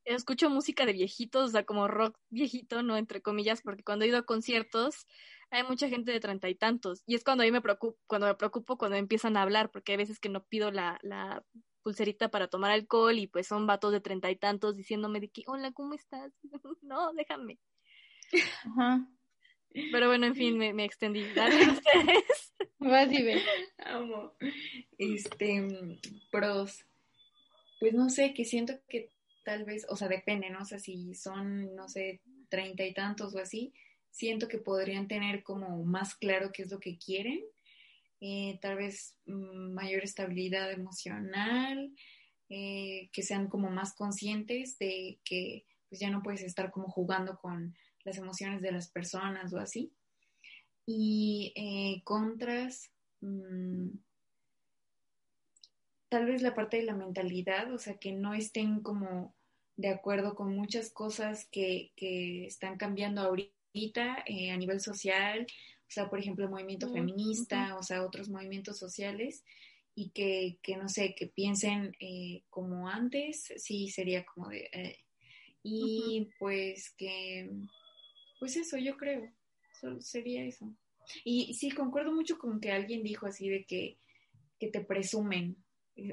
escucho 0.04 0.50
música 0.50 0.84
de 0.86 0.92
viejitos, 0.92 1.50
o 1.50 1.52
sea, 1.52 1.64
como 1.64 1.88
rock 1.88 2.18
viejito, 2.30 2.82
no 2.82 2.96
entre 2.96 3.22
comillas, 3.22 3.62
porque 3.62 3.84
cuando 3.84 4.04
he 4.04 4.08
ido 4.08 4.18
a 4.18 4.26
conciertos 4.26 5.06
hay 5.50 5.64
mucha 5.64 5.88
gente 5.88 6.12
de 6.12 6.20
treinta 6.20 6.48
y 6.48 6.54
tantos. 6.54 7.02
Y 7.06 7.14
es 7.14 7.24
cuando 7.24 7.44
ahí 7.44 7.52
me 7.52 7.60
preocupo, 7.60 7.98
cuando 8.06 8.26
me 8.26 8.34
preocupo 8.34 8.78
cuando 8.78 8.96
empiezan 8.96 9.36
a 9.36 9.42
hablar, 9.42 9.70
porque 9.70 9.92
hay 9.92 9.98
veces 9.98 10.18
que 10.18 10.30
no 10.30 10.44
pido 10.44 10.70
la, 10.70 10.98
la 11.02 11.44
pulserita 11.82 12.30
para 12.30 12.48
tomar 12.48 12.70
alcohol 12.70 13.18
y 13.18 13.26
pues 13.26 13.46
son 13.46 13.66
vatos 13.66 13.92
de 13.92 14.00
treinta 14.00 14.30
y 14.30 14.36
tantos 14.36 14.76
diciéndome 14.76 15.20
de 15.20 15.28
que, 15.28 15.42
hola, 15.46 15.72
¿cómo 15.72 15.94
estás? 15.94 16.32
no, 16.82 17.12
déjame. 17.12 17.58
Ajá. 18.64 19.06
Pero 19.90 20.08
bueno, 20.08 20.26
en 20.26 20.34
fin, 20.34 20.58
me, 20.58 20.72
me 20.72 20.84
extendí. 20.84 21.24
Dale 21.34 21.56
ustedes. 21.70 22.54
Vas 22.78 23.12
y 23.12 23.22
ve. 23.22 23.42
Amo. 23.78 24.32
Este, 24.98 25.98
pros. 26.30 26.84
pues 27.80 27.94
no 27.94 28.10
sé, 28.10 28.34
que 28.34 28.44
siento 28.44 28.74
que 28.88 29.12
tal 29.44 29.64
vez, 29.64 29.86
o 29.88 29.96
sea, 29.96 30.08
depende, 30.08 30.50
¿no? 30.50 30.60
O 30.60 30.64
sea, 30.64 30.78
si 30.78 31.14
son, 31.14 31.74
no 31.74 31.88
sé, 31.88 32.20
treinta 32.48 32.84
y 32.84 32.94
tantos 32.94 33.34
o 33.34 33.38
así, 33.38 33.72
siento 34.10 34.46
que 34.46 34.58
podrían 34.58 35.08
tener 35.08 35.42
como 35.42 35.84
más 35.84 36.14
claro 36.14 36.50
qué 36.52 36.62
es 36.62 36.70
lo 36.70 36.78
que 36.78 36.98
quieren, 36.98 37.42
eh, 38.24 38.60
tal 38.62 38.76
vez 38.76 39.16
mm, 39.26 39.74
mayor 39.74 40.04
estabilidad 40.04 40.70
emocional, 40.70 41.92
eh, 42.48 43.10
que 43.12 43.22
sean 43.22 43.48
como 43.48 43.68
más 43.68 43.96
conscientes 43.96 44.78
de 44.78 45.18
que 45.24 45.66
pues 45.88 46.00
ya 46.00 46.08
no 46.08 46.22
puedes 46.22 46.42
estar 46.42 46.70
como 46.70 46.88
jugando 46.88 47.36
con 47.36 47.74
las 48.04 48.18
emociones 48.18 48.62
de 48.62 48.70
las 48.70 48.88
personas 48.92 49.52
o 49.52 49.58
así. 49.58 49.92
Y 50.86 51.52
eh, 51.56 52.02
contras, 52.04 52.92
mm, 53.22 53.88
tal 56.08 56.26
vez 56.26 56.42
la 56.42 56.54
parte 56.54 56.76
de 56.76 56.84
la 56.84 56.94
mentalidad, 56.94 57.72
o 57.72 57.78
sea, 57.78 57.98
que 57.98 58.12
no 58.12 58.34
estén 58.34 58.82
como 58.82 59.34
de 59.74 59.88
acuerdo 59.88 60.36
con 60.36 60.54
muchas 60.54 60.90
cosas 60.92 61.48
que, 61.50 61.90
que 61.96 62.46
están 62.46 62.76
cambiando 62.76 63.20
ahorita 63.22 64.24
a 64.24 64.56
nivel 64.56 64.80
social, 64.80 65.44
sea, 65.92 66.08
por 66.08 66.18
ejemplo, 66.18 66.44
el 66.44 66.50
movimiento 66.50 66.92
feminista, 66.92 67.76
o 67.76 67.82
sea, 67.82 68.04
otros 68.04 68.28
movimientos 68.28 68.78
sociales, 68.78 69.44
y 69.94 70.10
que, 70.10 70.58
que 70.62 70.76
no 70.76 70.88
sé, 70.88 71.14
que 71.14 71.26
piensen 71.26 71.94
eh, 72.00 72.42
como 72.48 72.88
antes, 72.88 73.52
sí, 73.56 73.88
sería 73.88 74.24
como 74.24 74.48
de... 74.48 74.68
Eh, 74.72 74.98
y 75.62 76.28
pues 76.38 76.92
que, 76.96 77.50
pues 78.40 78.56
eso, 78.56 78.76
yo 78.78 78.96
creo, 78.96 79.32
sería 80.00 80.44
eso. 80.44 80.74
Y 81.24 81.54
sí, 81.54 81.70
concuerdo 81.70 82.12
mucho 82.12 82.38
con 82.38 82.60
que 82.60 82.72
alguien 82.72 83.04
dijo 83.04 83.26
así 83.26 83.48
de 83.48 83.64
que, 83.64 83.98
que 84.58 84.68
te 84.68 84.80
presumen, 84.80 85.56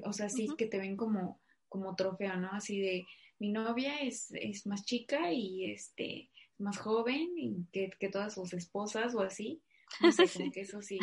o 0.03 0.13
sea, 0.13 0.29
sí, 0.29 0.49
que 0.57 0.67
te 0.67 0.77
ven 0.77 0.95
como, 0.97 1.41
como 1.67 1.95
trofeo, 1.95 2.35
¿no? 2.37 2.49
Así 2.51 2.79
de, 2.79 3.05
mi 3.39 3.51
novia 3.51 4.01
es, 4.01 4.31
es 4.33 4.67
más 4.67 4.85
chica 4.85 5.31
y 5.31 5.71
este 5.71 6.29
más 6.57 6.77
joven 6.77 7.67
que, 7.71 7.89
que 7.99 8.09
todas 8.09 8.33
sus 8.33 8.53
esposas 8.53 9.15
o 9.15 9.21
así. 9.21 9.61
No 10.01 10.11
sé, 10.11 10.27
como 10.33 10.51
que 10.51 10.61
eso 10.61 10.81
sí, 10.81 10.99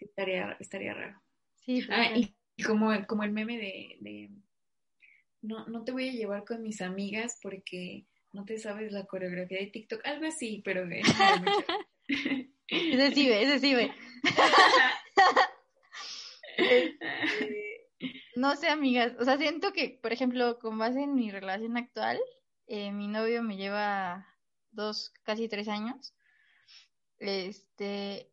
estaría, 0.00 0.56
estaría 0.60 0.94
raro. 0.94 1.20
Sí, 1.56 1.82
ah, 1.90 2.16
y 2.16 2.34
como, 2.64 2.90
como 3.06 3.24
el 3.24 3.32
meme 3.32 3.58
de, 3.58 3.96
de 4.00 4.30
no, 5.42 5.66
no 5.66 5.84
te 5.84 5.92
voy 5.92 6.08
a 6.08 6.12
llevar 6.12 6.44
con 6.44 6.62
mis 6.62 6.80
amigas 6.80 7.38
porque 7.42 8.06
no 8.32 8.44
te 8.44 8.58
sabes 8.58 8.92
la 8.92 9.06
coreografía 9.06 9.58
de 9.58 9.66
TikTok, 9.66 10.06
algo 10.06 10.26
así, 10.26 10.62
pero 10.64 10.88
ese 12.68 13.10
sí 13.12 13.28
ve, 13.28 13.42
ese 13.42 13.58
sí 13.58 13.74
ve. 13.74 13.92
no 18.36 18.56
sé, 18.56 18.68
amigas, 18.68 19.12
o 19.18 19.24
sea, 19.24 19.36
siento 19.36 19.72
que, 19.72 19.98
por 20.02 20.12
ejemplo, 20.12 20.58
con 20.58 20.78
base 20.78 21.02
en 21.02 21.14
mi 21.14 21.30
relación 21.30 21.76
actual, 21.76 22.18
eh, 22.66 22.92
mi 22.92 23.08
novio 23.08 23.42
me 23.42 23.56
lleva 23.56 24.26
dos, 24.70 25.12
casi 25.24 25.48
tres 25.48 25.68
años. 25.68 26.14
Este, 27.20 28.32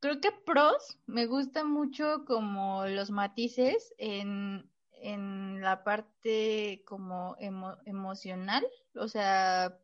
creo 0.00 0.20
que 0.20 0.32
pros 0.32 0.98
me 1.06 1.26
gusta 1.26 1.64
mucho 1.64 2.24
como 2.26 2.86
los 2.86 3.10
matices 3.10 3.94
en, 3.98 4.68
en 4.94 5.60
la 5.60 5.84
parte 5.84 6.82
como 6.86 7.36
emocional, 7.38 8.66
o 8.94 9.06
sea, 9.06 9.78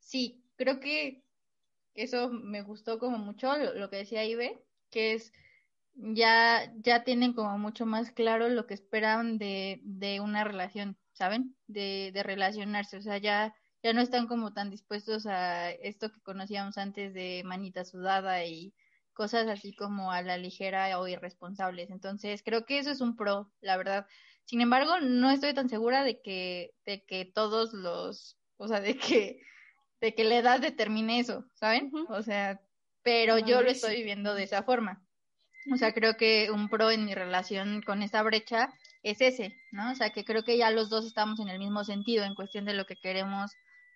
sí, 0.00 0.42
creo 0.56 0.80
que 0.80 1.24
eso 1.94 2.30
me 2.30 2.62
gustó 2.62 2.98
como 2.98 3.18
mucho 3.18 3.54
lo, 3.56 3.90
que 3.90 3.96
decía 3.96 4.24
Ibe, 4.24 4.64
que 4.90 5.12
es 5.12 5.32
ya, 5.94 6.72
ya 6.78 7.04
tienen 7.04 7.34
como 7.34 7.58
mucho 7.58 7.84
más 7.84 8.12
claro 8.12 8.48
lo 8.48 8.66
que 8.66 8.74
esperan 8.74 9.36
de, 9.38 9.80
de 9.84 10.20
una 10.20 10.42
relación, 10.42 10.96
¿saben? 11.12 11.54
De, 11.66 12.12
de 12.14 12.22
relacionarse, 12.22 12.96
o 12.96 13.02
sea, 13.02 13.18
ya, 13.18 13.54
ya 13.82 13.92
no 13.92 14.00
están 14.00 14.26
como 14.26 14.52
tan 14.52 14.70
dispuestos 14.70 15.26
a 15.26 15.70
esto 15.70 16.10
que 16.12 16.20
conocíamos 16.20 16.78
antes 16.78 17.12
de 17.14 17.42
manita 17.44 17.84
sudada 17.84 18.44
y 18.44 18.74
cosas 19.12 19.48
así 19.48 19.74
como 19.74 20.12
a 20.12 20.22
la 20.22 20.36
ligera 20.38 20.98
o 20.98 21.08
irresponsables. 21.08 21.90
Entonces, 21.90 22.42
creo 22.44 22.64
que 22.64 22.78
eso 22.78 22.90
es 22.90 23.00
un 23.00 23.16
pro, 23.16 23.52
la 23.60 23.76
verdad. 23.76 24.06
Sin 24.44 24.60
embargo, 24.60 25.00
no 25.00 25.30
estoy 25.30 25.54
tan 25.54 25.68
segura 25.68 26.04
de 26.04 26.20
que, 26.20 26.74
de 26.86 27.04
que 27.04 27.24
todos 27.24 27.72
los, 27.72 28.38
o 28.56 28.68
sea, 28.68 28.80
de 28.80 28.96
que, 28.96 29.40
de 30.00 30.14
que 30.14 30.24
la 30.24 30.36
edad 30.36 30.60
determine 30.60 31.20
eso, 31.20 31.44
¿saben? 31.54 31.90
O 32.08 32.22
sea, 32.22 32.60
pero 33.02 33.38
yo 33.38 33.62
lo 33.62 33.70
estoy 33.70 33.96
viviendo 33.96 34.34
de 34.34 34.44
esa 34.44 34.62
forma. 34.62 35.04
O 35.72 35.76
sea, 35.76 35.92
creo 35.92 36.16
que 36.16 36.50
un 36.50 36.68
pro 36.68 36.90
en 36.90 37.04
mi 37.04 37.14
relación 37.14 37.82
con 37.82 38.02
esa 38.02 38.22
brecha 38.22 38.72
es 39.02 39.20
ese, 39.20 39.54
¿no? 39.70 39.92
O 39.92 39.94
sea, 39.94 40.10
que 40.10 40.24
creo 40.24 40.42
que 40.42 40.56
ya 40.56 40.70
los 40.70 40.88
dos 40.88 41.06
estamos 41.06 41.38
en 41.40 41.48
el 41.48 41.58
mismo 41.58 41.84
sentido 41.84 42.24
en 42.24 42.34
cuestión 42.34 42.64
de 42.64 42.74
lo 42.74 42.84
que 42.84 42.96
queremos, 42.96 43.52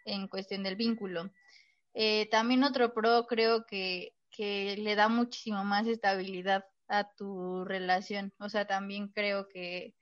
en 0.07 0.29
cuestión 0.29 0.63
del 0.63 0.77
vínculo. 0.77 1.31
Eh, 1.93 2.29
también 2.31 2.65
otro 2.65 2.95
pro 2.95 3.27
creo 3.27 3.67
que 3.67 4.17
que 4.37 4.77
le 4.77 4.95
da 4.95 5.09
muchísimo 5.09 5.65
más 5.65 5.87
estabilidad 5.87 6.65
a 6.89 7.11
tu 7.15 7.65
relación. 7.65 8.33
O 8.39 8.51
sea, 8.51 8.67
también 8.67 9.09
creo 9.09 9.49
que 9.49 9.95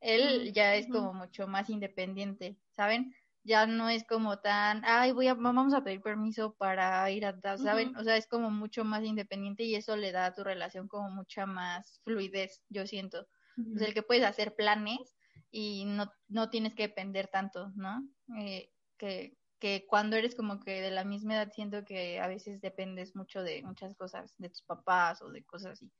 él 0.00 0.52
ya 0.52 0.74
es 0.74 0.88
como 0.88 1.14
mucho 1.14 1.46
más 1.46 1.70
independiente, 1.70 2.58
¿saben? 2.70 3.14
Ya 3.44 3.66
no 3.66 3.88
es 3.88 4.04
como 4.04 4.40
tan, 4.40 4.82
ay, 4.84 5.12
voy 5.12 5.28
a, 5.28 5.34
vamos 5.34 5.72
a 5.72 5.84
pedir 5.84 6.00
permiso 6.00 6.54
para 6.56 7.08
ir 7.12 7.24
a, 7.26 7.38
¿saben? 7.58 7.96
O 7.96 8.02
sea, 8.02 8.16
es 8.16 8.26
como 8.26 8.50
mucho 8.50 8.84
más 8.84 9.04
independiente 9.04 9.62
y 9.62 9.76
eso 9.76 9.96
le 9.96 10.10
da 10.10 10.26
a 10.26 10.34
tu 10.34 10.42
relación 10.42 10.88
como 10.88 11.10
mucha 11.10 11.46
más 11.46 12.00
fluidez, 12.02 12.62
yo 12.68 12.86
siento. 12.88 13.28
O 13.74 13.78
sea, 13.78 13.86
el 13.86 13.94
que 13.94 14.02
puedes 14.02 14.24
hacer 14.24 14.54
planes 14.54 15.16
y 15.50 15.84
no, 15.86 16.12
no 16.28 16.50
tienes 16.50 16.74
que 16.74 16.88
depender 16.88 17.28
tanto, 17.28 17.70
¿no? 17.76 18.06
Eh, 18.38 18.70
que, 18.98 19.38
que 19.58 19.86
cuando 19.88 20.16
eres 20.16 20.34
como 20.34 20.60
que 20.60 20.80
de 20.80 20.90
la 20.90 21.04
misma 21.04 21.34
edad 21.34 21.52
siento 21.52 21.84
que 21.84 22.20
a 22.20 22.28
veces 22.28 22.60
dependes 22.60 23.16
mucho 23.16 23.42
de 23.42 23.62
muchas 23.62 23.94
cosas, 23.94 24.34
de 24.38 24.50
tus 24.50 24.62
papás 24.62 25.22
o 25.22 25.30
de 25.30 25.44
cosas 25.44 25.72
así. 25.72 25.90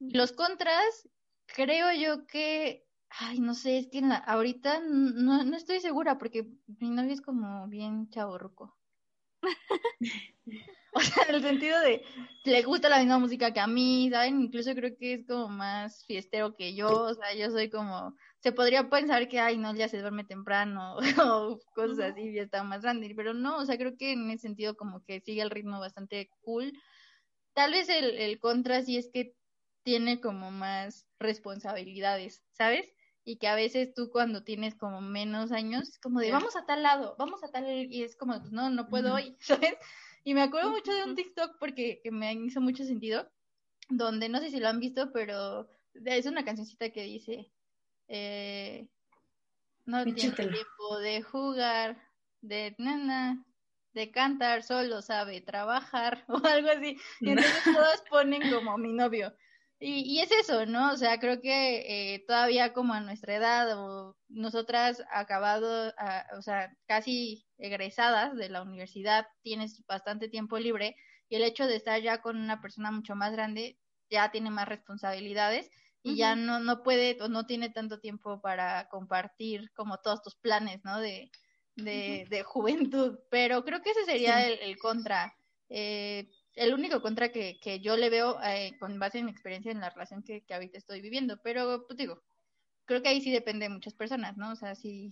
Los 0.00 0.32
contras, 0.32 1.08
creo 1.46 1.92
yo 1.92 2.26
que, 2.26 2.86
ay, 3.08 3.40
no 3.40 3.54
sé, 3.54 3.78
es 3.78 3.88
que 3.88 4.02
ahorita 4.26 4.80
no, 4.80 5.44
no 5.44 5.56
estoy 5.56 5.80
segura 5.80 6.18
porque 6.18 6.48
mi 6.80 6.90
novio 6.90 7.12
es 7.12 7.20
como 7.20 7.68
bien 7.68 8.10
chaborruco. 8.10 8.76
o 10.92 11.00
sea, 11.00 11.24
en 11.28 11.34
el 11.36 11.42
sentido 11.42 11.80
de 11.80 12.02
le 12.44 12.62
gusta 12.62 12.88
la 12.88 12.98
misma 12.98 13.18
música 13.18 13.52
que 13.52 13.60
a 13.60 13.66
mí, 13.66 14.08
¿saben? 14.10 14.40
Incluso 14.40 14.74
creo 14.74 14.96
que 14.96 15.14
es 15.14 15.26
como 15.26 15.48
más 15.48 16.04
fiestero 16.06 16.56
que 16.56 16.74
yo, 16.74 16.88
o 16.88 17.14
sea, 17.14 17.34
yo 17.34 17.50
soy 17.50 17.70
como 17.70 18.14
se 18.46 18.52
podría 18.52 18.88
pensar 18.88 19.28
que, 19.28 19.40
ay, 19.40 19.58
no, 19.58 19.74
ya 19.74 19.88
se 19.88 19.98
duerme 19.98 20.22
temprano 20.22 20.98
o 21.50 21.58
cosas 21.74 22.12
así, 22.12 22.32
ya 22.32 22.42
está 22.42 22.62
más 22.62 22.82
grande, 22.82 23.12
pero 23.16 23.34
no, 23.34 23.56
o 23.56 23.64
sea, 23.64 23.76
creo 23.76 23.96
que 23.96 24.12
en 24.12 24.30
ese 24.30 24.42
sentido 24.42 24.76
como 24.76 25.02
que 25.02 25.20
sigue 25.20 25.42
el 25.42 25.50
ritmo 25.50 25.80
bastante 25.80 26.30
cool. 26.42 26.72
Tal 27.54 27.72
vez 27.72 27.88
el, 27.88 28.16
el 28.18 28.38
contra 28.38 28.82
sí 28.82 28.98
es 28.98 29.10
que 29.12 29.34
tiene 29.82 30.20
como 30.20 30.52
más 30.52 31.08
responsabilidades, 31.18 32.44
¿sabes? 32.52 32.88
Y 33.24 33.38
que 33.38 33.48
a 33.48 33.56
veces 33.56 33.92
tú 33.94 34.10
cuando 34.12 34.44
tienes 34.44 34.76
como 34.76 35.00
menos 35.00 35.50
años, 35.50 35.88
es 35.88 35.98
como 35.98 36.20
de, 36.20 36.30
vamos 36.30 36.54
a 36.54 36.66
tal 36.66 36.84
lado, 36.84 37.16
vamos 37.18 37.42
a 37.42 37.48
tal, 37.48 37.66
y 37.68 38.04
es 38.04 38.14
como, 38.14 38.36
no, 38.52 38.70
no 38.70 38.88
puedo 38.88 39.12
hoy, 39.12 39.36
¿sabes? 39.40 39.74
Y 40.22 40.34
me 40.34 40.42
acuerdo 40.42 40.70
mucho 40.70 40.94
de 40.94 41.02
un 41.02 41.16
TikTok 41.16 41.58
porque 41.58 42.00
que 42.00 42.12
me 42.12 42.32
hizo 42.32 42.60
mucho 42.60 42.84
sentido, 42.84 43.28
donde 43.88 44.28
no 44.28 44.38
sé 44.38 44.52
si 44.52 44.60
lo 44.60 44.68
han 44.68 44.78
visto, 44.78 45.10
pero 45.12 45.68
es 45.94 46.26
una 46.26 46.44
cancioncita 46.44 46.90
que 46.90 47.02
dice, 47.02 47.50
eh, 48.08 48.88
no 49.84 50.04
tiene 50.04 50.32
tiempo 50.32 50.98
de 51.00 51.22
jugar, 51.22 51.96
de 52.40 52.74
nana, 52.78 53.44
de 53.92 54.10
cantar, 54.10 54.62
solo 54.62 55.00
sabe 55.00 55.40
trabajar 55.40 56.24
o 56.28 56.44
algo 56.44 56.68
así. 56.70 56.98
Y 57.20 57.30
entonces 57.30 57.62
todos 57.64 58.02
ponen 58.10 58.50
como 58.52 58.76
mi 58.78 58.92
novio. 58.92 59.34
Y, 59.78 60.00
y 60.10 60.20
es 60.20 60.30
eso, 60.32 60.64
¿no? 60.64 60.92
O 60.92 60.96
sea, 60.96 61.18
creo 61.20 61.40
que 61.40 62.14
eh, 62.14 62.24
todavía 62.26 62.72
como 62.72 62.94
a 62.94 63.00
nuestra 63.00 63.36
edad 63.36 63.78
o 63.78 64.16
nosotras 64.28 65.02
acabado, 65.12 65.92
o 66.36 66.42
sea, 66.42 66.74
casi 66.86 67.46
egresadas 67.58 68.36
de 68.36 68.48
la 68.48 68.62
universidad, 68.62 69.26
tienes 69.42 69.84
bastante 69.86 70.28
tiempo 70.28 70.58
libre 70.58 70.96
y 71.28 71.36
el 71.36 71.42
hecho 71.42 71.66
de 71.66 71.76
estar 71.76 72.00
ya 72.00 72.22
con 72.22 72.36
una 72.38 72.62
persona 72.62 72.90
mucho 72.90 73.14
más 73.16 73.32
grande 73.32 73.78
ya 74.08 74.30
tiene 74.30 74.50
más 74.50 74.66
responsabilidades 74.66 75.70
y 76.06 76.16
ya 76.16 76.36
no, 76.36 76.60
no 76.60 76.84
puede 76.84 77.18
o 77.20 77.28
no 77.28 77.46
tiene 77.46 77.68
tanto 77.68 77.98
tiempo 77.98 78.40
para 78.40 78.88
compartir 78.88 79.72
como 79.72 79.98
todos 79.98 80.22
tus 80.22 80.36
planes, 80.36 80.80
¿no? 80.84 81.00
De, 81.00 81.32
de, 81.74 82.26
de 82.30 82.42
juventud, 82.44 83.18
pero 83.28 83.64
creo 83.64 83.82
que 83.82 83.90
ese 83.90 84.04
sería 84.04 84.46
el, 84.46 84.78
contra. 84.78 85.36
Eh, 85.68 86.28
el 86.54 86.72
único 86.72 87.02
contra 87.02 87.32
que, 87.32 87.58
que 87.60 87.80
yo 87.80 87.96
le 87.96 88.08
veo 88.08 88.38
eh, 88.44 88.76
con 88.78 88.98
base 89.00 89.18
en 89.18 89.24
mi 89.24 89.32
experiencia 89.32 89.72
en 89.72 89.80
la 89.80 89.90
relación 89.90 90.22
que, 90.22 90.44
que 90.44 90.54
ahorita 90.54 90.78
estoy 90.78 91.00
viviendo, 91.00 91.40
pero 91.42 91.84
pues 91.88 91.98
digo, 91.98 92.22
creo 92.84 93.02
que 93.02 93.08
ahí 93.08 93.20
sí 93.20 93.32
depende 93.32 93.64
de 93.64 93.74
muchas 93.74 93.94
personas, 93.94 94.36
¿no? 94.36 94.52
O 94.52 94.56
sea, 94.56 94.76
si 94.76 95.10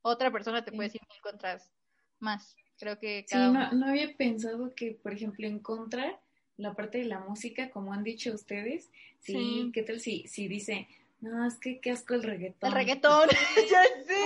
otra 0.00 0.32
persona 0.32 0.64
te 0.64 0.72
puede 0.72 0.88
decir 0.88 1.02
mil 1.10 1.20
contras 1.20 1.70
más. 2.18 2.56
Creo 2.78 2.98
que 2.98 3.26
cada 3.28 3.48
sí, 3.48 3.52
no, 3.52 3.72
no 3.72 3.86
había 3.90 4.16
pensado 4.16 4.74
que, 4.74 4.98
por 5.02 5.12
ejemplo, 5.12 5.46
en 5.46 5.60
contra 5.60 6.18
la 6.56 6.74
parte 6.74 6.98
de 6.98 7.04
la 7.04 7.20
música, 7.20 7.70
como 7.70 7.92
han 7.92 8.04
dicho 8.04 8.32
ustedes, 8.32 8.90
sí, 9.20 9.70
¿qué 9.72 9.82
tal 9.82 10.00
si, 10.00 10.26
si 10.28 10.48
dice, 10.48 10.88
No, 11.20 11.46
es 11.46 11.56
que 11.56 11.80
qué 11.80 11.90
asco 11.90 12.14
el 12.14 12.22
reggaetón. 12.22 12.68
El 12.68 12.74
reggaetón, 12.74 13.28
ya 13.70 13.82
sé. 14.06 14.24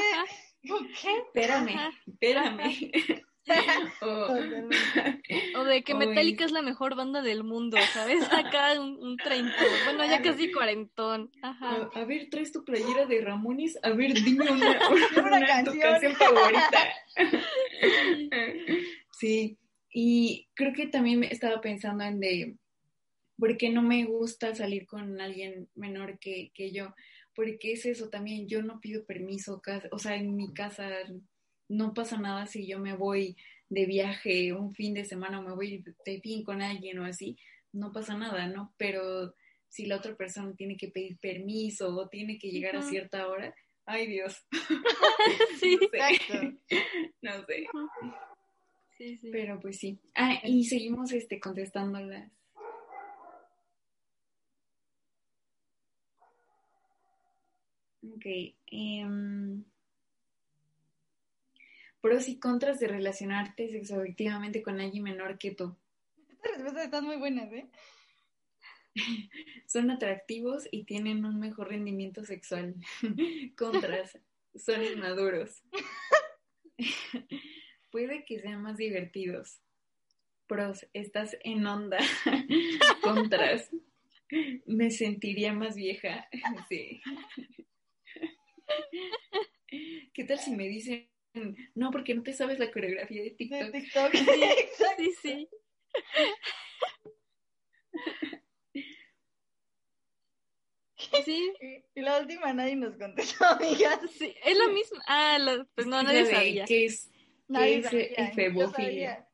¿Qué? 0.62 1.16
Espérame, 1.18 1.92
espérame. 2.06 2.92
o, 5.56 5.64
de 5.64 5.82
que 5.82 5.94
Metallica 5.94 6.44
es 6.44 6.52
la 6.52 6.60
mejor 6.62 6.94
banda 6.94 7.22
del 7.22 7.44
mundo, 7.44 7.78
¿sabes? 7.94 8.24
Acá 8.32 8.78
un, 8.78 8.98
un 8.98 9.16
bueno, 9.84 10.04
ya 10.04 10.20
casi 10.20 10.52
cuarentón. 10.52 11.30
Ajá. 11.42 11.88
A, 11.94 12.04
ver, 12.04 12.28
traes 12.30 12.52
tu 12.52 12.64
playera 12.64 13.06
de 13.06 13.22
Ramones, 13.22 13.78
a 13.82 13.90
ver, 13.90 14.12
dime 14.12 14.50
una, 14.50 14.78
una, 15.16 15.46
canción. 15.46 16.14
favorita. 16.16 16.92
sí, 19.18 19.56
y 19.92 20.48
creo 20.54 20.72
que 20.72 20.86
también 20.86 21.24
estaba 21.24 21.60
pensando 21.60 22.04
en 22.04 22.20
de, 22.20 22.56
¿por 23.38 23.56
qué 23.56 23.70
no 23.70 23.82
me 23.82 24.04
gusta 24.04 24.54
salir 24.54 24.86
con 24.86 25.20
alguien 25.20 25.68
menor 25.74 26.18
que, 26.18 26.50
que 26.54 26.72
yo? 26.72 26.94
Porque 27.34 27.72
es 27.72 27.86
eso 27.86 28.08
también, 28.08 28.48
yo 28.48 28.62
no 28.62 28.80
pido 28.80 29.04
permiso, 29.04 29.62
o 29.92 29.98
sea, 29.98 30.16
en 30.16 30.34
mi 30.34 30.52
casa 30.52 30.88
no 31.68 31.94
pasa 31.94 32.18
nada 32.18 32.46
si 32.46 32.66
yo 32.66 32.78
me 32.78 32.94
voy 32.94 33.36
de 33.68 33.86
viaje 33.86 34.52
un 34.52 34.74
fin 34.74 34.94
de 34.94 35.04
semana 35.04 35.38
o 35.38 35.42
me 35.42 35.54
voy 35.54 35.84
de 36.04 36.20
fin 36.20 36.42
con 36.42 36.62
alguien 36.62 36.98
o 36.98 37.04
así, 37.04 37.36
no 37.72 37.92
pasa 37.92 38.16
nada, 38.16 38.46
¿no? 38.46 38.74
Pero 38.76 39.34
si 39.68 39.86
la 39.86 39.96
otra 39.96 40.16
persona 40.16 40.54
tiene 40.56 40.76
que 40.76 40.88
pedir 40.88 41.18
permiso 41.18 41.94
o 41.94 42.08
tiene 42.08 42.38
que 42.38 42.50
llegar 42.50 42.76
a 42.76 42.82
cierta 42.82 43.28
hora, 43.28 43.54
ay 43.84 44.06
Dios. 44.06 44.44
sí, 45.60 45.78
no 45.82 45.88
sé. 45.88 46.58
No 47.22 47.46
sé. 47.46 47.66
Sí, 48.98 49.16
sí. 49.16 49.30
Pero 49.30 49.60
pues 49.60 49.78
sí. 49.78 50.00
Ah, 50.16 50.40
y 50.42 50.64
seguimos 50.64 51.12
este 51.12 51.38
contestándolas. 51.38 52.28
Ok. 58.02 58.26
Um, 58.72 59.62
pros 62.00 62.28
y 62.28 62.40
contras 62.40 62.80
de 62.80 62.88
relacionarte 62.88 63.70
sexoafectivamente 63.70 64.62
con 64.62 64.80
alguien 64.80 65.04
menor 65.04 65.38
que 65.38 65.52
tú. 65.52 65.76
Estas 66.28 66.52
respuestas 66.52 66.84
están 66.86 67.04
muy 67.04 67.16
buenas, 67.16 67.52
¿eh? 67.52 67.68
Son 69.66 69.92
atractivos 69.92 70.66
y 70.72 70.82
tienen 70.84 71.24
un 71.24 71.38
mejor 71.38 71.68
rendimiento 71.68 72.24
sexual. 72.24 72.74
Contras, 73.56 74.18
son 74.56 74.82
inmaduros. 74.82 75.62
Puede 77.90 78.24
que 78.24 78.40
sean 78.40 78.62
más 78.62 78.76
divertidos. 78.76 79.60
Pros, 80.46 80.86
estás 80.92 81.36
en 81.44 81.66
onda. 81.66 81.98
Contras, 83.02 83.70
me 84.66 84.90
sentiría 84.90 85.52
más 85.52 85.76
vieja. 85.76 86.28
Sí. 86.68 87.00
¿Qué 90.14 90.24
tal 90.24 90.38
si 90.38 90.56
me 90.56 90.68
dicen 90.68 91.08
no, 91.74 91.90
porque 91.90 92.14
no 92.14 92.22
te 92.22 92.32
sabes 92.32 92.58
la 92.58 92.70
coreografía 92.70 93.22
de 93.22 93.30
TikTok. 93.30 93.60
De 93.60 93.80
TikTok, 93.80 94.12
sí, 94.96 95.14
sí, 95.22 95.48
sí. 101.24 101.52
Y 101.94 102.00
la 102.00 102.20
última 102.20 102.52
nadie 102.52 102.76
nos 102.76 102.96
contestó, 102.96 103.44
amiga. 103.46 104.00
Sí, 104.18 104.34
es 104.44 104.56
la 104.56 104.68
misma. 104.68 105.02
Ah, 105.06 105.38
pues 105.74 105.86
no, 105.86 106.02
nadie 106.02 106.26
sabía. 106.26 106.64
¿Qué 106.64 106.86
es, 106.86 107.10
nadie 107.48 107.82
¿qué 107.82 108.14
es 108.16 108.30
efebofilia? 108.30 109.26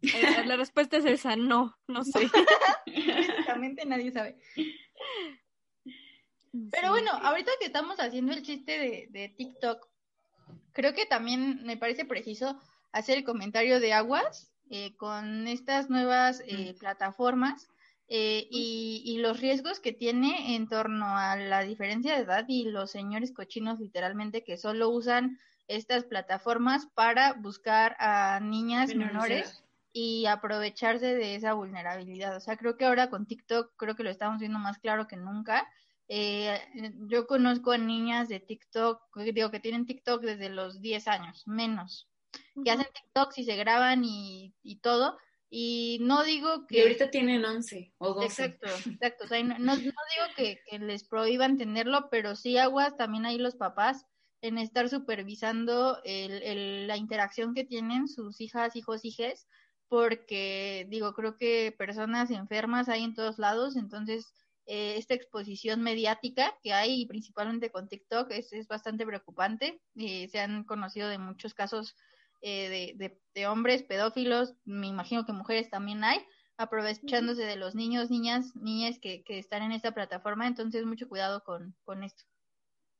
La, 0.00 0.44
la 0.44 0.56
respuesta 0.56 0.98
es 0.98 1.04
esa, 1.04 1.36
no, 1.36 1.76
no 1.88 2.04
sé. 2.04 2.30
Básicamente 2.86 3.84
nadie 3.84 4.12
sabe. 4.12 4.36
Pero 6.70 6.90
bueno, 6.90 7.10
ahorita 7.10 7.50
que 7.60 7.66
estamos 7.66 7.98
haciendo 7.98 8.32
el 8.32 8.42
chiste 8.42 8.78
de, 8.78 9.06
de 9.10 9.28
TikTok, 9.28 9.88
creo 10.72 10.94
que 10.94 11.06
también 11.06 11.64
me 11.64 11.76
parece 11.76 12.04
preciso 12.04 12.58
hacer 12.92 13.18
el 13.18 13.24
comentario 13.24 13.80
de 13.80 13.92
Aguas 13.92 14.52
eh, 14.70 14.96
con 14.96 15.48
estas 15.48 15.90
nuevas 15.90 16.42
eh, 16.46 16.74
plataformas 16.78 17.68
eh, 18.08 18.46
y, 18.50 19.02
y, 19.04 19.18
los 19.18 19.40
riesgos 19.40 19.80
que 19.80 19.92
tiene 19.92 20.56
en 20.56 20.66
torno 20.66 21.06
a 21.06 21.36
la 21.36 21.62
diferencia 21.62 22.14
de 22.14 22.22
edad 22.22 22.44
y 22.48 22.64
los 22.64 22.90
señores 22.90 23.32
cochinos 23.32 23.80
literalmente 23.80 24.44
que 24.44 24.56
solo 24.56 24.88
usan 24.88 25.38
estas 25.68 26.04
plataformas 26.04 26.86
para 26.94 27.34
buscar 27.34 27.96
a 28.00 28.40
niñas 28.40 28.94
menores 28.94 29.62
y 29.92 30.26
aprovecharse 30.26 31.14
de 31.14 31.34
esa 31.34 31.54
vulnerabilidad. 31.54 32.36
O 32.36 32.40
sea, 32.40 32.56
creo 32.56 32.76
que 32.76 32.84
ahora 32.84 33.10
con 33.10 33.26
TikTok 33.26 33.72
creo 33.76 33.94
que 33.94 34.02
lo 34.02 34.10
estamos 34.10 34.40
viendo 34.40 34.58
más 34.58 34.78
claro 34.78 35.06
que 35.06 35.16
nunca 35.16 35.68
eh, 36.08 36.58
yo 37.06 37.26
conozco 37.26 37.72
a 37.72 37.78
niñas 37.78 38.28
de 38.28 38.40
TikTok, 38.40 39.14
digo 39.16 39.50
que 39.50 39.60
tienen 39.60 39.84
TikTok 39.84 40.22
desde 40.22 40.48
los 40.48 40.80
10 40.80 41.06
años, 41.06 41.46
menos, 41.46 42.08
que 42.64 42.70
hacen 42.70 42.86
TikTok 42.92 43.32
y 43.36 43.44
se 43.44 43.56
graban 43.56 44.02
y, 44.04 44.54
todo. 44.82 45.18
Y 45.50 45.98
no 46.02 46.24
digo 46.24 46.66
que... 46.66 46.78
Y 46.78 46.80
ahorita 46.80 47.10
tienen 47.10 47.44
11 47.44 47.94
o 47.98 48.14
12. 48.14 48.26
Exacto, 48.26 48.90
exacto. 48.90 49.24
O 49.24 49.28
sea, 49.28 49.42
no, 49.58 49.76
digo 49.76 49.92
que, 50.34 50.60
les 50.78 51.04
prohíban 51.04 51.58
tenerlo, 51.58 52.08
pero 52.10 52.36
sí 52.36 52.56
aguas 52.56 52.96
también 52.96 53.26
ahí 53.26 53.36
los 53.36 53.56
papás 53.56 54.06
en 54.40 54.58
estar 54.58 54.88
supervisando 54.88 55.98
el, 56.04 56.86
la 56.86 56.96
interacción 56.96 57.54
que 57.54 57.64
tienen 57.64 58.08
sus 58.08 58.40
hijas, 58.40 58.76
hijos, 58.76 59.04
hijes, 59.04 59.46
porque 59.88 60.86
digo, 60.90 61.14
creo 61.14 61.36
que 61.36 61.74
personas 61.76 62.30
enfermas 62.30 62.88
hay 62.88 63.04
en 63.04 63.14
todos 63.14 63.38
lados, 63.38 63.76
entonces 63.76 64.32
eh, 64.66 64.96
esta 64.98 65.14
exposición 65.14 65.80
mediática 65.80 66.54
que 66.62 66.74
hay, 66.74 67.06
principalmente 67.06 67.70
con 67.70 67.88
TikTok, 67.88 68.30
es, 68.32 68.52
es 68.52 68.68
bastante 68.68 69.06
preocupante. 69.06 69.80
Eh, 69.96 70.28
se 70.28 70.40
han 70.40 70.64
conocido 70.64 71.08
de 71.08 71.16
muchos 71.16 71.54
casos 71.54 71.96
eh, 72.42 72.94
de, 72.98 73.18
de, 73.34 73.46
hombres 73.46 73.82
pedófilos, 73.82 74.54
me 74.64 74.86
imagino 74.86 75.24
que 75.24 75.32
mujeres 75.32 75.70
también 75.70 76.04
hay, 76.04 76.24
aprovechándose 76.58 77.44
de 77.44 77.56
los 77.56 77.74
niños, 77.74 78.10
niñas, 78.10 78.54
niñas 78.54 78.98
que, 79.00 79.24
que 79.24 79.38
están 79.38 79.62
en 79.62 79.72
esta 79.72 79.92
plataforma, 79.92 80.46
entonces 80.46 80.84
mucho 80.84 81.08
cuidado 81.08 81.42
con, 81.42 81.74
con 81.84 82.04
esto. 82.04 82.24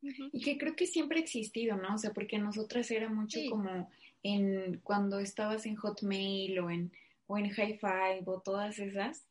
Y 0.00 0.40
que 0.42 0.58
creo 0.58 0.76
que 0.76 0.86
siempre 0.86 1.18
ha 1.18 1.22
existido, 1.22 1.76
¿no? 1.76 1.94
O 1.94 1.98
sea, 1.98 2.12
porque 2.12 2.38
nosotras 2.38 2.90
era 2.90 3.08
mucho 3.08 3.40
como 3.50 3.90
en 4.22 4.80
cuando 4.82 5.18
estabas 5.18 5.66
en 5.66 5.76
Hotmail 5.76 6.58
o 6.60 6.70
en, 6.70 6.92
o 7.26 7.38
en 7.38 7.50
High 7.50 7.78
Five 7.78 8.22
o 8.26 8.40
todas 8.40 8.78
esas, 8.78 9.26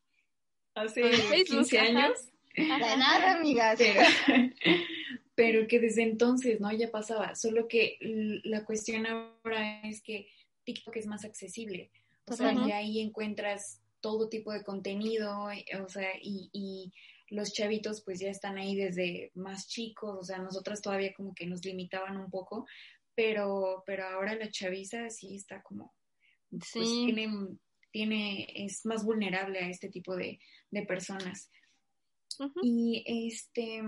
hace 0.74 1.02
15 1.46 1.78
años. 1.78 2.28
De 2.54 2.66
nada, 2.66 3.36
amigas. 3.36 3.78
Pero, 5.34 5.68
que 5.68 5.78
desde 5.78 6.02
entonces, 6.02 6.60
¿no? 6.60 6.72
Ya 6.72 6.90
pasaba. 6.90 7.36
Solo 7.36 7.68
que 7.68 7.98
la 8.44 8.64
cuestión 8.64 9.06
ahora 9.06 9.80
es 9.82 10.02
que 10.02 10.28
TikTok 10.64 10.96
es 10.96 11.06
más 11.06 11.24
accesible. 11.24 11.90
O 12.26 12.34
sea, 12.34 12.52
y 12.52 12.72
ahí 12.72 13.00
encuentras 13.00 13.80
todo 14.00 14.28
tipo 14.28 14.52
de 14.52 14.64
contenido, 14.64 15.50
eh, 15.50 15.64
o 15.82 15.88
sea, 15.88 16.10
y, 16.20 16.50
y 16.52 16.92
los 17.30 17.52
chavitos 17.52 18.02
pues 18.02 18.20
ya 18.20 18.30
están 18.30 18.58
ahí 18.58 18.74
desde 18.74 19.30
más 19.34 19.68
chicos, 19.68 20.18
o 20.18 20.24
sea, 20.24 20.38
nosotras 20.38 20.82
todavía 20.82 21.12
como 21.14 21.34
que 21.34 21.46
nos 21.46 21.64
limitaban 21.64 22.16
un 22.16 22.30
poco, 22.30 22.66
pero, 23.14 23.82
pero 23.86 24.06
ahora 24.06 24.34
la 24.34 24.50
chaviza 24.50 25.10
sí 25.10 25.36
está 25.36 25.62
como, 25.62 25.94
pues 26.50 26.72
tiene 26.72 27.28
tiene, 27.90 28.46
es 28.54 28.84
más 28.86 29.04
vulnerable 29.04 29.58
a 29.58 29.68
este 29.68 29.88
tipo 29.88 30.16
de, 30.16 30.38
personas. 30.86 31.50
Y 32.62 33.02
este, 33.26 33.82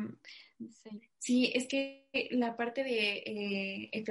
sí. 1.18 1.52
es 1.54 1.68
que 1.68 2.08
la 2.30 2.56
parte 2.56 2.82
de 2.82 3.90
eh, 3.92 4.04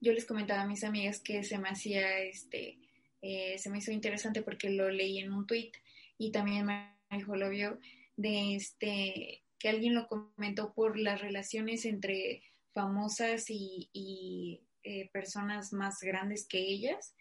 yo 0.00 0.12
les 0.12 0.24
comentaba 0.24 0.62
a 0.62 0.66
mis 0.66 0.84
amigas 0.84 1.20
que 1.20 1.42
se 1.42 1.58
me 1.58 1.68
hacía, 1.68 2.20
este, 2.20 2.78
eh, 3.20 3.58
se 3.58 3.70
me 3.70 3.78
hizo 3.78 3.90
interesante 3.90 4.42
porque 4.42 4.70
lo 4.70 4.90
leí 4.90 5.18
en 5.18 5.32
un 5.32 5.46
tweet 5.46 5.72
y 6.18 6.30
también 6.30 6.66
me 6.66 6.94
dijo, 7.10 7.34
lo 7.34 7.48
vio, 7.50 7.80
de 8.22 8.54
este, 8.54 9.42
que 9.58 9.68
alguien 9.68 9.94
lo 9.94 10.06
comentó 10.06 10.72
por 10.72 10.98
las 10.98 11.20
relaciones 11.20 11.84
entre 11.84 12.42
famosas 12.72 13.46
y, 13.48 14.62
eh, 14.84 15.10
personas 15.12 15.72
más 15.72 16.00
grandes 16.00 16.46
que 16.48 16.58
ellas 16.58 17.14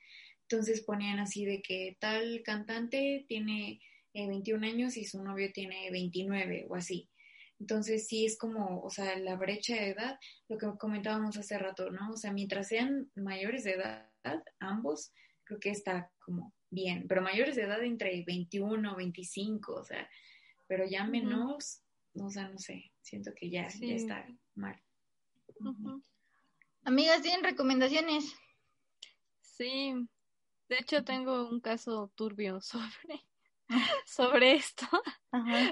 entonces 0.52 0.82
ponían 0.82 1.20
así 1.20 1.46
de 1.46 1.62
que 1.62 1.96
tal 2.00 2.42
cantante 2.44 3.26
tiene 3.30 3.80
21 4.14 4.66
eh, 4.66 4.70
años 4.70 4.98
y 4.98 5.06
su 5.06 5.24
novio 5.24 5.50
tiene 5.54 5.90
29 5.92 6.68
o 6.70 6.76
así. 6.76 7.10
Entonces 7.58 8.08
sí 8.08 8.26
es 8.26 8.38
como, 8.38 8.82
o 8.82 8.90
sea, 8.90 9.18
la 9.18 9.38
brecha 9.38 9.76
de 9.76 9.92
edad, 9.92 10.20
lo 10.50 10.58
que 10.58 10.68
comentábamos 10.78 11.38
hace 11.38 11.58
rato, 11.58 11.90
¿no? 11.92 12.12
O 12.12 12.18
sea, 12.18 12.34
mientras 12.34 12.68
sean 12.68 13.10
mayores 13.16 13.64
de 13.64 13.72
edad, 13.72 14.10
ambos, 14.60 15.14
creo 15.46 15.60
que 15.60 15.70
está 15.70 16.12
como 16.20 16.54
bien, 16.70 17.06
pero 17.08 17.22
mayores 17.22 17.56
de 17.56 17.64
edad 17.64 17.82
entre 17.84 18.24
21, 18.26 18.96
25, 18.96 19.74
o 19.74 19.84
sea, 19.86 20.10
pero 20.72 20.86
ya 20.86 21.04
menos, 21.04 21.84
o 22.14 22.30
sea, 22.30 22.48
no 22.48 22.58
sé, 22.58 22.94
siento 23.02 23.32
que 23.36 23.50
ya, 23.50 23.68
ya 23.68 23.94
está 23.94 24.26
mal. 24.56 24.82
Amigas, 26.86 27.22
¿tienen 27.22 27.44
recomendaciones? 27.44 28.34
Sí, 29.42 29.94
de 30.70 30.78
hecho, 30.78 31.04
tengo 31.04 31.50
un 31.50 31.60
caso 31.60 32.10
turbio 32.16 32.62
sobre 32.62 33.22
sobre 34.06 34.54
esto, 34.54 34.88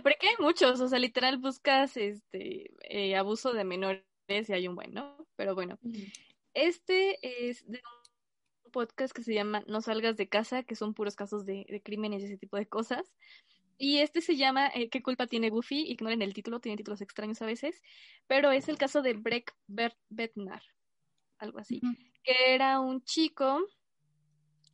porque 0.04 0.28
hay 0.28 0.36
muchos, 0.38 0.82
o 0.82 0.90
sea, 0.90 1.00
literal 1.00 1.38
buscas 1.38 1.96
este 1.96 2.70
eh, 2.82 3.16
abuso 3.16 3.54
de 3.54 3.64
menores 3.64 4.04
y 4.28 4.52
hay 4.52 4.68
un 4.68 4.76
bueno, 4.76 5.16
pero 5.38 5.56
bueno, 5.56 5.80
este 6.54 7.48
es 7.48 7.66
de 7.66 7.82
un 8.66 8.72
podcast 8.72 9.16
que 9.16 9.24
se 9.24 9.34
llama 9.34 9.64
No 9.66 9.80
salgas 9.80 10.18
de 10.18 10.28
casa, 10.28 10.64
que 10.64 10.76
son 10.76 10.94
puros 10.94 11.16
casos 11.16 11.46
de, 11.46 11.66
de 11.70 11.82
crímenes 11.82 12.22
y 12.22 12.26
ese 12.26 12.38
tipo 12.38 12.58
de 12.58 12.68
cosas. 12.68 13.10
Y 13.82 14.00
este 14.00 14.20
se 14.20 14.36
llama 14.36 14.68
eh, 14.76 14.90
¿Qué 14.90 15.02
culpa 15.02 15.26
tiene 15.26 15.50
Buffy? 15.50 15.90
Ignoren 15.90 16.22
el 16.22 16.34
título, 16.34 16.60
tiene 16.60 16.76
títulos 16.76 17.00
extraños 17.00 17.42
a 17.42 17.46
veces, 17.46 17.82
pero 18.28 18.52
es 18.52 18.68
el 18.68 18.78
caso 18.78 19.02
de 19.02 19.14
Breck 19.14 19.56
Betnar, 20.10 20.62
algo 21.38 21.60
así, 21.60 21.80
que 22.22 22.54
era 22.54 22.82
un 22.82 23.02
chico 23.06 23.66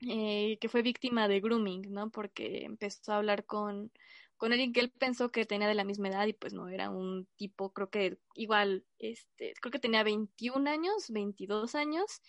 eh, 0.02 0.58
que 0.60 0.70
fue 0.70 0.82
víctima 0.82 1.28
de 1.28 1.40
grooming, 1.40 1.94
¿no? 1.94 2.10
Porque 2.10 2.66
empezó 2.66 3.14
a 3.14 3.18
hablar 3.18 3.46
con, 3.46 3.92
con 4.38 4.52
alguien 4.52 4.74
que 4.74 4.80
él 4.80 4.90
pensó 4.90 5.32
que 5.32 5.46
tenía 5.46 5.68
de 5.68 5.76
la 5.76 5.84
misma 5.84 6.10
edad 6.10 6.26
y 6.26 6.34
pues 6.34 6.54
no, 6.54 6.68
era 6.68 6.90
un 6.90 7.28
tipo, 7.36 7.74
creo 7.74 7.92
que 7.92 8.18
igual, 8.34 8.86
este, 8.98 9.54
creo 9.62 9.72
que 9.72 9.78
tenía 9.78 10.02
21 10.02 10.68
años, 10.68 11.12
22 11.12 11.76
años 11.76 12.24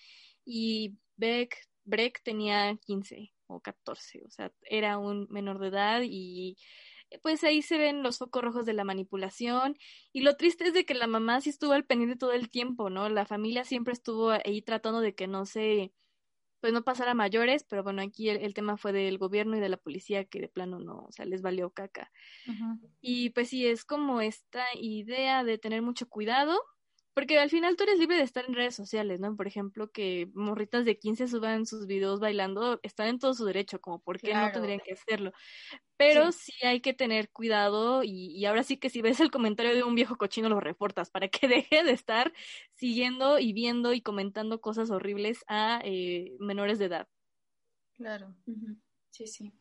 y 0.44 0.98
Beck, 1.16 1.56
Breck 1.84 2.20
tenía 2.22 2.76
15 2.84 3.32
o 3.46 3.60
14, 3.60 4.22
o 4.26 4.30
sea, 4.30 4.52
era 4.62 4.98
un 4.98 5.26
menor 5.30 5.58
de 5.58 5.68
edad 5.68 6.02
y 6.04 6.56
pues 7.22 7.44
ahí 7.44 7.62
se 7.62 7.78
ven 7.78 8.02
los 8.02 8.18
focos 8.18 8.42
rojos 8.42 8.66
de 8.66 8.72
la 8.72 8.84
manipulación 8.84 9.76
y 10.12 10.20
lo 10.22 10.36
triste 10.36 10.64
es 10.64 10.74
de 10.74 10.84
que 10.84 10.94
la 10.94 11.06
mamá 11.06 11.40
sí 11.40 11.50
estuvo 11.50 11.72
al 11.72 11.84
pendiente 11.84 12.16
todo 12.16 12.32
el 12.32 12.50
tiempo, 12.50 12.90
¿no? 12.90 13.08
La 13.08 13.26
familia 13.26 13.64
siempre 13.64 13.92
estuvo 13.92 14.30
ahí 14.30 14.62
tratando 14.62 15.00
de 15.00 15.14
que 15.14 15.26
no 15.26 15.46
se, 15.46 15.92
pues 16.60 16.72
no 16.72 16.82
pasara 16.82 17.12
a 17.12 17.14
mayores, 17.14 17.64
pero 17.64 17.82
bueno, 17.82 18.02
aquí 18.02 18.28
el, 18.28 18.54
tema 18.54 18.76
fue 18.76 18.92
del 18.92 19.18
gobierno 19.18 19.56
y 19.56 19.60
de 19.60 19.68
la 19.68 19.76
policía 19.76 20.24
que 20.24 20.40
de 20.40 20.48
plano 20.48 20.78
no, 20.78 21.04
o 21.08 21.12
sea, 21.12 21.24
les 21.24 21.42
valió 21.42 21.70
caca. 21.70 22.10
Y 23.00 23.30
pues 23.30 23.50
sí, 23.50 23.66
es 23.66 23.84
como 23.84 24.20
esta 24.20 24.64
idea 24.74 25.44
de 25.44 25.58
tener 25.58 25.82
mucho 25.82 26.08
cuidado 26.08 26.60
porque 27.16 27.38
al 27.38 27.48
final 27.48 27.76
tú 27.76 27.84
eres 27.84 27.98
libre 27.98 28.18
de 28.18 28.24
estar 28.24 28.44
en 28.46 28.52
redes 28.52 28.74
sociales, 28.74 29.20
¿no? 29.20 29.34
Por 29.34 29.46
ejemplo, 29.46 29.90
que 29.90 30.28
morritas 30.34 30.84
de 30.84 30.98
15 30.98 31.28
suban 31.28 31.64
sus 31.64 31.86
videos 31.86 32.20
bailando, 32.20 32.78
están 32.82 33.08
en 33.08 33.18
todo 33.18 33.32
su 33.32 33.46
derecho, 33.46 33.80
como 33.80 34.00
por 34.00 34.20
qué 34.20 34.34
no 34.34 34.52
tendrían 34.52 34.80
que 34.80 34.92
hacerlo. 34.92 35.32
Pero 35.96 36.30
sí. 36.30 36.52
hay 36.62 36.82
que 36.82 36.92
tener 36.92 37.30
cuidado 37.30 38.02
y, 38.04 38.44
ahora 38.44 38.64
sí 38.64 38.76
que 38.76 38.90
si 38.90 39.00
ves 39.00 39.20
el 39.20 39.30
comentario 39.30 39.74
de 39.74 39.82
un 39.82 39.94
viejo 39.94 40.16
cochino 40.16 40.50
lo 40.50 40.60
reportas 40.60 41.08
para 41.08 41.28
que 41.28 41.48
deje 41.64 41.84
de 41.84 41.92
estar 41.92 42.34
siguiendo 42.74 43.38
y 43.38 43.54
viendo 43.54 43.94
y 43.94 44.02
comentando 44.02 44.60
cosas 44.60 44.90
horribles 44.90 45.42
a 45.48 45.80
eh, 45.84 46.36
menores 46.38 46.78
de 46.78 46.84
edad. 46.84 47.08
Claro, 47.94 48.36
sí, 49.08 49.26
sí. 49.26 49.54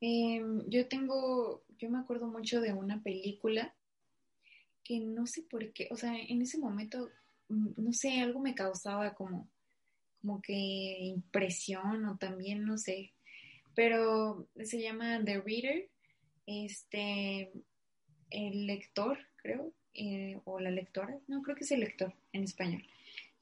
Em, 0.00 0.62
yo 0.68 0.86
tengo, 0.86 1.64
yo 1.76 1.90
me 1.90 1.98
acuerdo 1.98 2.28
mucho 2.28 2.60
de 2.60 2.72
una 2.72 3.02
película 3.02 3.74
que 4.88 5.00
no 5.00 5.26
sé 5.26 5.42
por 5.42 5.70
qué, 5.74 5.86
o 5.90 5.96
sea, 5.96 6.16
en 6.16 6.40
ese 6.40 6.56
momento, 6.56 7.10
mm, 7.48 7.72
no 7.76 7.92
sé, 7.92 8.20
algo 8.20 8.40
me 8.40 8.54
causaba 8.54 9.14
como, 9.14 9.46
como 10.22 10.40
que 10.40 10.98
impresión 11.00 12.06
o 12.06 12.16
también, 12.16 12.64
no 12.64 12.78
sé, 12.78 13.12
pero 13.74 14.48
se 14.64 14.80
llama 14.80 15.22
The 15.22 15.42
Reader, 15.42 15.90
este, 16.46 17.52
el 18.30 18.66
lector, 18.66 19.18
creo, 19.36 19.74
eh, 19.92 20.40
o 20.46 20.58
la 20.58 20.70
lectora, 20.70 21.18
no, 21.26 21.42
creo 21.42 21.54
que 21.54 21.64
es 21.64 21.70
el 21.72 21.80
lector 21.80 22.14
en 22.32 22.44
español. 22.44 22.82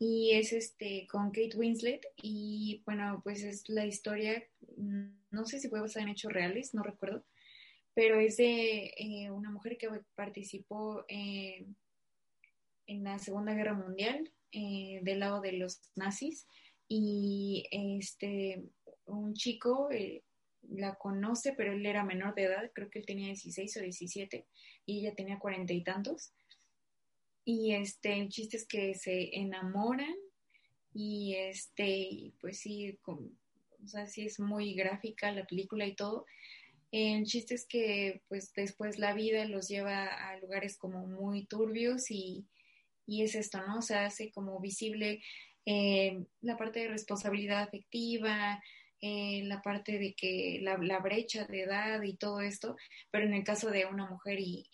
Y 0.00 0.32
es 0.32 0.52
este 0.52 1.06
con 1.06 1.30
Kate 1.30 1.56
Winslet 1.56 2.06
y 2.16 2.82
bueno, 2.84 3.20
pues 3.22 3.44
es 3.44 3.68
la 3.68 3.86
historia, 3.86 4.42
mm, 4.76 5.06
no 5.30 5.46
sé 5.46 5.60
si 5.60 5.68
fue 5.68 5.80
basada 5.80 6.04
en 6.04 6.10
hechos 6.10 6.32
reales, 6.32 6.74
no 6.74 6.82
recuerdo, 6.82 7.22
pero 7.96 8.20
es 8.20 8.36
de 8.36 8.92
eh, 8.98 9.30
una 9.30 9.50
mujer 9.50 9.78
que 9.78 9.88
participó 10.14 11.06
eh, 11.08 11.66
en 12.86 13.04
la 13.04 13.18
Segunda 13.18 13.54
Guerra 13.54 13.72
Mundial 13.72 14.30
eh, 14.52 15.00
del 15.02 15.20
lado 15.20 15.40
de 15.40 15.52
los 15.52 15.80
nazis 15.94 16.46
y 16.88 17.66
este 17.70 18.62
un 19.06 19.32
chico 19.32 19.88
la 20.68 20.96
conoce, 20.96 21.54
pero 21.56 21.72
él 21.72 21.86
era 21.86 22.04
menor 22.04 22.34
de 22.34 22.42
edad, 22.42 22.70
creo 22.74 22.90
que 22.90 22.98
él 22.98 23.06
tenía 23.06 23.28
16 23.28 23.78
o 23.78 23.80
17 23.80 24.46
y 24.84 24.98
ella 24.98 25.14
tenía 25.14 25.38
cuarenta 25.38 25.72
y 25.72 25.82
tantos. 25.82 26.34
Y 27.46 27.72
este, 27.72 28.20
el 28.20 28.28
chiste 28.28 28.58
es 28.58 28.66
que 28.66 28.94
se 28.94 29.34
enamoran 29.38 30.14
y 30.92 31.34
este, 31.34 32.34
pues 32.42 32.58
sí, 32.58 32.98
o 33.06 33.86
sea, 33.86 34.06
sí 34.06 34.26
es 34.26 34.38
muy 34.38 34.74
gráfica 34.74 35.32
la 35.32 35.46
película 35.46 35.86
y 35.86 35.94
todo, 35.94 36.26
el 36.92 37.24
chiste 37.24 37.54
es 37.54 37.66
que 37.66 38.22
pues 38.28 38.52
después 38.54 38.98
la 38.98 39.12
vida 39.12 39.44
los 39.46 39.68
lleva 39.68 40.06
a 40.06 40.38
lugares 40.38 40.78
como 40.78 41.06
muy 41.06 41.46
turbios 41.46 42.10
y, 42.10 42.46
es 43.06 43.34
esto, 43.34 43.64
¿no? 43.66 43.78
O 43.78 43.82
sea, 43.82 44.06
hace 44.06 44.32
como 44.32 44.58
visible 44.60 45.22
eh, 45.64 46.24
la 46.40 46.56
parte 46.56 46.80
de 46.80 46.88
responsabilidad 46.88 47.62
afectiva, 47.62 48.62
eh, 49.00 49.42
la 49.44 49.62
parte 49.62 49.98
de 49.98 50.14
que 50.14 50.58
la, 50.62 50.76
brecha 50.98 51.44
de 51.44 51.62
edad 51.62 52.02
y 52.02 52.16
todo 52.16 52.40
esto, 52.40 52.76
pero 53.10 53.26
en 53.26 53.34
el 53.34 53.44
caso 53.44 53.70
de 53.70 53.86
una 53.86 54.08
mujer 54.08 54.40
y, 54.40 54.66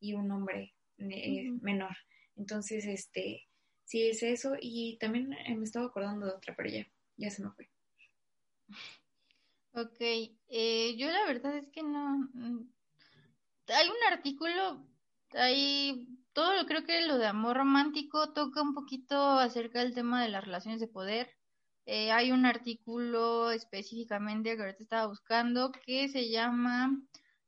y, 0.00 0.14
un 0.14 0.30
hombre 0.30 0.74
eh, 0.98 1.50
menor. 1.60 1.96
Entonces, 2.36 2.84
este, 2.86 3.46
sí 3.84 4.08
es 4.08 4.22
eso. 4.22 4.54
Y 4.60 4.96
también 4.98 5.28
me 5.30 5.64
estaba 5.64 5.86
acordando 5.86 6.26
de 6.26 6.32
otra, 6.32 6.54
pero 6.56 6.70
ya, 6.70 6.86
ya 7.16 7.30
se 7.30 7.42
me 7.42 7.50
fue. 7.50 7.68
Ok, 9.76 9.96
eh, 10.00 10.94
yo 10.96 11.08
la 11.10 11.26
verdad 11.26 11.56
es 11.56 11.68
que 11.72 11.82
no. 11.82 12.28
Mm, 12.32 12.68
hay 13.68 13.88
un 13.88 14.12
artículo, 14.12 14.86
hay 15.32 16.06
todo 16.32 16.54
lo 16.56 16.66
creo 16.66 16.84
que 16.84 17.02
lo 17.06 17.18
de 17.18 17.26
amor 17.26 17.56
romántico 17.56 18.32
toca 18.32 18.62
un 18.62 18.74
poquito 18.74 19.16
acerca 19.38 19.80
del 19.80 19.94
tema 19.94 20.22
de 20.22 20.28
las 20.28 20.44
relaciones 20.44 20.80
de 20.80 20.86
poder. 20.86 21.28
Eh, 21.86 22.12
hay 22.12 22.30
un 22.30 22.46
artículo 22.46 23.50
específicamente 23.50 24.54
que 24.56 24.62
ahorita 24.62 24.82
estaba 24.82 25.06
buscando 25.08 25.72
que 25.72 26.08
se 26.08 26.30
llama 26.30 26.90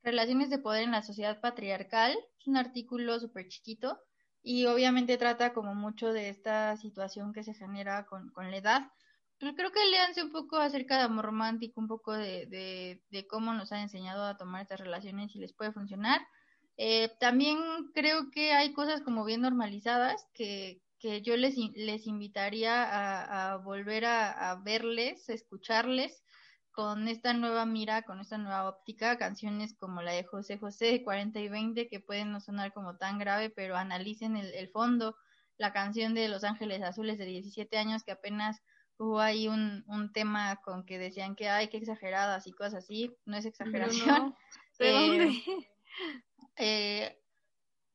Relaciones 0.02 0.50
de 0.50 0.58
poder 0.58 0.84
en 0.84 0.92
la 0.92 1.02
sociedad 1.02 1.40
patriarcal. 1.40 2.16
Es 2.40 2.46
un 2.48 2.56
artículo 2.56 3.20
súper 3.20 3.48
chiquito 3.48 4.00
y 4.42 4.66
obviamente 4.66 5.16
trata 5.16 5.52
como 5.54 5.74
mucho 5.74 6.12
de 6.12 6.28
esta 6.28 6.76
situación 6.76 7.32
que 7.32 7.44
se 7.44 7.54
genera 7.54 8.06
con, 8.06 8.30
con 8.30 8.50
la 8.50 8.56
edad 8.56 8.90
creo 9.38 9.72
que 9.72 9.84
leanse 9.90 10.22
un 10.22 10.32
poco 10.32 10.56
acerca 10.56 10.96
de 10.96 11.04
amor 11.04 11.26
romántico, 11.26 11.80
un 11.80 11.88
poco 11.88 12.12
de, 12.12 13.00
de, 13.10 13.26
cómo 13.26 13.52
nos 13.52 13.72
han 13.72 13.80
enseñado 13.80 14.24
a 14.24 14.36
tomar 14.36 14.62
estas 14.62 14.80
relaciones 14.80 15.34
y 15.34 15.38
les 15.38 15.52
puede 15.52 15.72
funcionar. 15.72 16.20
Eh, 16.78 17.10
también 17.20 17.58
creo 17.94 18.30
que 18.30 18.52
hay 18.52 18.72
cosas 18.72 19.02
como 19.02 19.24
bien 19.24 19.42
normalizadas 19.42 20.26
que, 20.34 20.82
que 20.98 21.22
yo 21.22 21.36
les, 21.36 21.56
les 21.74 22.06
invitaría 22.06 22.84
a, 22.84 23.52
a 23.52 23.56
volver 23.56 24.04
a, 24.04 24.50
a, 24.50 24.56
verles, 24.56 25.28
escucharles 25.28 26.22
con 26.72 27.08
esta 27.08 27.32
nueva 27.32 27.64
mira, 27.64 28.02
con 28.02 28.20
esta 28.20 28.36
nueva 28.36 28.68
óptica, 28.68 29.16
canciones 29.16 29.74
como 29.78 30.02
la 30.02 30.12
de 30.12 30.24
José 30.24 30.58
José 30.58 31.02
40 31.02 31.40
y 31.40 31.48
20 31.48 31.88
que 31.88 32.00
pueden 32.00 32.32
no 32.32 32.40
sonar 32.40 32.72
como 32.74 32.96
tan 32.98 33.18
grave, 33.18 33.48
pero 33.48 33.76
analicen 33.76 34.36
el, 34.36 34.52
el 34.52 34.68
fondo, 34.68 35.16
la 35.56 35.72
canción 35.72 36.14
de 36.14 36.28
Los 36.28 36.44
Ángeles 36.44 36.82
Azules 36.82 37.16
de 37.16 37.24
17 37.24 37.78
años 37.78 38.04
que 38.04 38.12
apenas 38.12 38.62
hubo 38.98 39.20
ahí 39.20 39.48
un, 39.48 39.84
un 39.86 40.12
tema 40.12 40.56
con 40.62 40.84
que 40.84 40.98
decían 40.98 41.36
que 41.36 41.48
hay 41.48 41.68
que 41.68 41.76
exageradas 41.76 42.46
y 42.46 42.52
cosas 42.52 42.84
así, 42.84 43.14
no 43.24 43.36
es 43.36 43.44
exageración. 43.44 44.34
¿De 44.78 44.92
dónde? 44.92 45.42
Eh, 46.56 47.18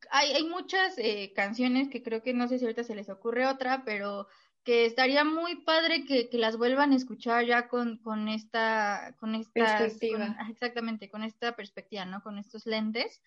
hay, 0.09 0.31
hay 0.33 0.43
muchas 0.43 0.97
eh, 0.97 1.33
canciones 1.35 1.89
que 1.89 2.03
creo 2.03 2.21
que 2.21 2.33
no 2.33 2.47
sé 2.47 2.59
si 2.59 2.65
ahorita 2.65 2.83
se 2.83 2.95
les 2.95 3.09
ocurre 3.09 3.47
otra, 3.47 3.83
pero 3.85 4.27
que 4.63 4.85
estaría 4.85 5.23
muy 5.23 5.55
padre 5.55 6.05
que, 6.05 6.29
que 6.29 6.37
las 6.37 6.57
vuelvan 6.57 6.91
a 6.91 6.95
escuchar 6.95 7.45
ya 7.45 7.67
con, 7.67 7.97
con 7.97 8.27
esta, 8.27 9.15
con 9.19 9.33
esta 9.35 9.79
perspectiva. 9.79 10.37
exactamente, 10.49 11.09
con 11.09 11.23
esta 11.23 11.55
perspectiva, 11.55 12.05
¿no? 12.05 12.21
Con 12.21 12.37
estos 12.37 12.65
lentes. 12.65 13.21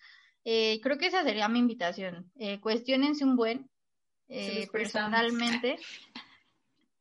Eh, 0.45 0.79
creo 0.81 0.97
que 0.97 1.07
esa 1.07 1.23
sería 1.23 1.49
mi 1.49 1.59
invitación. 1.59 2.31
Eh, 2.35 2.59
cuestionense 2.61 3.25
un 3.25 3.35
buen, 3.35 3.69
eh, 4.29 4.67
personalmente. 4.71 5.77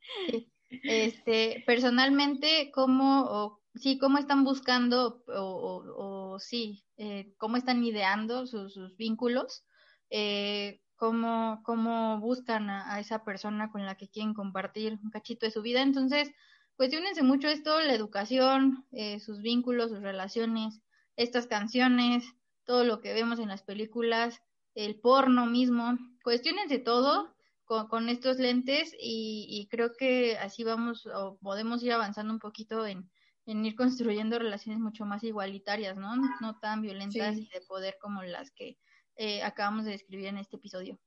Este, 0.82 1.62
personalmente, 1.66 2.70
¿cómo, 2.72 3.22
o, 3.22 3.60
sí, 3.74 3.98
cómo 3.98 4.18
están 4.18 4.44
buscando, 4.44 5.22
o, 5.28 6.38
sí, 6.40 6.84
eh, 6.96 7.34
cómo 7.38 7.56
están 7.56 7.84
ideando 7.84 8.46
sus, 8.46 8.96
vínculos? 8.96 9.64
Eh, 10.10 10.80
cómo, 10.96 11.60
cómo 11.64 12.20
buscan 12.20 12.70
a, 12.70 12.98
esa 13.00 13.24
persona 13.24 13.70
con 13.70 13.84
la 13.84 13.96
que 13.96 14.08
quieren 14.08 14.34
compartir 14.34 14.98
un 15.02 15.10
cachito 15.10 15.46
de 15.46 15.52
su 15.52 15.62
vida. 15.62 15.82
Entonces, 15.82 16.30
cuestionense 16.76 17.22
mucho 17.22 17.48
esto, 17.48 17.80
la 17.80 17.94
educación, 17.94 18.86
eh, 18.92 19.20
sus 19.20 19.40
vínculos, 19.40 19.90
sus 19.90 20.00
relaciones, 20.00 20.80
estas 21.16 21.46
canciones, 21.46 22.24
todo 22.64 22.84
lo 22.84 23.00
que 23.00 23.12
vemos 23.12 23.38
en 23.38 23.48
las 23.48 23.62
películas, 23.62 24.40
el 24.74 24.98
porno 24.98 25.46
mismo, 25.46 25.98
cuestionense 26.22 26.78
todo 26.78 27.33
con, 27.64 28.08
estos 28.08 28.38
lentes 28.38 28.94
y, 28.98 29.66
creo 29.70 29.92
que 29.96 30.36
así 30.38 30.64
vamos 30.64 31.06
o 31.06 31.38
podemos 31.42 31.82
ir 31.82 31.92
avanzando 31.92 32.32
un 32.32 32.38
poquito 32.38 32.86
en, 32.86 33.10
en 33.46 33.64
ir 33.64 33.74
construyendo 33.74 34.38
relaciones 34.38 34.80
mucho 34.80 35.04
más 35.04 35.22
igualitarias, 35.24 35.96
¿no? 35.96 36.16
No 36.40 36.58
tan 36.58 36.82
violentas 36.82 37.36
y 37.36 37.48
de 37.48 37.60
poder 37.66 37.96
como 38.00 38.22
las 38.22 38.50
que 38.50 38.76
eh, 39.16 39.42
acabamos 39.42 39.84
de 39.84 39.92
describir 39.92 40.26
en 40.26 40.38
este 40.38 40.56
episodio. 40.56 40.98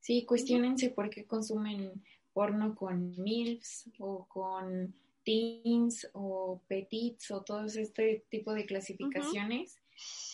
Sí, 0.00 0.24
cuestionense 0.24 0.90
por 0.90 1.10
qué 1.10 1.26
consumen 1.26 2.04
porno 2.32 2.74
con 2.74 3.14
MILFs 3.16 3.90
o 3.98 4.26
con 4.28 4.94
teens 5.24 6.08
o 6.12 6.62
petits 6.68 7.30
o 7.30 7.42
todo 7.42 7.64
este 7.64 8.24
tipo 8.30 8.54
de 8.54 8.66
clasificaciones 8.66 9.78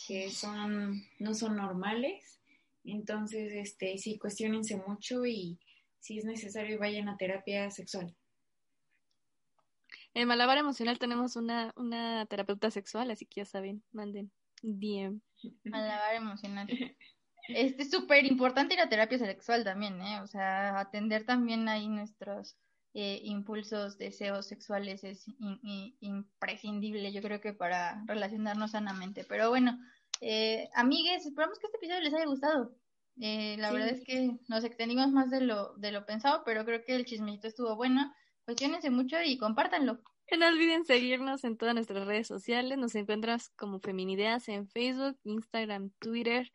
que 0.06 0.30
son 0.30 1.02
no 1.18 1.34
son 1.34 1.56
normales. 1.56 2.40
Entonces, 2.84 3.52
este, 3.54 3.96
sí, 3.98 4.18
cuestionense 4.18 4.76
mucho 4.76 5.24
y 5.26 5.58
si 6.00 6.18
es 6.18 6.24
necesario 6.24 6.78
vayan 6.78 7.08
a 7.08 7.16
terapia 7.16 7.70
sexual. 7.70 8.14
En 10.14 10.28
Malabar 10.28 10.58
Emocional 10.58 10.98
tenemos 10.98 11.36
una, 11.36 11.72
una 11.76 12.26
terapeuta 12.26 12.70
sexual, 12.70 13.10
así 13.10 13.24
que 13.24 13.40
ya 13.40 13.44
saben, 13.44 13.82
manden 13.92 14.30
DM. 14.62 15.20
Malabar 15.64 16.14
Emocional. 16.14 16.68
Este 17.48 17.82
es 17.82 17.90
súper 17.90 18.24
importante 18.24 18.76
la 18.76 18.88
terapia 18.88 19.18
sexual 19.18 19.64
también, 19.64 20.00
¿eh? 20.00 20.20
O 20.20 20.26
sea, 20.28 20.78
atender 20.78 21.24
también 21.26 21.68
ahí 21.68 21.88
nuestros 21.88 22.56
eh, 22.94 23.20
impulsos, 23.24 23.98
deseos 23.98 24.46
sexuales 24.46 25.02
es 25.02 25.26
imprescindible, 26.00 27.12
yo 27.12 27.22
creo 27.22 27.40
que 27.40 27.52
para 27.52 28.04
relacionarnos 28.06 28.72
sanamente. 28.72 29.24
Pero 29.24 29.48
bueno, 29.48 29.78
eh, 30.22 30.68
amigues, 30.74 31.26
esperamos 31.26 31.58
que 31.58 31.66
este 31.66 31.76
episodio 31.78 32.00
les 32.00 32.14
haya 32.14 32.26
gustado. 32.26 32.74
Eh, 33.20 33.56
la 33.58 33.70
verdad 33.72 33.90
es 33.90 34.04
que 34.04 34.36
nos 34.48 34.64
extendimos 34.64 35.10
más 35.10 35.30
de 35.30 35.42
lo, 35.42 35.74
de 35.74 35.92
lo 35.92 36.06
pensado, 36.06 36.42
pero 36.44 36.64
creo 36.64 36.82
que 36.84 36.94
el 36.94 37.04
chismito 37.04 37.48
estuvo 37.48 37.76
bueno. 37.76 38.12
Cuestionense 38.44 38.90
mucho 38.90 39.16
y 39.22 39.36
compártanlo. 39.36 40.00
No 40.38 40.46
olviden 40.46 40.86
seguirnos 40.86 41.44
en 41.44 41.58
todas 41.58 41.74
nuestras 41.74 42.06
redes 42.06 42.26
sociales. 42.26 42.78
Nos 42.78 42.94
encuentras 42.94 43.50
como 43.50 43.80
Feminideas 43.80 44.48
en 44.48 44.66
Facebook, 44.66 45.18
Instagram, 45.24 45.90
Twitter, 45.98 46.50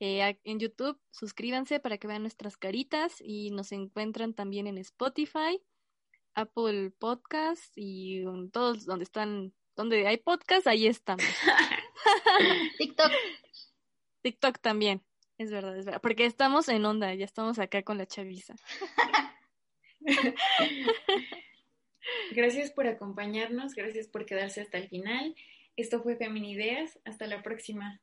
eh, 0.00 0.40
en 0.42 0.58
YouTube. 0.58 0.98
Suscríbanse 1.12 1.78
para 1.78 1.98
que 1.98 2.08
vean 2.08 2.22
nuestras 2.22 2.56
caritas 2.56 3.20
y 3.20 3.52
nos 3.52 3.70
encuentran 3.70 4.34
también 4.34 4.66
en 4.66 4.76
Spotify, 4.78 5.62
Apple 6.34 6.90
Podcast 6.98 7.72
y 7.76 8.24
todos 8.52 8.86
donde 8.86 9.04
están, 9.04 9.54
donde 9.76 10.06
hay 10.06 10.18
podcast, 10.18 10.66
ahí 10.66 10.86
estamos. 10.86 11.24
TikTok. 12.78 13.12
TikTok 14.22 14.58
también. 14.60 15.02
Es 15.38 15.50
verdad, 15.50 15.76
es 15.76 15.84
verdad. 15.86 16.00
Porque 16.00 16.24
estamos 16.24 16.68
en 16.68 16.84
onda, 16.84 17.14
ya 17.14 17.24
estamos 17.24 17.58
acá 17.58 17.82
con 17.82 17.98
la 17.98 18.06
chaviza. 18.06 18.54
gracias 22.32 22.70
por 22.70 22.86
acompañarnos, 22.86 23.74
gracias 23.74 24.08
por 24.08 24.26
quedarse 24.26 24.60
hasta 24.60 24.78
el 24.78 24.88
final. 24.88 25.34
Esto 25.76 26.02
fue 26.02 26.16
Feminideas. 26.16 26.98
Hasta 27.04 27.26
la 27.26 27.42
próxima. 27.42 28.00